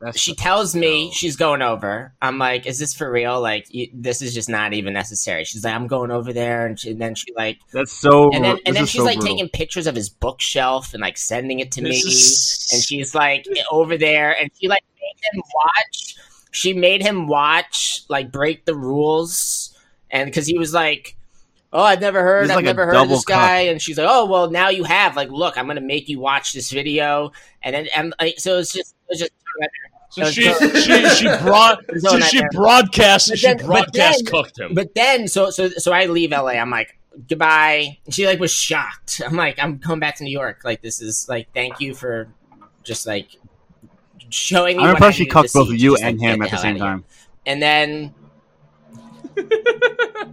That's 0.00 0.20
She 0.20 0.34
tells 0.34 0.74
me 0.74 1.10
she's 1.12 1.36
going 1.36 1.62
over. 1.62 2.12
I'm 2.20 2.36
like, 2.38 2.66
is 2.66 2.78
this 2.78 2.92
for 2.92 3.10
real? 3.10 3.40
Like, 3.40 3.72
you, 3.72 3.88
this 3.94 4.20
is 4.20 4.34
just 4.34 4.48
not 4.48 4.74
even 4.74 4.92
necessary. 4.92 5.44
She's 5.44 5.64
like, 5.64 5.74
I'm 5.74 5.86
going 5.86 6.10
over 6.10 6.34
there, 6.34 6.66
and, 6.66 6.78
she, 6.78 6.90
and 6.90 7.00
then 7.00 7.14
she 7.14 7.32
like, 7.34 7.58
that's 7.72 7.92
so. 7.92 8.30
and 8.32 8.44
then 8.44 8.58
and 8.66 8.76
then 8.76 8.84
she's 8.84 9.00
so 9.00 9.04
like 9.04 9.16
brutal. 9.18 9.36
taking 9.36 9.48
pictures 9.48 9.86
of 9.86 9.94
his 9.94 10.10
bookshelf 10.10 10.92
and 10.92 11.00
like 11.00 11.16
sending 11.16 11.60
it 11.60 11.72
to 11.72 11.82
me. 11.82 11.96
Is- 11.96 12.70
and 12.72 12.82
she's 12.82 13.14
like 13.14 13.46
over 13.70 13.96
there 13.96 14.36
and 14.38 14.50
she 14.58 14.68
like 14.68 14.84
made 15.00 15.16
him 15.32 15.42
watch 15.54 16.16
she 16.56 16.72
made 16.72 17.02
him 17.02 17.26
watch 17.26 18.02
like 18.08 18.32
break 18.32 18.64
the 18.64 18.74
rules 18.74 19.76
and 20.10 20.26
because 20.26 20.46
he 20.46 20.58
was 20.58 20.72
like 20.72 21.16
oh 21.72 21.82
i've 21.82 22.00
never 22.00 22.22
heard 22.22 22.50
i've 22.50 22.56
like 22.56 22.64
never 22.64 22.86
heard 22.86 22.96
of 22.96 23.08
this 23.08 23.24
guy 23.24 23.60
and 23.60 23.82
she's 23.82 23.98
like 23.98 24.08
oh 24.08 24.24
well 24.24 24.50
now 24.50 24.68
you 24.68 24.82
have 24.82 25.14
like 25.16 25.30
look 25.30 25.58
i'm 25.58 25.66
gonna 25.66 25.80
make 25.80 26.08
you 26.08 26.18
watch 26.18 26.52
this 26.52 26.70
video 26.70 27.30
and 27.62 27.74
then 27.74 27.86
and 27.94 28.14
like 28.18 28.38
so 28.38 28.58
it's 28.58 28.72
just 28.72 28.95
it 29.08 29.20
was 29.20 29.28
So 30.10 30.24
she 30.30 30.42
she 30.80 31.08
she 31.10 31.24
broad 31.42 31.78
so 31.98 32.16
no 32.16 32.20
she 32.20 32.38
nightmare. 32.40 32.48
broadcast 32.52 33.28
But 33.30 33.38
she 33.38 33.46
then- 33.46 33.56
but 33.58 33.66
broadcast 33.66 34.24
then- 34.24 34.32
cooked 34.32 34.58
him. 34.58 34.74
but 34.74 34.94
then 34.94 35.28
so 35.28 35.50
so 35.50 35.68
so 35.68 35.92
i 35.92 36.06
leave 36.06 36.30
la 36.30 36.46
i'm 36.46 36.70
like 36.70 36.96
goodbye 37.28 37.98
and 38.04 38.14
she 38.14 38.26
like 38.26 38.38
was 38.38 38.52
shocked 38.52 39.20
i'm 39.26 39.34
like 39.36 39.58
i'm 39.58 39.78
coming 39.78 40.00
back 40.00 40.16
to 40.16 40.24
new 40.24 40.30
york 40.30 40.60
like 40.64 40.80
this 40.82 41.00
is 41.00 41.26
like 41.28 41.48
thank 41.54 41.80
you 41.80 41.94
for 41.94 42.28
just 42.84 43.06
like 43.06 43.28
showing 44.30 44.76
me 44.76 44.82
I'm 44.82 44.88
what 44.90 44.96
impressed 44.96 45.16
she 45.18 45.22
needed 45.24 45.32
cucked 45.32 45.48
to 45.52 45.58
both 45.58 45.68
of 45.68 45.76
you 45.76 45.92
just, 45.92 46.02
and 46.04 46.18
get 46.20 46.34
him 46.34 46.42
at 46.42 46.50
the 46.50 46.56
hell 46.56 46.62
same 46.62 46.78
time. 46.78 47.04
And 47.46 47.62
then 47.62 48.14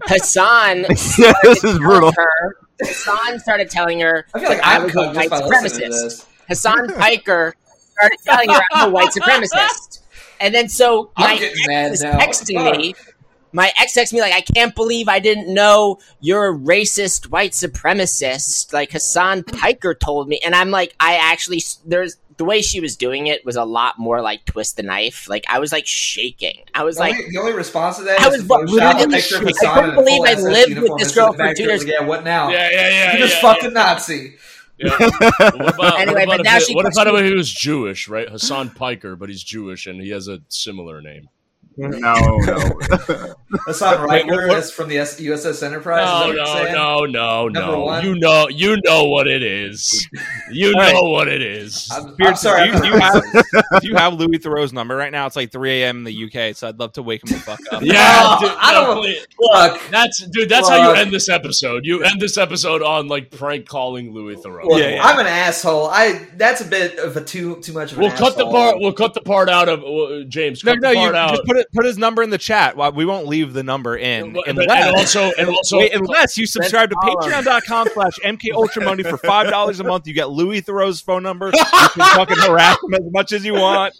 Hassan 0.05 0.85
yeah, 1.17 1.33
this 1.43 1.63
is 1.63 1.77
brutal. 1.79 2.11
her 2.15 2.55
Hassan 2.81 3.39
started 3.39 3.69
telling 3.69 3.99
her 3.99 4.25
I 4.33 4.39
feel 4.39 4.49
like 4.49 4.63
I 4.65 4.75
I'm 4.77 4.83
was 4.83 4.95
a 4.95 5.01
white 5.11 5.29
just 5.29 5.29
by 5.29 5.39
listening 5.45 5.91
to 5.91 5.95
supremacist. 5.97 6.25
Hassan 6.47 6.87
Piker 6.97 7.53
started 7.93 8.17
telling 8.25 8.49
her 8.49 8.61
I'm 8.71 8.89
a 8.89 8.91
white 8.91 9.09
supremacist. 9.15 9.99
And 10.39 10.53
then 10.53 10.69
so 10.69 11.11
I'm 11.15 11.37
my 11.37 11.43
ex 11.45 11.67
mad 11.67 11.91
is 11.93 12.01
now. 12.03 12.19
texting 12.19 12.77
me. 12.77 12.95
My 13.55 13.71
ex 13.79 13.95
texted 13.95 14.13
me 14.13 14.21
like, 14.21 14.33
I 14.33 14.41
can't 14.41 14.73
believe 14.73 15.07
I 15.07 15.19
didn't 15.19 15.53
know 15.53 15.99
you're 16.19 16.49
a 16.49 16.57
racist 16.57 17.27
white 17.29 17.51
supremacist. 17.51 18.73
Like 18.73 18.91
Hassan 18.91 19.43
Piker 19.43 19.93
told 19.93 20.27
me, 20.27 20.39
and 20.43 20.55
I'm 20.55 20.71
like, 20.71 20.95
I 20.99 21.15
actually 21.15 21.61
there's 21.85 22.17
the 22.37 22.45
way 22.45 22.61
she 22.63 22.79
was 22.79 22.95
doing 22.95 23.27
it 23.27 23.45
was 23.45 23.55
a 23.55 23.63
lot 23.63 23.99
more 23.99 24.21
like 24.21 24.43
twist 24.45 24.77
the 24.77 24.83
knife. 24.83 25.29
Like 25.29 25.45
I 25.49 25.59
was 25.59 25.71
like 25.71 25.85
shaking. 25.85 26.63
I 26.73 26.83
was 26.83 26.95
The 26.95 27.01
like, 27.01 27.13
only, 27.15 27.29
the 27.29 27.37
only 27.39 27.53
response 27.53 27.97
to 27.97 28.03
that 28.05 28.19
I 28.19 28.27
is 28.29 28.31
was 28.31 28.41
to 28.41 28.47
Photoshop 28.47 29.03
a 29.03 29.05
literally 29.05 29.15
picture 29.15 29.35
of 29.37 29.41
shook. 29.41 29.47
I 29.47 29.49
Hassan 29.49 29.73
couldn't 29.75 29.89
in 29.91 29.91
a 29.91 29.93
full 29.93 30.03
believe 30.03 30.23
I 30.25 30.33
lived 30.41 30.79
with 30.79 30.97
this 30.97 31.15
girl 31.15 31.33
for 31.33 31.53
two 31.53 31.63
years. 31.63 31.85
Yeah, 31.85 32.03
what 32.03 32.23
now? 32.23 32.49
yeah, 32.49 32.69
yeah, 32.71 32.89
yeah. 32.89 33.13
You 33.13 33.19
just 33.19 33.35
yeah, 33.35 33.41
fucking 33.41 33.73
Nazi. 33.73 34.35
Yeah. 34.77 34.97
What 34.99 35.75
about, 35.75 35.99
Anyway, 35.99 36.25
what 36.25 36.37
but 36.37 36.43
now 36.43 36.57
if, 36.57 36.63
she 36.63 36.75
what 36.75 36.85
if, 36.85 36.93
by 36.93 37.03
the 37.05 37.23
he 37.23 37.33
was 37.33 37.51
Jewish, 37.51 38.07
right? 38.07 38.29
Hassan 38.29 38.69
Piker, 38.71 39.15
but 39.15 39.29
he's 39.29 39.43
Jewish 39.43 39.87
and 39.87 40.01
he 40.01 40.09
has 40.09 40.27
a 40.27 40.39
similar 40.49 41.01
name. 41.01 41.29
No, 41.77 42.15
no. 42.45 43.35
Hassan 43.65 44.07
Wait, 44.07 44.25
Riker 44.25 44.47
what- 44.47 44.57
is 44.59 44.71
from 44.71 44.89
the 44.89 44.95
USS 44.97 45.63
Enterprise. 45.63 46.05
No, 46.05 46.31
is 46.31 46.37
that 46.37 46.45
what 46.47 46.61
you're 46.63 46.71
no, 46.71 46.99
no, 47.05 47.47
no, 47.47 47.47
Number 47.47 47.71
no. 47.77 47.83
one? 47.83 48.05
You 48.05 48.15
know, 48.15 48.47
you 48.49 48.77
know 48.83 49.03
what 49.05 49.27
it 49.27 49.43
is. 49.43 50.07
You 50.51 50.67
All 50.67 50.73
right. 50.81 50.93
know 50.93 51.03
what 51.09 51.27
it 51.29 51.41
is. 51.41 51.89
I'm, 51.91 52.15
I'm 52.21 52.35
sorry. 52.35 52.69
do 52.69 52.75
you, 52.75 52.81
do 52.81 52.87
you 52.89 52.99
have 52.99 53.23
do 53.81 53.87
you 53.87 53.95
have 53.95 54.13
Louis 54.13 54.37
Theroux's 54.37 54.71
number 54.71 54.95
right 54.95 55.11
now? 55.11 55.25
It's 55.25 55.35
like 55.35 55.51
3 55.51 55.81
a.m. 55.81 55.97
in 55.99 56.03
the 56.03 56.25
UK, 56.25 56.55
so 56.55 56.67
I'd 56.67 56.77
love 56.79 56.91
to 56.93 57.01
wake 57.01 57.23
him 57.23 57.33
the 57.35 57.39
fuck 57.41 57.59
up. 57.71 57.81
Yeah, 57.83 58.37
dude, 58.39 58.51
I 58.59 58.71
don't- 58.73 58.95
no, 58.97 59.01
please. 59.01 59.25
Look, 59.39 59.81
That's 59.89 60.19
dude. 60.27 60.49
That's 60.49 60.69
how 60.69 60.89
you 60.91 60.95
end 60.95 61.11
this 61.11 61.27
episode. 61.27 61.85
You 61.85 62.03
end 62.03 62.21
this 62.21 62.37
episode 62.37 62.83
on 62.83 63.07
like 63.07 63.31
prank 63.31 63.67
calling 63.67 64.13
Louis 64.13 64.35
Theroux. 64.35 64.63
look, 64.65 64.79
Yeah, 64.79 64.89
yeah. 64.95 65.03
I'm 65.03 65.17
an 65.17 65.25
asshole. 65.27 65.87
I 65.87 66.27
that's 66.35 66.61
a 66.61 66.65
bit 66.65 66.99
of 66.99 67.17
a 67.17 67.23
too 67.23 67.59
too 67.61 67.73
much 67.73 67.91
of 67.93 67.97
We'll 67.97 68.11
cut 68.11 68.37
the 68.37 68.45
part. 68.45 68.79
We'll 68.79 68.93
cut 68.93 69.13
the 69.15 69.21
part 69.21 69.49
out 69.49 69.69
of 69.69 69.83
uh, 69.83 70.23
James. 70.27 70.63
No, 70.63 70.73
Cut 70.73 70.81
no, 70.81 70.89
the 70.93 70.99
you 70.99 71.15
out. 71.15 71.29
just 71.31 71.45
put 71.45 71.57
it 71.57 71.67
put 71.73 71.85
his 71.85 71.97
number 71.97 72.21
in 72.21 72.29
the 72.29 72.37
chat. 72.37 72.77
We 72.95 73.05
won't 73.05 73.25
leave 73.27 73.42
the 73.51 73.63
number 73.63 73.97
in 73.97 74.37
unless, 74.47 74.87
and 74.87 74.95
also, 74.95 75.31
and 75.37 75.49
also, 75.49 75.79
wait, 75.79 75.93
unless 75.93 76.37
you 76.37 76.45
subscribe 76.45 76.89
to 76.91 76.95
patreon.com 76.95 77.89
slash 77.93 78.19
MK 78.23 78.53
Ultra 78.53 78.85
Money 78.85 79.03
for 79.03 79.17
five 79.17 79.49
dollars 79.49 79.81
a 79.81 79.83
month. 79.83 80.07
You 80.07 80.13
get 80.13 80.29
Louis 80.29 80.61
Theroux's 80.61 81.01
phone 81.01 81.23
number. 81.23 81.51
You 81.95 82.01
can 82.01 82.15
fucking 82.15 82.37
harass 82.37 82.77
him 82.83 82.93
as 82.93 83.11
much 83.11 83.33
as 83.33 83.45
you 83.45 83.53
want. 83.53 83.93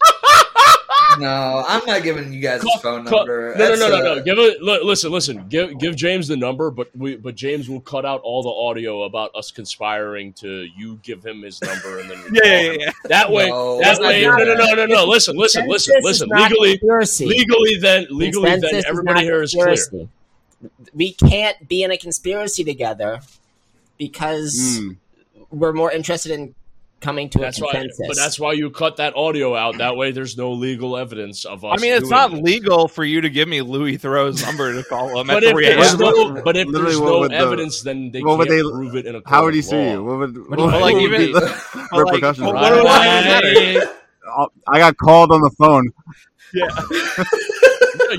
No, 1.18 1.64
I'm 1.66 1.84
not 1.86 2.02
giving 2.02 2.32
you 2.32 2.40
guys 2.40 2.60
his 2.62 2.70
Cut- 2.74 2.82
phone 2.82 3.04
cut- 3.04 3.26
number. 3.26 3.54
No, 3.56 3.64
no, 3.64 3.68
That's, 3.68 3.80
no, 3.80 3.88
no, 3.88 4.14
no. 4.16 4.22
Give 4.22 4.38
it. 4.38 4.62
li- 4.62 4.80
Listen, 4.82 5.12
listen. 5.12 5.46
Give 5.48 5.78
give 5.78 5.94
James 5.96 6.26
the 6.28 6.36
number, 6.36 6.70
but 6.70 6.90
we 6.96 7.16
but 7.16 7.34
James 7.36 7.68
will 7.68 7.80
cut 7.80 8.04
out 8.04 8.20
all 8.22 8.42
the 8.42 8.48
audio 8.50 9.02
about 9.04 9.30
us 9.34 9.50
conspiring 9.52 10.32
to 10.34 10.66
you 10.76 10.98
give 11.02 11.24
him 11.24 11.42
his 11.42 11.60
number 11.62 12.00
and 12.00 12.10
then 12.10 12.18
Yeah, 12.32 12.60
yeah, 12.60 12.76
yeah. 12.80 12.90
That 13.04 13.30
way, 13.30 13.48
No, 13.48 13.78
that 13.80 14.00
way. 14.00 14.22
No, 14.22 14.36
no, 14.36 14.54
no, 14.54 14.74
no, 14.74 14.86
no. 14.86 15.04
Listen, 15.04 15.36
listen, 15.36 15.68
listen, 15.68 15.94
listen. 16.02 16.28
Legally, 16.30 16.80
legally, 17.20 17.76
then 17.80 18.06
legally, 18.10 18.50
then 18.50 18.60
Consensus 18.60 18.78
is 18.78 18.84
everybody 18.86 19.22
here 19.22 19.42
is 19.42 19.54
clear. 19.54 20.08
We 20.94 21.12
can't 21.12 21.68
be 21.68 21.82
in 21.82 21.90
a 21.90 21.96
conspiracy 21.98 22.64
together 22.64 23.20
because 23.98 24.80
Mm. 24.80 24.96
we're 25.50 25.72
more 25.72 25.92
interested 25.92 26.32
in 26.32 26.54
coming 27.04 27.28
to 27.30 27.38
That's 27.38 27.60
a 27.60 27.64
why, 27.64 27.86
but 28.08 28.16
that's 28.16 28.40
why 28.40 28.52
you 28.52 28.70
cut 28.70 28.96
that 28.96 29.14
audio 29.16 29.54
out. 29.54 29.78
That 29.78 29.96
way, 29.96 30.10
there's 30.12 30.36
no 30.36 30.52
legal 30.52 30.96
evidence 30.96 31.44
of 31.44 31.64
us. 31.64 31.78
I 31.78 31.82
mean, 31.82 31.92
it's 31.92 32.00
doing 32.08 32.10
not 32.10 32.30
this. 32.32 32.40
legal 32.40 32.88
for 32.88 33.04
you 33.04 33.20
to 33.20 33.28
give 33.30 33.46
me 33.46 33.60
Louis 33.62 33.98
Theroux's 33.98 34.44
number 34.44 34.72
to 34.72 34.82
call 34.88 35.20
him 35.20 35.28
at 35.30 35.34
But 35.34 35.44
if, 35.44 35.50
3 35.52 35.64
there's 35.66 35.92
a.m. 35.92 35.98
no, 36.00 36.42
but 36.42 36.56
if 36.56 36.66
Literally, 36.66 36.84
there's 36.86 37.00
no 37.00 37.18
would 37.20 37.30
the- 37.30 37.36
evidence, 37.36 37.82
then 37.82 38.10
they 38.10 38.20
what 38.22 38.28
can't 38.30 38.38
would 38.38 38.48
they- 38.48 38.62
prove 38.62 38.96
it 38.96 39.06
in 39.06 39.14
a 39.14 39.20
court 39.20 39.28
How 39.34 39.44
would 39.44 39.54
he 39.54 39.60
of 39.60 39.66
sue 39.66 39.80
you? 39.82 40.02
What 40.04 40.18
would, 40.18 40.34
But 40.48 40.58
what 40.58 40.80
like, 40.80 40.94
would 40.94 41.02
even- 41.02 41.20
be 41.26 41.32
the 41.32 41.40
like, 41.92 42.04
repercussions? 42.06 42.46
what- 42.46 42.72
of 42.72 42.78
what 42.78 42.86
I- 42.88 43.74
Right. 43.76 43.88
I 44.68 44.78
got 44.78 44.96
called 44.96 45.30
on 45.30 45.40
the 45.42 45.50
phone. 45.50 45.90
Yeah, 46.52 46.68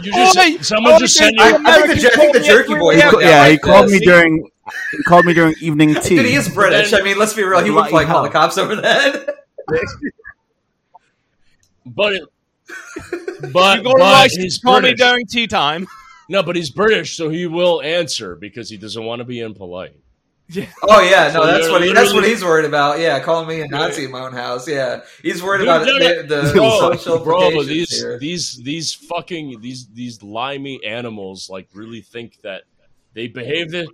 You 0.03 0.11
just 0.11 0.37
Oi! 0.37 0.57
someone 0.61 0.93
Oi, 0.93 0.99
just 0.99 1.15
sent 1.15 1.39
I, 1.39 1.49
you. 1.49 1.63
I 1.65 1.87
think 1.87 2.01
the, 2.01 2.07
I 2.07 2.15
think 2.15 2.33
the 2.33 2.39
jerky 2.41 2.75
boy. 2.75 2.95
Yeah, 2.95 3.11
would 3.11 3.21
yeah, 3.23 3.47
he 3.49 3.57
called 3.57 3.85
this. 3.85 3.99
me 3.99 4.05
during. 4.05 4.49
He 4.91 5.03
called 5.03 5.25
me 5.25 5.33
during 5.33 5.55
evening 5.61 5.93
tea. 5.95 6.15
Dude, 6.17 6.25
he 6.25 6.33
is 6.33 6.49
British. 6.49 6.91
Then- 6.91 7.01
I 7.01 7.03
mean, 7.03 7.19
let's 7.19 7.33
be 7.33 7.43
real. 7.43 7.63
He 7.63 7.69
would 7.69 7.89
Bloody 7.89 8.05
probably 8.05 8.05
call 8.07 8.23
the 8.23 8.29
cops 8.29 8.57
over 8.57 8.75
that. 8.77 9.45
But 11.85 12.13
it, 12.13 12.23
but, 13.53 13.77
You 13.77 13.83
go 13.83 13.93
to 13.93 13.99
but 13.99 13.99
Rice, 13.99 14.35
he's 14.35 14.57
call 14.57 14.81
me 14.81 14.93
during 14.93 15.27
tea 15.27 15.47
time. 15.47 15.87
No, 16.27 16.41
but 16.41 16.55
he's 16.55 16.71
British, 16.71 17.15
so 17.15 17.29
he 17.29 17.45
will 17.45 17.81
answer 17.83 18.35
because 18.35 18.69
he 18.69 18.77
doesn't 18.77 19.03
want 19.03 19.19
to 19.19 19.23
be 19.23 19.39
impolite. 19.39 19.95
Oh 20.83 21.01
yeah, 21.01 21.31
no, 21.33 21.41
So 21.41 21.45
that's 21.47 21.69
what 21.69 21.83
he, 21.83 21.91
that's 21.93 22.13
what 22.13 22.23
he's 22.23 22.43
worried 22.43 22.65
about. 22.65 22.99
Yeah, 22.99 23.19
calling 23.19 23.47
me 23.47 23.61
a 23.61 23.67
Nazi 23.67 24.05
in 24.05 24.11
my 24.11 24.21
own 24.21 24.33
house. 24.33 24.67
Yeah, 24.67 25.01
he's 25.23 25.41
worried 25.41 25.59
Dude, 25.59 25.67
about 25.69 25.87
it, 25.87 26.27
the, 26.27 26.41
the 26.43 26.51
bro, 26.53 26.79
social 26.79 27.19
bro, 27.23 27.63
these 27.63 27.99
here. 27.99 28.19
these 28.19 28.55
these 28.57 28.93
fucking 28.93 29.59
these 29.61 29.87
these 29.87 30.21
limey 30.21 30.83
animals 30.85 31.49
like 31.49 31.67
really 31.73 32.01
think 32.01 32.39
that 32.43 32.63
they 33.13 33.27
behave 33.27 33.71
the 33.71 33.87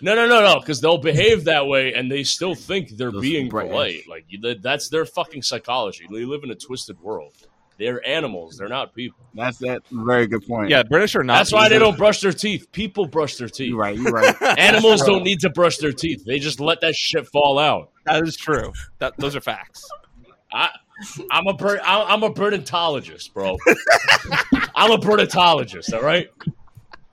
no 0.00 0.14
no 0.14 0.26
no 0.26 0.40
no 0.42 0.60
because 0.60 0.80
they'll 0.80 0.96
behave 0.96 1.44
that 1.44 1.66
way 1.66 1.92
and 1.92 2.10
they 2.10 2.24
still 2.24 2.54
think 2.54 2.90
they're 2.90 3.10
Those 3.12 3.20
being 3.20 3.48
British. 3.50 3.70
polite 3.70 4.08
like 4.08 4.24
that's 4.62 4.88
their 4.88 5.04
fucking 5.04 5.42
psychology 5.42 6.06
they 6.10 6.24
live 6.24 6.42
in 6.44 6.50
a 6.50 6.54
twisted 6.54 6.98
world 7.00 7.34
they're 7.78 8.06
animals 8.06 8.56
they're 8.58 8.68
not 8.68 8.94
people 8.94 9.18
That's 9.34 9.58
that. 9.58 9.82
Very 9.90 10.26
good 10.26 10.46
point. 10.46 10.70
Yeah, 10.70 10.82
British 10.82 11.14
or 11.14 11.22
not. 11.24 11.36
that's 11.36 11.52
why 11.52 11.68
they 11.68 11.78
don't 11.78 11.96
brush 11.96 12.20
their 12.20 12.32
teeth 12.32 12.70
people 12.72 13.06
brush 13.06 13.36
their 13.36 13.48
teeth 13.48 13.68
You're 13.70 13.78
right. 13.78 13.96
You're 13.96 14.12
right. 14.12 14.34
animals 14.58 15.02
don't 15.02 15.22
need 15.22 15.40
to 15.40 15.50
brush 15.50 15.78
their 15.78 15.92
teeth 15.92 16.24
they 16.26 16.38
just 16.38 16.60
let 16.60 16.80
that 16.80 16.94
shit 16.94 17.26
fall 17.28 17.58
out 17.58 17.90
That 18.06 18.22
is 18.26 18.36
true. 18.36 18.72
That 18.98 19.14
those 19.18 19.36
are 19.36 19.40
facts. 19.40 19.88
I, 20.52 20.70
I'm 21.30 21.46
a 21.46 21.54
bird. 21.54 21.80
I'm 21.84 22.22
a 22.22 22.30
birdentologist, 22.30 23.32
bro. 23.34 23.56
I'm 24.74 24.90
a 24.90 24.98
birdentologist. 24.98 25.92
All 25.92 26.02
right. 26.02 26.30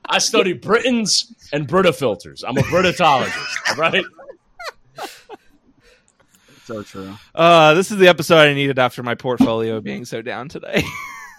I 0.07 0.19
study 0.19 0.53
Britons 0.53 1.33
and 1.51 1.67
Brita 1.67 1.91
filters. 1.91 2.43
I'm 2.43 2.57
a 2.57 2.61
birdentologist. 2.61 3.69
All 3.69 3.75
right. 3.75 4.05
So 6.65 6.83
true. 6.83 7.13
Uh, 7.33 7.73
this 7.73 7.91
is 7.91 7.97
the 7.97 8.07
episode 8.07 8.39
I 8.47 8.53
needed 8.53 8.77
after 8.79 9.01
my 9.03 9.15
portfolio 9.15 9.79
being 9.81 10.03
so 10.05 10.21
down 10.21 10.49
today. 10.49 10.83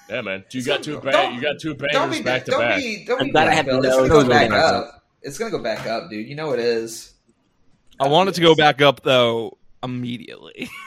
Yeah, 0.08 0.20
man. 0.20 0.44
You 0.52 0.62
got 0.62 0.84
two. 0.84 1.00
Don't- 1.00 1.34
you 1.34 1.40
got 1.40 1.58
two 1.60 1.74
don't 1.74 1.90
bangers 1.92 2.18
be 2.18 2.22
back 2.22 2.44
to 2.44 2.52
don't 2.52 2.60
back. 2.60 2.78
be 2.78 3.04
don't 3.04 3.20
I'm 3.22 3.26
be 3.26 3.32
glad 3.32 3.48
I 3.48 3.54
have 3.54 3.66
Bill. 3.66 3.82
no 3.82 3.88
It's 3.88 3.96
gonna 3.96 4.08
go 4.08 4.20
clue 4.20 4.28
back 4.30 4.50
what 4.50 4.58
up. 4.60 5.02
It's 5.22 5.36
gonna 5.36 5.50
go 5.50 5.58
back 5.58 5.84
up, 5.88 6.10
dude. 6.10 6.28
You 6.28 6.36
know 6.36 6.52
it 6.52 6.60
is. 6.60 7.12
I 7.98 8.06
want 8.06 8.28
it 8.28 8.36
to 8.36 8.40
go 8.40 8.54
back 8.54 8.80
up 8.80 9.02
though 9.02 9.58
immediately. 9.82 10.70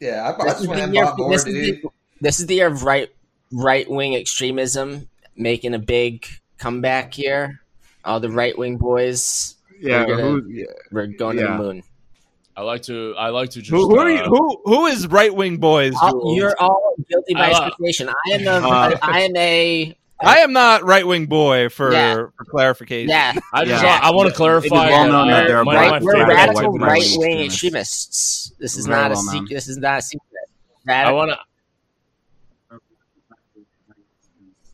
Yeah, 0.00 0.22
I, 0.38 0.40
I 0.40 0.44
This 0.44 0.52
just 0.52 0.60
is 0.62 0.68
went 0.68 0.78
the 0.78 0.84
and 0.84 0.94
year- 0.94 1.04
bought 1.04 1.18
more, 1.18 1.30
this 1.32 1.46
is 1.46 1.54
dude. 1.54 1.82
the- 1.82 1.88
this 2.20 2.40
is 2.40 2.46
the 2.46 2.54
year 2.54 2.66
of 2.68 2.82
right 2.84 3.08
right 3.52 3.88
wing 3.90 4.14
extremism 4.14 5.08
making 5.36 5.74
a 5.74 5.78
big 5.78 6.26
comeback 6.58 7.12
here. 7.14 7.60
All 8.04 8.20
the 8.20 8.30
right 8.30 8.56
wing 8.56 8.76
boys, 8.76 9.56
Yeah. 9.80 10.04
We're 10.04 10.16
gonna- 10.16 10.22
who- 10.22 10.48
yeah. 10.48 10.64
we're 10.92 11.06
going 11.06 11.36
to 11.38 11.42
the 11.42 11.50
moon. 11.56 11.82
I 12.56 12.62
like 12.62 12.82
to. 12.82 13.14
I 13.18 13.30
like 13.30 13.50
to 13.50 13.58
just. 13.60 13.70
who, 13.70 13.88
who 13.88 13.98
are 13.98 14.08
you? 14.10 14.20
uh, 14.20 14.28
Who 14.28 14.60
who 14.64 14.86
is 14.86 15.06
right 15.08 15.34
wing 15.34 15.56
boys? 15.58 15.94
All- 16.00 16.36
you're 16.36 16.54
all 16.60 16.94
guilty 17.10 17.34
by 17.34 17.50
Uh, 17.50 17.68
association. 17.68 18.08
I 18.08 18.30
am 18.32 18.46
a, 18.46 18.50
uh, 18.68 18.98
I 19.02 19.20
am 19.22 19.36
a 19.36 19.96
I 20.20 20.38
am 20.38 20.52
not 20.52 20.84
right 20.84 21.04
wing 21.06 21.26
boy 21.26 21.68
for 21.68 21.92
Yeah. 21.92 22.14
for 22.14 22.44
clarification. 22.44 23.08
yeah. 23.10 23.34
I 23.52 23.64
just. 23.64 23.82
Yeah. 23.82 23.90
want- 23.90 24.04
I 24.04 24.10
want 24.12 24.28
to 24.28 24.34
clarify. 24.36 24.88
Well 24.90 25.08
known 25.08 25.28
that, 25.28 25.40
that 25.42 25.46
there 25.48 25.56
are 25.58 25.64
one 25.64 25.74
black- 25.74 25.86
of 26.00 26.06
Right, 26.06 26.18
my 26.18 26.24
we're 26.28 26.28
radical 26.28 26.78
right 26.78 27.02
wing 27.02 27.20
wing 27.20 27.40
extremists. 27.46 27.50
extremists. 28.50 28.52
This 28.60 28.76
is 28.76 28.86
Very 28.86 29.00
not 29.02 29.10
a 29.10 29.14
well 29.14 29.24
known. 29.24 29.32
secret. 29.34 29.54
This 29.56 29.68
is 29.68 29.78
not 29.78 29.98
a 29.98 30.02
secret. 30.02 30.30
I 30.88 31.12
want 31.12 31.30
to. 31.32 31.38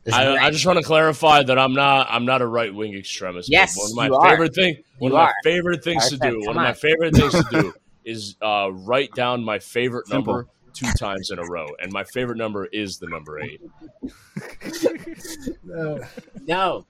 I. 0.13 0.35
I 0.47 0.51
just 0.51 0.65
want 0.65 0.77
to 0.79 0.83
clarify 0.85 1.43
that 1.43 1.57
I'm 1.59 1.73
not 1.73 2.07
I'm 2.09 2.25
not 2.25 2.41
a 2.41 2.47
right 2.47 2.73
wing 2.73 2.93
extremist. 2.95 3.49
but 3.49 3.53
Yes, 3.53 3.77
one 3.77 3.89
of 3.91 3.95
my 3.95 4.05
you 4.07 4.15
are. 4.15 4.29
favorite 4.29 4.55
thing 4.55 4.77
one 4.99 5.11
You 5.11 5.17
of 5.17 5.21
my 5.23 5.29
are. 5.29 5.33
favorite 5.43 5.83
things 5.83 6.09
to 6.09 6.17
Perfect. 6.17 6.31
do. 6.33 6.37
One 6.47 6.55
Come 6.55 6.57
of 6.57 6.63
my 6.69 6.73
favorite 6.73 7.15
things 7.15 7.33
to 7.33 7.43
do 7.61 7.73
is 8.05 8.35
uh, 8.41 8.69
write 8.71 9.13
down 9.13 9.43
my 9.43 9.59
favorite 9.59 10.07
Simple. 10.07 10.33
number 10.33 10.49
two 10.73 10.87
times 10.97 11.31
in 11.31 11.39
a 11.39 11.43
row, 11.45 11.67
and 11.81 11.91
my 11.91 12.03
favorite 12.03 12.37
number 12.37 12.65
is 12.65 12.97
the 12.97 13.07
number 13.07 13.39
eight. 13.39 13.61
no, 15.63 15.99
no. 16.47 16.85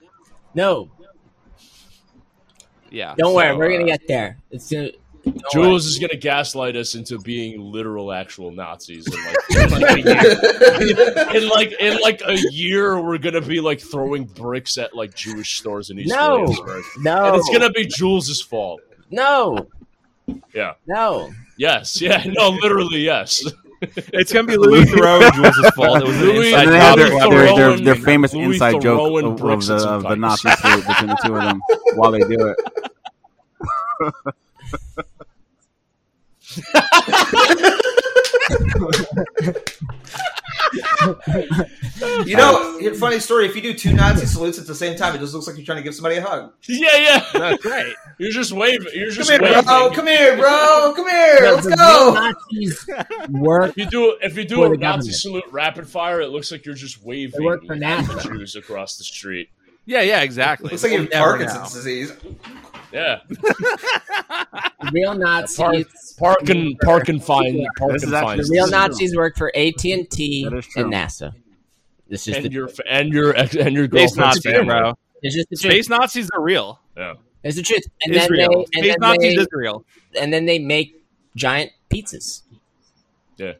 No. 0.54 0.92
Yeah. 2.90 3.16
Don't 3.18 3.34
worry, 3.34 3.56
we're 3.56 3.70
gonna 3.72 3.84
uh, 3.84 3.98
get 3.98 4.08
there. 4.08 4.38
It's 4.52 4.70
gonna, 4.72 4.90
don't 5.24 5.36
worry. 5.36 5.42
Jules 5.54 5.86
is 5.86 6.00
gonna 6.00 6.16
gaslight 6.16 6.76
us 6.76 6.96
into 6.96 7.20
being 7.20 7.60
literal 7.62 8.12
actual 8.12 8.52
Nazis 8.52 9.06
in 9.08 9.24
like, 9.24 9.38
in 9.52 9.70
like 9.82 9.96
a 9.96 10.00
year. 10.02 11.36
in 11.44 11.50
like 11.50 11.72
in 11.80 12.02
like 12.02 12.22
a 12.26 12.38
year 12.52 13.00
we're 13.02 13.18
gonna 13.18 13.42
be 13.42 13.60
like 13.60 13.80
throwing 13.80 14.26
bricks 14.26 14.78
at 14.78 14.96
like 14.96 15.14
Jewish 15.16 15.58
stores 15.60 15.90
in 15.90 16.00
East 16.00 16.14
No. 16.16 16.40
Williamsburg. 16.42 16.84
No, 17.00 17.26
And 17.26 17.36
it's 17.36 17.50
gonna 17.50 17.70
be 17.72 17.86
Jules's 17.86 18.42
fault. 18.42 18.82
no, 19.10 19.68
Yeah. 20.54 20.74
no. 20.88 21.32
Yes. 21.58 22.02
Yeah. 22.02 22.24
No. 22.26 22.50
Literally. 22.50 23.00
Yes. 23.02 23.44
It's 23.82 24.32
gonna 24.34 24.48
be 24.48 24.58
Louis 24.58 24.86
Theroux 24.86 25.22
and 25.24 25.34
Jules' 25.34 25.70
fault. 25.76 26.02
It 26.02 26.08
was 26.08 26.22
an 26.22 26.30
inside 26.30 26.68
And 26.68 26.72
they 26.72 26.72
Louis 26.72 26.80
have 26.80 26.98
their, 26.98 27.08
job. 27.10 27.32
their, 27.32 27.78
their, 27.78 27.78
throwing- 27.96 28.02
famous 28.06 28.34
Louis 28.34 28.46
inside 28.56 28.82
joke 28.82 29.24
of, 29.24 29.26
of 29.44 29.66
the, 29.68 29.74
of 29.88 30.04
the. 30.04 30.16
Nazi 30.16 30.50
salute 30.52 30.88
between 30.88 31.08
the 31.10 31.18
two 31.26 31.36
of 31.36 31.44
them 31.44 31.62
while 31.96 32.12
they 32.12 32.20
do 32.20 32.56
it. 32.56 32.58
You 42.26 42.36
know, 42.38 42.78
here, 42.80 42.94
funny 42.94 43.20
story. 43.20 43.46
If 43.46 43.56
you 43.56 43.62
do 43.62 43.74
two 43.74 43.94
Nazi 43.94 44.26
salutes 44.26 44.60
at 44.60 44.68
the 44.68 44.76
same 44.76 44.96
time, 44.98 45.16
it 45.16 45.20
just 45.20 45.34
looks 45.34 45.48
like 45.48 45.58
you're 45.58 45.66
trying 45.66 45.78
to 45.80 45.84
give 45.84 45.96
somebody 45.96 46.18
a 46.18 46.22
hug. 46.22 46.54
yeah. 46.68 46.88
Yeah. 46.98 47.26
That's 47.34 47.66
right. 47.66 47.94
You're 48.18 48.32
just 48.32 48.52
waving. 48.52 48.88
You're 48.94 49.12
Come 49.12 49.26
here, 49.28 49.42
waving. 49.42 49.64
bro. 49.64 49.92
Come 49.94 50.08
here, 50.08 50.38
bro. 50.38 50.94
Come 50.96 51.10
here. 51.10 51.40
The- 51.42 51.52
Let's 51.56 51.68
go. 51.68 52.14
Nazis 52.14 52.90
work. 53.30 53.72
If 53.72 53.78
you 53.78 53.86
do 53.88 54.18
if 54.22 54.38
you 54.38 54.46
do 54.46 54.64
a 54.64 54.70
Nazi 54.70 54.78
government. 54.80 55.16
salute 55.16 55.44
rapid 55.52 55.88
fire, 55.88 56.22
it 56.22 56.28
looks 56.30 56.52
like 56.52 56.66
you're 56.66 56.76
just 56.76 57.04
waving 57.04 57.40
for 57.42 57.54
at 57.56 57.62
the 57.62 58.22
Jews 58.24 58.56
across 58.56 58.98
the 58.98 59.04
street. 59.04 59.50
Yeah, 59.86 60.02
yeah, 60.02 60.22
exactly. 60.22 60.70
Looks 60.70 60.84
like 60.84 60.92
you 60.92 61.00
have 61.02 61.12
Parkinson's 61.12 61.74
disease. 61.74 62.14
Yeah, 62.92 63.20
real 64.92 65.14
Nazis. 65.16 66.16
park 66.20 66.50
and 66.50 66.78
park 66.80 67.10
and 67.10 67.24
find 67.24 67.66
park 67.78 67.94
This 67.94 68.04
and 68.04 68.14
is 68.14 68.20
find. 68.20 68.40
The 68.40 68.50
real 68.52 68.66
This 68.66 68.66
is 68.66 68.70
true. 68.72 68.80
Nazis 68.80 69.16
work 69.16 69.38
for 69.38 69.52
AT 69.56 69.86
and 69.86 70.10
T 70.10 70.44
That 70.46 70.54
is 70.58 70.66
true. 70.68 70.84
and 70.84 70.94
NASA. 70.94 71.34
This 72.10 72.28
is 72.28 72.36
and 72.38 72.46
the. 72.46 72.52
your 72.52 72.70
and 72.90 73.14
your 73.14 73.32
and 73.32 73.52
your 73.74 73.86
Space 73.88 74.16
girlfriend's 74.16 74.18
Nazis, 74.46 74.66
bro. 74.66 74.94
It's 75.22 75.36
just 75.36 75.50
the 75.50 75.56
truth. 75.56 75.74
Space 75.74 75.90
Nazis 75.90 76.30
are 76.34 76.42
real. 76.42 76.80
Yeah, 76.98 77.14
It's 77.44 77.56
the 77.56 77.62
truth. 77.64 77.84
And 78.04 78.14
then 78.14 78.24
Israel. 78.24 78.50
they 78.50 78.56
and 78.56 78.68
Space 78.68 78.84
then 78.90 78.98
Nazis 79.00 79.36
they, 79.36 79.42
is 79.42 79.48
real. 79.52 79.86
and 80.20 80.34
then 80.34 80.46
they 80.46 80.60
make 80.60 81.02
giant 81.36 81.72
pizzas. 81.90 82.42
yeah. 83.38 83.54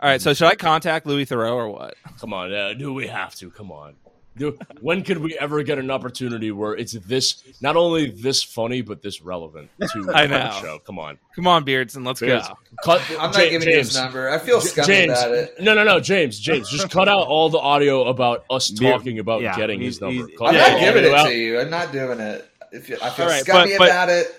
All 0.00 0.08
right, 0.08 0.20
so 0.22 0.32
should 0.32 0.46
I 0.46 0.54
contact 0.54 1.06
Louis 1.06 1.26
Theroux 1.26 1.52
or 1.54 1.68
what? 1.70 1.94
Come 2.20 2.32
on, 2.32 2.52
uh, 2.54 2.72
do 2.72 2.92
we 2.94 3.08
have 3.08 3.34
to? 3.36 3.50
Come 3.50 3.70
on. 3.72 3.94
Do, 4.38 4.58
when 4.80 5.02
could 5.02 5.18
we 5.18 5.36
ever 5.38 5.62
get 5.62 5.78
an 5.78 5.90
opportunity 5.90 6.50
where 6.52 6.74
it's 6.74 6.92
this 6.92 7.42
not 7.60 7.76
only 7.76 8.10
this 8.10 8.42
funny 8.42 8.82
but 8.82 9.02
this 9.02 9.20
relevant 9.20 9.70
to 9.80 10.10
I 10.14 10.26
the 10.26 10.50
show? 10.60 10.78
Come 10.86 10.98
on, 10.98 11.18
Come 11.34 11.46
on, 11.46 11.64
Beardson, 11.64 12.04
let's 12.04 12.20
Beards. 12.20 12.46
go. 12.48 12.54
Cut, 12.84 13.02
I'm 13.18 13.30
not 13.30 13.34
Ja- 13.36 13.50
giving 13.50 13.68
you 13.68 13.74
James. 13.74 13.88
his 13.88 13.96
number. 13.96 14.30
I 14.30 14.38
feel 14.38 14.60
scummy 14.60 14.86
James, 14.86 15.12
about 15.12 15.32
it. 15.32 15.60
no, 15.60 15.74
no, 15.74 15.84
no, 15.84 16.00
James, 16.00 16.38
James, 16.38 16.70
just 16.70 16.90
cut 16.90 17.08
out 17.08 17.26
all 17.26 17.50
the 17.50 17.58
audio 17.58 18.04
about 18.04 18.44
us 18.50 18.70
talking 18.70 19.18
about 19.18 19.42
yeah, 19.42 19.56
getting 19.56 19.80
his 19.80 20.00
number. 20.00 20.26
I'm 20.40 20.54
not 20.54 20.80
giving 20.80 21.04
it 21.04 21.12
out. 21.14 21.26
to 21.26 21.34
you. 21.34 21.60
I'm 21.60 21.70
not 21.70 21.92
doing 21.92 22.20
it. 22.20 22.48
If 22.70 22.88
you, 22.88 22.96
I 23.02 23.10
feel 23.10 23.24
All 23.24 23.30
right, 23.30 23.40
scummy 23.40 23.70
but- 23.72 23.78
but- 23.78 23.88
about 23.88 24.08
it. 24.10 24.34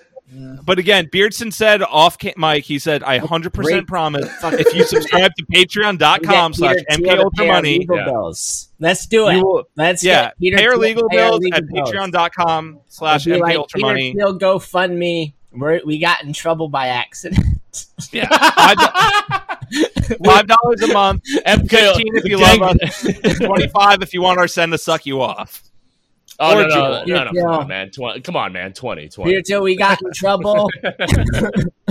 But 0.64 0.78
again, 0.78 1.08
Beardson 1.10 1.52
said 1.52 1.82
off 1.82 2.18
ca- 2.18 2.34
mic, 2.36 2.64
he 2.64 2.78
said, 2.78 3.02
I 3.02 3.18
100% 3.18 3.52
Great. 3.52 3.86
promise 3.86 4.28
if 4.44 4.74
you 4.74 4.84
subscribe 4.84 5.32
to 5.36 5.44
patreon.com 5.46 6.52
We 6.52 6.54
slash 6.56 6.76
get 6.76 6.88
Peter 6.88 7.02
MK 7.02 7.14
to 7.16 7.22
Ultra 7.24 7.44
pay 7.44 7.48
our 7.48 7.54
Money, 7.56 7.86
Yeah. 7.90 8.32
Let's 8.78 9.06
do 9.06 9.28
it. 9.28 9.42
will, 9.42 9.64
Let's 9.76 10.04
yeah, 10.04 10.22
get 10.24 10.38
Peter 10.38 10.56
pay 10.58 10.66
our 10.66 10.76
legal 10.76 11.08
pay 11.08 11.18
our 11.18 11.30
bills 11.30 11.40
legal 11.40 11.58
at 11.58 11.66
bills. 11.68 11.90
patreon.com 11.90 12.80
slash 12.88 13.26
We'll 13.26 13.36
be 13.36 13.40
MK 13.40 13.44
like, 13.58 13.68
Peter 13.74 13.86
Money. 13.86 14.12
Thiel 14.14 14.38
GoFundMe. 14.38 15.32
We're, 15.52 15.80
we 15.84 15.98
got 15.98 16.22
in 16.22 16.32
trouble 16.32 16.68
by 16.68 16.88
accident. 16.88 17.44
Yeah, 18.12 18.26
Five 20.24 20.46
dollars 20.48 20.82
a 20.82 20.92
month, 20.92 21.22
MK, 21.46 21.70
fifteen 21.70 22.16
if 22.16 22.24
you 22.24 22.38
gang- 22.38 22.58
love 22.60 22.76
us, 22.82 23.02
twenty 23.38 23.68
five 23.68 24.02
if 24.02 24.12
you 24.12 24.22
want 24.22 24.40
our 24.40 24.48
send 24.48 24.72
to 24.72 24.78
suck 24.78 25.06
you 25.06 25.20
off. 25.22 25.62
Oh 26.42 26.58
Or 26.58 26.62
no, 26.66 26.68
no, 26.68 27.04
no, 27.04 27.24
no, 27.24 27.32
come 27.42 27.50
on, 27.50 27.68
man. 27.68 27.90
20, 27.90 28.20
come 28.22 28.34
on, 28.36 28.52
man. 28.52 28.72
20, 28.72 29.08
20. 29.10 29.30
Peter 29.30 29.42
Thiel, 29.42 29.62
we 29.62 29.76
got 29.76 30.00
in 30.02 30.10
trouble. 30.12 30.70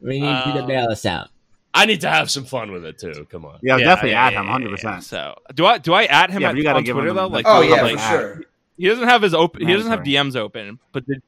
we 0.00 0.20
need 0.20 0.26
you 0.46 0.52
to 0.54 0.62
Uh, 0.62 0.66
bail 0.66 0.88
us 0.90 1.06
out. 1.06 1.28
I 1.74 1.84
need 1.86 2.00
to 2.02 2.08
have 2.10 2.30
some 2.30 2.44
fun 2.44 2.72
with 2.72 2.84
it 2.84 2.98
too. 2.98 3.26
Come 3.30 3.44
on. 3.44 3.58
Yeah, 3.62 3.76
Yeah, 3.76 3.84
definitely 3.84 4.10
yeah, 4.12 4.26
add 4.26 4.32
him, 4.32 4.46
hundred 4.46 4.70
yeah. 4.70 4.74
percent. 4.76 5.04
So 5.04 5.34
do 5.54 5.66
I 5.66 5.78
do 5.78 5.92
I 5.92 6.04
at 6.04 6.30
him 6.30 6.42
Yeah, 6.42 6.50
at, 6.50 6.56
you 6.56 6.62
gotta 6.62 6.78
on 6.78 6.84
give 6.84 6.94
Twitter 6.94 7.10
him 7.10 7.16
though? 7.16 7.26
Like, 7.26 7.44
Oh 7.46 7.60
yeah, 7.60 7.82
like, 7.82 7.98
for 7.98 8.08
sure. 8.08 8.42
he 8.78 8.88
doesn't 8.88 9.06
have 9.06 9.20
his 9.22 9.34
open. 9.34 9.66
He 9.66 9.72
doesn't 9.74 9.90
have 9.90 10.00
DMs 10.00 10.36
open, 10.36 10.78
but 10.92 11.06
did, 11.06 11.22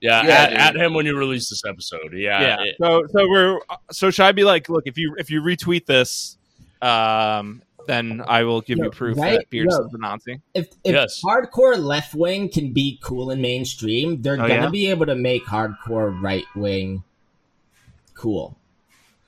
Yeah, 0.00 0.22
Yeah, 0.24 0.32
at, 0.32 0.48
dude. 0.50 0.58
at 0.58 0.76
him 0.76 0.94
when 0.94 1.06
you 1.06 1.18
release 1.18 1.50
this 1.50 1.64
episode. 1.66 2.12
Yeah. 2.14 2.40
yeah. 2.40 2.56
it- 2.62 2.76
so 2.80 3.02
so 3.10 3.28
we're 3.28 3.58
so 3.90 4.10
should 4.10 4.26
I 4.26 4.32
be 4.32 4.44
like, 4.44 4.68
look, 4.68 4.84
if 4.86 4.96
you 4.96 5.16
if 5.18 5.28
you 5.30 5.42
retweet 5.42 5.86
this, 5.86 6.38
um, 6.80 7.62
then 7.86 8.22
I 8.26 8.42
will 8.44 8.60
give 8.60 8.78
Yo, 8.78 8.84
you 8.84 8.90
proof 8.90 9.18
right? 9.18 9.38
that 9.38 9.50
Beardson's 9.50 9.92
Yo. 9.92 9.96
a 9.96 10.00
Nazi. 10.00 10.40
If 10.54 10.68
if 10.84 10.92
Yes. 10.92 11.20
hardcore 11.24 11.78
left 11.78 12.14
wing 12.14 12.48
can 12.48 12.72
be 12.72 12.98
cool 13.02 13.30
and 13.30 13.40
mainstream, 13.42 14.22
they're 14.22 14.34
Oh, 14.34 14.38
gonna 14.38 14.54
yeah? 14.54 14.70
be 14.70 14.88
able 14.90 15.06
to 15.06 15.14
make 15.14 15.44
hardcore 15.44 16.20
right 16.22 16.44
wing 16.54 17.02
cool. 18.14 18.56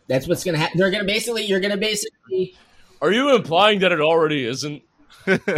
That's 0.08 0.28
what's 0.28 0.44
gonna 0.44 0.58
happen. 0.58 0.78
They're 0.78 0.90
gonna 0.90 1.04
basically, 1.04 1.44
you're 1.44 1.60
gonna 1.60 1.76
basically, 1.76 2.54
Are 3.02 3.12
you 3.12 3.34
implying 3.34 3.80
that 3.80 3.92
it 3.92 4.00
already 4.00 4.44
isn't? 4.46 4.82
no, 5.26 5.38
no, 5.46 5.56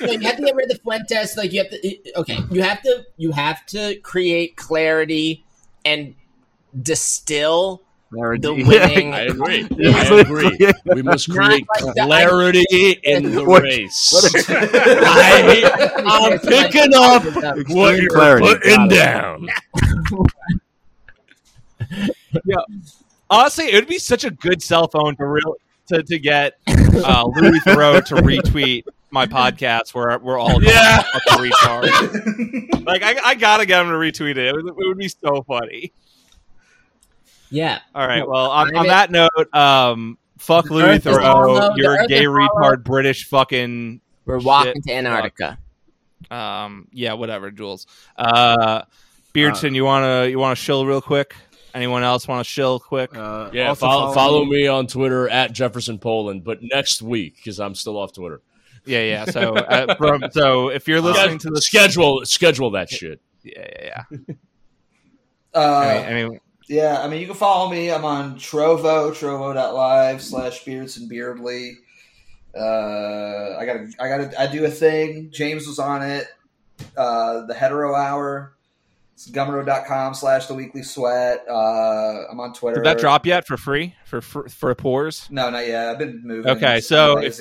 no, 0.00 0.12
you 0.12 0.20
have 0.20 0.36
to 0.36 0.42
get 0.44 0.54
rid 0.54 0.70
of 0.70 0.76
the 0.76 0.80
Fuentes. 0.82 1.36
Like 1.38 1.52
you 1.52 1.60
have 1.62 1.70
to, 1.70 2.18
okay, 2.20 2.38
you 2.50 2.62
have 2.62 2.82
to, 2.82 3.04
you 3.16 3.32
have 3.32 3.64
to 3.66 3.96
create 4.00 4.56
clarity 4.56 5.42
and 5.86 6.14
distill 6.82 7.82
the 8.14 8.52
winning. 8.66 9.12
I 9.14 9.20
agree. 9.22 9.66
I 9.92 10.20
agree. 10.20 10.58
We 10.94 11.02
must 11.02 11.30
create 11.30 11.66
like 11.82 11.94
that. 11.94 12.06
clarity 12.06 12.64
in 13.02 13.32
the 13.34 13.44
What- 13.44 13.62
race. 13.62 14.12
what- 14.12 14.44
I, 14.48 15.90
I'm 16.06 16.38
picking 16.38 16.94
up 16.94 17.24
what 17.70 17.96
you're 18.00 18.10
clarity. 18.10 18.46
putting 18.46 18.88
Got 18.88 18.92
it. 18.92 18.94
down. 18.96 19.48
Honestly, 23.30 23.66
it 23.66 23.74
would 23.74 23.88
be 23.88 23.98
such 23.98 24.24
a 24.24 24.30
good 24.30 24.62
cell 24.62 24.88
phone 24.88 25.16
to 25.16 25.26
real 25.26 25.54
to, 25.88 26.02
to 26.02 26.18
get 26.18 26.54
uh, 26.66 27.24
Louis 27.36 27.60
Theroux 27.60 28.04
to 28.06 28.14
retweet 28.16 28.84
my 29.10 29.26
podcast 29.26 29.94
where 29.94 30.18
we're 30.18 30.38
all 30.38 30.62
Yeah. 30.62 31.02
fucking 31.02 31.50
retard. 31.50 32.84
like 32.86 33.02
I, 33.02 33.16
I 33.24 33.34
gotta 33.34 33.66
get 33.66 33.80
him 33.82 33.88
to 33.88 33.94
retweet 33.94 34.32
it. 34.32 34.38
It 34.38 34.54
would, 34.54 34.66
it 34.66 34.74
would 34.88 34.98
be 34.98 35.08
so 35.08 35.42
funny. 35.42 35.92
Yeah, 37.54 37.80
All 37.94 38.06
right. 38.06 38.26
Well, 38.26 38.50
on, 38.50 38.74
on 38.76 38.86
that 38.88 39.10
note, 39.10 39.54
um, 39.54 40.18
fuck 40.38 40.70
Louis 40.70 40.82
Earth 40.96 41.06
is 41.06 41.16
hollow, 41.16 41.60
Theroux. 41.70 41.76
You're 41.76 42.00
a 42.02 42.06
gay 42.06 42.22
is 42.22 42.26
hollow. 42.26 42.48
retard, 42.76 42.84
British 42.84 43.28
fucking. 43.28 44.00
we're 44.24 44.40
Shit. 44.40 44.46
walking 44.46 44.82
to 44.82 44.92
Antarctica. 44.92 45.58
Um, 46.30 46.88
yeah, 46.92 47.12
whatever, 47.12 47.50
Jules. 47.50 47.86
Uh, 48.16 48.82
Beardson, 49.32 49.74
you 49.74 49.84
wanna 49.84 50.26
you 50.26 50.38
wanna 50.38 50.54
shill 50.56 50.84
real 50.86 51.00
quick? 51.02 51.34
Anyone 51.74 52.02
else 52.04 52.26
want 52.28 52.44
to 52.46 52.50
shill 52.50 52.78
quick? 52.78 53.16
Uh, 53.16 53.50
Yeah, 53.52 53.68
also 53.70 53.86
follow, 53.86 54.12
follow 54.14 54.44
me 54.44 54.68
on 54.68 54.86
Twitter 54.86 55.28
at 55.28 55.52
Jefferson 55.52 55.98
Poland, 55.98 56.44
but 56.44 56.58
next 56.62 57.02
week 57.02 57.34
because 57.36 57.58
I'm 57.58 57.74
still 57.74 57.96
off 57.98 58.12
Twitter. 58.12 58.42
Yeah, 58.86 59.02
yeah. 59.02 59.24
So, 59.24 59.54
uh, 59.56 59.94
from, 59.96 60.22
so 60.30 60.68
if 60.68 60.86
you're 60.86 61.00
listening 61.02 61.38
to 61.38 61.50
the 61.50 61.60
schedule, 61.60 62.24
schedule 62.26 62.70
that 62.72 62.90
shit. 62.90 63.20
yeah, 63.42 63.66
yeah, 63.82 64.02
yeah. 64.18 64.34
Uh, 65.52 66.04
Any- 66.06 66.22
any- 66.22 66.40
Yeah, 66.68 67.00
I 67.02 67.08
mean, 67.08 67.20
you 67.20 67.26
can 67.26 67.36
follow 67.36 67.70
me. 67.70 67.90
I'm 67.92 68.04
on 68.04 68.36
Trovo, 68.36 69.10
trovo.live 69.10 70.22
slash 70.22 70.64
Beardson 70.64 71.08
Beardly. 71.08 71.72
Uh, 72.56 73.56
I 73.58 73.66
got, 73.66 73.76
I 74.00 74.08
got, 74.08 74.38
I 74.38 74.46
do 74.46 74.64
a 74.64 74.70
thing. 74.70 75.30
James 75.32 75.66
was 75.66 75.78
on 75.78 76.02
it. 76.02 76.26
Uh, 76.96 77.46
the 77.46 77.54
Hetero 77.54 77.94
Hour. 77.94 78.52
It's 79.14 79.30
gumroad.com 79.30 80.14
slash 80.14 80.46
the 80.46 80.54
weekly 80.54 80.82
sweat. 80.82 81.44
Uh, 81.48 82.24
I'm 82.30 82.40
on 82.40 82.52
Twitter. 82.52 82.76
Did 82.76 82.86
that 82.86 82.98
drop 82.98 83.26
yet 83.26 83.46
for 83.46 83.56
free 83.56 83.94
for 84.06 84.20
for, 84.20 84.48
for 84.48 84.74
pores? 84.74 85.28
No, 85.30 85.50
not 85.50 85.66
yet. 85.66 85.88
I've 85.90 85.98
been 85.98 86.22
moving. 86.24 86.50
Okay, 86.50 86.80
so 86.80 87.18
if- 87.18 87.38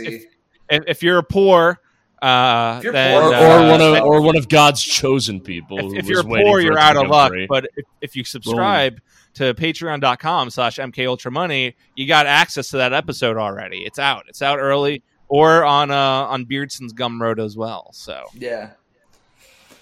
If, 0.70 0.84
if 0.88 1.04
you're 1.04 1.18
a 1.18 1.24
poor, 1.24 1.80
uh, 2.22 2.76
If 2.78 2.84
you're 2.86 2.94
then, 2.94 3.22
poor- 3.22 3.32
Or, 3.32 3.36
uh, 3.36 3.66
or 3.66 3.70
one 3.72 3.82
of 3.82 4.04
or 4.04 4.22
one 4.22 4.38
of 4.38 4.48
God's 4.50 4.82
chosen 4.82 5.42
people. 5.42 5.78
if, 5.80 5.86
who 5.86 5.96
if 5.98 6.08
you're 6.08 6.24
waiting 6.26 6.48
poor, 6.48 6.60
you're 6.62 6.80
out 6.80 6.96
of 6.96 7.08
luck. 7.10 7.30
free. 7.32 7.48
But 7.48 7.68
if, 7.76 7.86
if 8.02 8.16
you 8.16 8.24
subscribe 8.24 9.02
to 9.36 9.54
patreon.com 9.54 10.50
slash 10.50 10.78
MK 10.78 11.08
Ultra 11.08 11.32
Money, 11.32 11.76
you 11.96 12.08
got 12.08 12.26
access 12.28 12.70
to 12.70 12.78
that 12.78 12.94
episode 12.94 13.38
already. 13.38 13.84
It's 13.86 14.00
out. 14.00 14.26
It's 14.28 14.42
out 14.42 14.60
early 14.60 15.02
or 15.28 15.64
on 15.66 15.90
uh 15.92 15.96
on 15.96 16.46
Beardson's 16.46 16.94
Gumroad 16.94 17.44
as 17.44 17.58
well. 17.58 17.90
So 17.94 18.24
Yeah. 18.38 18.72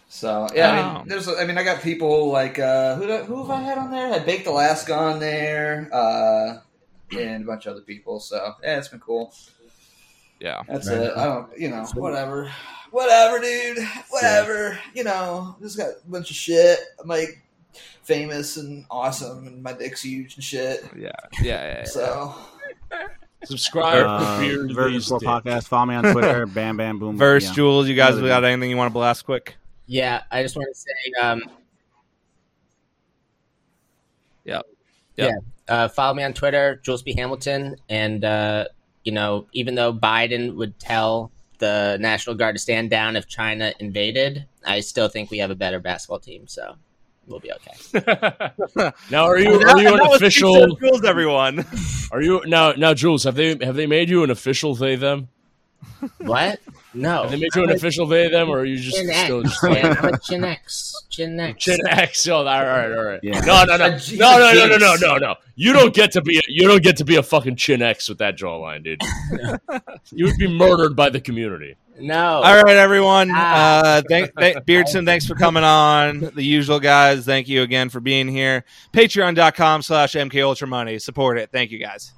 So 0.09 0.47
yeah, 0.53 0.71
I 0.71 0.97
mean, 0.99 1.07
there's, 1.07 1.27
I 1.29 1.45
mean, 1.45 1.57
I 1.57 1.63
got 1.63 1.81
people 1.81 2.29
like 2.31 2.59
uh, 2.59 2.95
who 2.95 3.07
do- 3.07 3.23
who 3.23 3.43
have 3.43 3.49
I 3.49 3.61
had 3.61 3.77
on 3.77 3.91
there? 3.91 4.07
I 4.07 4.09
had 4.17 4.25
Baked 4.25 4.45
Alaska 4.45 4.93
on 4.93 5.19
there, 5.19 5.89
uh, 5.93 6.57
and 7.17 7.43
a 7.43 7.47
bunch 7.47 7.65
of 7.65 7.71
other 7.73 7.81
people. 7.81 8.19
So 8.19 8.55
yeah, 8.61 8.77
it's 8.77 8.89
been 8.89 8.99
cool. 8.99 9.33
yeah. 10.41 10.63
That's 10.67 10.87
it. 10.87 11.13
I 11.15 11.23
don't, 11.23 11.57
you 11.57 11.69
know, 11.69 11.85
whatever, 11.93 12.51
whatever, 12.91 13.39
dude, 13.39 13.77
whatever. 14.09 14.77
You 14.93 15.05
know, 15.05 15.55
just 15.61 15.77
got 15.77 15.87
a 15.91 16.09
bunch 16.09 16.29
of 16.29 16.35
shit. 16.35 16.77
I'm 16.99 17.07
like 17.07 17.41
famous 18.03 18.57
and 18.57 18.85
awesome, 18.89 19.47
and 19.47 19.61
my 19.63 19.73
dick's 19.73 20.01
huge 20.03 20.35
and 20.35 20.43
shit. 20.43 20.83
Yeah. 20.97 21.11
Yeah. 21.41 21.43
yeah, 21.43 21.77
yeah. 21.79 21.83
So 21.85 22.35
subscribe 23.43 24.05
uh, 24.05 24.39
to 24.39 24.41
Beard 24.41 24.73
Virgin 24.73 24.93
Lee's 24.93 25.05
Squirrel 25.05 25.19
Dick. 25.19 25.29
podcast. 25.29 25.67
Follow 25.67 25.85
me 25.87 25.95
on 25.95 26.11
Twitter. 26.11 26.45
bam, 26.47 26.77
bam, 26.77 26.99
boom. 26.99 27.17
Verse, 27.17 27.45
yeah. 27.45 27.53
Jules, 27.53 27.87
you 27.87 27.95
guys 27.95 28.19
got 28.19 28.43
anything 28.43 28.69
you 28.69 28.77
want 28.77 28.89
to 28.89 28.93
blast 28.93 29.25
quick? 29.25 29.55
Yeah, 29.87 30.23
I 30.31 30.41
just 30.43 30.55
want 30.55 30.67
to 30.73 30.79
say, 30.79 31.21
um, 31.21 31.41
Yep. 34.45 34.63
yeah, 35.17 35.25
Yep. 35.25 35.35
uh, 35.67 35.87
follow 35.89 36.13
me 36.13 36.23
on 36.23 36.33
Twitter, 36.33 36.79
Jules 36.83 37.03
B 37.03 37.13
Hamilton, 37.13 37.75
and 37.89 38.23
uh, 38.23 38.65
you 39.03 39.11
know, 39.11 39.47
even 39.53 39.75
though 39.75 39.93
Biden 39.93 40.55
would 40.55 40.79
tell 40.79 41.31
the 41.59 41.97
National 41.99 42.35
Guard 42.35 42.55
to 42.55 42.59
stand 42.59 42.89
down 42.89 43.15
if 43.15 43.27
China 43.27 43.73
invaded, 43.79 44.45
I 44.65 44.79
still 44.79 45.09
think 45.09 45.29
we 45.29 45.37
have 45.39 45.51
a 45.51 45.55
better 45.55 45.79
basketball 45.79 46.19
team, 46.19 46.47
so 46.47 46.75
we'll 47.31 47.39
be 47.39 47.51
okay. 47.53 48.91
now, 49.09 49.23
are 49.25 49.39
you 49.39 49.59
are 49.61 49.79
you 49.79 49.93
an 49.93 50.01
official? 50.13 50.75
Jules, 50.75 51.03
everyone. 51.03 51.65
Are 52.11 52.21
you 52.21 52.41
now 52.45 52.73
now 52.73 52.93
Jules? 52.93 53.23
Have 53.23 53.35
they 53.35 53.57
have 53.61 53.75
they 53.75 53.87
made 53.87 54.09
you 54.09 54.23
an 54.23 54.29
official 54.29 54.75
they 54.75 54.97
them? 54.97 55.29
what? 56.17 56.59
No, 56.93 57.21
Have 57.21 57.31
they 57.31 57.37
made 57.37 57.55
you 57.55 57.63
an 57.63 57.69
I'm 57.69 57.75
a 57.75 57.77
official 57.77 58.05
they 58.05 58.27
them, 58.27 58.49
or 58.49 58.59
are 58.59 58.65
you 58.65 58.77
just 58.77 58.97
Chin 58.97 59.07
still 59.07 59.39
X, 59.39 59.49
just 59.49 59.63
man. 59.63 59.97
I'm 59.97 60.13
a 60.13 60.19
Chin 60.19 60.43
X, 60.43 61.05
Chin 61.09 61.39
X. 61.39 61.63
Chin 61.63 61.79
X? 61.87 62.27
Oh, 62.31 62.35
all 62.35 62.43
right, 62.43 62.91
all 62.91 63.03
right. 63.03 63.19
Yeah. 63.23 63.39
No, 63.39 63.63
no, 63.63 63.77
no, 63.77 63.87
no, 63.87 63.97
no, 63.97 64.37
no, 64.37 64.53
no, 64.53 64.65
no, 64.65 64.77
no, 64.77 64.95
no, 64.95 65.17
no. 65.17 65.35
You 65.55 65.71
don't 65.71 65.93
get 65.93 66.11
to 66.13 66.21
be 66.21 66.37
a, 66.37 66.41
you 66.47 66.67
don't 66.67 66.83
get 66.83 66.97
to 66.97 67.05
be 67.05 67.15
a 67.15 67.23
fucking 67.23 67.55
Chin 67.55 67.81
X 67.81 68.09
with 68.09 68.17
that 68.17 68.37
jawline, 68.37 68.83
dude. 68.83 69.01
you 70.11 70.25
would 70.25 70.37
be 70.37 70.47
murdered 70.47 70.95
by 70.95 71.09
the 71.09 71.21
community. 71.21 71.77
No, 72.01 72.41
All 72.41 72.63
right, 72.63 72.75
everyone. 72.75 73.29
Ah. 73.31 73.81
Uh, 73.81 74.01
thank, 74.07 74.33
thank, 74.39 74.65
Beardson, 74.65 75.05
thanks 75.05 75.25
for 75.25 75.35
coming 75.35 75.63
on. 75.63 76.31
The 76.33 76.43
usual 76.43 76.79
guys, 76.79 77.25
thank 77.25 77.47
you 77.47 77.61
again 77.61 77.89
for 77.89 77.99
being 77.99 78.27
here. 78.27 78.65
Patreon.com 78.93 79.81
slash 79.83 80.13
MK 80.13 80.43
Ultra 80.43 80.67
Money. 80.67 80.97
Support 80.99 81.37
it. 81.37 81.51
Thank 81.51 81.71
you, 81.71 81.77
guys. 81.77 82.09